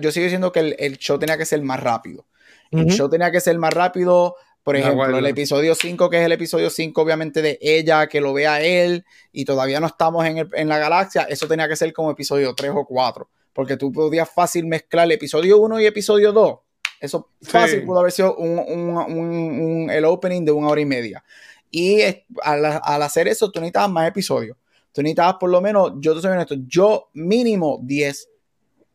yo 0.00 0.10
sigo 0.12 0.24
diciendo 0.24 0.52
que 0.52 0.60
el, 0.60 0.76
el 0.78 0.98
show 0.98 1.18
tenía 1.18 1.38
que 1.38 1.46
ser 1.46 1.62
más 1.62 1.80
rápido. 1.80 2.26
El 2.70 2.86
show 2.90 3.08
tenía 3.08 3.30
que 3.30 3.40
ser 3.40 3.58
más 3.58 3.72
rápido. 3.72 4.36
Por 4.62 4.76
ejemplo, 4.76 5.04
el 5.18 5.24
episodio 5.30 5.74
5, 5.74 6.10
que 6.10 6.18
es 6.20 6.26
el 6.26 6.32
episodio 6.32 6.68
5, 6.70 7.00
obviamente, 7.02 7.40
de 7.40 7.58
ella, 7.62 8.06
que 8.08 8.20
lo 8.20 8.34
vea 8.34 8.60
él, 8.60 9.04
y 9.32 9.44
todavía 9.46 9.80
no 9.80 9.86
estamos 9.86 10.24
en, 10.26 10.36
el- 10.38 10.50
en 10.54 10.68
la 10.68 10.78
galaxia, 10.78 11.22
eso 11.22 11.48
tenía 11.48 11.66
que 11.66 11.76
ser 11.76 11.92
como 11.94 12.10
episodio 12.10 12.54
3 12.54 12.72
o 12.74 12.84
4. 12.84 13.28
porque 13.52 13.76
tú 13.76 13.90
podías 13.90 14.28
fácil 14.30 14.66
mezclar 14.66 15.10
episodio 15.10 15.58
1 15.58 15.80
y 15.80 15.86
episodio 15.86 16.32
2. 16.32 16.58
Eso 17.00 17.30
fácil 17.42 17.80
Sí. 17.80 17.86
pudo 17.86 18.00
haber 18.00 18.12
sido 18.12 18.36
un, 18.36 18.58
un- 18.58 18.96
un- 18.96 19.90
el 19.90 20.04
opening 20.04 20.44
de 20.44 20.52
una 20.52 20.68
hora 20.68 20.80
y 20.80 20.84
media. 20.86 21.24
Y 21.70 22.02
al, 22.42 22.64
al 22.82 23.02
hacer 23.02 23.26
eso, 23.28 23.50
tú 23.50 23.60
necesitabas 23.60 23.90
más 23.90 24.06
episodios. 24.08 24.56
Tú 24.92 25.02
necesitabas 25.02 25.36
por 25.40 25.50
lo 25.50 25.60
menos, 25.60 25.92
yo 25.98 26.14
te 26.14 26.20
soy 26.20 26.32
honesto, 26.32 26.56
yo 26.66 27.08
mínimo 27.14 27.78
10 27.82 28.28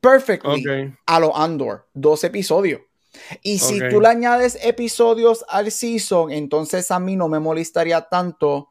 perfectly 0.01 0.93
a 1.05 1.19
lo 1.19 1.35
Andor, 1.35 1.87
dos 1.93 2.23
episodios. 2.23 2.81
Y 3.41 3.59
si 3.59 3.79
tú 3.89 4.01
le 4.01 4.09
añades 4.09 4.57
episodios 4.61 5.45
al 5.47 5.71
season, 5.71 6.31
entonces 6.31 6.91
a 6.91 6.99
mí 6.99 7.15
no 7.15 7.29
me 7.29 7.39
molestaría 7.39 8.01
tanto 8.01 8.69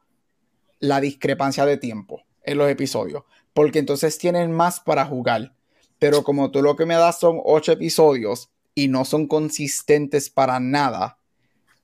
la 0.79 1.01
discrepancia 1.01 1.65
de 1.65 1.77
tiempo 1.77 2.21
en 2.43 2.59
los 2.59 2.69
episodios, 2.69 3.23
porque 3.53 3.79
entonces 3.79 4.17
tienen 4.19 4.51
más 4.51 4.79
para 4.79 5.03
jugar. 5.05 5.55
Pero 5.97 6.23
como 6.23 6.51
tú 6.51 6.61
lo 6.61 6.75
que 6.75 6.85
me 6.85 6.93
das 6.93 7.19
son 7.19 7.41
ocho 7.43 7.71
episodios 7.71 8.51
y 8.75 8.89
no 8.89 9.05
son 9.05 9.27
consistentes 9.27 10.29
para 10.29 10.59
nada, 10.59 11.17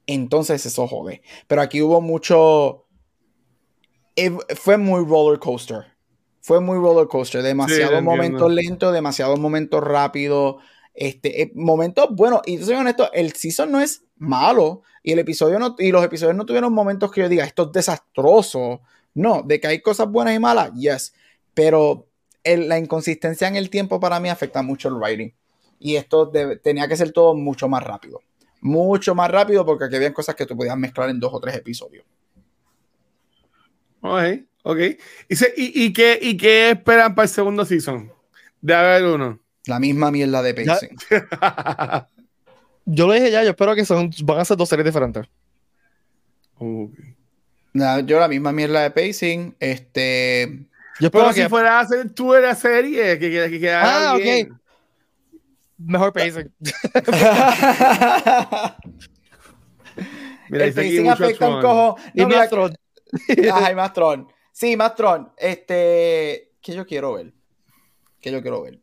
entonces 0.06 0.66
eso 0.66 0.88
jode. 0.88 1.22
Pero 1.48 1.62
aquí 1.62 1.82
hubo 1.82 2.02
mucho... 2.02 2.86
eh, 4.16 4.32
Fue 4.56 4.78
muy 4.78 5.04
roller 5.06 5.40
coaster. 5.40 5.86
Fue 6.42 6.60
muy 6.60 6.78
roller 6.78 7.08
coaster. 7.08 7.42
Demasiados 7.42 7.94
entiendo. 7.94 8.12
momentos 8.12 8.52
lentos, 8.52 8.94
demasiados 8.94 9.40
momentos 9.40 9.82
rápidos. 9.84 10.56
Este, 10.94 11.44
eh, 11.44 11.52
momentos 11.56 12.08
buenos. 12.12 12.42
Y 12.46 12.58
yo 12.58 12.66
soy 12.66 12.76
honesto, 12.76 13.12
el 13.14 13.32
season 13.34 13.72
no 13.72 13.80
es 13.80 14.04
malo. 14.18 14.82
Y 15.04 15.14
el 15.14 15.20
episodio 15.20 15.58
no, 15.60 15.76
y 15.80 15.92
los 15.92 16.04
episodios 16.04 16.36
no 16.36 16.46
tuvieron 16.46 16.74
momentos 16.74 17.12
que 17.12 17.22
yo 17.22 17.30
diga, 17.30 17.46
esto 17.46 17.64
es 17.68 17.72
desastroso. 17.72 18.82
No, 19.14 19.44
de 19.44 19.60
que 19.60 19.68
hay 19.68 19.82
cosas 19.82 20.10
buenas 20.10 20.36
y 20.36 20.40
malas, 20.40 20.72
yes. 20.74 21.14
Pero 21.54 22.08
el- 22.44 22.68
la 22.68 22.78
inconsistencia 22.80 23.48
en 23.48 23.56
el 23.56 23.70
tiempo 23.70 24.00
para 24.00 24.20
mí 24.20 24.30
afecta 24.30 24.62
mucho 24.62 24.90
el 24.90 24.96
writing. 24.96 25.32
Y 25.84 25.96
esto 25.96 26.32
tenía 26.64 26.88
que 26.88 26.96
ser 26.96 27.12
todo 27.12 27.34
mucho 27.36 27.68
más 27.68 27.84
rápido. 27.84 28.22
Mucho 28.62 29.16
más 29.16 29.30
rápido 29.32 29.66
porque 29.66 29.86
aquí 29.86 29.96
había 29.96 30.14
cosas 30.14 30.36
que 30.36 30.46
tú 30.46 30.56
podías 30.56 30.78
mezclar 30.78 31.10
en 31.10 31.20
dos 31.20 31.34
o 31.34 31.40
tres 31.40 31.56
episodios. 31.56 32.06
Ok, 34.02 34.22
ok. 34.64 34.78
¿Y, 35.28 35.36
se- 35.36 35.54
y, 35.58 35.86
y 35.86 35.92
qué, 35.94 36.20
¿Y 36.22 36.38
qué 36.38 36.70
esperan 36.72 37.16
para 37.16 37.24
el 37.26 37.30
segundo 37.30 37.66
season? 37.66 38.12
De 38.62 38.74
haber 38.76 39.04
uno. 39.06 39.40
La 39.66 39.80
misma 39.80 40.12
mierda 40.12 40.42
de 40.42 40.54
pacing. 40.54 40.96
Yo 42.86 43.08
lo 43.08 43.14
dije 43.14 43.32
ya, 43.32 43.44
yo 43.44 43.52
espero 43.52 43.76
que 43.76 43.86
son, 43.86 44.12
van 44.24 44.40
a 44.40 44.46
ser 44.46 44.58
dos 44.58 44.70
series 44.70 44.86
diferentes. 44.86 45.26
Ok. 46.58 46.92
Nada, 47.74 48.02
yo 48.02 48.20
la 48.20 48.28
misma 48.28 48.52
mierda 48.52 48.82
de 48.82 48.92
pacing. 48.92 49.56
Este. 49.60 50.66
Yo 51.00 51.08
espero 51.08 51.24
Pero 51.26 51.34
que 51.34 51.44
si 51.44 51.50
fuera 51.50 51.78
a 51.78 51.82
hacer 51.82 52.10
tú 52.12 52.32
de 52.34 52.42
la 52.42 52.54
serie, 52.56 53.18
que, 53.18 53.32
que, 53.50 53.60
que 53.60 53.72
Ah, 53.72 54.16
bien. 54.18 54.52
ok. 54.52 54.61
Mejor 55.86 56.14
pacing. 56.14 56.54
Mira, 60.50 60.66
el 60.66 60.74
pacing 60.74 61.10
afecta 61.10 61.50
un 61.50 61.62
cojo. 61.62 61.96
Y 62.14 62.22
No, 62.22 62.28
mira, 62.28 62.40
más 62.40 62.50
Tron. 62.50 62.76
Ajá, 63.50 63.68
hay 63.68 63.76
más 63.76 63.94
Tron. 63.94 64.28
Sí, 64.52 64.76
más 64.76 64.96
Tron. 64.96 65.32
Este. 65.38 66.54
¿Qué 66.62 66.74
yo 66.74 66.86
quiero 66.86 67.14
ver? 67.14 67.34
¿Qué 68.20 68.32
yo 68.32 68.42
quiero 68.42 68.62
ver? 68.62 68.80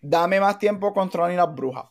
Dame 0.00 0.40
más 0.40 0.58
tiempo 0.58 0.92
con 0.92 1.08
Tron 1.08 1.32
y 1.32 1.36
las 1.36 1.54
brujas. 1.54 1.86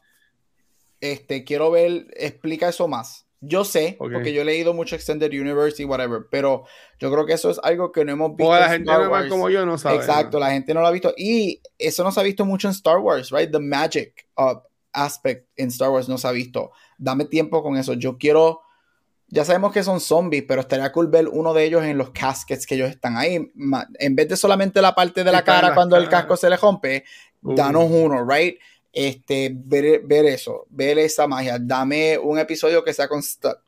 Este, 0.99 1.43
quiero 1.43 1.71
ver, 1.71 2.07
explica 2.15 2.69
eso 2.69 2.87
más. 2.87 3.25
Yo 3.43 3.65
sé, 3.65 3.95
porque 3.97 4.33
yo 4.33 4.43
he 4.43 4.45
leído 4.45 4.73
mucho 4.73 4.95
Extended 4.95 5.31
Universe 5.31 5.81
y 5.81 5.85
whatever, 5.85 6.27
pero 6.29 6.65
yo 6.99 7.11
creo 7.11 7.25
que 7.25 7.33
eso 7.33 7.49
es 7.49 7.59
algo 7.63 7.91
que 7.91 8.05
no 8.05 8.11
hemos 8.11 8.35
visto. 8.35 8.51
O 8.51 8.53
la 8.55 8.65
en 8.65 8.71
gente 8.71 8.91
Star 8.91 9.09
Wars. 9.09 9.29
como 9.29 9.49
yo 9.49 9.65
no 9.65 9.79
sabe. 9.79 9.95
Exacto, 9.95 10.39
la 10.39 10.51
gente 10.51 10.75
no 10.75 10.81
lo 10.81 10.87
ha 10.87 10.91
visto. 10.91 11.11
Y 11.17 11.59
eso 11.79 12.03
no 12.03 12.11
se 12.11 12.19
ha 12.19 12.23
visto 12.23 12.45
mucho 12.45 12.67
en 12.67 12.73
Star 12.73 12.99
Wars, 12.99 13.31
right? 13.31 13.51
The 13.51 13.57
magic 13.59 14.27
uh, 14.37 14.59
aspect 14.93 15.49
en 15.57 15.69
Star 15.69 15.89
Wars 15.89 16.07
no 16.07 16.19
se 16.19 16.27
ha 16.27 16.31
visto. 16.31 16.71
Dame 16.99 17.25
tiempo 17.25 17.63
con 17.63 17.77
eso. 17.77 17.93
Yo 17.93 18.17
quiero. 18.19 18.61
Ya 19.27 19.43
sabemos 19.43 19.71
que 19.71 19.81
son 19.81 19.99
zombies, 20.01 20.43
pero 20.47 20.61
estaría 20.61 20.91
cool 20.91 21.07
ver 21.07 21.27
uno 21.27 21.53
de 21.53 21.63
ellos 21.63 21.83
en 21.83 21.97
los 21.97 22.11
caskets 22.11 22.67
que 22.67 22.75
ellos 22.75 22.89
están 22.91 23.17
ahí. 23.17 23.51
En 23.97 24.15
vez 24.15 24.27
de 24.27 24.37
solamente 24.37 24.81
la 24.81 24.93
parte 24.93 25.23
de 25.23 25.31
la 25.31 25.43
cara 25.43 25.73
cuando 25.73 25.95
el 25.97 26.09
casco 26.09 26.37
se 26.37 26.49
le 26.49 26.57
rompe, 26.57 27.05
Uh. 27.43 27.55
danos 27.55 27.87
uno, 27.89 28.23
right? 28.23 28.59
Este, 28.93 29.51
ver, 29.53 30.01
ver 30.03 30.25
eso, 30.25 30.65
ver 30.69 30.99
esa 30.99 31.27
magia. 31.27 31.57
Dame 31.59 32.17
un 32.17 32.37
episodio 32.39 32.83
que 32.83 32.93
sea 32.93 33.07
con 33.07 33.21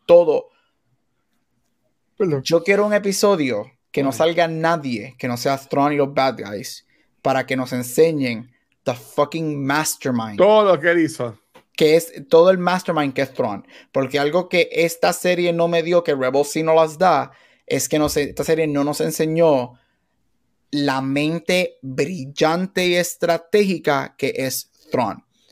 todo. 0.05 0.49
Yo 2.43 2.63
quiero 2.63 2.85
un 2.85 2.93
episodio 2.93 3.71
que 3.91 4.03
no 4.03 4.11
salga 4.11 4.47
nadie 4.47 5.15
que 5.17 5.27
no 5.27 5.37
sea 5.37 5.57
Thrawn 5.57 5.93
y 5.93 5.97
los 5.97 6.13
bad 6.13 6.37
guys 6.37 6.85
para 7.21 7.45
que 7.45 7.55
nos 7.55 7.71
enseñen 7.73 8.51
the 8.83 8.93
fucking 8.93 9.63
mastermind 9.63 10.37
Todo 10.37 10.75
lo 10.75 10.81
que 10.81 10.91
él 10.91 10.99
hizo. 10.99 11.39
que 11.75 11.95
es 11.95 12.11
todo 12.27 12.49
el 12.49 12.57
mastermind 12.57 13.13
que 13.13 13.21
es 13.21 13.33
Thrawn 13.33 13.65
porque 13.91 14.19
algo 14.19 14.49
que 14.49 14.69
esta 14.71 15.13
serie 15.13 15.53
no 15.53 15.67
me 15.67 15.83
dio 15.83 16.03
que 16.03 16.15
Rebels 16.15 16.49
sí 16.49 16.63
no 16.63 16.73
las 16.73 16.97
da 16.97 17.31
es 17.67 17.87
que 17.87 17.97
esta 17.97 18.43
serie 18.43 18.67
no 18.67 18.83
nos 18.83 18.99
enseñó 18.99 19.73
la 20.71 21.01
mente 21.01 21.77
brillante 21.81 22.87
y 22.87 22.95
estratégica 22.95 24.15
que 24.17 24.33
es 24.37 24.71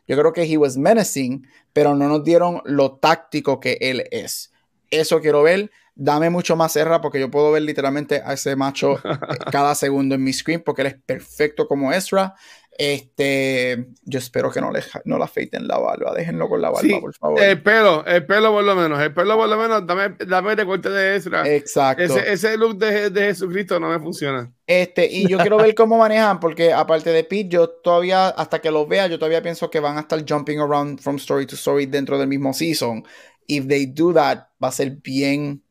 Yo 0.08 0.18
creo 0.18 0.34
que 0.34 0.44
he 0.44 0.58
was 0.58 0.78
menacing 0.78 1.46
pero 1.74 1.96
no 1.96 2.08
nos 2.08 2.24
dieron 2.24 2.62
lo 2.66 2.98
táctico 2.98 3.60
que 3.60 3.78
él 3.82 4.04
es. 4.12 4.52
Eso 4.90 5.22
quiero 5.22 5.44
ver. 5.44 5.72
Dame 5.94 6.30
mucho 6.30 6.56
más 6.56 6.76
Ezra 6.76 7.02
porque 7.02 7.20
yo 7.20 7.30
puedo 7.30 7.52
ver 7.52 7.64
literalmente 7.64 8.22
a 8.24 8.34
ese 8.34 8.56
macho 8.56 8.98
eh, 8.98 9.02
cada 9.52 9.76
segundo 9.76 10.16
en 10.16 10.24
mi 10.24 10.34
screen 10.34 10.64
porque 10.66 10.82
él 10.82 10.88
es 10.88 10.96
perfecto 11.06 11.68
como 11.68 11.92
Ezra. 11.92 12.34
Este, 12.78 13.88
yo 14.06 14.20
espero 14.20 14.50
que 14.50 14.62
no 14.62 14.72
le, 14.72 14.82
no 15.06 15.18
le 15.18 15.24
afeiten 15.26 15.68
la 15.68 15.78
barba, 15.78 16.14
déjenlo 16.14 16.48
con 16.50 16.62
la 16.62 16.70
barba, 16.70 16.82
Sí, 16.82 16.96
por 17.00 17.14
favor. 17.14 17.42
El 17.42 17.62
pelo, 17.62 18.06
el 18.06 18.26
pelo 18.26 18.52
por 18.52 18.64
lo 18.64 18.76
menos. 18.76 19.00
El 19.00 19.14
pelo 19.14 19.38
por 19.38 19.50
lo 19.50 19.58
menos, 19.58 19.86
dame, 19.86 20.16
dame 20.26 20.54
el 20.54 20.66
corte 20.66 20.90
de 20.90 21.16
Ezra. 21.16 21.48
Exacto. 21.48 22.04
Ese, 22.04 22.32
ese 22.32 22.58
look 22.58 22.78
de, 22.78 23.10
de 23.10 23.22
Jesucristo 23.22 23.80
no 23.80 23.90
me 23.90 24.00
funciona. 24.00 24.52
Este, 24.66 25.06
y 25.06 25.28
yo 25.28 25.38
quiero 25.38 25.58
ver 25.58 25.76
cómo 25.76 25.98
manejan, 25.98 26.40
porque 26.40 26.72
aparte 26.72 27.12
de 27.12 27.24
Pete, 27.26 27.50
yo 27.50 27.70
todavía, 27.70 28.30
hasta 28.30 28.60
que 28.60 28.72
los 28.72 28.88
vea, 28.88 29.08
yo 29.08 29.20
todavía 29.20 29.44
pienso 29.44 29.70
que 29.70 29.82
van 29.82 29.98
a 29.98 30.02
estar 30.02 30.24
jumping 30.28 30.60
around 30.60 31.00
from 31.02 31.18
story 31.18 31.46
to 31.46 31.56
story 31.56 31.86
dentro 31.86 32.18
del 32.18 32.30
mismo 32.30 32.54
season. 32.54 33.04
If 33.48 33.68
they 33.68 33.86
do 33.86 34.14
that, 34.14 34.48
va 34.64 34.70
a 34.70 34.72
ser 34.72 34.92
bien. 34.92 35.62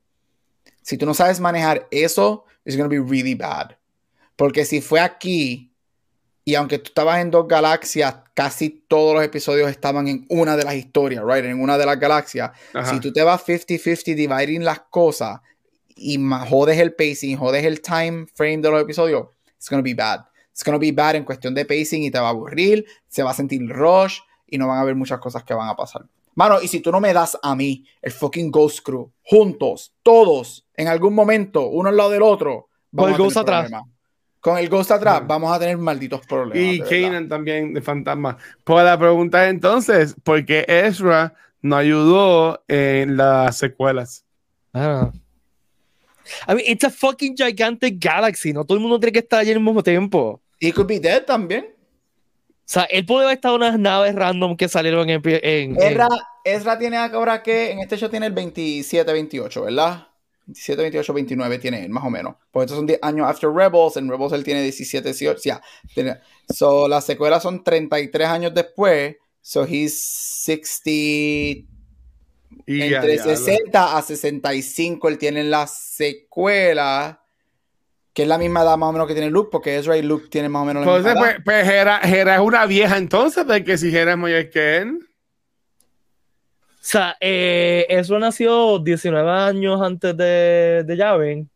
Si 0.83 0.99
tú 0.99 1.07
no 1.07 1.15
sabes 1.15 1.41
manejar 1.41 1.89
eso, 1.91 2.45
it's 2.65 2.77
gonna 2.77 2.89
be 2.89 3.01
really 3.01 3.35
bad. 3.35 3.77
Porque 4.37 4.65
si 4.65 4.81
fue 4.81 5.01
aquí, 5.01 5.70
y 6.45 6.55
aunque 6.55 6.79
tú 6.79 6.89
estabas 6.89 7.21
en 7.21 7.31
dos 7.31 7.47
galaxias, 7.47 8.17
casi 8.35 8.71
todos 8.89 9.15
los 9.15 9.25
episodios 9.25 9.71
estaban 9.71 10.09
en 10.09 10.27
una 10.29 10.57
de 10.57 10.65
las 10.65 10.75
historias, 10.75 11.23
right? 11.25 11.45
En 11.45 11.61
una 11.61 11.77
de 11.77 11.87
las 11.87 11.99
galaxias. 12.01 12.51
Ajá. 12.73 12.93
Si 12.93 13.01
tú 13.01 13.13
te 13.13 13.23
vas 13.23 13.45
50-50 13.47 14.15
dividing 14.15 14.65
las 14.65 14.81
cosas 14.91 15.41
y 15.89 16.19
jodes 16.49 16.79
el 16.79 16.95
pacing, 16.95 17.37
jodes 17.37 17.65
el 17.65 17.81
time 17.83 18.27
frame 18.35 18.59
de 18.59 18.71
los 18.71 18.83
episodios, 18.83 19.29
it's 19.57 19.69
gonna 19.69 19.83
be 19.83 19.95
bad. 19.95 20.21
It's 20.51 20.65
gonna 20.65 20.79
be 20.79 20.93
bad 20.93 21.17
en 21.17 21.25
cuestión 21.25 21.55
de 21.55 21.65
pacing 21.65 22.03
y 22.05 22.11
te 22.11 22.19
va 22.19 22.29
a 22.29 22.31
aburrir, 22.31 22.87
se 23.09 23.23
va 23.23 23.31
a 23.31 23.35
sentir 23.35 23.67
rush 23.69 24.19
y 24.47 24.59
no 24.59 24.67
van 24.67 24.79
a 24.79 24.81
haber 24.81 24.95
muchas 24.95 25.21
cosas 25.21 25.45
que 25.45 25.55
van 25.55 25.69
a 25.69 25.77
pasar. 25.77 26.07
Mano, 26.35 26.61
y 26.63 26.69
si 26.69 26.81
tú 26.81 26.91
no 26.91 27.01
me 27.01 27.13
das 27.13 27.39
a 27.43 27.55
mí 27.55 27.85
el 28.01 28.13
fucking 28.13 28.51
Ghost 28.51 28.81
Crew, 28.83 29.11
juntos, 29.23 29.93
todos, 30.03 30.67
en 30.75 30.89
algún 30.89 31.15
momento, 31.15 31.67
uno 31.69 31.91
al 31.91 31.97
lado 31.97 32.11
del 32.11 32.23
otro, 32.23 32.69
el 32.93 32.99
a 32.99 33.03
tener 33.05 33.19
Ghost 33.19 33.37
atrás. 33.37 33.69
problemas. 33.69 34.00
Con 34.41 34.57
el 34.59 34.69
Ghost 34.71 34.91
atrás, 34.91 35.23
vamos 35.27 35.55
a 35.55 35.59
tener 35.59 35.77
malditos 35.77 36.27
problemas. 36.27 36.91
Y. 36.91 37.03
Kanan 37.03 37.29
también 37.29 37.75
de 37.75 37.83
fantasma. 37.83 38.39
Pues 38.65 38.85
la 38.85 38.99
pregunta 38.99 39.45
es 39.45 39.51
entonces, 39.51 40.17
¿por 40.23 40.45
qué 40.47 40.65
Ezra 40.67 41.35
no 41.61 41.77
ayudó 41.77 42.63
en 42.67 43.17
las 43.19 43.59
secuelas? 43.59 44.25
Ah. 44.73 45.11
I 46.49 46.55
mean, 46.55 46.61
it's 46.67 46.85
a 46.85 46.91
fucking 46.91 47.35
gigantic 47.37 47.97
galaxy. 48.03 48.53
No 48.53 48.65
todo 48.65 48.77
el 48.79 48.83
mundo 48.83 48.99
tiene 48.99 49.13
que 49.13 49.19
estar 49.19 49.41
allí 49.41 49.53
al 49.53 49.61
mismo 49.61 49.83
tiempo. 49.83 50.41
He 50.61 50.73
could 50.73 50.87
be 50.89 51.01
dead 51.01 51.25
también. 51.25 51.67
O 51.75 52.73
sea, 52.73 52.85
él 52.85 53.05
puede 53.05 53.25
haber 53.25 53.35
estado 53.37 53.57
en 53.57 53.63
unas 53.63 53.79
naves 53.79 54.15
random 54.15 54.57
que 54.57 54.69
salieron 54.69 55.11
en. 55.11 55.21
en- 55.25 55.77
en- 55.77 55.83
Ezra, 55.83 56.09
Ezra 56.45 56.79
tiene 56.79 56.97
ahora 56.97 57.43
que 57.43 57.73
en 57.73 57.81
este 57.81 57.97
show 57.99 58.09
tiene 58.09 58.27
el 58.27 58.33
27, 58.33 59.13
28, 59.13 59.63
¿verdad? 59.65 60.07
27, 60.51 60.83
28, 60.83 61.13
29 61.15 61.59
tiene 61.59 61.85
él, 61.85 61.91
más 61.91 62.05
o 62.05 62.11
menos. 62.11 62.35
Porque 62.51 62.65
estos 62.65 62.77
son 62.79 62.87
10 62.87 62.99
años 63.03 63.27
after 63.29 63.51
Rebels. 63.51 63.97
En 63.97 64.09
Rebels 64.11 64.33
él 64.33 64.45
tiene 64.45 64.63
17, 64.63 65.09
18. 65.09 65.41
Ya. 65.45 65.61
tiene- 65.95 66.19
so, 66.53 66.89
las 66.89 67.05
secuelas 67.07 67.43
son 67.43 67.63
33 67.65 68.29
años 68.29 68.53
después. 68.55 69.17
So 69.41 69.65
he's 69.65 69.99
60. 70.45 70.91
Y 72.67 72.83
entre 72.83 73.17
ya, 73.17 73.25
ya, 73.25 73.37
60 73.37 73.97
a 73.97 74.03
65 74.03 75.09
él 75.09 75.19
tiene 75.19 75.45
la 75.45 75.67
secuela. 75.67 77.23
Que 78.13 78.23
es 78.23 78.29
la 78.29 78.39
misma 78.39 78.63
edad 78.63 78.77
más 78.77 78.89
o 78.89 78.93
menos 78.93 79.07
que 79.07 79.15
tiene 79.15 79.31
Luke. 79.31 79.51
Porque 79.53 79.77
Ezra 79.79 79.97
y 79.97 80.03
Luke 80.03 80.27
tienen 80.31 80.51
más 80.51 80.63
o 80.63 80.65
menos 80.65 80.85
la 80.85 80.93
Entonces, 80.93 81.15
misma 81.15 81.29
edad. 81.31 81.43
pues, 81.45 81.65
pues 81.65 81.69
Hera, 81.75 82.01
Hera 82.03 82.35
es 82.35 82.41
una 82.41 82.67
vieja 82.67 82.97
entonces, 82.99 83.47
de 83.47 83.63
que 83.65 83.79
si 83.79 83.97
Hera 83.97 84.13
es 84.13 84.19
mayor 84.19 84.51
que 84.51 84.79
él. 84.79 84.99
O 86.91 86.93
sea, 86.93 87.17
eh, 87.21 87.87
eso 87.89 88.19
nació 88.19 88.81
19 88.81 89.31
años 89.31 89.81
antes 89.81 90.17
de, 90.17 90.83
de 90.85 90.97
Yavin. 90.97 91.49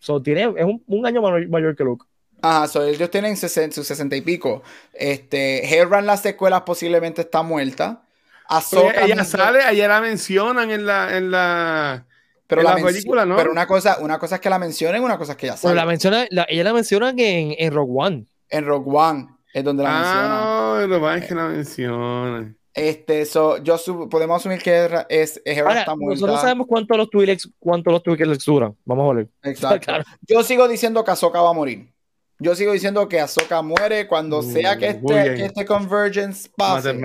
So, 0.00 0.20
tiene, 0.20 0.52
es 0.56 0.64
un, 0.64 0.82
un 0.88 1.06
año 1.06 1.22
mayor, 1.22 1.48
mayor 1.48 1.76
que 1.76 1.84
Luke. 1.84 2.04
Ajá, 2.42 2.66
so 2.66 2.82
ellos 2.82 3.08
tienen 3.08 3.34
sesen- 3.36 3.70
sus 3.70 3.86
60 3.86 4.16
y 4.16 4.20
pico. 4.22 4.62
Este, 4.92 5.72
Hera 5.72 6.00
en 6.00 6.06
las 6.06 6.22
secuelas 6.22 6.62
posiblemente 6.62 7.20
está 7.20 7.42
muerta. 7.42 8.02
Ahsoka 8.48 9.04
ella 9.04 9.14
mismo- 9.14 9.24
sale, 9.38 9.62
ayer 9.62 9.88
la 9.88 10.00
mencionan 10.00 10.72
en 10.72 10.84
la, 10.86 11.16
en 11.16 11.30
la, 11.30 12.06
pero 12.48 12.62
en 12.62 12.66
la 12.66 12.74
película, 12.76 13.24
¿no? 13.24 13.36
Pero 13.36 13.52
una 13.52 13.68
cosa, 13.68 13.98
una 14.00 14.18
cosa 14.18 14.36
es 14.36 14.40
que 14.40 14.50
la 14.50 14.58
mencionen, 14.58 15.04
una 15.04 15.18
cosa 15.18 15.32
es 15.32 15.38
que 15.38 15.46
ella 15.46 15.54
Pero 15.54 15.68
sale. 15.68 15.74
la 15.76 15.86
menciona, 15.86 16.26
la- 16.30 16.46
ella 16.48 16.64
la 16.64 16.72
mencionan 16.72 17.16
en, 17.20 17.54
en 17.56 17.72
Rogue 17.72 17.92
One. 17.94 18.26
En 18.48 18.64
Rogue 18.66 18.90
One 18.92 19.28
es 19.54 19.62
donde 19.62 19.84
la 19.84 19.90
mencionan. 19.92 20.30
Ah, 20.32 20.86
lo 20.88 20.98
más 20.98 21.22
es 21.22 21.28
que 21.28 21.34
la 21.36 21.44
mencionan. 21.46 22.56
Este, 22.72 23.24
so, 23.26 23.58
yo 23.58 23.76
podemos 24.08 24.36
asumir 24.40 24.62
que 24.62 24.70
Hera, 24.70 25.06
es, 25.08 25.40
Hera 25.44 25.68
Ahora, 25.68 25.80
está 25.80 25.96
muerta. 25.96 26.14
nosotros 26.20 26.40
sabemos 26.40 26.66
cuánto 26.68 26.96
los 26.96 27.10
Twi'leks, 27.10 27.50
cuánto 27.58 27.90
los 27.90 28.02
Twi'leks 28.02 28.44
duran. 28.44 28.76
Vamos 28.84 29.10
a 29.10 29.14
ver. 29.16 29.28
Exacto. 29.42 29.80
Claro. 29.86 30.04
Yo 30.22 30.42
sigo 30.44 30.68
diciendo 30.68 31.02
que 31.02 31.10
Ahsoka 31.10 31.40
va 31.40 31.50
a 31.50 31.52
morir. 31.54 31.92
Yo 32.38 32.54
sigo 32.54 32.72
diciendo 32.72 33.08
que 33.08 33.20
Ahsoka 33.20 33.60
muere 33.62 34.06
cuando 34.06 34.38
Uh, 34.38 34.42
sea 34.52 34.76
que 34.78 34.86
este, 34.88 35.34
que 35.34 35.44
este 35.46 35.64
convergence 35.66 36.48
pase. 36.56 36.96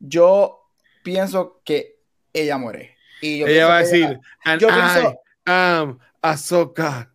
Yo 0.00 0.60
pienso 1.02 1.60
que 1.64 1.98
ella 2.32 2.58
muere. 2.58 2.96
Y 3.22 3.38
yo 3.38 3.46
Ella 3.46 3.54
pienso 3.54 3.68
va 3.68 3.76
a 3.76 3.78
decir, 3.80 4.20
and 4.44 4.60
yo 4.60 4.68
pienso- 4.68 5.10
I 5.12 5.16
am 5.46 5.98
Ahsoka. 6.20 7.10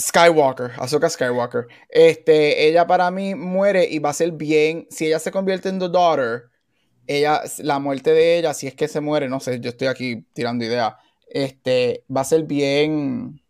Skywalker, 0.00 0.72
Ahsoka 0.78 1.08
Skywalker. 1.08 1.66
Este, 1.88 2.68
ella 2.68 2.86
para 2.86 3.10
mí 3.10 3.34
muere 3.34 3.84
y 3.88 3.98
va 3.98 4.10
a 4.10 4.14
ser 4.14 4.30
bien. 4.32 4.86
Si 4.90 5.06
ella 5.06 5.18
se 5.18 5.30
convierte 5.32 5.68
en 5.70 5.78
The 5.80 5.88
Daughter, 5.88 6.44
ella, 7.08 7.42
la 7.58 7.78
muerte 7.80 8.12
de 8.12 8.38
ella, 8.38 8.54
si 8.54 8.66
es 8.68 8.74
que 8.74 8.86
se 8.86 9.00
muere, 9.00 9.28
no 9.28 9.40
sé, 9.40 9.58
yo 9.60 9.70
estoy 9.70 9.88
aquí 9.88 10.24
tirando 10.34 10.64
ideas. 10.64 10.94
Este, 11.28 12.04
va 12.14 12.20
a 12.20 12.24
ser 12.24 12.44
bien. 12.44 13.42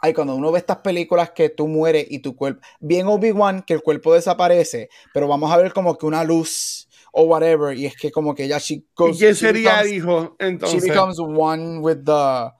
Ay, 0.00 0.12
cuando 0.14 0.34
uno 0.36 0.52
ve 0.52 0.58
estas 0.58 0.78
películas 0.78 1.30
que 1.30 1.48
tú 1.48 1.66
mueres 1.68 2.06
y 2.08 2.18
tu 2.20 2.36
cuerpo. 2.36 2.60
Bien 2.80 3.06
Obi-Wan, 3.06 3.62
que 3.62 3.74
el 3.74 3.82
cuerpo 3.82 4.12
desaparece, 4.14 4.88
pero 5.12 5.28
vamos 5.28 5.50
a 5.52 5.56
ver 5.56 5.72
como 5.72 5.96
que 5.96 6.06
una 6.06 6.24
luz 6.24 6.88
o 7.12 7.22
whatever. 7.24 7.76
Y 7.76 7.86
es 7.86 7.96
que 7.96 8.10
como 8.10 8.34
que 8.34 8.44
ella 8.44 8.58
she 8.58 8.74
¿Y 8.74 8.86
goes- 8.96 9.18
quién 9.18 9.32
she 9.32 9.34
sería 9.34 9.82
becomes- 9.82 9.92
hijo? 9.94 10.36
She 10.40 10.46
Entonces, 10.48 10.82
becomes 10.82 11.18
one 11.18 11.78
with 11.78 11.98
the 12.04 12.50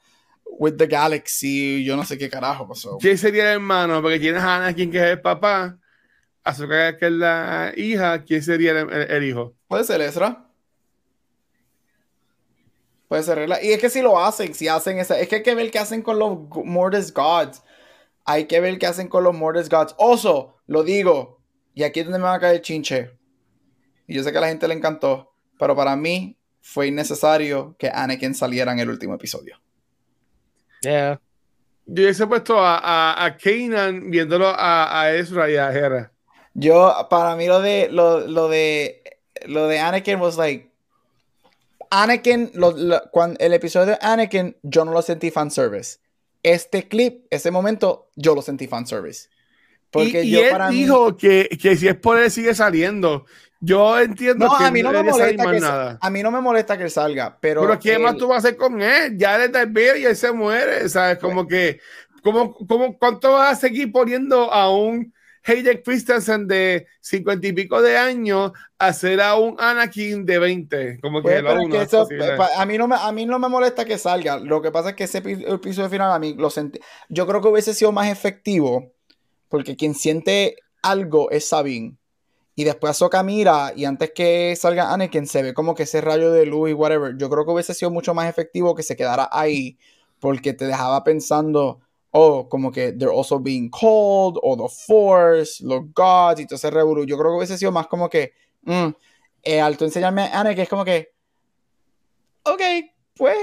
with 0.57 0.77
the 0.77 0.87
galaxy. 0.87 1.85
Yo 1.85 1.97
no 1.97 2.05
sé 2.05 2.17
qué 2.17 2.31
carajo 2.31 2.67
pasó. 2.69 2.97
¿quién 3.01 3.19
sería 3.19 3.43
el 3.43 3.55
hermano? 3.55 4.01
Porque 4.01 4.21
tienes 4.21 4.43
a 4.43 4.57
Anakin, 4.57 4.91
que 4.91 4.99
es 4.99 5.05
el 5.05 5.21
papá, 5.21 5.79
Ahsoka, 6.45 6.97
que 6.99 7.07
es 7.07 7.13
la 7.13 7.73
hija. 7.77 8.23
¿Quién 8.25 8.43
sería 8.43 8.73
el, 8.73 8.91
el- 8.93 9.11
el 9.11 9.25
hijo? 9.25 9.55
Puede 9.69 9.85
ser 9.85 10.01
Ezra. 10.03 10.47
Puede 13.09 13.23
ser 13.23 13.39
Ezra. 13.39 13.63
Y 13.63 13.73
es 13.73 13.81
que 13.81 13.91
si 13.91 14.03
lo 14.03 14.19
hacen, 14.23 14.55
si 14.55 14.69
hacen 14.69 14.99
esa. 14.99 15.19
Es 15.19 15.29
que 15.29 15.37
hay 15.37 15.43
que 15.43 15.55
ver 15.55 15.71
qué 15.71 15.79
hacen 15.79 16.03
con 16.03 16.19
los 16.19 16.39
Mortis 16.65 17.13
Gods. 17.13 17.63
Hay 18.25 18.47
que 18.47 18.61
ver 18.61 18.79
qué 18.79 18.87
hacen 18.87 19.09
con 19.09 19.25
los 19.25 19.35
Mortis 19.35 19.69
Gods. 19.69 19.95
Oso, 19.99 20.57
lo 20.67 20.83
digo. 20.83 21.41
Y 21.75 21.83
aquí 21.83 22.01
es 22.01 22.07
donde 22.07 22.19
me 22.19 22.25
va 22.25 22.35
a 22.35 22.41
caer 22.41 22.57
el 22.57 22.63
chinche. 22.63 23.11
Y 24.07 24.15
yo 24.15 24.23
sé 24.23 24.33
que 24.33 24.39
a 24.39 24.41
la 24.43 24.49
gente 24.49 24.69
le 24.69 24.75
encantó. 24.75 25.35
Pero 25.59 25.75
para 25.77 25.97
mí 25.97 26.37
fue 26.61 26.87
innecesario 26.89 27.77
que 27.79 27.89
Anakin 27.89 28.35
saliera 28.35 28.73
en 28.73 28.79
el 28.79 28.91
último 28.91 29.15
episodio. 29.15 29.61
Yeah. 30.83 31.21
Yo 31.87 32.03
hubiese 32.03 32.27
puesto 32.27 32.59
a, 32.59 32.79
a, 32.79 33.25
a 33.25 33.37
Kanan 33.37 34.11
viéndolo 34.11 34.49
a, 34.49 35.01
a 35.03 35.13
Ezra 35.15 35.51
y 35.51 35.57
a 35.57 35.71
Hera. 35.73 36.13
Yo, 36.55 36.95
para 37.11 37.37
mí 37.37 37.47
lo 37.47 37.61
de 37.61 37.89
lo, 37.91 38.21
lo 38.27 38.49
de 38.49 39.03
lo 39.47 39.67
de 39.67 39.79
Anakin 39.81 40.21
was 40.21 40.37
like 40.37 40.71
Anakin, 41.91 42.51
lo- 42.55 42.73
lo- 42.73 43.03
cuando, 43.13 43.39
el 43.41 43.53
episodio 43.53 43.87
de 43.87 43.99
Anakin, 44.01 44.57
yo 44.63 44.85
no 44.85 44.93
lo 44.93 45.03
sentí 45.03 45.31
fanservice. 45.31 45.99
Este 46.43 46.89
clip, 46.89 47.27
ese 47.31 47.51
momento, 47.51 48.09
yo 48.17 48.35
lo 48.35 48.43
sentí 48.43 48.67
fanservice. 48.67 49.29
Porque 49.91 50.25
y, 50.25 50.29
y 50.29 50.33
yo 50.33 50.41
él 50.43 50.51
para 50.51 50.73
mí. 50.73 50.81
dijo 50.83 51.17
que, 51.17 51.49
que 51.61 51.77
si 51.77 51.87
es 51.89 51.95
por 51.97 52.19
él 52.19 52.31
sigue 52.31 52.55
saliendo. 52.55 53.27
Yo 53.61 53.99
entiendo 53.99 54.47
No, 54.47 54.57
que 54.57 54.65
a 54.65 54.71
mí 54.71 54.83
no 54.83 54.91
me 54.93 55.03
molesta 55.05 55.51
que 55.51 55.61
nada. 55.61 55.99
a 56.01 56.11
mí 56.11 56.23
no 56.23 56.31
me 56.31 56.41
molesta 56.41 56.77
que 56.77 56.85
él 56.85 56.91
salga, 56.91 57.39
pero. 57.41 57.63
Pero 57.63 57.79
¿qué 57.79 57.95
él- 57.95 58.03
más 58.03 58.17
tú 58.17 58.27
vas 58.29 58.45
a 58.45 58.49
hacer 58.49 58.57
con 58.59 58.83
él? 58.83 59.17
Ya 59.17 59.39
le 59.39 59.49
das 59.49 59.73
ver 59.73 59.99
y 59.99 60.05
él 60.05 60.17
se 60.17 60.33
muere, 60.33 60.89
¿sabes? 60.89 61.19
Como 61.19 61.47
que, 61.47 61.81
como, 62.23 62.55
como, 62.55 62.99
¿cuánto 62.99 63.33
vas 63.33 63.53
a 63.53 63.61
seguir 63.61 63.93
poniendo 63.93 64.53
a 64.53 64.71
un 64.71 65.14
Hayden 65.47 65.83
Christensen 65.85 66.47
de 66.49 66.87
cincuenta 67.01 67.47
y 67.47 67.53
pico 67.53 67.83
de 67.83 67.97
años 67.99 68.53
a 68.79 68.87
hacer 68.89 69.21
a 69.21 69.37
un 69.37 69.57
Anakin 69.59 70.25
de 70.25 70.39
20? 70.39 71.01
Como 71.01 71.23
que 71.23 71.23
Pues, 71.23 71.43
no, 71.43 71.49
pero 71.49 71.61
es 71.63 71.69
no 71.69 71.71
que 71.71 71.83
es 71.83 71.89
eso, 71.89 71.99
posible. 72.03 72.37
pa- 72.37 72.51
a, 72.57 72.67
mí 72.67 72.79
no 72.79 72.89
me, 72.89 72.97
a 72.97 73.13
mí 73.13 73.27
no 73.27 73.39
me 73.39 73.49
molesta 73.49 73.85
que 73.85 73.99
salga. 73.99 74.39
Lo 74.39 74.63
que 74.63 74.71
pasa 74.73 74.91
es 74.91 74.95
que 74.97 75.05
ese 75.05 75.23
epi- 75.23 75.45
episodio 75.53 75.89
final 75.91 76.13
a 76.13 76.19
mí 76.19 76.35
lo 76.35 76.51
sentí. 76.51 76.81
Yo 77.09 77.27
creo 77.27 77.41
que 77.43 77.49
hubiese 77.49 77.75
sido 77.75 77.93
más 77.93 78.09
efectivo 78.11 78.93
porque 79.49 79.77
quien 79.77 79.95
siente 79.95 80.57
algo 80.83 81.31
es 81.31 81.47
Sabine. 81.49 81.97
Y 82.57 82.65
después 82.65 82.93
Ahsoka 82.93 83.23
mira 83.25 83.73
y 83.75 83.85
antes 83.85 84.13
que 84.15 84.55
salga 84.57 84.93
Anakin 84.93 85.27
se 85.27 85.43
ve 85.43 85.55
como 85.55 85.75
que 85.75 85.85
ese 85.85 86.01
rayo 86.01 86.31
de 86.33 86.47
luz 86.47 86.71
y 86.71 86.73
whatever. 86.73 87.17
Yo 87.17 87.29
creo 87.31 87.45
que 87.45 87.51
hubiese 87.53 87.75
sido 87.75 87.91
mucho 87.91 88.15
más 88.15 88.29
efectivo 88.29 88.75
que 88.77 88.83
se 88.85 88.97
quedara 88.97 89.29
ahí 89.33 89.77
porque 90.21 90.53
te 90.53 90.65
dejaba 90.67 91.03
pensando, 91.05 91.81
oh, 92.17 92.49
como 92.49 92.71
que 92.71 92.93
they're 92.93 93.13
also 93.13 93.41
being 93.41 93.69
called, 93.69 94.39
o 94.41 94.57
the 94.57 94.69
Force, 94.87 95.61
los 95.61 95.93
gods 95.93 96.41
y 96.41 96.47
todo 96.47 96.55
ese 96.55 96.71
revolú. 96.71 97.05
Yo 97.05 97.19
creo 97.19 97.33
que 97.33 97.39
hubiese 97.39 97.59
sido 97.59 97.73
más 97.73 97.89
como 97.89 98.09
que, 98.09 98.33
mm, 98.63 98.89
eh, 99.43 99.61
al 99.61 99.77
tú 99.77 99.85
enseñarme 99.85 100.23
a 100.23 100.41
Anakin 100.41 100.63
es 100.63 100.69
como 100.69 100.85
que, 100.85 101.13
ok, 102.45 102.63
pues, 103.17 103.37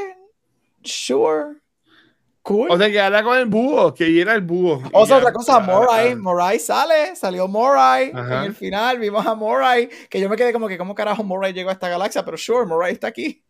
sure, 0.84 1.58
cool. 2.44 2.72
O 2.72 2.78
sea, 2.78 2.90
que 2.90 3.02
habla 3.02 3.24
con 3.24 3.38
el 3.38 3.46
búho, 3.46 3.94
que 3.94 4.22
era 4.22 4.36
el 4.36 4.42
búho. 4.42 4.82
O 4.94 5.06
sea, 5.06 5.18
otra 5.18 5.34
cosa, 5.34 5.60
Morai, 5.60 6.14
ah. 6.14 6.16
Morai 6.16 6.58
sale, 6.58 7.14
salió 7.18 7.50
Morai 7.50 8.12
Ajá. 8.14 8.40
en 8.40 8.44
el 8.46 8.56
final, 8.56 9.00
vimos 9.00 9.26
a 9.26 9.36
Morai, 9.36 9.90
que 10.10 10.22
yo 10.22 10.30
me 10.30 10.38
quedé 10.38 10.54
como 10.54 10.70
que, 10.70 10.78
¿cómo 10.78 10.96
carajo 10.96 11.26
Morai 11.26 11.52
llegó 11.52 11.72
a 11.72 11.74
esta 11.74 11.90
galaxia? 11.90 12.24
Pero 12.24 12.38
sure, 12.38 12.66
Morai 12.66 12.94
está 12.94 13.08
aquí. 13.08 13.44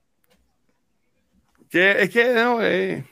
Que, 1.70 2.02
es 2.02 2.10
que 2.10 2.34
no, 2.34 2.60
eh, 2.64 3.06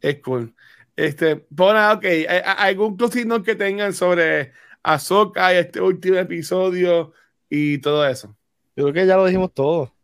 es 0.00 0.22
cool. 0.22 0.54
Este, 1.00 1.36
pon 1.36 1.76
ah, 1.76 1.94
ok, 1.94 2.04
¿hay- 2.04 2.26
hay 2.28 2.44
algún 2.74 2.96
note 3.26 3.42
que 3.44 3.54
tengan 3.54 3.92
sobre 3.94 4.52
Ahsoka 4.82 5.52
y 5.54 5.56
este 5.58 5.80
último 5.80 6.16
episodio 6.18 7.12
y 7.48 7.78
todo 7.78 8.06
eso. 8.06 8.36
Yo 8.76 8.84
creo 8.84 8.92
que 8.94 9.06
ya 9.06 9.16
lo 9.16 9.24
dijimos 9.26 9.52
todo. 9.54 9.94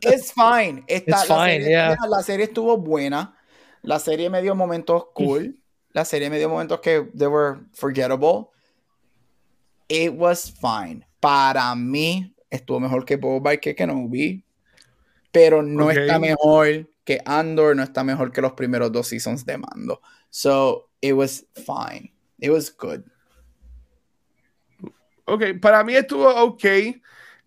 It's 0.00 0.32
fine. 0.32 0.82
Está, 0.88 1.20
It's 1.20 1.28
la, 1.28 1.36
fine, 1.36 1.52
serie, 1.60 1.68
yeah. 1.68 1.96
la 2.08 2.22
serie 2.22 2.44
estuvo 2.46 2.76
buena. 2.76 3.36
La 3.82 3.98
serie 4.00 4.28
me 4.30 4.42
dio 4.42 4.54
momentos 4.54 5.06
cool. 5.14 5.56
La 5.92 6.04
serie 6.04 6.28
me 6.28 6.38
dio 6.38 6.48
momentos 6.48 6.80
que 6.80 7.08
they 7.16 7.28
were 7.28 7.60
forgettable. 7.72 8.48
It 9.88 10.12
was 10.12 10.50
fine. 10.50 11.06
Para 11.20 11.74
mí, 11.76 12.34
estuvo 12.50 12.80
mejor 12.80 13.04
que 13.04 13.16
Boba 13.16 13.54
y 13.54 13.58
que 13.58 13.74
Kenobi. 13.74 14.44
Pero 15.30 15.62
no 15.62 15.86
Ok. 15.86 15.92
está 15.96 16.18
mejor 16.18 16.88
que 17.04 17.20
Andor, 17.26 17.76
no 17.76 17.82
está 17.82 18.02
mejor 18.02 18.32
que 18.32 18.40
los 18.40 18.52
primeros 18.52 18.90
dos 18.90 19.08
seasons 19.08 19.44
de 19.44 19.58
Mando. 19.58 20.00
So, 20.30 20.88
it 21.00 21.12
was 21.12 21.46
fine. 21.54 22.12
It 22.40 22.50
was 22.50 22.74
good. 22.76 23.04
Ok, 25.26 25.60
para 25.60 25.84
mí 25.84 25.94
estuvo 25.94 26.28
ok. 26.28 26.64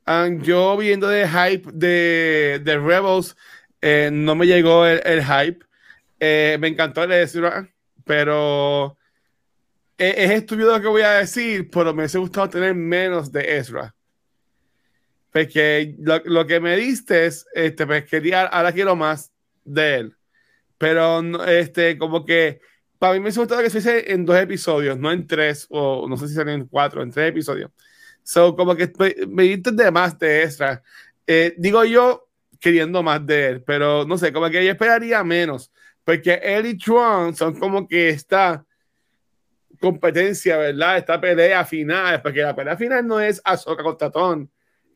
Um, 0.08 0.42
yo 0.42 0.78
viendo 0.78 1.08
de 1.08 1.28
hype 1.28 1.70
de, 1.74 2.62
de 2.64 2.78
Rebels, 2.78 3.36
eh, 3.82 4.10
no 4.12 4.36
me 4.36 4.46
llegó 4.46 4.86
el, 4.86 5.24
hype. 5.24 5.66
Eh, 6.20 6.58
me 6.60 6.70
encantó 6.70 7.04
el 7.04 7.12
Ezra, 7.12 7.70
pero 8.06 8.98
es, 9.98 10.16
es 10.18 10.32
estúpido 10.32 10.72
lo 10.72 10.82
que 10.82 10.88
voy 10.88 11.02
a 11.02 11.12
decir, 11.12 11.70
pero 11.70 11.94
me 11.94 12.02
hubiese 12.04 12.20
gustado 12.20 12.50
tener 12.50 12.74
menos 12.74 13.32
de 13.32 13.58
Ezra. 13.58 13.94
Porque 15.32 15.96
lo, 16.00 16.20
lo 16.26 16.48
que 16.48 16.60
me 16.60 16.76
diste 16.78 17.26
es, 17.26 17.46
este, 17.54 17.86
pues 17.86 18.06
quería, 18.06 18.44
ahora 18.44 18.72
quiero 18.72 18.96
más 18.96 19.32
de 19.68 19.96
él. 19.96 20.18
Pero, 20.78 21.46
este, 21.46 21.98
como 21.98 22.26
que 22.26 22.62
para 23.00 23.14
mí 23.14 23.20
me 23.20 23.26
hubiese 23.26 23.40
gustado 23.40 23.62
que 23.62 23.70
se 23.70 23.80
hiciese 23.80 24.12
en 24.12 24.26
dos 24.26 24.38
episodios, 24.38 24.98
no 24.98 25.12
en 25.12 25.28
tres, 25.28 25.68
o 25.70 26.08
no 26.08 26.18
sé 26.18 26.28
si 26.28 26.34
serían 26.34 26.62
en 26.62 26.68
cuatro, 26.68 27.04
en 27.04 27.12
tres 27.12 27.30
episodios. 27.30 27.72
So, 28.24 28.56
como 28.56 28.76
que 28.76 28.92
me, 29.28 29.44
diste 29.44 29.72
de 29.72 29.92
más 29.92 30.18
de 30.20 30.44
extra. 30.44 30.82
Eh, 31.26 31.54
digo 31.58 31.84
yo 31.86 32.28
queriendo 32.60 33.04
más 33.04 33.26
de 33.26 33.48
él, 33.48 33.64
pero 33.64 34.06
no 34.06 34.18
sé, 34.18 34.34
como 34.34 34.50
que 34.50 34.66
yo 34.66 34.72
esperaría 34.72 35.24
menos, 35.24 35.72
porque 36.04 36.40
él 36.44 36.66
y 36.66 36.78
Tron 36.78 37.36
son 37.36 37.60
como 37.60 37.88
que 37.88 38.10
esta 38.10 38.66
competencia, 39.80 40.58
¿verdad? 40.58 40.98
Esta 40.98 41.22
pelea 41.22 41.64
final, 41.66 42.22
porque 42.22 42.42
la 42.42 42.56
pelea 42.56 42.76
final 42.76 43.06
no 43.06 43.20
es 43.20 43.40
Ahsoka 43.44 43.84
contra 43.84 44.10
Tron, 44.10 44.50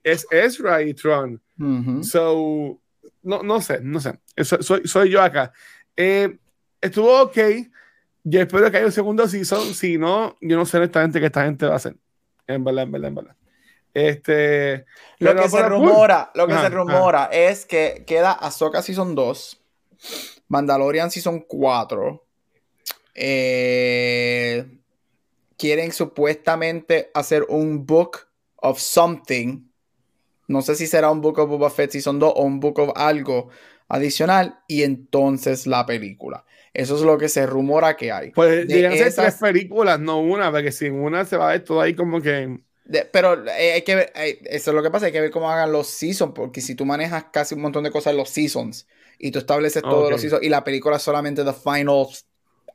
es 0.04 0.26
Ezra 0.32 0.82
y 0.82 0.94
Tron. 0.94 1.40
Ujú. 1.60 2.04
So, 2.04 2.82
no, 3.22 3.44
no 3.44 3.62
sé, 3.62 3.80
no 3.82 4.00
sé. 4.00 4.20
Soy, 4.44 4.88
soy 4.88 5.10
yo 5.10 5.22
acá. 5.22 5.52
Eh, 5.96 6.38
estuvo 6.80 7.22
ok. 7.22 7.38
Yo 8.24 8.42
espero 8.42 8.70
que 8.70 8.78
haya 8.78 8.86
un 8.86 8.92
segundo 8.92 9.28
season. 9.28 9.74
Si 9.74 9.98
no, 9.98 10.38
yo 10.42 10.58
no 10.58 10.66
sé 10.66 10.78
honestamente 10.78 11.20
qué 11.20 11.28
esta 11.28 11.44
gente 11.46 11.66
va 11.66 11.74
a 11.74 11.78
hacer. 11.78 11.96
En 12.48 12.64
verdad, 12.64 12.84
en 12.84 12.92
verdad, 12.92 13.08
en 13.08 13.16
verdad. 13.16 13.36
Este. 13.94 14.86
Lo 15.20 15.36
que 15.36 15.50
se 15.50 15.64
rumora, 15.64 16.32
lo 16.36 16.48
que 16.48 16.54
Ajá, 16.54 16.64
se 16.64 16.70
rumora 16.70 17.26
es 17.26 17.66
que 17.66 18.04
queda 18.06 18.32
Ahsoka 18.32 18.82
Season 18.82 19.16
2, 19.16 19.62
Mandalorian 20.48 21.12
Season 21.12 21.42
4, 21.42 22.26
eh, 23.16 24.66
quieren 25.58 25.92
supuestamente 25.92 27.12
hacer 27.14 27.46
un 27.50 27.86
book 27.86 28.28
of 28.58 28.80
something. 28.80 29.68
No 30.48 30.62
sé 30.62 30.76
si 30.76 30.88
será 30.88 31.12
un 31.12 31.22
book 31.22 31.40
of 31.40 31.50
Boba 31.50 31.70
Fett 31.70 31.92
Season 31.92 32.18
2 32.18 32.34
o 32.36 32.42
un 32.44 32.60
book 32.60 32.80
of 32.80 32.92
algo 32.96 33.50
adicional. 33.92 34.60
Y 34.68 34.84
entonces 34.84 35.68
la 35.68 35.86
película. 35.86 36.46
Eso 36.74 36.96
es 36.96 37.02
lo 37.02 37.18
que 37.18 37.28
se 37.30 37.46
rumora 37.46 37.98
que 37.98 38.12
hay. 38.12 38.32
Pues 38.32 38.66
llegan 38.68 38.94
esas- 38.94 39.16
tres 39.16 39.36
películas, 39.36 40.00
no 40.00 40.20
una, 40.22 40.52
porque 40.52 40.72
si 40.72 40.90
una 40.90 41.26
se 41.26 41.36
va 41.38 41.50
a 41.50 41.52
ver 41.52 41.64
todo 41.64 41.82
ahí 41.82 41.94
como 41.94 42.22
que. 42.22 42.60
De- 42.86 43.06
pero 43.06 43.46
eh, 43.48 43.74
hay 43.74 43.82
que 43.84 43.96
ver, 43.96 44.12
eh, 44.16 44.40
eso 44.46 44.72
es 44.72 44.76
lo 44.76 44.82
que 44.82 44.90
pasa, 44.90 45.06
hay 45.08 45.12
que 45.12 45.22
ver 45.22 45.32
cómo 45.32 45.50
hagan 45.52 45.72
los 45.72 45.88
seasons, 45.88 46.32
porque 46.34 46.62
si 46.62 46.76
tú 46.76 46.86
manejas 46.86 47.26
casi 47.32 47.56
un 47.56 47.62
montón 47.62 47.84
de 47.84 47.92
cosas 47.92 48.12
en 48.12 48.18
los 48.18 48.30
seasons 48.30 48.88
y 49.20 49.32
tú 49.32 49.40
estableces 49.40 49.82
todos 49.82 50.06
Ok. 50.06 50.12
los 50.12 50.22
seasons 50.22 50.44
y 50.44 50.50
la 50.50 50.64
película 50.64 50.96
es 50.98 51.02
solamente 51.02 51.44
the 51.44 51.54
final 51.54 52.08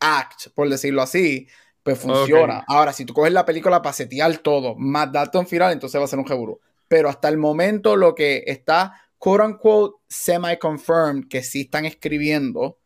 act, 0.01 0.49
por 0.55 0.69
decirlo 0.69 1.03
así, 1.03 1.49
pues 1.83 1.99
funciona. 1.99 2.65
Ahora, 2.67 2.93
si 2.93 3.05
tú 3.05 3.15
coges 3.15 3.33
la 3.33 3.45
película 3.45 3.81
para 3.83 3.93
setear 3.93 4.37
todo, 4.39 4.75
más 4.77 5.09
un 5.35 5.47
final, 5.47 5.73
entonces 5.73 6.01
va 6.01 6.05
a 6.05 6.09
ser 6.09 6.19
un 6.19 6.27
jeburu. 6.27 6.61
Pero 6.89 7.09
hasta 7.09 7.29
el 7.29 7.39
momento 7.39 7.97
lo 7.97 8.15
que 8.15 8.45
está, 8.47 8.93
quote 9.27 9.43
unquote, 9.43 9.97
semi-confirmed, 10.09 11.27
que 11.27 11.43
sí 11.43 11.63
están 11.63 11.85
escribiendo, 11.85 12.79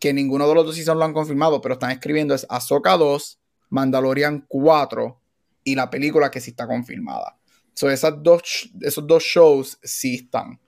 que 0.00 0.12
ninguno 0.12 0.48
de 0.48 0.54
los 0.56 0.66
dos 0.66 0.74
seasons 0.74 0.98
lo 0.98 1.04
han 1.04 1.12
confirmado, 1.12 1.60
pero 1.60 1.74
están 1.74 1.92
escribiendo 1.92 2.34
es 2.34 2.44
Ahsoka 2.50 2.96
2, 2.96 3.38
Mandalorian 3.70 4.44
4 4.48 5.20
y 5.62 5.76
la 5.76 5.88
película 5.88 6.32
que 6.32 6.40
sí 6.40 6.50
está 6.50 6.66
confirmada. 6.66 7.38
So, 7.74 7.88
esas 7.88 8.20
dos, 8.20 8.72
esos 8.80 9.06
dos 9.06 9.22
shows 9.22 9.78
sí 9.80 10.16
están. 10.16 10.58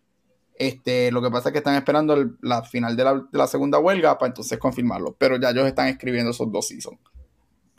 Este, 0.54 1.10
lo 1.10 1.20
que 1.20 1.30
pasa 1.32 1.48
es 1.48 1.54
que 1.54 1.58
están 1.58 1.74
esperando 1.74 2.36
la 2.40 2.62
final 2.62 2.96
de 2.96 3.02
la, 3.02 3.14
de 3.14 3.36
la 3.36 3.48
segunda 3.48 3.80
huelga 3.80 4.16
para 4.16 4.28
entonces 4.28 4.60
confirmarlo. 4.60 5.16
Pero 5.18 5.40
ya 5.40 5.50
ellos 5.50 5.66
están 5.66 5.88
escribiendo 5.88 6.30
esos 6.30 6.52
dos 6.52 6.68
seasons. 6.68 7.00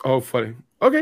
Hopefully. 0.04 0.58
Ok. 0.80 0.96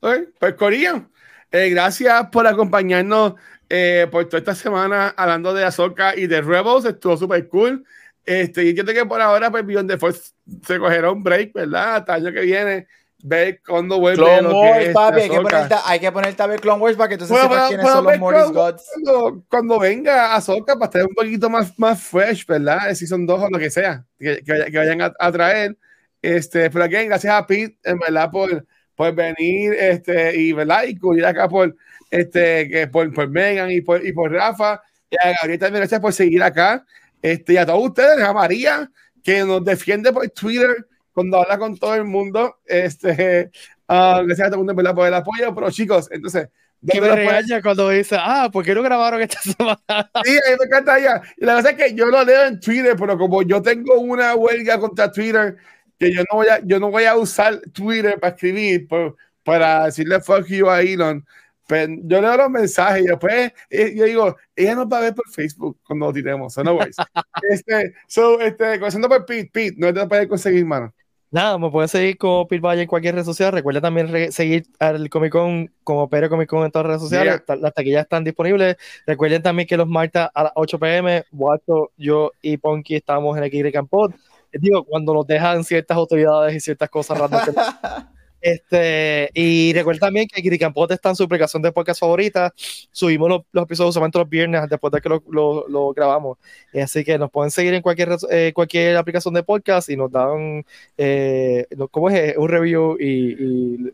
Ok. 0.00 0.14
Pues 0.40 0.54
Corillo, 0.54 1.10
eh, 1.52 1.68
gracias 1.68 2.28
por 2.30 2.46
acompañarnos 2.46 3.34
eh, 3.68 4.06
por 4.10 4.24
toda 4.26 4.38
esta 4.38 4.54
semana 4.54 5.14
hablando 5.16 5.52
de 5.54 5.64
Ahsoka 5.64 6.16
y 6.16 6.26
de 6.26 6.40
Rebels. 6.40 6.84
Estuvo 6.84 7.16
súper 7.16 7.48
cool. 7.48 7.84
Este, 8.24 8.64
y 8.64 8.74
creo 8.74 8.86
que 8.94 9.06
por 9.06 9.20
ahora, 9.20 9.50
pues 9.50 9.64
Beyond 9.64 9.88
the 9.90 9.98
Force 9.98 10.32
se 10.66 10.78
cogerá 10.78 11.10
un 11.12 11.22
break, 11.22 11.52
¿verdad? 11.52 11.96
Hasta 11.96 12.16
el 12.16 12.26
año 12.26 12.34
que 12.34 12.40
viene, 12.42 12.86
ver 13.22 13.60
cuándo 13.66 14.00
vuelve 14.00 14.16
Clone 14.22 14.48
Wars, 14.48 14.88
papi, 14.92 15.20
hay 15.20 15.30
que, 15.30 15.40
ponerte, 15.40 15.74
hay 15.84 16.00
que 16.00 16.12
ponerte 16.12 16.42
a 16.42 16.46
ver 16.46 16.60
Clone 16.60 16.82
Wars 16.82 16.96
para 16.96 17.08
que 17.08 17.14
entonces 17.14 17.36
Bueno, 17.36 17.48
sepas 17.48 17.58
pero- 17.58 17.68
quiénes 17.68 17.86
pero 17.86 17.96
son 17.96 18.04
los 18.04 18.20
Wars 18.20 18.52
Gods. 18.52 18.90
Cuando, 19.04 19.44
cuando 19.48 19.78
venga 19.78 20.34
Ahsoka 20.34 20.74
para 20.74 20.86
estar 20.86 21.02
un 21.06 21.14
poquito 21.14 21.48
más, 21.48 21.78
más 21.78 22.02
fresh, 22.02 22.44
¿verdad? 22.46 22.92
Si 22.94 23.06
son 23.06 23.26
dos 23.26 23.40
o 23.42 23.48
lo 23.48 23.58
que 23.60 23.70
sea, 23.70 24.04
que, 24.18 24.42
que 24.44 24.70
que 24.72 24.78
vayan 24.78 25.02
a, 25.02 25.12
a 25.18 25.30
traer. 25.32 25.76
Este, 26.20 26.68
pero 26.70 26.84
again, 26.84 27.08
gracias 27.08 27.32
a 27.32 27.46
Pete, 27.46 27.78
en 27.84 27.98
verdad, 28.00 28.28
por, 28.30 28.66
por 28.96 29.14
venir 29.14 29.74
este, 29.74 30.36
y, 30.36 30.52
¿verdad? 30.52 30.84
y 30.84 30.96
cubrir 30.96 31.26
acá 31.26 31.48
por, 31.48 31.76
este, 32.10 32.68
que 32.68 32.86
por, 32.88 33.12
por 33.12 33.28
Megan 33.28 33.70
y 33.70 33.82
por, 33.82 34.04
y 34.04 34.12
por 34.12 34.32
Rafa. 34.32 34.82
Y 35.10 35.16
a 35.16 35.34
Gabriel 35.40 35.60
también, 35.60 35.80
gracias 35.82 36.00
por 36.00 36.12
seguir 36.12 36.42
acá. 36.42 36.84
Este, 37.22 37.52
y 37.52 37.56
a 37.58 37.66
todos 37.66 37.88
ustedes, 37.88 38.22
a 38.22 38.32
María, 38.32 38.90
que 39.22 39.44
nos 39.44 39.64
defiende 39.64 40.12
por 40.12 40.28
Twitter 40.30 40.86
cuando 41.12 41.38
habla 41.38 41.58
con 41.58 41.76
todo 41.76 41.94
el 41.94 42.04
mundo. 42.04 42.56
Este, 42.64 43.50
ah, 43.88 44.22
gracias 44.24 44.48
a 44.48 44.50
todo 44.50 44.60
el 44.60 44.66
mundo 44.66 44.74
verdad, 44.74 44.94
por 44.94 45.06
el 45.06 45.14
apoyo. 45.14 45.54
Pero 45.54 45.70
chicos, 45.70 46.08
entonces, 46.10 46.48
Que 46.88 47.00
¿dónde 47.00 47.16
me 47.16 47.16
regaña 47.16 47.62
cuando 47.62 47.90
dice, 47.90 48.16
ah, 48.18 48.48
¿por 48.52 48.64
qué 48.64 48.74
no 48.74 48.82
grabaron 48.82 49.20
esta 49.20 49.40
semana? 49.42 49.78
Sí, 50.24 50.36
a 50.36 50.50
mí 50.50 50.56
me 50.58 50.64
encanta 50.66 50.98
ella. 50.98 51.20
Y 51.36 51.44
la 51.44 51.56
cosa 51.56 51.70
es 51.70 51.76
que 51.76 51.94
yo 51.94 52.06
lo 52.06 52.24
leo 52.24 52.46
en 52.46 52.60
Twitter, 52.60 52.96
pero 52.98 53.18
como 53.18 53.42
yo 53.42 53.60
tengo 53.60 53.98
una 53.98 54.34
huelga 54.34 54.78
contra 54.78 55.12
Twitter, 55.12 55.56
que 55.98 56.12
yo 56.12 56.22
no 56.30 56.36
voy 56.38 56.46
a, 56.48 56.60
yo 56.64 56.78
no 56.80 56.90
voy 56.90 57.04
a 57.04 57.16
usar 57.16 57.60
Twitter 57.72 58.18
para 58.20 58.34
escribir, 58.34 58.86
por- 58.88 59.16
para 59.44 59.86
decirle 59.86 60.20
fuck 60.20 60.46
you 60.46 60.68
a 60.68 60.80
Elon. 60.82 61.24
Pero 61.68 61.94
yo 62.04 62.20
leo 62.20 62.36
los 62.36 62.50
mensajes 62.50 63.02
y 63.02 63.06
después 63.06 63.52
eh, 63.70 63.92
yo 63.96 64.04
digo, 64.04 64.36
ella 64.54 64.74
nos 64.76 64.86
va 64.86 64.98
a 64.98 65.00
ver 65.00 65.14
por 65.14 65.28
Facebook 65.28 65.78
cuando 65.84 66.06
lo 66.06 66.12
tiremos. 66.12 66.52
So, 66.54 66.62
no 66.62 66.78
este, 67.50 67.94
so, 68.06 68.40
este, 68.40 68.78
comenzando 68.78 69.08
por 69.08 69.26
Pete, 69.26 69.50
Pete, 69.52 69.74
no 69.78 69.92
te 69.92 70.06
puedes 70.06 70.28
conseguir, 70.28 70.64
mano. 70.64 70.94
Nada, 71.28 71.58
me 71.58 71.68
pueden 71.70 71.88
seguir 71.88 72.16
como 72.16 72.46
Pete 72.46 72.60
Valle 72.60 72.82
en 72.82 72.88
cualquier 72.88 73.16
red 73.16 73.24
social. 73.24 73.52
Recuerda 73.52 73.80
también 73.80 74.08
re- 74.12 74.30
seguir 74.30 74.64
al 74.78 75.10
Comic 75.10 75.32
Con 75.32 75.70
como 75.82 76.08
Pere 76.08 76.28
Comic 76.28 76.48
Con 76.48 76.64
en 76.64 76.70
todas 76.70 76.84
las 76.86 76.90
redes 76.90 77.02
sociales. 77.02 77.42
Yeah. 77.46 77.56
Las 77.56 77.74
taquillas 77.74 78.02
están 78.04 78.22
disponibles. 78.22 78.76
Recuerden 79.04 79.42
también 79.42 79.66
que 79.66 79.76
los 79.76 79.88
martes 79.88 80.28
a 80.32 80.42
las 80.44 80.52
8 80.54 80.78
pm, 80.78 81.24
Guacho, 81.32 81.90
yo 81.96 82.30
y 82.40 82.56
Ponky 82.58 82.94
estamos 82.94 83.36
en 83.36 83.42
el 83.42 83.72
Campot. 83.72 84.14
Digo, 84.60 84.84
cuando 84.84 85.14
nos 85.14 85.26
dejan 85.26 85.64
ciertas 85.64 85.96
autoridades 85.96 86.54
y 86.54 86.60
ciertas 86.60 86.88
cosas 86.90 87.18
que 87.18 87.52
Este, 88.38 89.28
y 89.34 89.72
recuerda 89.72 90.06
también 90.06 90.28
que 90.32 90.40
Kiricampote 90.40 90.94
está 90.94 91.08
en 91.08 91.16
su 91.16 91.24
aplicación 91.24 91.62
de 91.62 91.72
podcast 91.72 91.98
favorita. 91.98 92.52
Subimos 92.92 93.28
los, 93.28 93.42
los 93.50 93.64
episodios 93.64 93.94
solamente 93.94 94.18
los 94.18 94.28
viernes 94.28 94.68
después 94.68 94.92
de 94.92 95.00
que 95.00 95.08
lo, 95.08 95.22
lo- 95.30 95.66
lo 95.68 95.92
grabamos. 95.92 96.38
Eh, 96.72 96.82
Así 96.82 97.02
que 97.02 97.18
nos 97.18 97.30
pueden 97.30 97.50
seguir 97.50 97.74
en 97.74 97.82
cualquier, 97.82 98.10
eh, 98.30 98.52
cualquier 98.54 98.96
aplicación 98.98 99.34
de 99.34 99.42
podcast 99.42 99.88
y 99.88 99.96
nos 99.96 100.12
dan, 100.12 100.64
eh, 100.96 101.66
no- 101.76 101.88
¿cómo 101.88 102.08
es? 102.10 102.36
Un 102.36 102.48
review 102.48 102.96
y, 103.00 103.32
y, 103.32 103.92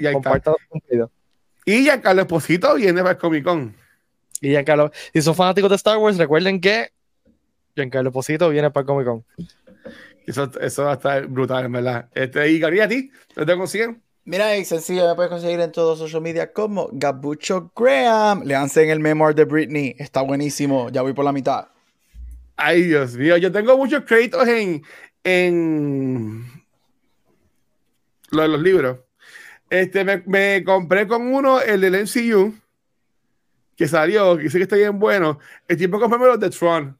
Y 0.00 0.12
compartan 0.12 0.54
el 0.60 0.68
contenido. 0.68 1.10
Y 1.64 1.84
ya 1.84 2.00
Carlos 2.00 2.24
Esposito 2.24 2.74
viene 2.74 3.00
para 3.00 3.12
el 3.12 3.18
Comic 3.18 3.44
Con. 3.44 3.76
Y 4.40 4.48
Giancarlo, 4.48 4.90
si 5.12 5.22
son 5.22 5.34
fanáticos 5.36 5.70
de 5.70 5.76
Star 5.76 5.98
Wars, 5.98 6.16
recuerden 6.18 6.60
que 6.60 6.88
Giancarlo 7.74 8.12
Posito 8.12 8.48
viene 8.48 8.70
para 8.70 8.82
el 8.82 8.86
Comic 8.86 9.06
Con. 9.06 9.24
Eso, 10.26 10.50
eso 10.60 10.84
va 10.84 10.92
a 10.92 10.94
estar 10.94 11.26
brutal, 11.26 11.66
en 11.66 11.72
verdad. 11.72 12.08
Este, 12.14 12.50
y 12.50 12.58
Gabriel, 12.58 12.84
a 12.84 12.88
ti, 12.88 13.10
¿no 13.36 13.44
te 13.44 13.56
consiguen? 13.56 14.02
Mira, 14.24 14.54
es 14.54 14.68
sencillo, 14.68 15.06
me 15.06 15.14
puedes 15.14 15.30
conseguir 15.30 15.60
en 15.60 15.70
todos 15.70 15.98
los 15.98 16.08
social 16.08 16.22
media 16.22 16.50
como 16.50 16.88
Gabucho 16.92 17.70
Graham. 17.76 18.42
Leanse 18.44 18.82
en 18.82 18.90
el 18.90 19.00
memoir 19.00 19.34
de 19.34 19.44
Britney, 19.44 19.94
está 19.98 20.22
buenísimo, 20.22 20.88
ya 20.90 21.02
voy 21.02 21.12
por 21.12 21.26
la 21.26 21.32
mitad. 21.32 21.68
Ay, 22.56 22.84
Dios 22.84 23.14
mío, 23.16 23.36
yo 23.36 23.52
tengo 23.52 23.76
muchos 23.76 24.04
créditos 24.04 24.48
en, 24.48 24.82
en 25.24 26.46
lo 28.30 28.42
de 28.42 28.48
los 28.48 28.62
libros. 28.62 29.00
Este, 29.68 30.04
me, 30.04 30.22
me 30.24 30.62
compré 30.64 31.06
con 31.06 31.34
uno 31.34 31.60
el 31.60 31.82
del 31.82 31.94
MCU, 31.94 32.54
que 33.76 33.88
salió, 33.88 34.38
que 34.38 34.44
dice 34.44 34.56
que 34.56 34.62
está 34.64 34.76
bien 34.76 34.98
bueno. 34.98 35.38
El 35.68 35.76
tiempo 35.76 36.00
compré 36.00 36.18
los 36.18 36.40
de 36.40 36.48
Tron, 36.48 36.98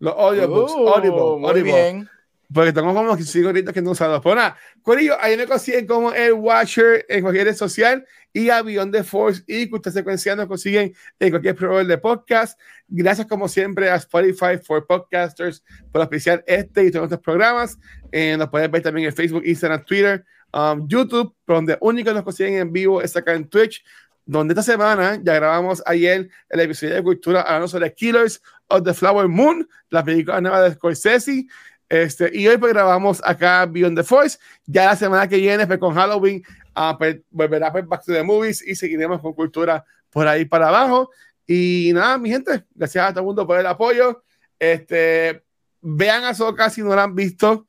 los 0.00 0.14
audiobooks, 0.16 0.72
Uh, 0.72 0.88
Audible, 0.88 1.38
muy 1.38 1.50
Audible. 1.50 1.72
bien. 1.72 2.08
Porque 2.52 2.72
tengo 2.72 2.92
como 2.92 3.16
5 3.16 3.46
ahorita 3.46 3.72
que 3.72 3.80
no 3.80 3.92
usados. 3.92 4.20
Pues 4.20 4.34
nada, 4.34 4.56
Corillo, 4.82 5.14
ahí 5.20 5.36
me 5.36 5.46
consiguen 5.46 5.86
como 5.86 6.12
el 6.12 6.32
Watcher 6.32 7.06
en 7.08 7.22
cualquier 7.22 7.46
red 7.46 7.54
social 7.54 8.04
y 8.32 8.48
a 8.50 8.60
Beyond 8.62 8.92
the 8.92 9.04
Force 9.04 9.44
y 9.46 9.68
que 9.68 9.76
ustedes 9.76 9.94
secuencial 9.94 10.36
nos 10.36 10.48
consiguen 10.48 10.92
en 11.20 11.30
cualquier 11.30 11.54
proveedor 11.54 11.86
de 11.86 11.98
podcast. 11.98 12.58
Gracias 12.88 13.28
como 13.28 13.46
siempre 13.46 13.88
a 13.88 13.94
Spotify 13.96 14.58
for 14.60 14.84
Podcasters 14.84 15.62
por 15.92 16.00
auspiciar 16.00 16.42
este 16.44 16.82
y 16.84 16.90
todos 16.90 17.02
nuestros 17.02 17.20
programas. 17.20 17.78
Eh, 18.10 18.36
nos 18.36 18.48
pueden 18.48 18.68
ver 18.72 18.82
también 18.82 19.06
en 19.06 19.14
Facebook, 19.14 19.42
Instagram, 19.46 19.84
Twitter, 19.84 20.24
um, 20.52 20.88
YouTube, 20.88 21.32
por 21.44 21.54
donde 21.56 21.78
único 21.80 22.12
nos 22.12 22.24
consiguen 22.24 22.54
en 22.54 22.72
vivo 22.72 23.00
es 23.00 23.14
acá 23.16 23.32
en 23.34 23.48
Twitch, 23.48 23.84
donde 24.26 24.54
esta 24.54 24.64
semana 24.64 25.20
ya 25.22 25.34
grabamos 25.34 25.84
ayer 25.86 26.28
el 26.48 26.60
episodio 26.60 26.96
de 26.96 27.02
Cultura 27.04 27.42
hablando 27.42 27.68
sobre 27.68 27.94
Killers 27.94 28.42
of 28.70 28.84
the 28.84 28.94
Flower 28.94 29.28
Moon, 29.28 29.68
la 29.90 30.04
película 30.04 30.40
nueva 30.40 30.62
de 30.62 30.72
Scorsese. 30.72 31.46
Este, 31.88 32.30
y 32.32 32.46
hoy 32.46 32.56
pues 32.56 32.72
grabamos 32.72 33.20
acá 33.24 33.66
Beyond 33.66 33.98
the 33.98 34.04
Force. 34.04 34.38
Ya 34.66 34.86
la 34.86 34.96
semana 34.96 35.28
que 35.28 35.36
viene, 35.36 35.66
pues 35.66 35.78
con 35.78 35.94
Halloween, 35.94 36.42
ah, 36.74 36.96
pues, 36.96 37.18
volverá 37.30 37.72
pues 37.72 37.86
Back 37.86 38.04
to 38.04 38.12
the 38.12 38.22
Movies 38.22 38.66
y 38.66 38.74
seguiremos 38.76 39.20
con 39.20 39.34
cultura 39.34 39.84
por 40.10 40.26
ahí 40.26 40.44
para 40.44 40.68
abajo. 40.68 41.10
Y 41.46 41.90
nada, 41.92 42.16
mi 42.16 42.30
gente, 42.30 42.64
gracias 42.74 43.04
a 43.04 43.10
todo 43.10 43.20
el 43.20 43.26
mundo 43.26 43.46
por 43.46 43.58
el 43.58 43.66
apoyo. 43.66 44.22
Este, 44.58 45.42
vean 45.80 46.24
a 46.24 46.34
Soca 46.34 46.70
si 46.70 46.82
no 46.82 46.94
la 46.94 47.02
han 47.02 47.14
visto 47.14 47.66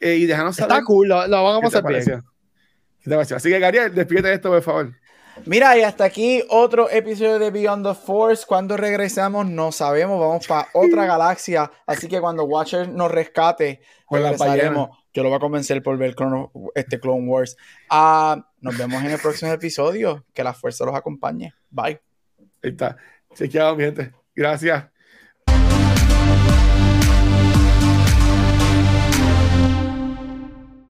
eh, 0.00 0.16
y 0.16 0.26
déjanos 0.26 0.56
saber. 0.56 0.78
Está 0.78 0.84
cool, 0.84 1.08
lo, 1.08 1.26
lo 1.28 1.44
van 1.44 1.56
a 1.56 1.60
pasar. 1.60 1.84
Así 3.36 3.48
que, 3.48 3.58
Gabriel, 3.58 3.94
despídete 3.94 4.28
de 4.28 4.34
esto, 4.34 4.50
por 4.50 4.62
favor. 4.62 4.99
Mira, 5.46 5.76
y 5.78 5.82
hasta 5.82 6.04
aquí 6.04 6.42
otro 6.50 6.90
episodio 6.90 7.38
de 7.38 7.50
Beyond 7.50 7.86
the 7.86 7.94
Force. 7.94 8.44
Cuando 8.46 8.76
regresamos, 8.76 9.46
no 9.46 9.72
sabemos, 9.72 10.20
vamos 10.20 10.46
para 10.46 10.68
otra 10.74 11.06
galaxia. 11.06 11.70
Así 11.86 12.08
que 12.08 12.20
cuando 12.20 12.44
Watcher 12.44 12.88
nos 12.88 13.10
rescate, 13.10 13.80
Con 14.06 14.22
la 14.22 14.30
regresaremos. 14.32 14.90
Yo 15.12 15.22
lo 15.22 15.28
voy 15.28 15.36
a 15.36 15.40
convencer 15.40 15.82
por 15.82 15.96
ver 15.98 16.14
Chrono- 16.14 16.52
este 16.74 17.00
Clone 17.00 17.26
Wars. 17.26 17.56
Ah, 17.88 18.46
nos 18.60 18.76
vemos 18.78 19.02
en 19.02 19.10
el 19.10 19.18
próximo 19.18 19.50
episodio. 19.52 20.24
Que 20.32 20.44
la 20.44 20.54
fuerza 20.54 20.84
los 20.84 20.94
acompañe. 20.94 21.52
Bye. 21.70 22.00
Ahí 22.62 22.70
está. 22.70 22.96
Chequeado, 23.34 23.74
mi 23.76 23.84
gente. 23.84 24.12
Gracias. 24.34 24.84